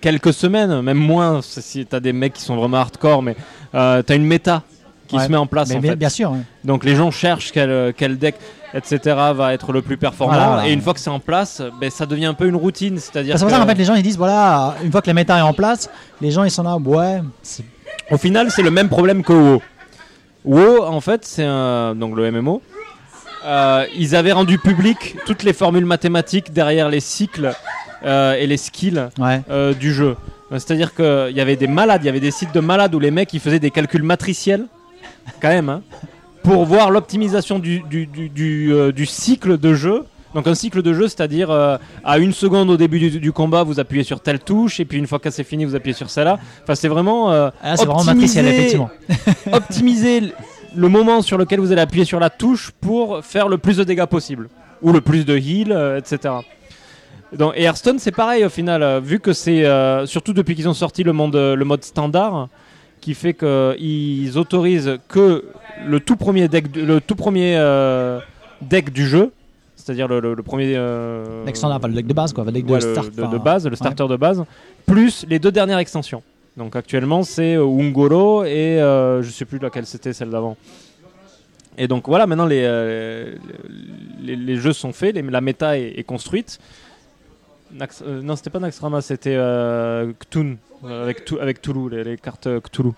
[0.00, 3.36] quelques semaines, même moins si- t'as des mecs qui sont vraiment hardcore, mais
[3.74, 4.62] euh, t'as une méta
[5.08, 5.26] qui Ouais.
[5.26, 5.96] se met en place Mais en bien, fait.
[5.96, 6.30] bien sûr.
[6.32, 6.38] ouais.
[6.64, 8.36] Donc les gens cherchent quel, quel deck,
[8.72, 8.98] etc.
[9.34, 10.34] va être le plus performant.
[10.34, 10.68] Voilà.
[10.68, 12.98] Et une fois que c'est en place, ben, ça devient un peu une routine.
[12.98, 15.08] C'est-à-dire C'est pour ça que- qu'en fait, les gens ils disent voilà, une fois que
[15.08, 15.90] la méta est en place,
[16.22, 17.20] les gens ils sont là, ouais,
[18.10, 19.62] Au final, c'est le même problème que WoW.
[20.44, 21.94] WoW, en fait, c'est un...
[21.94, 22.62] donc le MMO.
[23.44, 27.52] Euh, ils avaient rendu public toutes les formules mathématiques derrière les cycles
[28.04, 29.42] euh, et les skills ouais.
[29.50, 30.16] euh, du jeu.
[30.50, 33.10] C'est-à-dire qu'il y avait des malades, il y avait des sites de malades où les
[33.10, 34.66] mecs ils faisaient des calculs matriciels,
[35.40, 35.82] quand même, hein,
[36.42, 40.04] pour voir l'optimisation du, du, du cycle de jeu.
[40.34, 43.62] Donc un cycle de jeu, c'est-à-dire euh, à une seconde au début du, du combat,
[43.62, 46.10] vous appuyez sur telle touche, et puis une fois que c'est fini, vous appuyez sur
[46.10, 46.38] celle-là.
[46.64, 48.90] Enfin, c'est vraiment euh, Ah, c'est vraiment matriciel, optimiser- effectivement.
[49.52, 50.22] optimiser
[50.74, 53.84] le moment sur lequel vous allez appuyer sur la touche pour faire le plus de
[53.84, 54.48] dégâts possible
[54.82, 56.34] ou le plus de heal, euh, etc.
[57.36, 60.68] Donc, et Hearthstone, c'est pareil au final, euh, vu que c'est euh, surtout depuis qu'ils
[60.68, 62.48] ont sorti le, monde, euh, le mode standard,
[63.00, 65.44] qui fait qu'ils autorisent que
[65.86, 68.18] le tout premier deck, le tout premier euh,
[68.62, 69.32] deck du jeu,
[69.84, 72.80] c'est-à-dire le, le- le premier euh, le deck de base quoi, le deck de Ouais,
[72.80, 73.14] le- start.
[73.14, 74.42] de, enfin, de base, le starter de base,
[74.86, 76.22] plus les deux dernières extensions.
[76.56, 80.56] Donc actuellement, c'est euh, Ungoro et euh, je sais plus laquelle c'était celle d'avant.
[81.76, 83.34] Et donc voilà, maintenant les, euh,
[84.22, 86.58] les, les jeux sont faits, les- la méta est, est construite.
[87.76, 89.36] Nax- euh, non, c'était pas Naxxramas, c'était
[90.20, 90.56] Cthulhu,
[90.88, 92.92] avec, avec Toulouse, les, les cartes Cthulhu.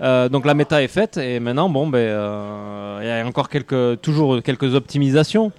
[0.00, 3.48] Euh, donc la méta est faite et maintenant bon ben euh, il y a encore
[3.48, 5.50] quelques toujours quelques optimisations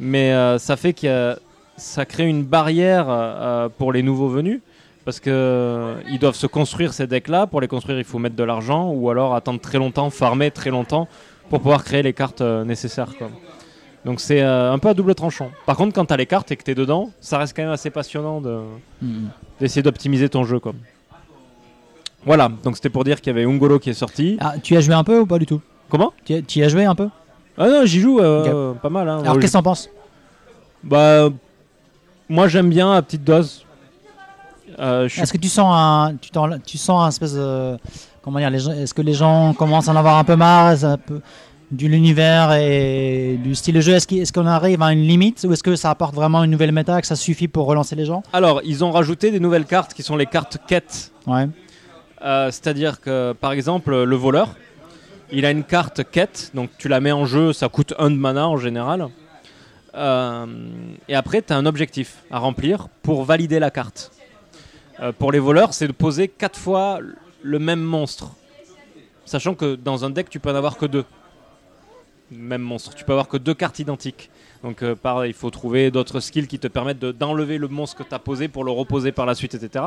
[0.00, 1.36] mais euh, ça fait que
[1.76, 4.60] ça crée une barrière pour les nouveaux venus
[5.04, 8.36] parce que ils doivent se construire ces decks là pour les construire il faut mettre
[8.36, 11.06] de l'argent ou alors attendre très longtemps farmer très longtemps
[11.50, 13.28] pour pouvoir créer les cartes nécessaires quoi.
[14.06, 16.50] donc c'est euh, un peu à double tranchant par contre quand tu as les cartes
[16.50, 18.60] et que tu es dedans ça reste quand même assez passionnant de
[19.02, 19.28] Mhm.
[19.60, 20.72] d'essayer d'optimiser ton jeu quoi.
[22.24, 24.36] Voilà, donc c'était pour dire qu'il y avait Ungoro qui est sorti.
[24.40, 25.60] Ah, tu y as joué un peu ou pas du tout?
[25.88, 26.12] Comment?
[26.24, 27.08] Tu, y- as joué un peu?
[27.58, 29.08] Ah non, j'y joue euh, pas mal.
[29.08, 29.20] Hein.
[29.22, 29.90] Alors qu'est-ce que t'en penses?
[30.84, 31.28] Bah,
[32.28, 33.64] moi j'aime bien à petite dose.
[34.78, 36.30] Euh, Est-ce que tu sens un, tu,
[36.64, 37.76] tu sens un espèce de,
[38.22, 40.76] comment dire, les gens- est-ce que les gens commencent à en avoir un peu marre
[40.78, 41.20] c'est un peu
[41.70, 43.92] de l'univers et du style de jeu?
[43.94, 47.00] Est-ce qu'on arrive à une limite ou est-ce que ça apporte vraiment une nouvelle méta
[47.02, 48.22] que ça suffit pour relancer les gens?
[48.32, 51.12] Alors, ils ont rajouté des nouvelles cartes qui sont les cartes quêtes.
[51.26, 51.46] Ouais.
[52.22, 54.54] Euh, C'est-à-dire que, par exemple, le voleur,
[55.30, 58.16] il a une carte quête, donc tu la mets en jeu, ça coûte un de
[58.16, 59.08] mana en général.
[59.94, 60.46] Euh,
[61.08, 64.12] et après, tu as un objectif à remplir pour valider la carte.
[65.00, 67.00] Euh, pour les voleurs, c'est de poser 4 fois
[67.42, 68.30] le même monstre.
[69.24, 71.04] Sachant que dans un deck, tu peux en avoir que deux.
[72.30, 72.94] Même monstre.
[72.94, 74.30] Tu peux avoir que deux cartes identiques.
[74.62, 78.14] Donc, il faut trouver d'autres skills qui te permettent de- d'enlever le monstre que tu
[78.14, 79.86] as posé pour le reposer par la suite, etc.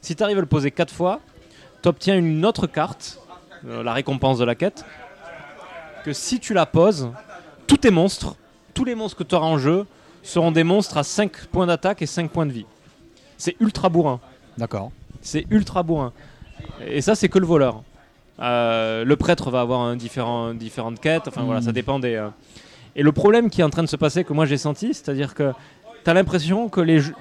[0.00, 1.20] Si tu arrives à le poser 4 fois,
[1.86, 3.20] tu obtiens une autre carte,
[3.64, 4.84] euh, la récompense de la quête,
[6.04, 7.10] que si tu la poses,
[7.68, 8.34] tous tes monstres,
[8.74, 9.86] tous les monstres que tu auras en jeu,
[10.24, 12.66] seront des monstres à 5 points d'attaque et 5 points de vie.
[13.38, 14.18] C'est ultra bourrin.
[14.58, 14.90] D'accord.
[15.22, 16.12] C'est ultra bourrin.
[16.84, 17.84] Et ça, c'est que le voleur.
[18.40, 22.16] Euh, le prêtre va avoir un différent, différentes quêtes, enfin voilà, ça dépend des.
[22.16, 22.30] euh.
[22.96, 25.34] Et le problème qui est en train de se passer, que moi j'ai senti, c'est-à-dire
[25.34, 25.52] que
[26.04, 27.14] tu as l'impression que les, jou-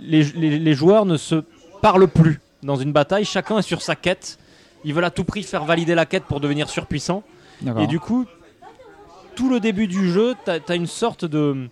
[0.00, 1.42] les, les- les joueurs ne se
[1.80, 4.38] parlent plus dans une bataille, chacun est sur sa quête.
[4.84, 7.22] Ils veulent à tout prix faire valider la quête pour devenir surpuissant.
[7.60, 7.82] D'accord.
[7.82, 8.26] Et du coup,
[9.34, 11.68] tout le début du jeu, tu as, une sorte de,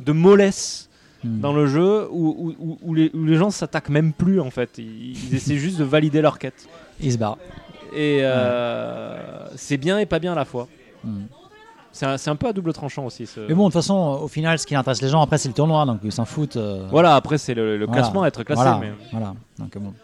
[0.00, 0.88] de mollesse
[1.24, 1.40] Hmm.
[1.40, 4.50] dans le jeu où, où- où- où les, où les gens s'attaquent même plus en
[4.50, 4.76] fait.
[4.76, 6.68] Ils, ils essaient juste de valider leur quête.
[7.00, 7.38] Il se barre.
[7.94, 10.68] Et euh, c'est bien et pas bien à la fois.
[11.02, 11.22] Hmm.
[11.90, 13.26] C'est un, peu à double tranchant aussi.
[13.26, 15.48] ce- Mais bon, de toute façon, au final, ce qui intéresse les gens après, c'est
[15.48, 16.58] le tournoi, donc ils s'en foutent.
[16.58, 18.02] euh, Voilà, après c'est le, le Voilà.
[18.02, 18.60] classement, être classé.
[18.62, 18.78] Voilà.
[18.78, 18.92] Mais...
[19.10, 19.34] voilà.
[19.58, 19.94] Donc, bon.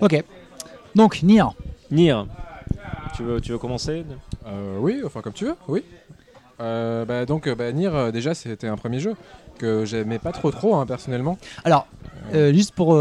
[0.00, 0.22] Ok.
[0.94, 1.44] Donc, Nier.
[1.90, 2.22] Nier,
[3.14, 4.04] tu veux, tu veux commencer?
[4.46, 5.84] Euh, oui, enfin comme tu veux, oui.
[6.60, 9.14] Euh, bah, donc, euh, bah, Nier, euh, déjà, c'était un premier jeu
[9.58, 11.38] que j'aimais pas trop trop, hein, personnellement.
[11.64, 11.86] Alors,
[12.34, 12.94] euh, juste pour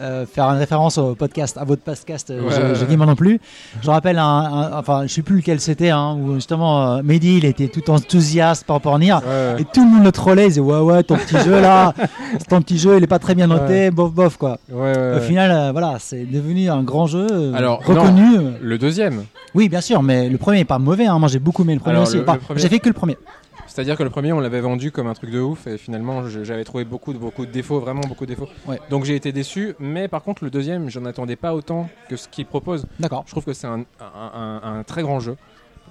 [0.00, 3.06] euh, faire une référence au podcast, à votre podcast, euh, Ouais, je, je dis moi
[3.06, 3.40] non plus.
[3.82, 7.38] Je rappelle, un, un- enfin, je sais plus lequel c'était, hein, où justement, euh, Mehdi,
[7.38, 9.12] il était tout enthousiaste par rapport à Nier.
[9.14, 11.94] Ouais, Et tout le monde le trollait, il disait ouais ouais ton petit jeu là,
[12.48, 14.58] ton petit jeu il est pas très bien noté, bof bof quoi.
[14.72, 18.38] Au final euh, voilà c'est devenu un grand jeu Alors, reconnu.
[18.60, 21.18] Le deuxième, Oui bien sûr mais le premier est pas mauvais, hein.
[21.18, 22.18] moi j'ai beaucoup aimé le premier Alors, aussi.
[22.20, 23.16] Enfin, premier- J'ai fait que le premier.
[23.66, 26.64] C'est-à-dire que le premier, on l'avait vendu comme un truc de ouf, et finalement, j'avais
[26.64, 28.48] trouvé beaucoup de, beaucoup de défauts, vraiment beaucoup de défauts.
[28.66, 28.78] Ouais.
[28.90, 32.28] Donc j'ai été déçu, mais par contre, le deuxième, j'en attendais pas autant que ce
[32.28, 32.86] qu'il propose.
[33.00, 33.24] D'accord.
[33.26, 35.36] Je trouve que c'est un, un- un- un très grand jeu.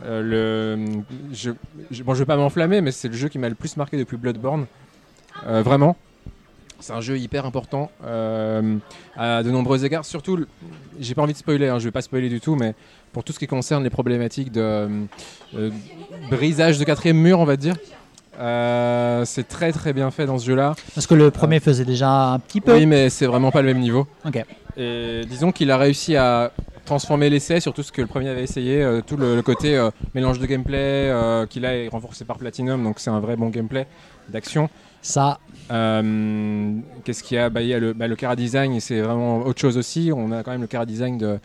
[0.03, 1.01] Euh, le,
[1.33, 1.51] je,
[1.91, 3.97] je, bon, je vais pas m'enflammer, mais c'est le jeu qui m'a le plus marqué
[3.97, 4.65] depuis Bloodborne.
[5.47, 5.95] Euh, vraiment.
[6.79, 8.75] C'est un jeu hyper important euh,
[9.15, 10.03] à de nombreux égards.
[10.03, 10.45] Surtout,
[10.99, 12.75] j'ai pas envie de spoiler, hein, je vais pas spoiler du tout, mais
[13.13, 14.89] pour tout ce qui concerne les problématiques de
[15.55, 15.69] euh,
[16.29, 17.75] brisage de quatrième mur, on va dire.
[18.39, 20.75] euh, c'est très très bien fait dans ce jeu-là.
[20.95, 22.73] Parce que le premier faisait déjà un petit peu.
[22.73, 24.07] Oui, mais c'est vraiment pas le même niveau.
[24.25, 24.43] Ok.
[24.75, 26.51] Et disons qu'il a réussi à
[26.85, 29.77] transformer l'essai sur tout ce que le premier avait essayé, euh, tout le, le côté
[29.77, 33.35] euh, mélange de gameplay euh, qui là est renforcé par Platinum, donc c'est un vrai
[33.37, 33.85] bon gameplay
[34.29, 34.69] d'action.
[35.01, 35.39] Ça
[35.71, 36.73] Euh,
[37.05, 37.49] Qu'est-ce qu'il y a?
[37.49, 40.11] Bah, Il y a le, bah, le Cara Design, et c'est vraiment autre chose aussi.
[40.13, 41.37] On a quand même le Cara Design de, euh,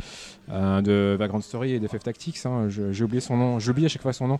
[0.48, 2.38] de Vagrant Story et de FF Tactics.
[2.46, 2.68] hein.
[2.68, 4.38] J'ai oublié son nom, j'oublie à chaque fois son nom.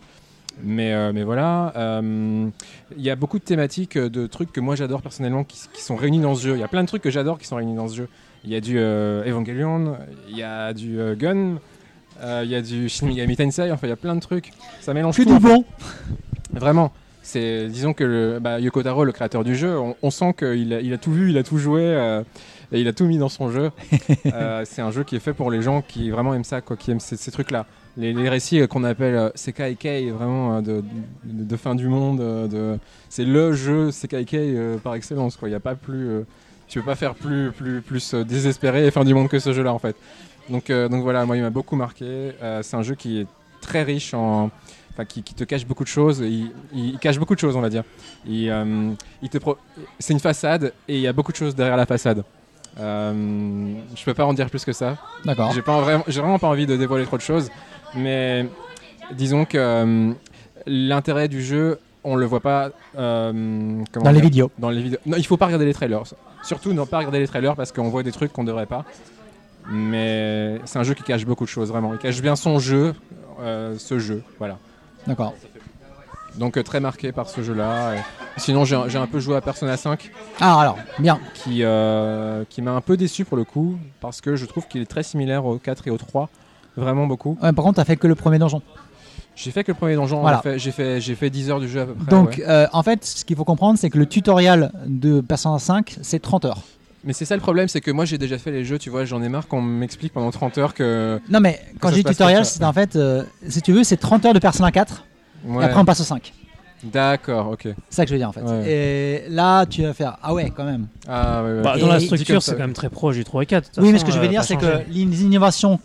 [0.63, 2.49] Mais, euh, mais voilà, Euh,
[2.97, 5.81] il y a beaucoup de thématiques, euh, de trucs que moi j'adore personnellement qui, qui
[5.81, 6.55] sont réunis dans ce jeu.
[6.55, 8.09] Il y a plein de trucs que j'adore qui sont réunis dans ce jeu.
[8.43, 9.95] Il y a du euh, Evangelion,
[10.29, 11.57] il y a du euh, Gun,
[12.21, 14.51] euh, il y a du Shin Megami Tensei, enfin il y a plein de trucs.
[14.81, 15.29] Ça mélange que tout.
[15.29, 15.53] du fait.
[15.53, 15.63] bon.
[16.51, 16.91] Vraiment.
[17.21, 20.73] C'est, disons que le, bah, Yoko Taro, le créateur du jeu, on, on sent qu'il
[20.73, 22.23] a, il a tout vu, il a tout joué euh,
[22.71, 23.71] et il a tout mis dans son jeu.
[24.25, 26.75] Euh, c'est un jeu qui est fait pour les gens qui vraiment aiment ça, quoi,
[26.77, 27.65] qui aiment ces, trucs-là.
[27.97, 30.81] Les, récits euh, qu'on appelle euh, Sekai vraiment euh,
[31.23, 32.19] de, fin du monde.
[32.19, 32.77] de,
[33.09, 35.35] c'est le jeu Sekai euh, par excellence.
[35.35, 35.49] Quoi.
[35.49, 36.25] Il a pas plus,
[36.67, 39.73] tu peux pas faire plus, plus, plus désespéré et fin du monde que ce jeu-là
[39.73, 39.95] en fait.
[40.49, 42.31] Donc, donc voilà, moi il m'a beaucoup marqué.
[42.61, 43.27] C'est un jeu qui est
[43.61, 44.51] très riche en,
[45.05, 46.23] qui, qui te cache beaucoup de choses.
[46.73, 47.83] Il, cache beaucoup de choses, on va dire.
[49.99, 52.23] C'est une façade et il y a beaucoup de choses derrière la façade.
[52.79, 54.97] Euh, je peux pas en dire plus que ça.
[55.25, 55.51] D'accord.
[55.53, 57.49] J'ai vraiment, vraiment pas envie de dévoiler trop de choses,
[57.95, 58.47] mais
[59.13, 60.13] disons que euh,
[60.65, 64.51] l'intérêt du jeu, on le voit pas euh, Dans les vidéos.
[64.57, 64.99] Dans les vidéos.
[65.05, 66.03] Non, il faut pas regarder les trailers.
[66.43, 68.85] Surtout ne pas regarder les trailers parce qu'on voit des trucs qu'on devrait pas.
[69.69, 71.93] Mais c'est un jeu qui cache beaucoup de choses, vraiment.
[71.93, 72.95] Il cache bien son jeu,
[73.39, 74.57] ce jeu, voilà.
[75.05, 75.33] D'accord.
[76.37, 77.93] Donc euh, très marqué par ce jeu-là.
[78.37, 81.19] Sinon, j'ai un- peu joué à Persona 5 Ah alors bien.
[81.33, 84.81] qui, euh, qui m'a un peu déçu pour le coup parce que je trouve qu'il
[84.81, 86.29] est très similaire au 4 et au 3
[86.77, 87.37] Vraiment beaucoup.
[87.41, 88.61] Ouais, par contre, t'as fait que le premier donjon.
[89.35, 90.21] J'ai fait que le premier donjon.
[90.21, 90.41] Voilà.
[90.57, 92.09] J'ai fait, j'ai fait 10 heures du jeu à peu près.
[92.09, 92.43] Donc, ouais.
[92.47, 96.19] euh, en fait, ce qu'il faut comprendre, c'est que le tutoriel de Persona 5, c'est
[96.21, 96.61] 30 heures.
[97.05, 99.05] Mais c'est ça le problème, c'est que moi j'ai déjà fait les jeux, tu vois,
[99.05, 101.19] j'en ai marre qu'on m'explique pendant 30 heures que.
[101.29, 104.33] Non, mais quand j'ai tutoriel, c'est en fait, euh, si tu veux, c'est 30 heures
[104.33, 105.05] de Persona 4,
[105.45, 105.63] Ouais.
[105.63, 106.33] et après on passe au 5.
[106.83, 107.63] D'accord, ok.
[107.63, 108.41] C'est ça que je veux dire en fait.
[108.41, 108.71] Ouais.
[108.71, 110.87] Et là, tu vas faire, ah ouais, quand même.
[111.07, 111.61] Ah, ouais, ouais.
[111.61, 113.63] Bah, Et- Dans la structure, c'est quand même très proche du 3 et 4.
[113.69, 115.79] de toute oui, mais ce que je veux euh, dire, c'est que les innovations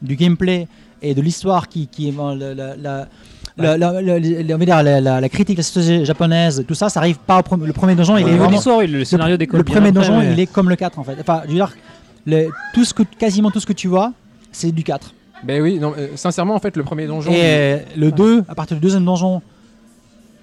[0.00, 0.66] du gameplay
[1.02, 3.06] et de l'histoire qui, qui bon, la, la, la-
[3.58, 6.64] la- la- la- la- on va dire, la, la- la critique de la société japonaise,
[6.66, 8.16] tout ça, ça arrive pas au premier, le premier donjon.
[8.16, 11.04] Il est vraiment, le scénario le bien premier donjon, il est comme le 4 en
[11.04, 11.16] fait.
[11.20, 11.72] Enfin, je veux dire,
[12.24, 14.12] le- tout ce que, quasiment tout ce que tu vois,
[14.50, 15.12] c'est du 4.
[15.44, 17.30] Ben oui, non, euh, sincèrement, en fait, le premier donjon.
[17.30, 19.40] Et euh, le 2, à partir du deuxième donjon,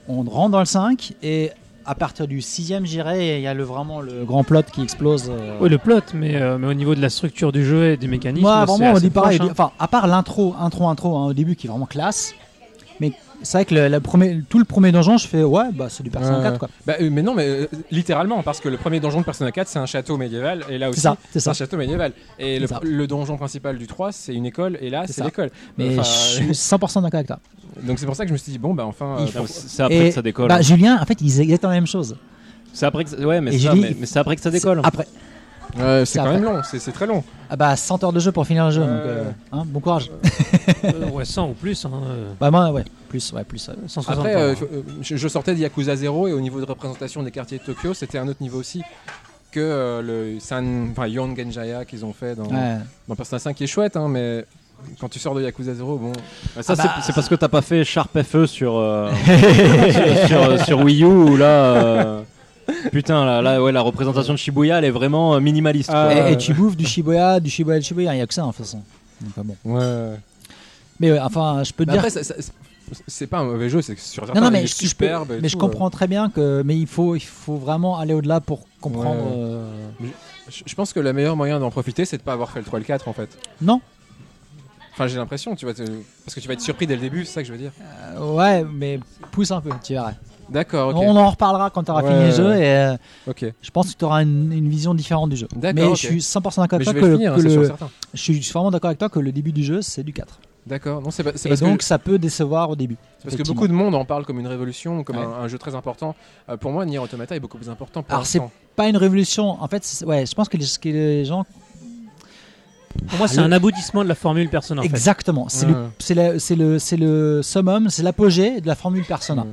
[0.08, 1.52] on rentre dans le 5 et
[1.86, 5.30] à partir du sixième, j'irai, il y a le, vraiment le grand plot qui explose.
[5.30, 5.58] euh.
[5.62, 8.08] Oui, le plot, mais, euh, mais au niveau de la structure du jeu et des
[8.08, 8.42] mécanismes.
[8.48, 9.38] Moi, c'est vraiment, on dit pareil.
[9.42, 9.50] hein.
[9.52, 12.34] Enfin, à part l'intro, intro, intro, hein, au début qui est vraiment classe.
[13.00, 13.12] Mais
[13.44, 16.04] c'est vrai que le, le premier, tout le premier donjon, je fais ouais, bah c'est
[16.04, 16.44] du Persona Ouais.
[16.44, 16.70] 4 quoi.
[16.86, 19.68] Bah, euh, mais non, mais euh, littéralement, parce que le premier donjon de Persona 4,
[19.68, 21.52] c'est un château médiéval, et là aussi, C'est ça, c'est c'est ça.
[21.52, 22.12] un château médiéval.
[22.40, 25.50] Et le, donjon principal du 3, c'est une école, et là, C'est l'école.
[25.78, 27.40] Mais Enfin, je suis 100% d'accord avec toi.
[27.84, 29.18] Donc c'est pour ça que je me suis dit, bon, bah enfin.
[29.20, 30.48] Euh, faut- Non, C'est après Et, que ça décolle.
[30.48, 32.16] Bah, Julien, en fait, il disait exactement la même chose.
[32.74, 33.18] C'est après que ça...
[33.18, 34.82] Ouais, mais, ça, c'est après que ça décolle.
[34.84, 35.08] Après,
[35.78, 37.24] ouais, c'est quand même long, c'est très long.
[37.50, 38.82] ah bah 100 heures de jeu pour finir le jeu.
[38.82, 40.10] Donc, euh, hein, bon courage.
[40.84, 41.86] Euh, ouais, 100 ou plus.
[41.86, 43.68] Hein, euh, Bah moi, ouais, plus, ouais, plus.
[43.68, 43.76] ouais.
[43.88, 44.56] 160 Après, euh, hein.
[44.74, 47.64] euh, je, je sortais de Yakuza 0, et au niveau de représentation des quartiers de
[47.64, 48.82] Tokyo, c'était un autre niveau aussi
[49.52, 52.78] que euh, le San, enfin, Yon Genjaya qu'ils ont fait dans, Ouais.
[53.08, 54.46] dans Persona 5, qui est chouette, hein, mais
[55.00, 56.12] quand tu sors de Yakuza 0, bon.
[56.14, 59.10] Ça, Ah c'est- bah- c'est parce que t'as pas fait Sharp FE sur, euh,
[60.28, 62.22] sur, sur- sur Wii U où là.
[62.92, 65.90] Putain, là, là, ouais, la représentation de Shibuya, elle est vraiment euh, minimaliste.
[65.94, 66.14] Ah, quoi.
[66.16, 66.34] et, ouais.
[66.34, 68.52] et tu bouffes du Shibuya, du Shibuya, du Shibuya, il y a que ça en
[68.52, 68.82] façon.
[69.22, 69.56] Donc, euh, bon.
[69.78, 70.18] Ouais.
[71.00, 72.00] Mais ouais, enfin, je peux te Mais dire.
[72.06, 72.52] après, ça- ça- c'est-
[73.08, 74.88] c'est pas un mauvais jeu, c'est sur non, non, mais, il est je, je peux-
[74.88, 75.32] superbe.
[75.34, 78.14] et mais je tout, comprends très bien que, mais il faut, il faut vraiment aller
[78.14, 79.22] au-delà pour comprendre.
[79.26, 79.32] Ouais.
[79.38, 79.70] euh,
[80.04, 80.08] euh,
[80.50, 82.66] Je, je pense que le meilleur moyen d'en profiter, c'est de pas avoir fait le
[82.66, 83.30] 3 et le 4 en fait.
[83.62, 83.82] Non,
[84.94, 85.84] Enfin, j'ai l'impression, tu vois, te-
[86.24, 87.72] parce que tu vas être surpris dès le début, c'est ça que je veux dire.
[88.16, 88.98] Euh, ouais, mais
[89.32, 90.14] pousse un peu, tu verras.
[90.50, 90.94] D'accord.
[90.96, 92.96] On en reparlera quand tu auras Ouais, fini le jeu et euh,
[93.62, 95.48] je pense que tu auras une, une vision différente du jeu.
[95.62, 97.72] Mais je suis 100% d'accord avec toi que, le finir, hein, que le-
[98.14, 100.40] je suis vraiment d'accord avec toi que le début du jeu c'est du 4.
[100.68, 102.98] D'accord, non, c'est pas- c'est Et parce, donc que, ça peut décevoir au début.
[103.24, 105.24] parce que beaucoup de monde en parle comme une révolution, comme Ouais.
[105.24, 106.16] un, un jeu très important.
[106.50, 108.42] Euh, pour moi, Nier Automata est beaucoup plus important pour Alors, c'est.
[108.76, 111.46] Pas une révolution, en fait, c'est- ouais, je pense que les, que les gens.
[113.10, 114.82] Pour moi, c'est le- un aboutissement de la formule Persona.
[114.82, 116.16] Exactement, c'est Ouais.
[116.16, 119.46] le, le summum, c'est l'apogée de la formule Persona.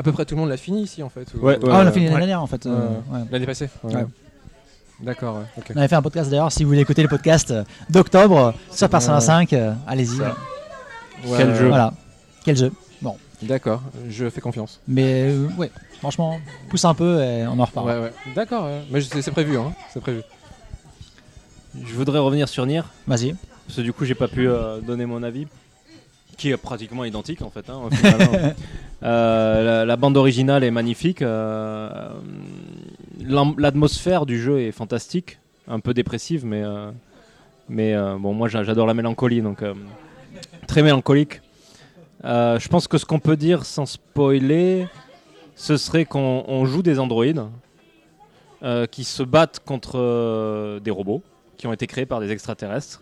[0.00, 1.26] À peu près tout le monde l'a fini ici en fait.
[1.34, 1.70] ou- Ouais, ouais.
[1.70, 2.20] ah, on l'a fini l'année Ouais.
[2.20, 2.64] dernière en fait.
[2.64, 2.88] euh.
[3.30, 4.06] L'année passée Ouais.
[5.00, 5.72] D'accord, ouais, ok.
[5.74, 7.52] On avait fait un podcast d'ailleurs, si vous voulez écouter le podcast
[7.90, 9.20] d'octobre sur Persona Ouais.
[9.20, 10.18] 5, euh, allez-y.
[11.36, 11.68] Quel jeu.
[11.68, 11.92] Voilà,
[12.44, 12.72] quel jeu.
[13.42, 14.80] D'accord, je fais confiance.
[14.86, 15.70] Mais euh, ouais,
[16.00, 17.86] franchement, pousse un peu et on en reparle.
[17.88, 18.12] Ouais, ouais.
[18.34, 18.82] D'accord, ouais.
[18.90, 19.72] mais c'est c'est prévu, hein.
[19.94, 20.20] C'est prévu.
[21.74, 23.34] Je voudrais revenir sur Nier, Vas-y.
[23.66, 25.46] parce que du coup, j'ai pas pu euh, donner mon avis,
[26.40, 27.68] qui est pratiquement identique en fait.
[27.70, 28.52] hein, au final, hein.
[29.02, 31.22] Euh, la, la bande originale est magnifique.
[31.22, 32.10] euh,
[33.58, 35.38] L'atmosphère du jeu est fantastique,
[35.68, 36.90] un peu dépressive, mais, euh,
[37.68, 39.62] mais bon, moi j'a- j'adore la mélancolie, donc
[40.66, 41.40] très mélancolique.
[42.24, 44.86] Je pense que ce qu'on peut dire sans spoiler,
[45.56, 47.44] ce serait qu'on on joue des androïdes
[48.90, 51.22] qui se battent contre des robots
[51.56, 53.00] qui ont été créés par des extraterrestres.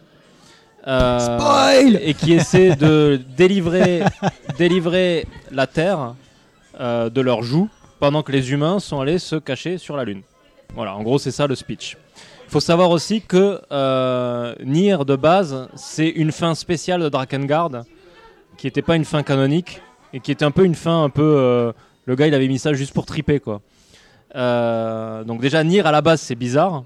[0.87, 4.05] Euh, et qui essaient de délivrer,
[4.57, 6.15] délivrer la Terre
[6.81, 7.69] euh, de leur joug
[7.99, 10.23] pendant que les humains sont allés se cacher sur la Lune.
[10.75, 11.97] Voilà, en gros, c'est ça le speech.
[12.47, 17.83] Il faut savoir aussi que euh, Nier, de base, c'est une fin spéciale de Drakengard,
[18.57, 19.83] qui n'était pas une fin canonique,
[20.15, 21.23] et qui était un peu une fin un peu...
[21.23, 21.73] euh,
[22.07, 23.61] le gars, il avait mis ça juste pour triper, quoi.
[24.35, 26.85] Donc déjà, Nier, à la base, c'est bizarre.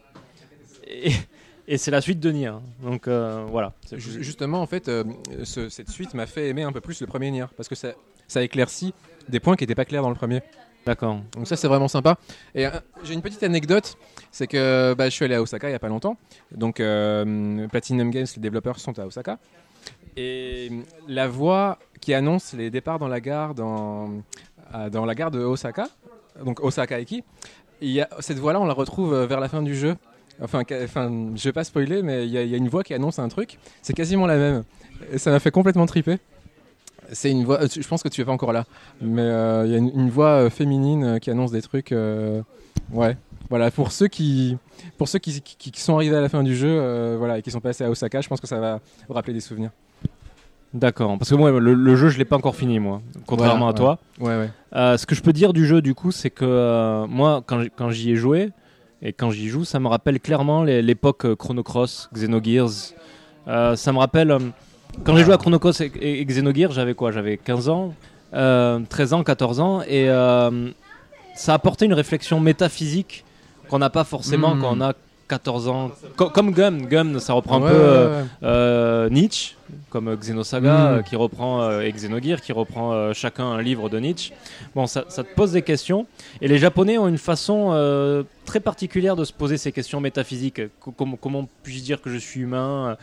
[1.68, 2.52] Et c'est la suite de Nier.
[2.82, 3.72] Donc euh, voilà.
[3.92, 5.04] Justement, en fait, euh,
[5.44, 7.92] ce- cette suite m'a fait aimer un peu plus le premier Nier, parce que ça,
[8.28, 8.94] ça éclaircit
[9.28, 10.42] des points qui n'étaient pas clairs dans le premier.
[10.84, 11.20] D'accord.
[11.36, 12.16] Donc ça c'est vraiment sympa.
[12.56, 12.70] Et euh,
[13.04, 13.96] j'ai une petite anecdote,
[14.32, 16.16] c'est que bah, je suis allé à Osaka il y a pas longtemps.
[16.50, 19.38] Donc Platinum Games, les développeurs sont à Osaka.
[20.16, 20.70] Et
[21.08, 24.10] la voix qui annonce les départs dans la gare dans,
[24.72, 25.86] la gare de Osaka,
[26.44, 27.22] donc Osaka Eki,
[27.80, 29.96] il y a, cette voix-là on la retrouve vers la fin du jeu.
[30.40, 32.94] Enfin, je vais pas spoiler, mais il y, a- il y a une voix qui
[32.94, 33.58] annonce un truc.
[33.82, 34.62] C'est quasiment la même.
[35.12, 36.18] Et ça m'a fait complètement triper.
[37.12, 37.60] C'est une voix.
[37.62, 38.64] euh, Je pense que tu es pas encore là,
[39.00, 41.92] mais euh, il y a une, une voix euh, féminine qui annonce des trucs.
[41.92, 42.40] euh,
[42.92, 43.16] ouais.
[43.50, 44.56] voilà, pour ceux qui,
[44.96, 47.42] pour ceux qui, qui- qui sont arrivés à la fin du jeu, euh, voilà, et
[47.42, 49.70] qui sont passés à Osaka, je pense que ça va vous rappeler des souvenirs.
[50.72, 51.18] D'accord.
[51.18, 53.02] Parce que moi, le, le jeu, je l'ai pas encore fini, moi.
[53.26, 53.98] Contrairement à toi.
[54.18, 54.50] Ouais, ouais.
[54.74, 57.90] Euh, ce que je peux dire du jeu, du coup, c'est que euh, moi, quand
[57.90, 58.50] j'y ai joué
[59.02, 62.92] et quand j'y joue, ça me rappelle clairement l'époque euh, Chrono Cross, Xenogears.
[63.48, 64.30] Euh, ça me rappelle.
[64.30, 64.38] euh,
[65.04, 67.10] quand j'ai joué à Chrono Cross et, et- Xenogears, j'avais quoi?
[67.12, 67.94] J'avais 15 ans,
[68.34, 69.82] euh, 13 ans, 14 ans.
[69.82, 70.70] Et euh,
[71.34, 73.24] ça apportait une réflexion métaphysique
[73.68, 74.60] qu'on n'a pas forcément Mm.
[74.60, 74.92] quand on a
[75.32, 75.90] 14 ans.
[76.16, 76.84] Co- comme Gum.
[76.86, 77.76] Gum, ça reprend Ouais, un peu.
[77.78, 79.54] euh, euh, Nietzsche,
[79.88, 81.02] comme euh, Xenosaga, Mm.
[81.04, 84.34] qui reprend euh, et Xenogears, qui reprend chacun un livre de Nietzsche.
[84.74, 86.06] Bon, ça, ça te pose des questions.
[86.42, 87.72] Et les Japonais ont une façon
[88.44, 90.60] très particulière de se poser ces questions métaphysiques.
[90.80, 92.98] Co- comment- puis-je dire que je suis humain?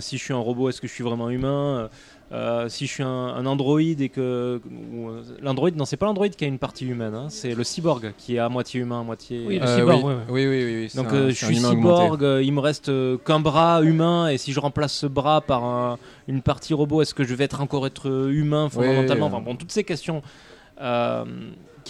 [0.00, 1.88] Si je suis un robot, est-ce que je suis vraiment humain?
[2.32, 6.36] Euh, si je suis un, un androïde et que euh, l'androïde non c'est pas l'androïde
[6.36, 9.02] qui a une partie humaine hein, c'est le cyborg qui est à moitié humain à
[9.02, 10.14] moitié Oui, le Euh, cyborg, oui.
[10.28, 12.02] Oui, oui, oui, donc un- euh, je suis augmenté.
[12.04, 15.40] cyborg, euh, il me reste euh, qu'un bras humain et si je remplace ce bras
[15.40, 15.98] par un-
[16.28, 19.26] une partie robot, est-ce que je vais être encore être humain fondamentalement?
[19.26, 20.22] Enfin bon, toutes ces questions
[20.80, 21.24] euh,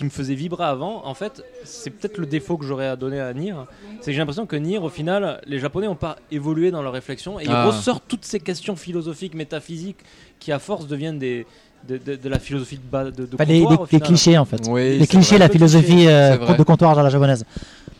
[0.01, 3.21] qui me faisaient vibrer avant, en fait, c'est peut-être le défaut que j'aurais à donner
[3.21, 3.53] à Nier,
[4.01, 6.95] c'est que j'ai l'impression que Nier, au final, les Japonais n'ont pas évolué dans leur
[6.95, 7.67] réflexion et ils Ah.
[7.67, 9.99] ressortent toutes ces questions philosophiques, métaphysiques
[10.39, 11.47] qui à force deviennent des
[11.87, 14.61] de, de- de la philosophie de, bas- de, de comptoir, les- les clichés en fait.
[14.69, 15.47] Oui, les clichés, vrai.
[15.47, 17.45] la philosophie cliché, euh, de comptoir à la japonaise.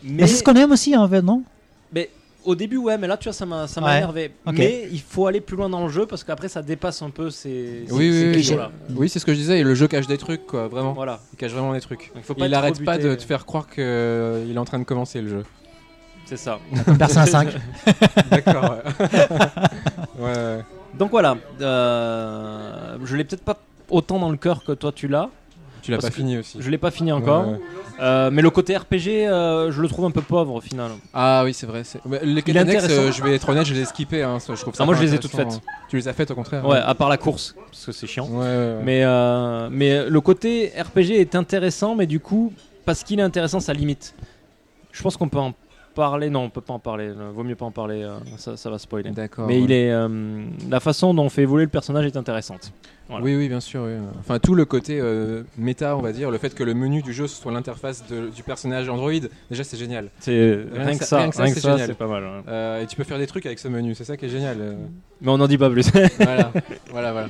[0.03, 1.43] Mais, c'est ce qu'on aime aussi en fait, non?
[1.93, 2.09] Mais
[2.45, 3.97] au début, ouais, mais là, tu vois, ça m'a, ça m'a Ouais.
[3.97, 4.31] énervé.
[4.51, 7.29] Mais il faut aller plus loin dans le jeu parce qu'après, ça dépasse un peu
[7.29, 7.85] ces.
[7.87, 8.71] ces- Oui, ces oui, oui, clichés-là.
[8.95, 9.59] oui, c'est ce que je disais.
[9.59, 10.93] Et le jeu cache des trucs, quoi, vraiment.
[10.93, 11.19] Voilà.
[11.33, 12.11] Il cache vraiment des trucs.
[12.15, 15.29] Il faut pas Il de te faire croire qu'il est en train de commencer le
[15.29, 15.43] jeu.
[16.25, 16.59] C'est ça.
[16.97, 17.49] Persona 5.
[18.31, 18.75] D'accord.
[18.99, 19.09] ouais.
[20.19, 20.59] ouais, ouais.
[20.97, 21.35] Donc voilà.
[21.61, 23.57] euh, je l'ai peut-être pas
[23.89, 25.29] autant dans le cœur que toi tu l'as.
[25.81, 26.57] Tu l'as pas fini aussi.
[26.59, 27.47] Je l'ai pas fini encore.
[27.47, 27.59] Ouais, ouais.
[28.01, 30.91] Euh, mais le côté RPG, euh, je le trouve un peu pauvre au final.
[31.13, 31.83] Ah oui, c'est vrai.
[32.23, 34.23] Les quêtes annexes, euh, je vais être honnête, je les ai skippées.
[34.23, 35.61] Hein, ça, je trouve ça Ah, moi, je les ai toutes faites.
[35.89, 36.83] Tu les as faites au contraire Ouais, hein.
[36.85, 38.27] à part la course, parce que c'est chiant.
[38.27, 38.77] Ouais.
[38.83, 39.03] Mais,
[39.69, 42.53] mais le côté RPG est intéressant, mais du coup,
[42.85, 44.13] parce qu'il est intéressant, ça limite.
[44.91, 45.53] Je pense qu'on peut en
[45.95, 46.29] parler.
[46.29, 47.11] Non, on peut pas en parler.
[47.33, 48.07] Vaut mieux pas en parler.
[48.37, 49.11] ça, ça va spoiler.
[49.11, 49.47] D'accord.
[49.47, 49.93] Mais il est,
[50.69, 52.71] la façon dont on fait évoluer le personnage est intéressante.
[53.11, 53.25] Voilà.
[53.25, 53.81] Oui, oui, bien sûr.
[53.85, 53.91] oui.
[54.19, 57.13] Enfin, tout le côté euh, méta, on va dire, le fait que le menu du
[57.13, 58.03] jeu soit l'interface
[58.35, 59.11] du personnage Android,
[59.49, 60.07] déjà c'est génial.
[60.19, 60.31] C'est
[60.73, 61.87] Rien rien, que ça- ça, rien que ça, c'est ça, génial.
[61.87, 62.23] c'est pas mal.
[62.23, 62.29] ouais.
[62.47, 64.57] Euh, et tu peux faire des trucs avec ce menu, c'est ça qui est génial.
[64.59, 64.73] euh.
[65.23, 65.91] Mais on n'en dit pas plus.
[66.17, 66.51] voilà,
[66.91, 67.27] voilà, voilà.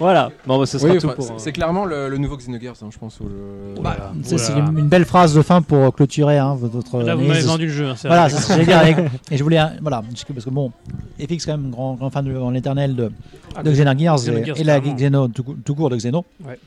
[0.00, 0.30] voilà.
[0.46, 1.24] Bon, bah, ce sera Oui, tout enfin, pour.
[1.24, 3.20] c'est- euh, c'est clairement le, le nouveau Xenogears, hein, je pense.
[3.20, 3.80] Le...
[3.80, 7.66] Bah, c'est une belle phrase de fin pour clôturer hein, votre Là, vous m'avez vendu
[7.66, 7.86] le jeu.
[7.88, 8.30] hein, c'est Voilà, vrai.
[8.30, 8.78] c'est ce que j'allais dire.
[8.98, 10.72] avec- Et je voulais, voilà, parce que bon,
[11.20, 13.12] FX quand même grand, grand fan de en l'éternel de,
[13.54, 15.26] Ah, de Xenogears et, Xenogears, et la clairement.
[15.26, 16.24] Xeno tout, cou- tout court de Xeno.
[16.44, 16.58] Ouais.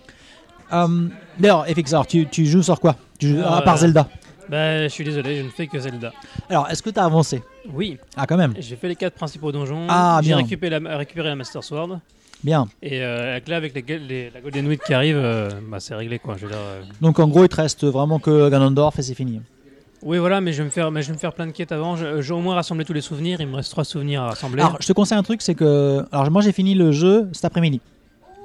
[0.74, 1.08] Euh,
[1.40, 2.96] D'ailleurs, FX, alors tu, tu joues sur quoi?
[3.20, 3.82] Tu joues, À part ouais.
[3.82, 4.08] Zelda?
[4.50, 6.12] Bah, je suis désolé, je ne fais que Zelda.
[6.50, 7.42] Alors, est-ce que tu as avancé?
[7.74, 8.54] Oui, Ah, quand même.
[8.60, 9.88] j'ai fait les quatre principaux donjons.
[9.90, 12.00] Ah, j'ai récupéré la, récupéré la Master Sword.
[12.44, 12.68] Bien.
[12.84, 15.96] Et euh, avec- là, avec les, les- la Golden Week qui arrive, euh, bah, c'est
[15.96, 16.36] réglé quoi.
[16.38, 19.16] Je veux dire, euh, Donc, en gros, il te reste vraiment que Ganondorf et c'est
[19.16, 19.42] fini.
[20.04, 21.72] Oui, voilà, mais je vais me faire, mais je vais me faire plein de quêtes
[21.72, 21.96] avant.
[21.96, 23.42] Je- J'ai au moins rassemblé tous les souvenirs.
[23.42, 24.62] Il me reste trois souvenirs à rassembler.
[24.62, 26.06] Alors, je te conseille un truc, c'est que.
[26.12, 27.82] Alors, moi, j'ai fini le jeu cet après-midi.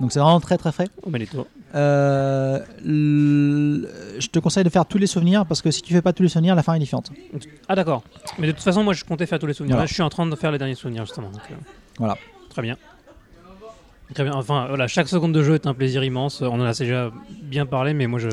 [0.00, 0.88] Donc, c'est vraiment très très frais.
[1.04, 1.10] Oh.
[1.74, 6.02] Euh, l- je te conseille de faire tous les souvenirs parce que si tu fais
[6.02, 7.12] pas tous les souvenirs, la fin est différente.
[7.68, 8.02] Ah d'accord.
[8.38, 9.74] Mais de toute façon, moi, je comptais faire tous les souvenirs.
[9.76, 9.84] Voilà.
[9.84, 11.28] Là, je suis en train de faire les derniers souvenirs justement.
[11.30, 11.54] donc, euh,
[11.98, 12.16] Voilà.
[12.48, 12.76] Très bien.
[14.14, 14.32] Très bien.
[14.34, 16.40] Enfin, voilà, chaque seconde de jeu est un plaisir immense.
[16.42, 17.10] On en a déjà
[17.42, 18.28] bien parlé, mais moi, je,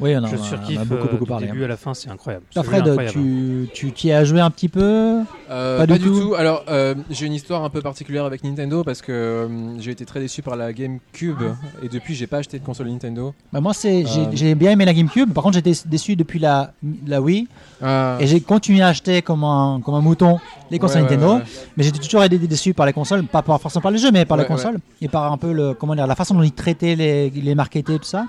[0.00, 1.46] Oui, on, en a- je on en surkiffe a beaucoup, euh, beaucoup du parlé.
[1.46, 1.92] début à la fin.
[1.94, 2.44] C'est incroyable.
[2.56, 3.10] Est Fred, incroyable.
[3.12, 5.22] tu, tu t'y as joué un petit peu?
[5.50, 6.34] Euh, Pas pas, du du tout.
[6.36, 10.04] Alors, euh, j'ai une histoire un peu particulière avec Nintendo parce que euh, j'ai été
[10.04, 11.42] très déçu par la GameCube
[11.82, 13.34] et depuis, j'ai pas acheté de console Nintendo.
[13.52, 14.54] Bah, Moi, c'est, j'ai, Euh.
[14.54, 15.32] bien aimé la GameCube.
[15.32, 16.72] Par contre, j'étais déçu depuis la,
[17.06, 17.48] la Wii.
[17.82, 18.16] Ah.
[18.20, 20.38] Et j'ai continué à acheter comme un, comme un mouton
[20.70, 21.26] les consoles Ouais, Nintendo.
[21.34, 21.44] ouais, ouais.
[21.76, 23.24] Mais j'ai toujours été déçu par les consoles.
[23.24, 24.78] Pas par- forcément par les jeux, mais par les Ouais, consoles.
[25.00, 27.98] Et par un peu le, comment dire, la façon dont ils traitaient les, les marketés,
[27.98, 28.26] tout ça.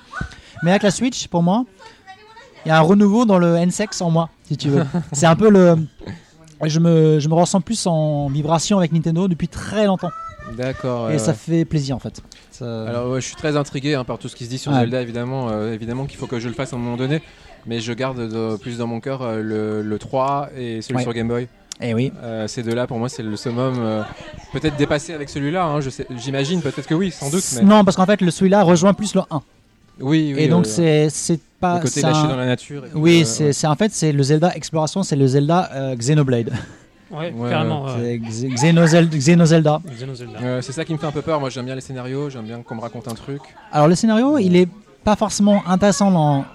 [0.63, 1.65] Mais avec la Switch, pour moi,
[2.65, 4.83] il y a un renouveau dans le N-Sex en moi, si tu veux.
[5.13, 5.75] c'est un peu le.
[6.65, 10.11] Je me, je me ressens plus en vibration avec Nintendo depuis très longtemps.
[10.57, 11.09] D'accord.
[11.09, 11.37] et ouais, ça ouais.
[11.37, 12.21] fait plaisir en fait.
[12.51, 14.71] Ça- Alors, ouais, je suis très intrigué hein, par tout ce qui se dit sur
[14.71, 14.79] Ouais.
[14.79, 15.49] Zelda, évidemment.
[15.49, 17.21] euh, évidemment qu'il faut que je le fasse à un moment donné.
[17.65, 21.03] Mais je garde de- plus dans mon cœur euh, le, le 3 et celui Ouais.
[21.03, 21.47] sur Game Boy.
[21.81, 22.11] Eh oui.
[22.23, 23.75] Euh, ces deux-là, pour moi, c'est le summum.
[23.77, 24.03] euh,
[24.51, 25.79] peut-être dépassé avec celui-là, hein,
[26.17, 27.43] j'imagine, peut-être que oui, sans doute.
[27.55, 27.61] Mais...
[27.61, 29.41] Non, parce qu'en fait, le celui-là rejoint plus le 1.
[30.01, 30.43] Oui, oui.
[30.43, 31.75] et donc, euh, c'est, c'est pas.
[31.75, 32.85] le côté c'est lâché un- dans la nature.
[32.85, 33.53] et Oui, euh, c'est, ouais.
[33.53, 36.51] c'est en fait c'est le Zelda Exploration, c'est le Zelda euh, Xenoblade.
[37.11, 37.85] Ouais, Ouais, carrément.
[37.85, 38.19] ouais.
[38.29, 39.81] Xenozel- Xenozelda.
[39.97, 40.39] Xenozelda.
[40.43, 41.39] Euh, c'est ça qui me fait un peu peur.
[41.39, 43.41] Moi, j'aime bien les scénarios, j'aime bien qu'on me raconte un truc.
[43.71, 44.69] Alors le scénario, il est
[45.03, 46.45] pas forcément intéressant dans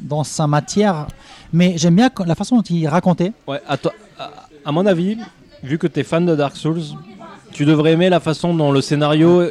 [0.00, 1.08] dans sa matière,
[1.52, 3.32] mais j'aime bien la façon dont il racontait.
[3.46, 4.30] Ouais, à, toi- à,
[4.64, 5.18] à mon avis,
[5.62, 6.80] vu que tu es fan de Dark Souls,
[7.52, 9.42] tu devrais aimer la façon dont le scénario,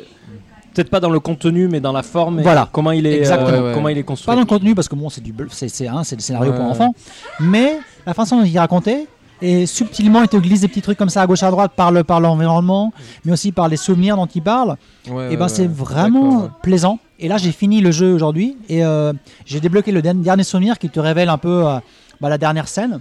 [0.78, 2.70] peut-être pas dans le contenu, mais dans la forme, et Voilà.
[2.72, 3.50] comment il est, Exactement.
[3.50, 3.74] euh, Ouais, ouais.
[3.74, 4.28] comment il est construit.
[4.28, 6.22] Pas dans le contenu parce que bon, c'est du bluff, c'est c'est hein, c'est le
[6.22, 6.72] scénario Ouais, pour ouais.
[6.72, 6.94] enfants,
[7.40, 9.08] mais la façon dont il racontait
[9.42, 11.92] et subtilement il te glisse des petits trucs comme ça à gauche à droite par
[11.92, 12.92] le par l'environnement,
[13.26, 14.78] mais aussi par les souvenirs dont il parle.
[15.10, 15.68] Ouais, et ouais, ben c'est ouais.
[15.68, 16.50] vraiment D'accord, ouais.
[16.64, 17.00] plaisant.
[17.20, 19.14] Et là j'ai fini le jeu aujourd'hui et euh,
[19.46, 21.80] j'ai débloqué le dernier dernier souvenir qui te révèle un peu euh,
[22.22, 23.00] bah, la dernière scène.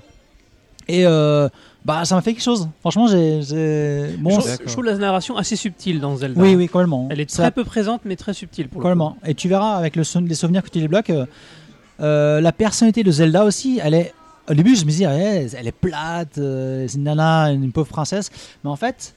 [0.88, 1.48] Et euh,
[1.86, 2.68] bah ça m'a fait quelque chose.
[2.80, 6.40] Franchement j'ai j'ai- bon je, c'est- trouve- je trouve la narration assez subtile dans Zelda.
[6.40, 7.06] oui oui complètement.
[7.10, 8.88] Elle est Ça- très peu présente, mais très subtile pour le coup.
[8.92, 9.16] Complètement.
[9.24, 11.26] Et tu verras avec le sou- les souvenirs que tu débloques, euh,
[12.00, 14.12] euh, la personnalité de Zelda aussi, elle est.
[14.48, 18.30] Au début, je me disais, elle est plate, euh, c'est une nana, une pauvre princesse.
[18.62, 19.14] Mais en fait,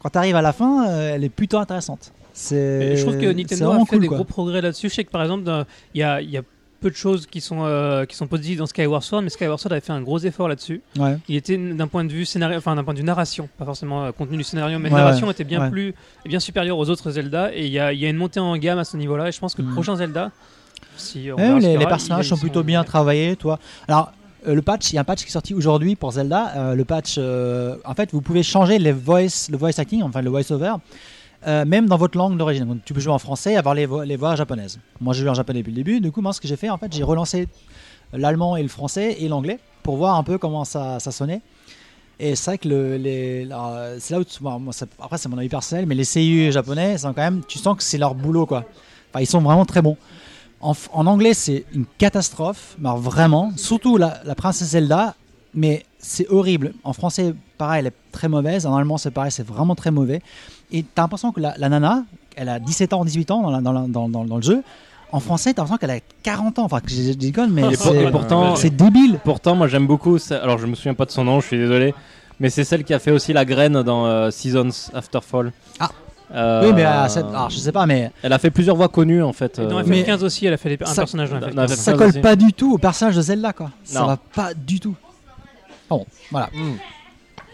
[0.00, 2.12] quand tu arrives à la fin, euh, elle est plutôt intéressante.
[2.32, 2.96] C'est.
[2.96, 4.16] Je trouve que c'est Nintendo a vraiment fait cool, des quoi.
[4.18, 4.88] gros progrès là-dessus.
[4.88, 5.64] Je sais que par exemple, dans-
[5.94, 6.42] il y a, il y a
[6.80, 9.72] peu de choses qui sont, euh, qui sont positives dans Skyward Sword, mais Skyward Sword
[9.72, 10.80] avait fait un gros effort là-dessus.
[10.98, 11.16] Ouais.
[11.28, 14.04] Il était d'un point de vue scénario, enfin d'un point de vue narration, pas forcément
[14.04, 15.32] euh, contenu du scénario, mais Ouais, narration ouais.
[15.32, 15.94] était bien plus,
[16.24, 17.54] bien supérieure aux autres Zelda.
[17.54, 19.28] Et il y a, y a une montée en gamme à ce niveau-là.
[19.28, 19.74] Et je pense que le Mm.
[19.74, 20.30] prochain Zelda,
[20.96, 23.58] si on verra les, personnages sont plutôt bien travaillés, toi.
[23.86, 24.12] Alors,
[24.48, 26.52] euh, le patch, il y a un patch qui est sorti aujourd'hui pour Zelda.
[26.56, 30.30] Euh, le patch, en fait, vous pouvez changer les voice, le voice acting, enfin le
[30.30, 30.74] voice over,
[31.46, 32.80] euh, même dans votre langue d'origine.
[32.84, 34.78] Tu peux jouer en français et avoir les, les voix japonaises.
[35.00, 36.00] Moi, j'ai joué en japonais depuis le début.
[36.00, 37.48] Du coup, moi, ce que j'ai fait, en fait, j'ai relancé
[38.12, 41.40] l'allemand et le français et l'anglais pour voir un peu comment ça, sonnait.
[42.18, 43.48] Et c'est vrai que le,
[43.98, 44.58] c'est là où, tu- moi,
[45.00, 47.96] après, c'est mon avis personnel, mais les CU japonais, quand même, tu sens que c'est
[47.96, 48.64] leur boulot, quoi.
[49.10, 49.96] Enfin, ils sont vraiment très bons.
[50.60, 50.74] En,
[51.06, 55.14] anglais, c'est une catastrophe, mais vraiment, surtout la, la princesse Zelda,
[55.54, 56.72] mais c'est horrible.
[56.84, 58.66] En français, pareil, elle est très mauvaise.
[58.66, 60.20] En allemand, c'est pareil, c'est vraiment très mauvais.
[60.72, 62.04] Et t'as l'impression que la, la nana,
[62.36, 64.62] elle a 17 ans, 18 ans dans, la- dans, la- dans, dans- dans le jeu.
[65.12, 66.64] En français, t'as l'impression qu'elle a 40 ans.
[66.64, 69.18] Enfin, que je déconne, mais c'est- et pourtant, c'est débile.
[69.24, 70.18] pourtant, moi j'aime beaucoup.
[70.18, 71.94] ça- Alors je me souviens pas de son nom, je suis désolé.
[72.38, 75.52] Mais c'est celle qui a fait aussi la graine dans euh, Seasons After Fall.
[75.80, 75.90] Ah.
[76.32, 78.88] Euh, Oui, mais euh, c'est- alors, je sais pas, mais Elle a fait plusieurs voix
[78.88, 79.58] connues en fait.
[79.58, 81.54] Et dans euh, FF15 Mais- aussi, elle a fait des- un ça- personnage dans FF15.
[81.56, 81.68] dans FF15.
[81.76, 83.70] ça ça colle pas du tout au personnage de Zelda, quoi.
[83.82, 84.06] Ça Non.
[84.06, 84.94] va pas du tout.
[85.90, 86.48] Bon, voilà.
[86.54, 86.76] Hmm.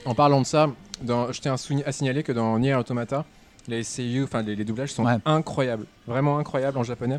[0.05, 0.69] En parlant de ça,
[1.03, 1.55] dans, je tiens
[1.85, 3.25] à, signaler que dans Nier Automata,
[3.67, 5.17] les CU, enfin les, les doublages sont Ouais.
[5.25, 7.19] incroyables, vraiment incroyables en japonais.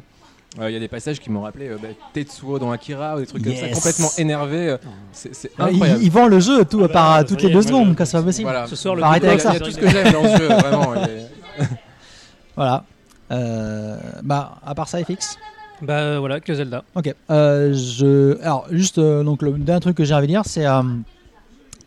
[0.59, 3.19] Euh, Il y a des passages qui m'ont rappelé euh, bah, Tetsuo dans Akira ou
[3.19, 4.69] des trucs comme ça, complètement énervé.
[4.69, 4.77] euh,
[5.11, 5.99] c'est c'est Euh, incroyable.
[6.01, 8.23] Ils, ils vendent le jeu tout, Ah bah, par toutes les deux secondes, c'est pas
[8.23, 8.47] possible.
[8.49, 8.65] Voilà.
[8.67, 9.49] Ce soir, le Faut arrêter Il y a- avec ça.
[9.49, 10.93] il y a tout ce que j'aime dans ce jeu, vraiment.
[10.95, 11.65] il
[12.55, 12.83] Voilà.
[13.31, 15.37] Euh, bah, à part ça, FX.
[15.81, 16.83] Bah voilà, que Zelda.
[16.95, 17.13] Ok.
[17.29, 18.35] Euh.
[18.41, 20.65] Alors, juste, euh, donc, le dernier truc que j'ai envie de dire, c'est.
[20.65, 20.81] Euh,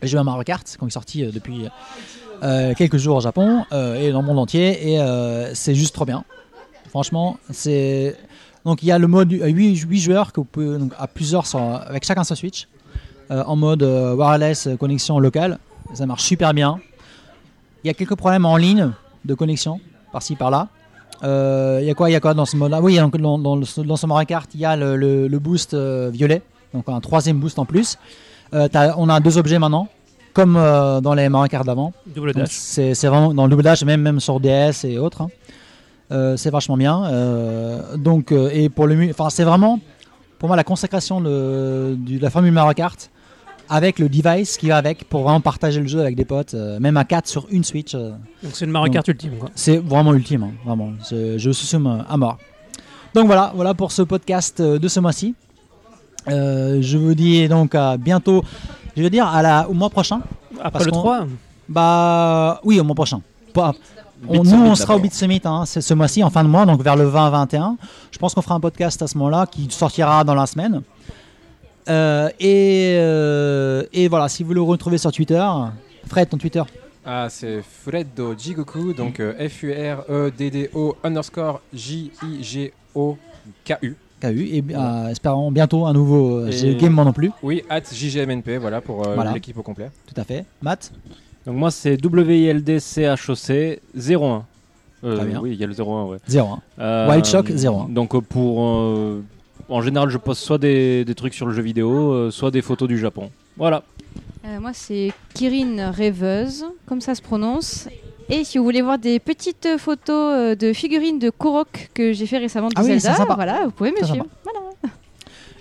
[0.01, 1.67] j'ai joué à Mario Kart, quand il est sorti euh, depuis
[2.75, 4.99] quelques jours au Japon et dans le monde entier, et
[5.53, 6.23] c'est juste trop bien.
[6.89, 8.17] Franchement, c'est.
[8.65, 12.23] Donc, il y a le mode 8, joueurs que vous pouvez, à plusieurs avec chacun
[12.23, 12.67] sa Switch,
[13.29, 15.59] en mode wireless, connexion locale.
[15.93, 16.79] Ça marche super bien.
[17.83, 18.91] Il y a quelques problèmes en ligne
[19.25, 19.79] de connexion,
[20.11, 20.69] par-ci par-là.
[21.23, 22.81] Euh, Il y a quoi Il y a quoi dans ce mode-là?
[22.81, 26.09] Oui, dans, dans, dans ce Mario Kart, il y a le, le- le boost euh,
[26.11, 26.41] violet,
[26.73, 27.97] donc un troisième boost en plus.
[28.53, 28.67] Euh,
[28.97, 29.87] on a deux objets maintenant,
[30.33, 31.93] comme euh, dans les Mario Kart d'avant.
[32.07, 32.49] Double dash.
[32.51, 35.21] C'est vraiment dans le double dash, même, même sur DS et autres.
[35.21, 35.29] hein.
[36.11, 37.05] Euh, c'est vachement bien.
[37.05, 39.79] euh, donc, euh, et pour le, enfin, c'est vraiment
[40.39, 43.09] pour moi la consécration de, de la formule Mario Kart
[43.69, 46.79] avec le device qui va avec pour vraiment partager le jeu avec des potes, euh,
[46.79, 47.95] même à 4 sur une Switch.
[47.95, 48.11] euh,
[48.43, 49.49] Donc c'est le Mario Kart ultime quoi.
[49.55, 50.91] c'est vraiment ultime, hein, vraiment.
[51.09, 52.37] Je, sous-somme à mort.
[53.13, 55.35] Donc voilà, voilà pour ce podcast euh, de ce mois-ci.
[56.27, 58.43] Euh, je vous dis donc à bientôt.
[58.95, 60.21] Je veux dire à la, au mois prochain.
[60.59, 61.25] Après Parce le qu'on- 3,
[61.69, 63.21] Bah oui, au mois prochain.
[63.53, 63.73] Pas-
[64.27, 64.99] on- nous, on sera au.
[64.99, 67.75] Beat Summit hein, c'est ce mois-ci, en fin de mois, donc vers le 20-21.
[68.11, 70.81] Je pense qu'on fera un podcast à ce moment-là qui sortira dans la semaine.
[71.89, 75.45] Euh, et, euh, et voilà, si vous le retrouvez sur Twitter,
[76.07, 76.61] Fred, ton Twitter.
[77.05, 83.15] Ah, c'est Freddo Jigoku, donc euh, F-U-R-E-D-D-O underscore J-I-G-O-K-U.
[84.21, 87.31] KU, et euh, espérons bientôt un nouveau euh, Game Moi non plus.
[87.41, 89.33] Oui, at JGMNP, voilà pour euh, Voilà.
[89.33, 89.89] l'équipe au complet.
[90.05, 90.45] Tout à fait.
[90.61, 90.91] Matt?
[91.47, 94.45] Donc moi c'est WILDCHOC 01.
[95.03, 95.39] Euh, Très bien.
[95.41, 96.17] oui, il y a le 01, ouais.
[96.27, 96.47] 0.
[96.49, 96.59] hein.
[96.77, 97.89] Euh, Wild Shock, 01.
[97.89, 98.61] Donc euh, pour.
[99.73, 102.61] En général, je poste soit des, des trucs sur le jeu vidéo, euh, soit des
[102.61, 103.29] photos du Japon.
[103.57, 103.83] Voilà.
[104.45, 107.87] Euh, moi, c'est Kirin Rêveuse, comme ça se prononce.
[108.29, 112.25] Et si vous voulez voir des petites photos euh, de figurines de Korok que j'ai
[112.25, 113.35] fait récemment de Ah oui, Zelda, sympa.
[113.35, 114.25] voilà, vous pouvez me suivre.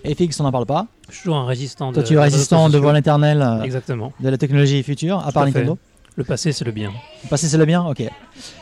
[0.04, 0.86] Et FX, on n'en parle pas?
[1.10, 1.92] je suis toujours un résistant.
[1.92, 4.12] Toi, de- tu es des résistant réseaux devant l'éternel euh, Exactement.
[4.20, 5.52] de la technologie future, à Tout part à fait.
[5.58, 5.78] Nintendo.
[6.16, 6.90] Le passé, c'est le bien.
[7.28, 8.02] Passé, c'est le bien Ok.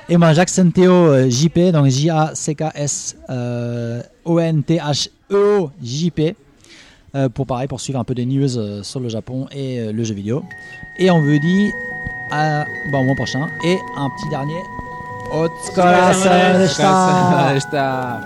[0.08, 3.16] Et moi, Jacques Santeo euh, JP, donc J-A-C-K-S
[5.32, 6.36] euh, O-N-T-H-E-O J-P.
[7.14, 9.92] euh, pour pareil, pour suivre un peu des news euh, sur le Japon et euh,
[9.92, 10.42] le jeu vidéo.
[10.98, 11.70] Et on vous dit
[12.30, 13.46] à, bon, au mois prochain.
[13.64, 14.60] Et un petit dernier.
[15.32, 18.24] Otsukaresama.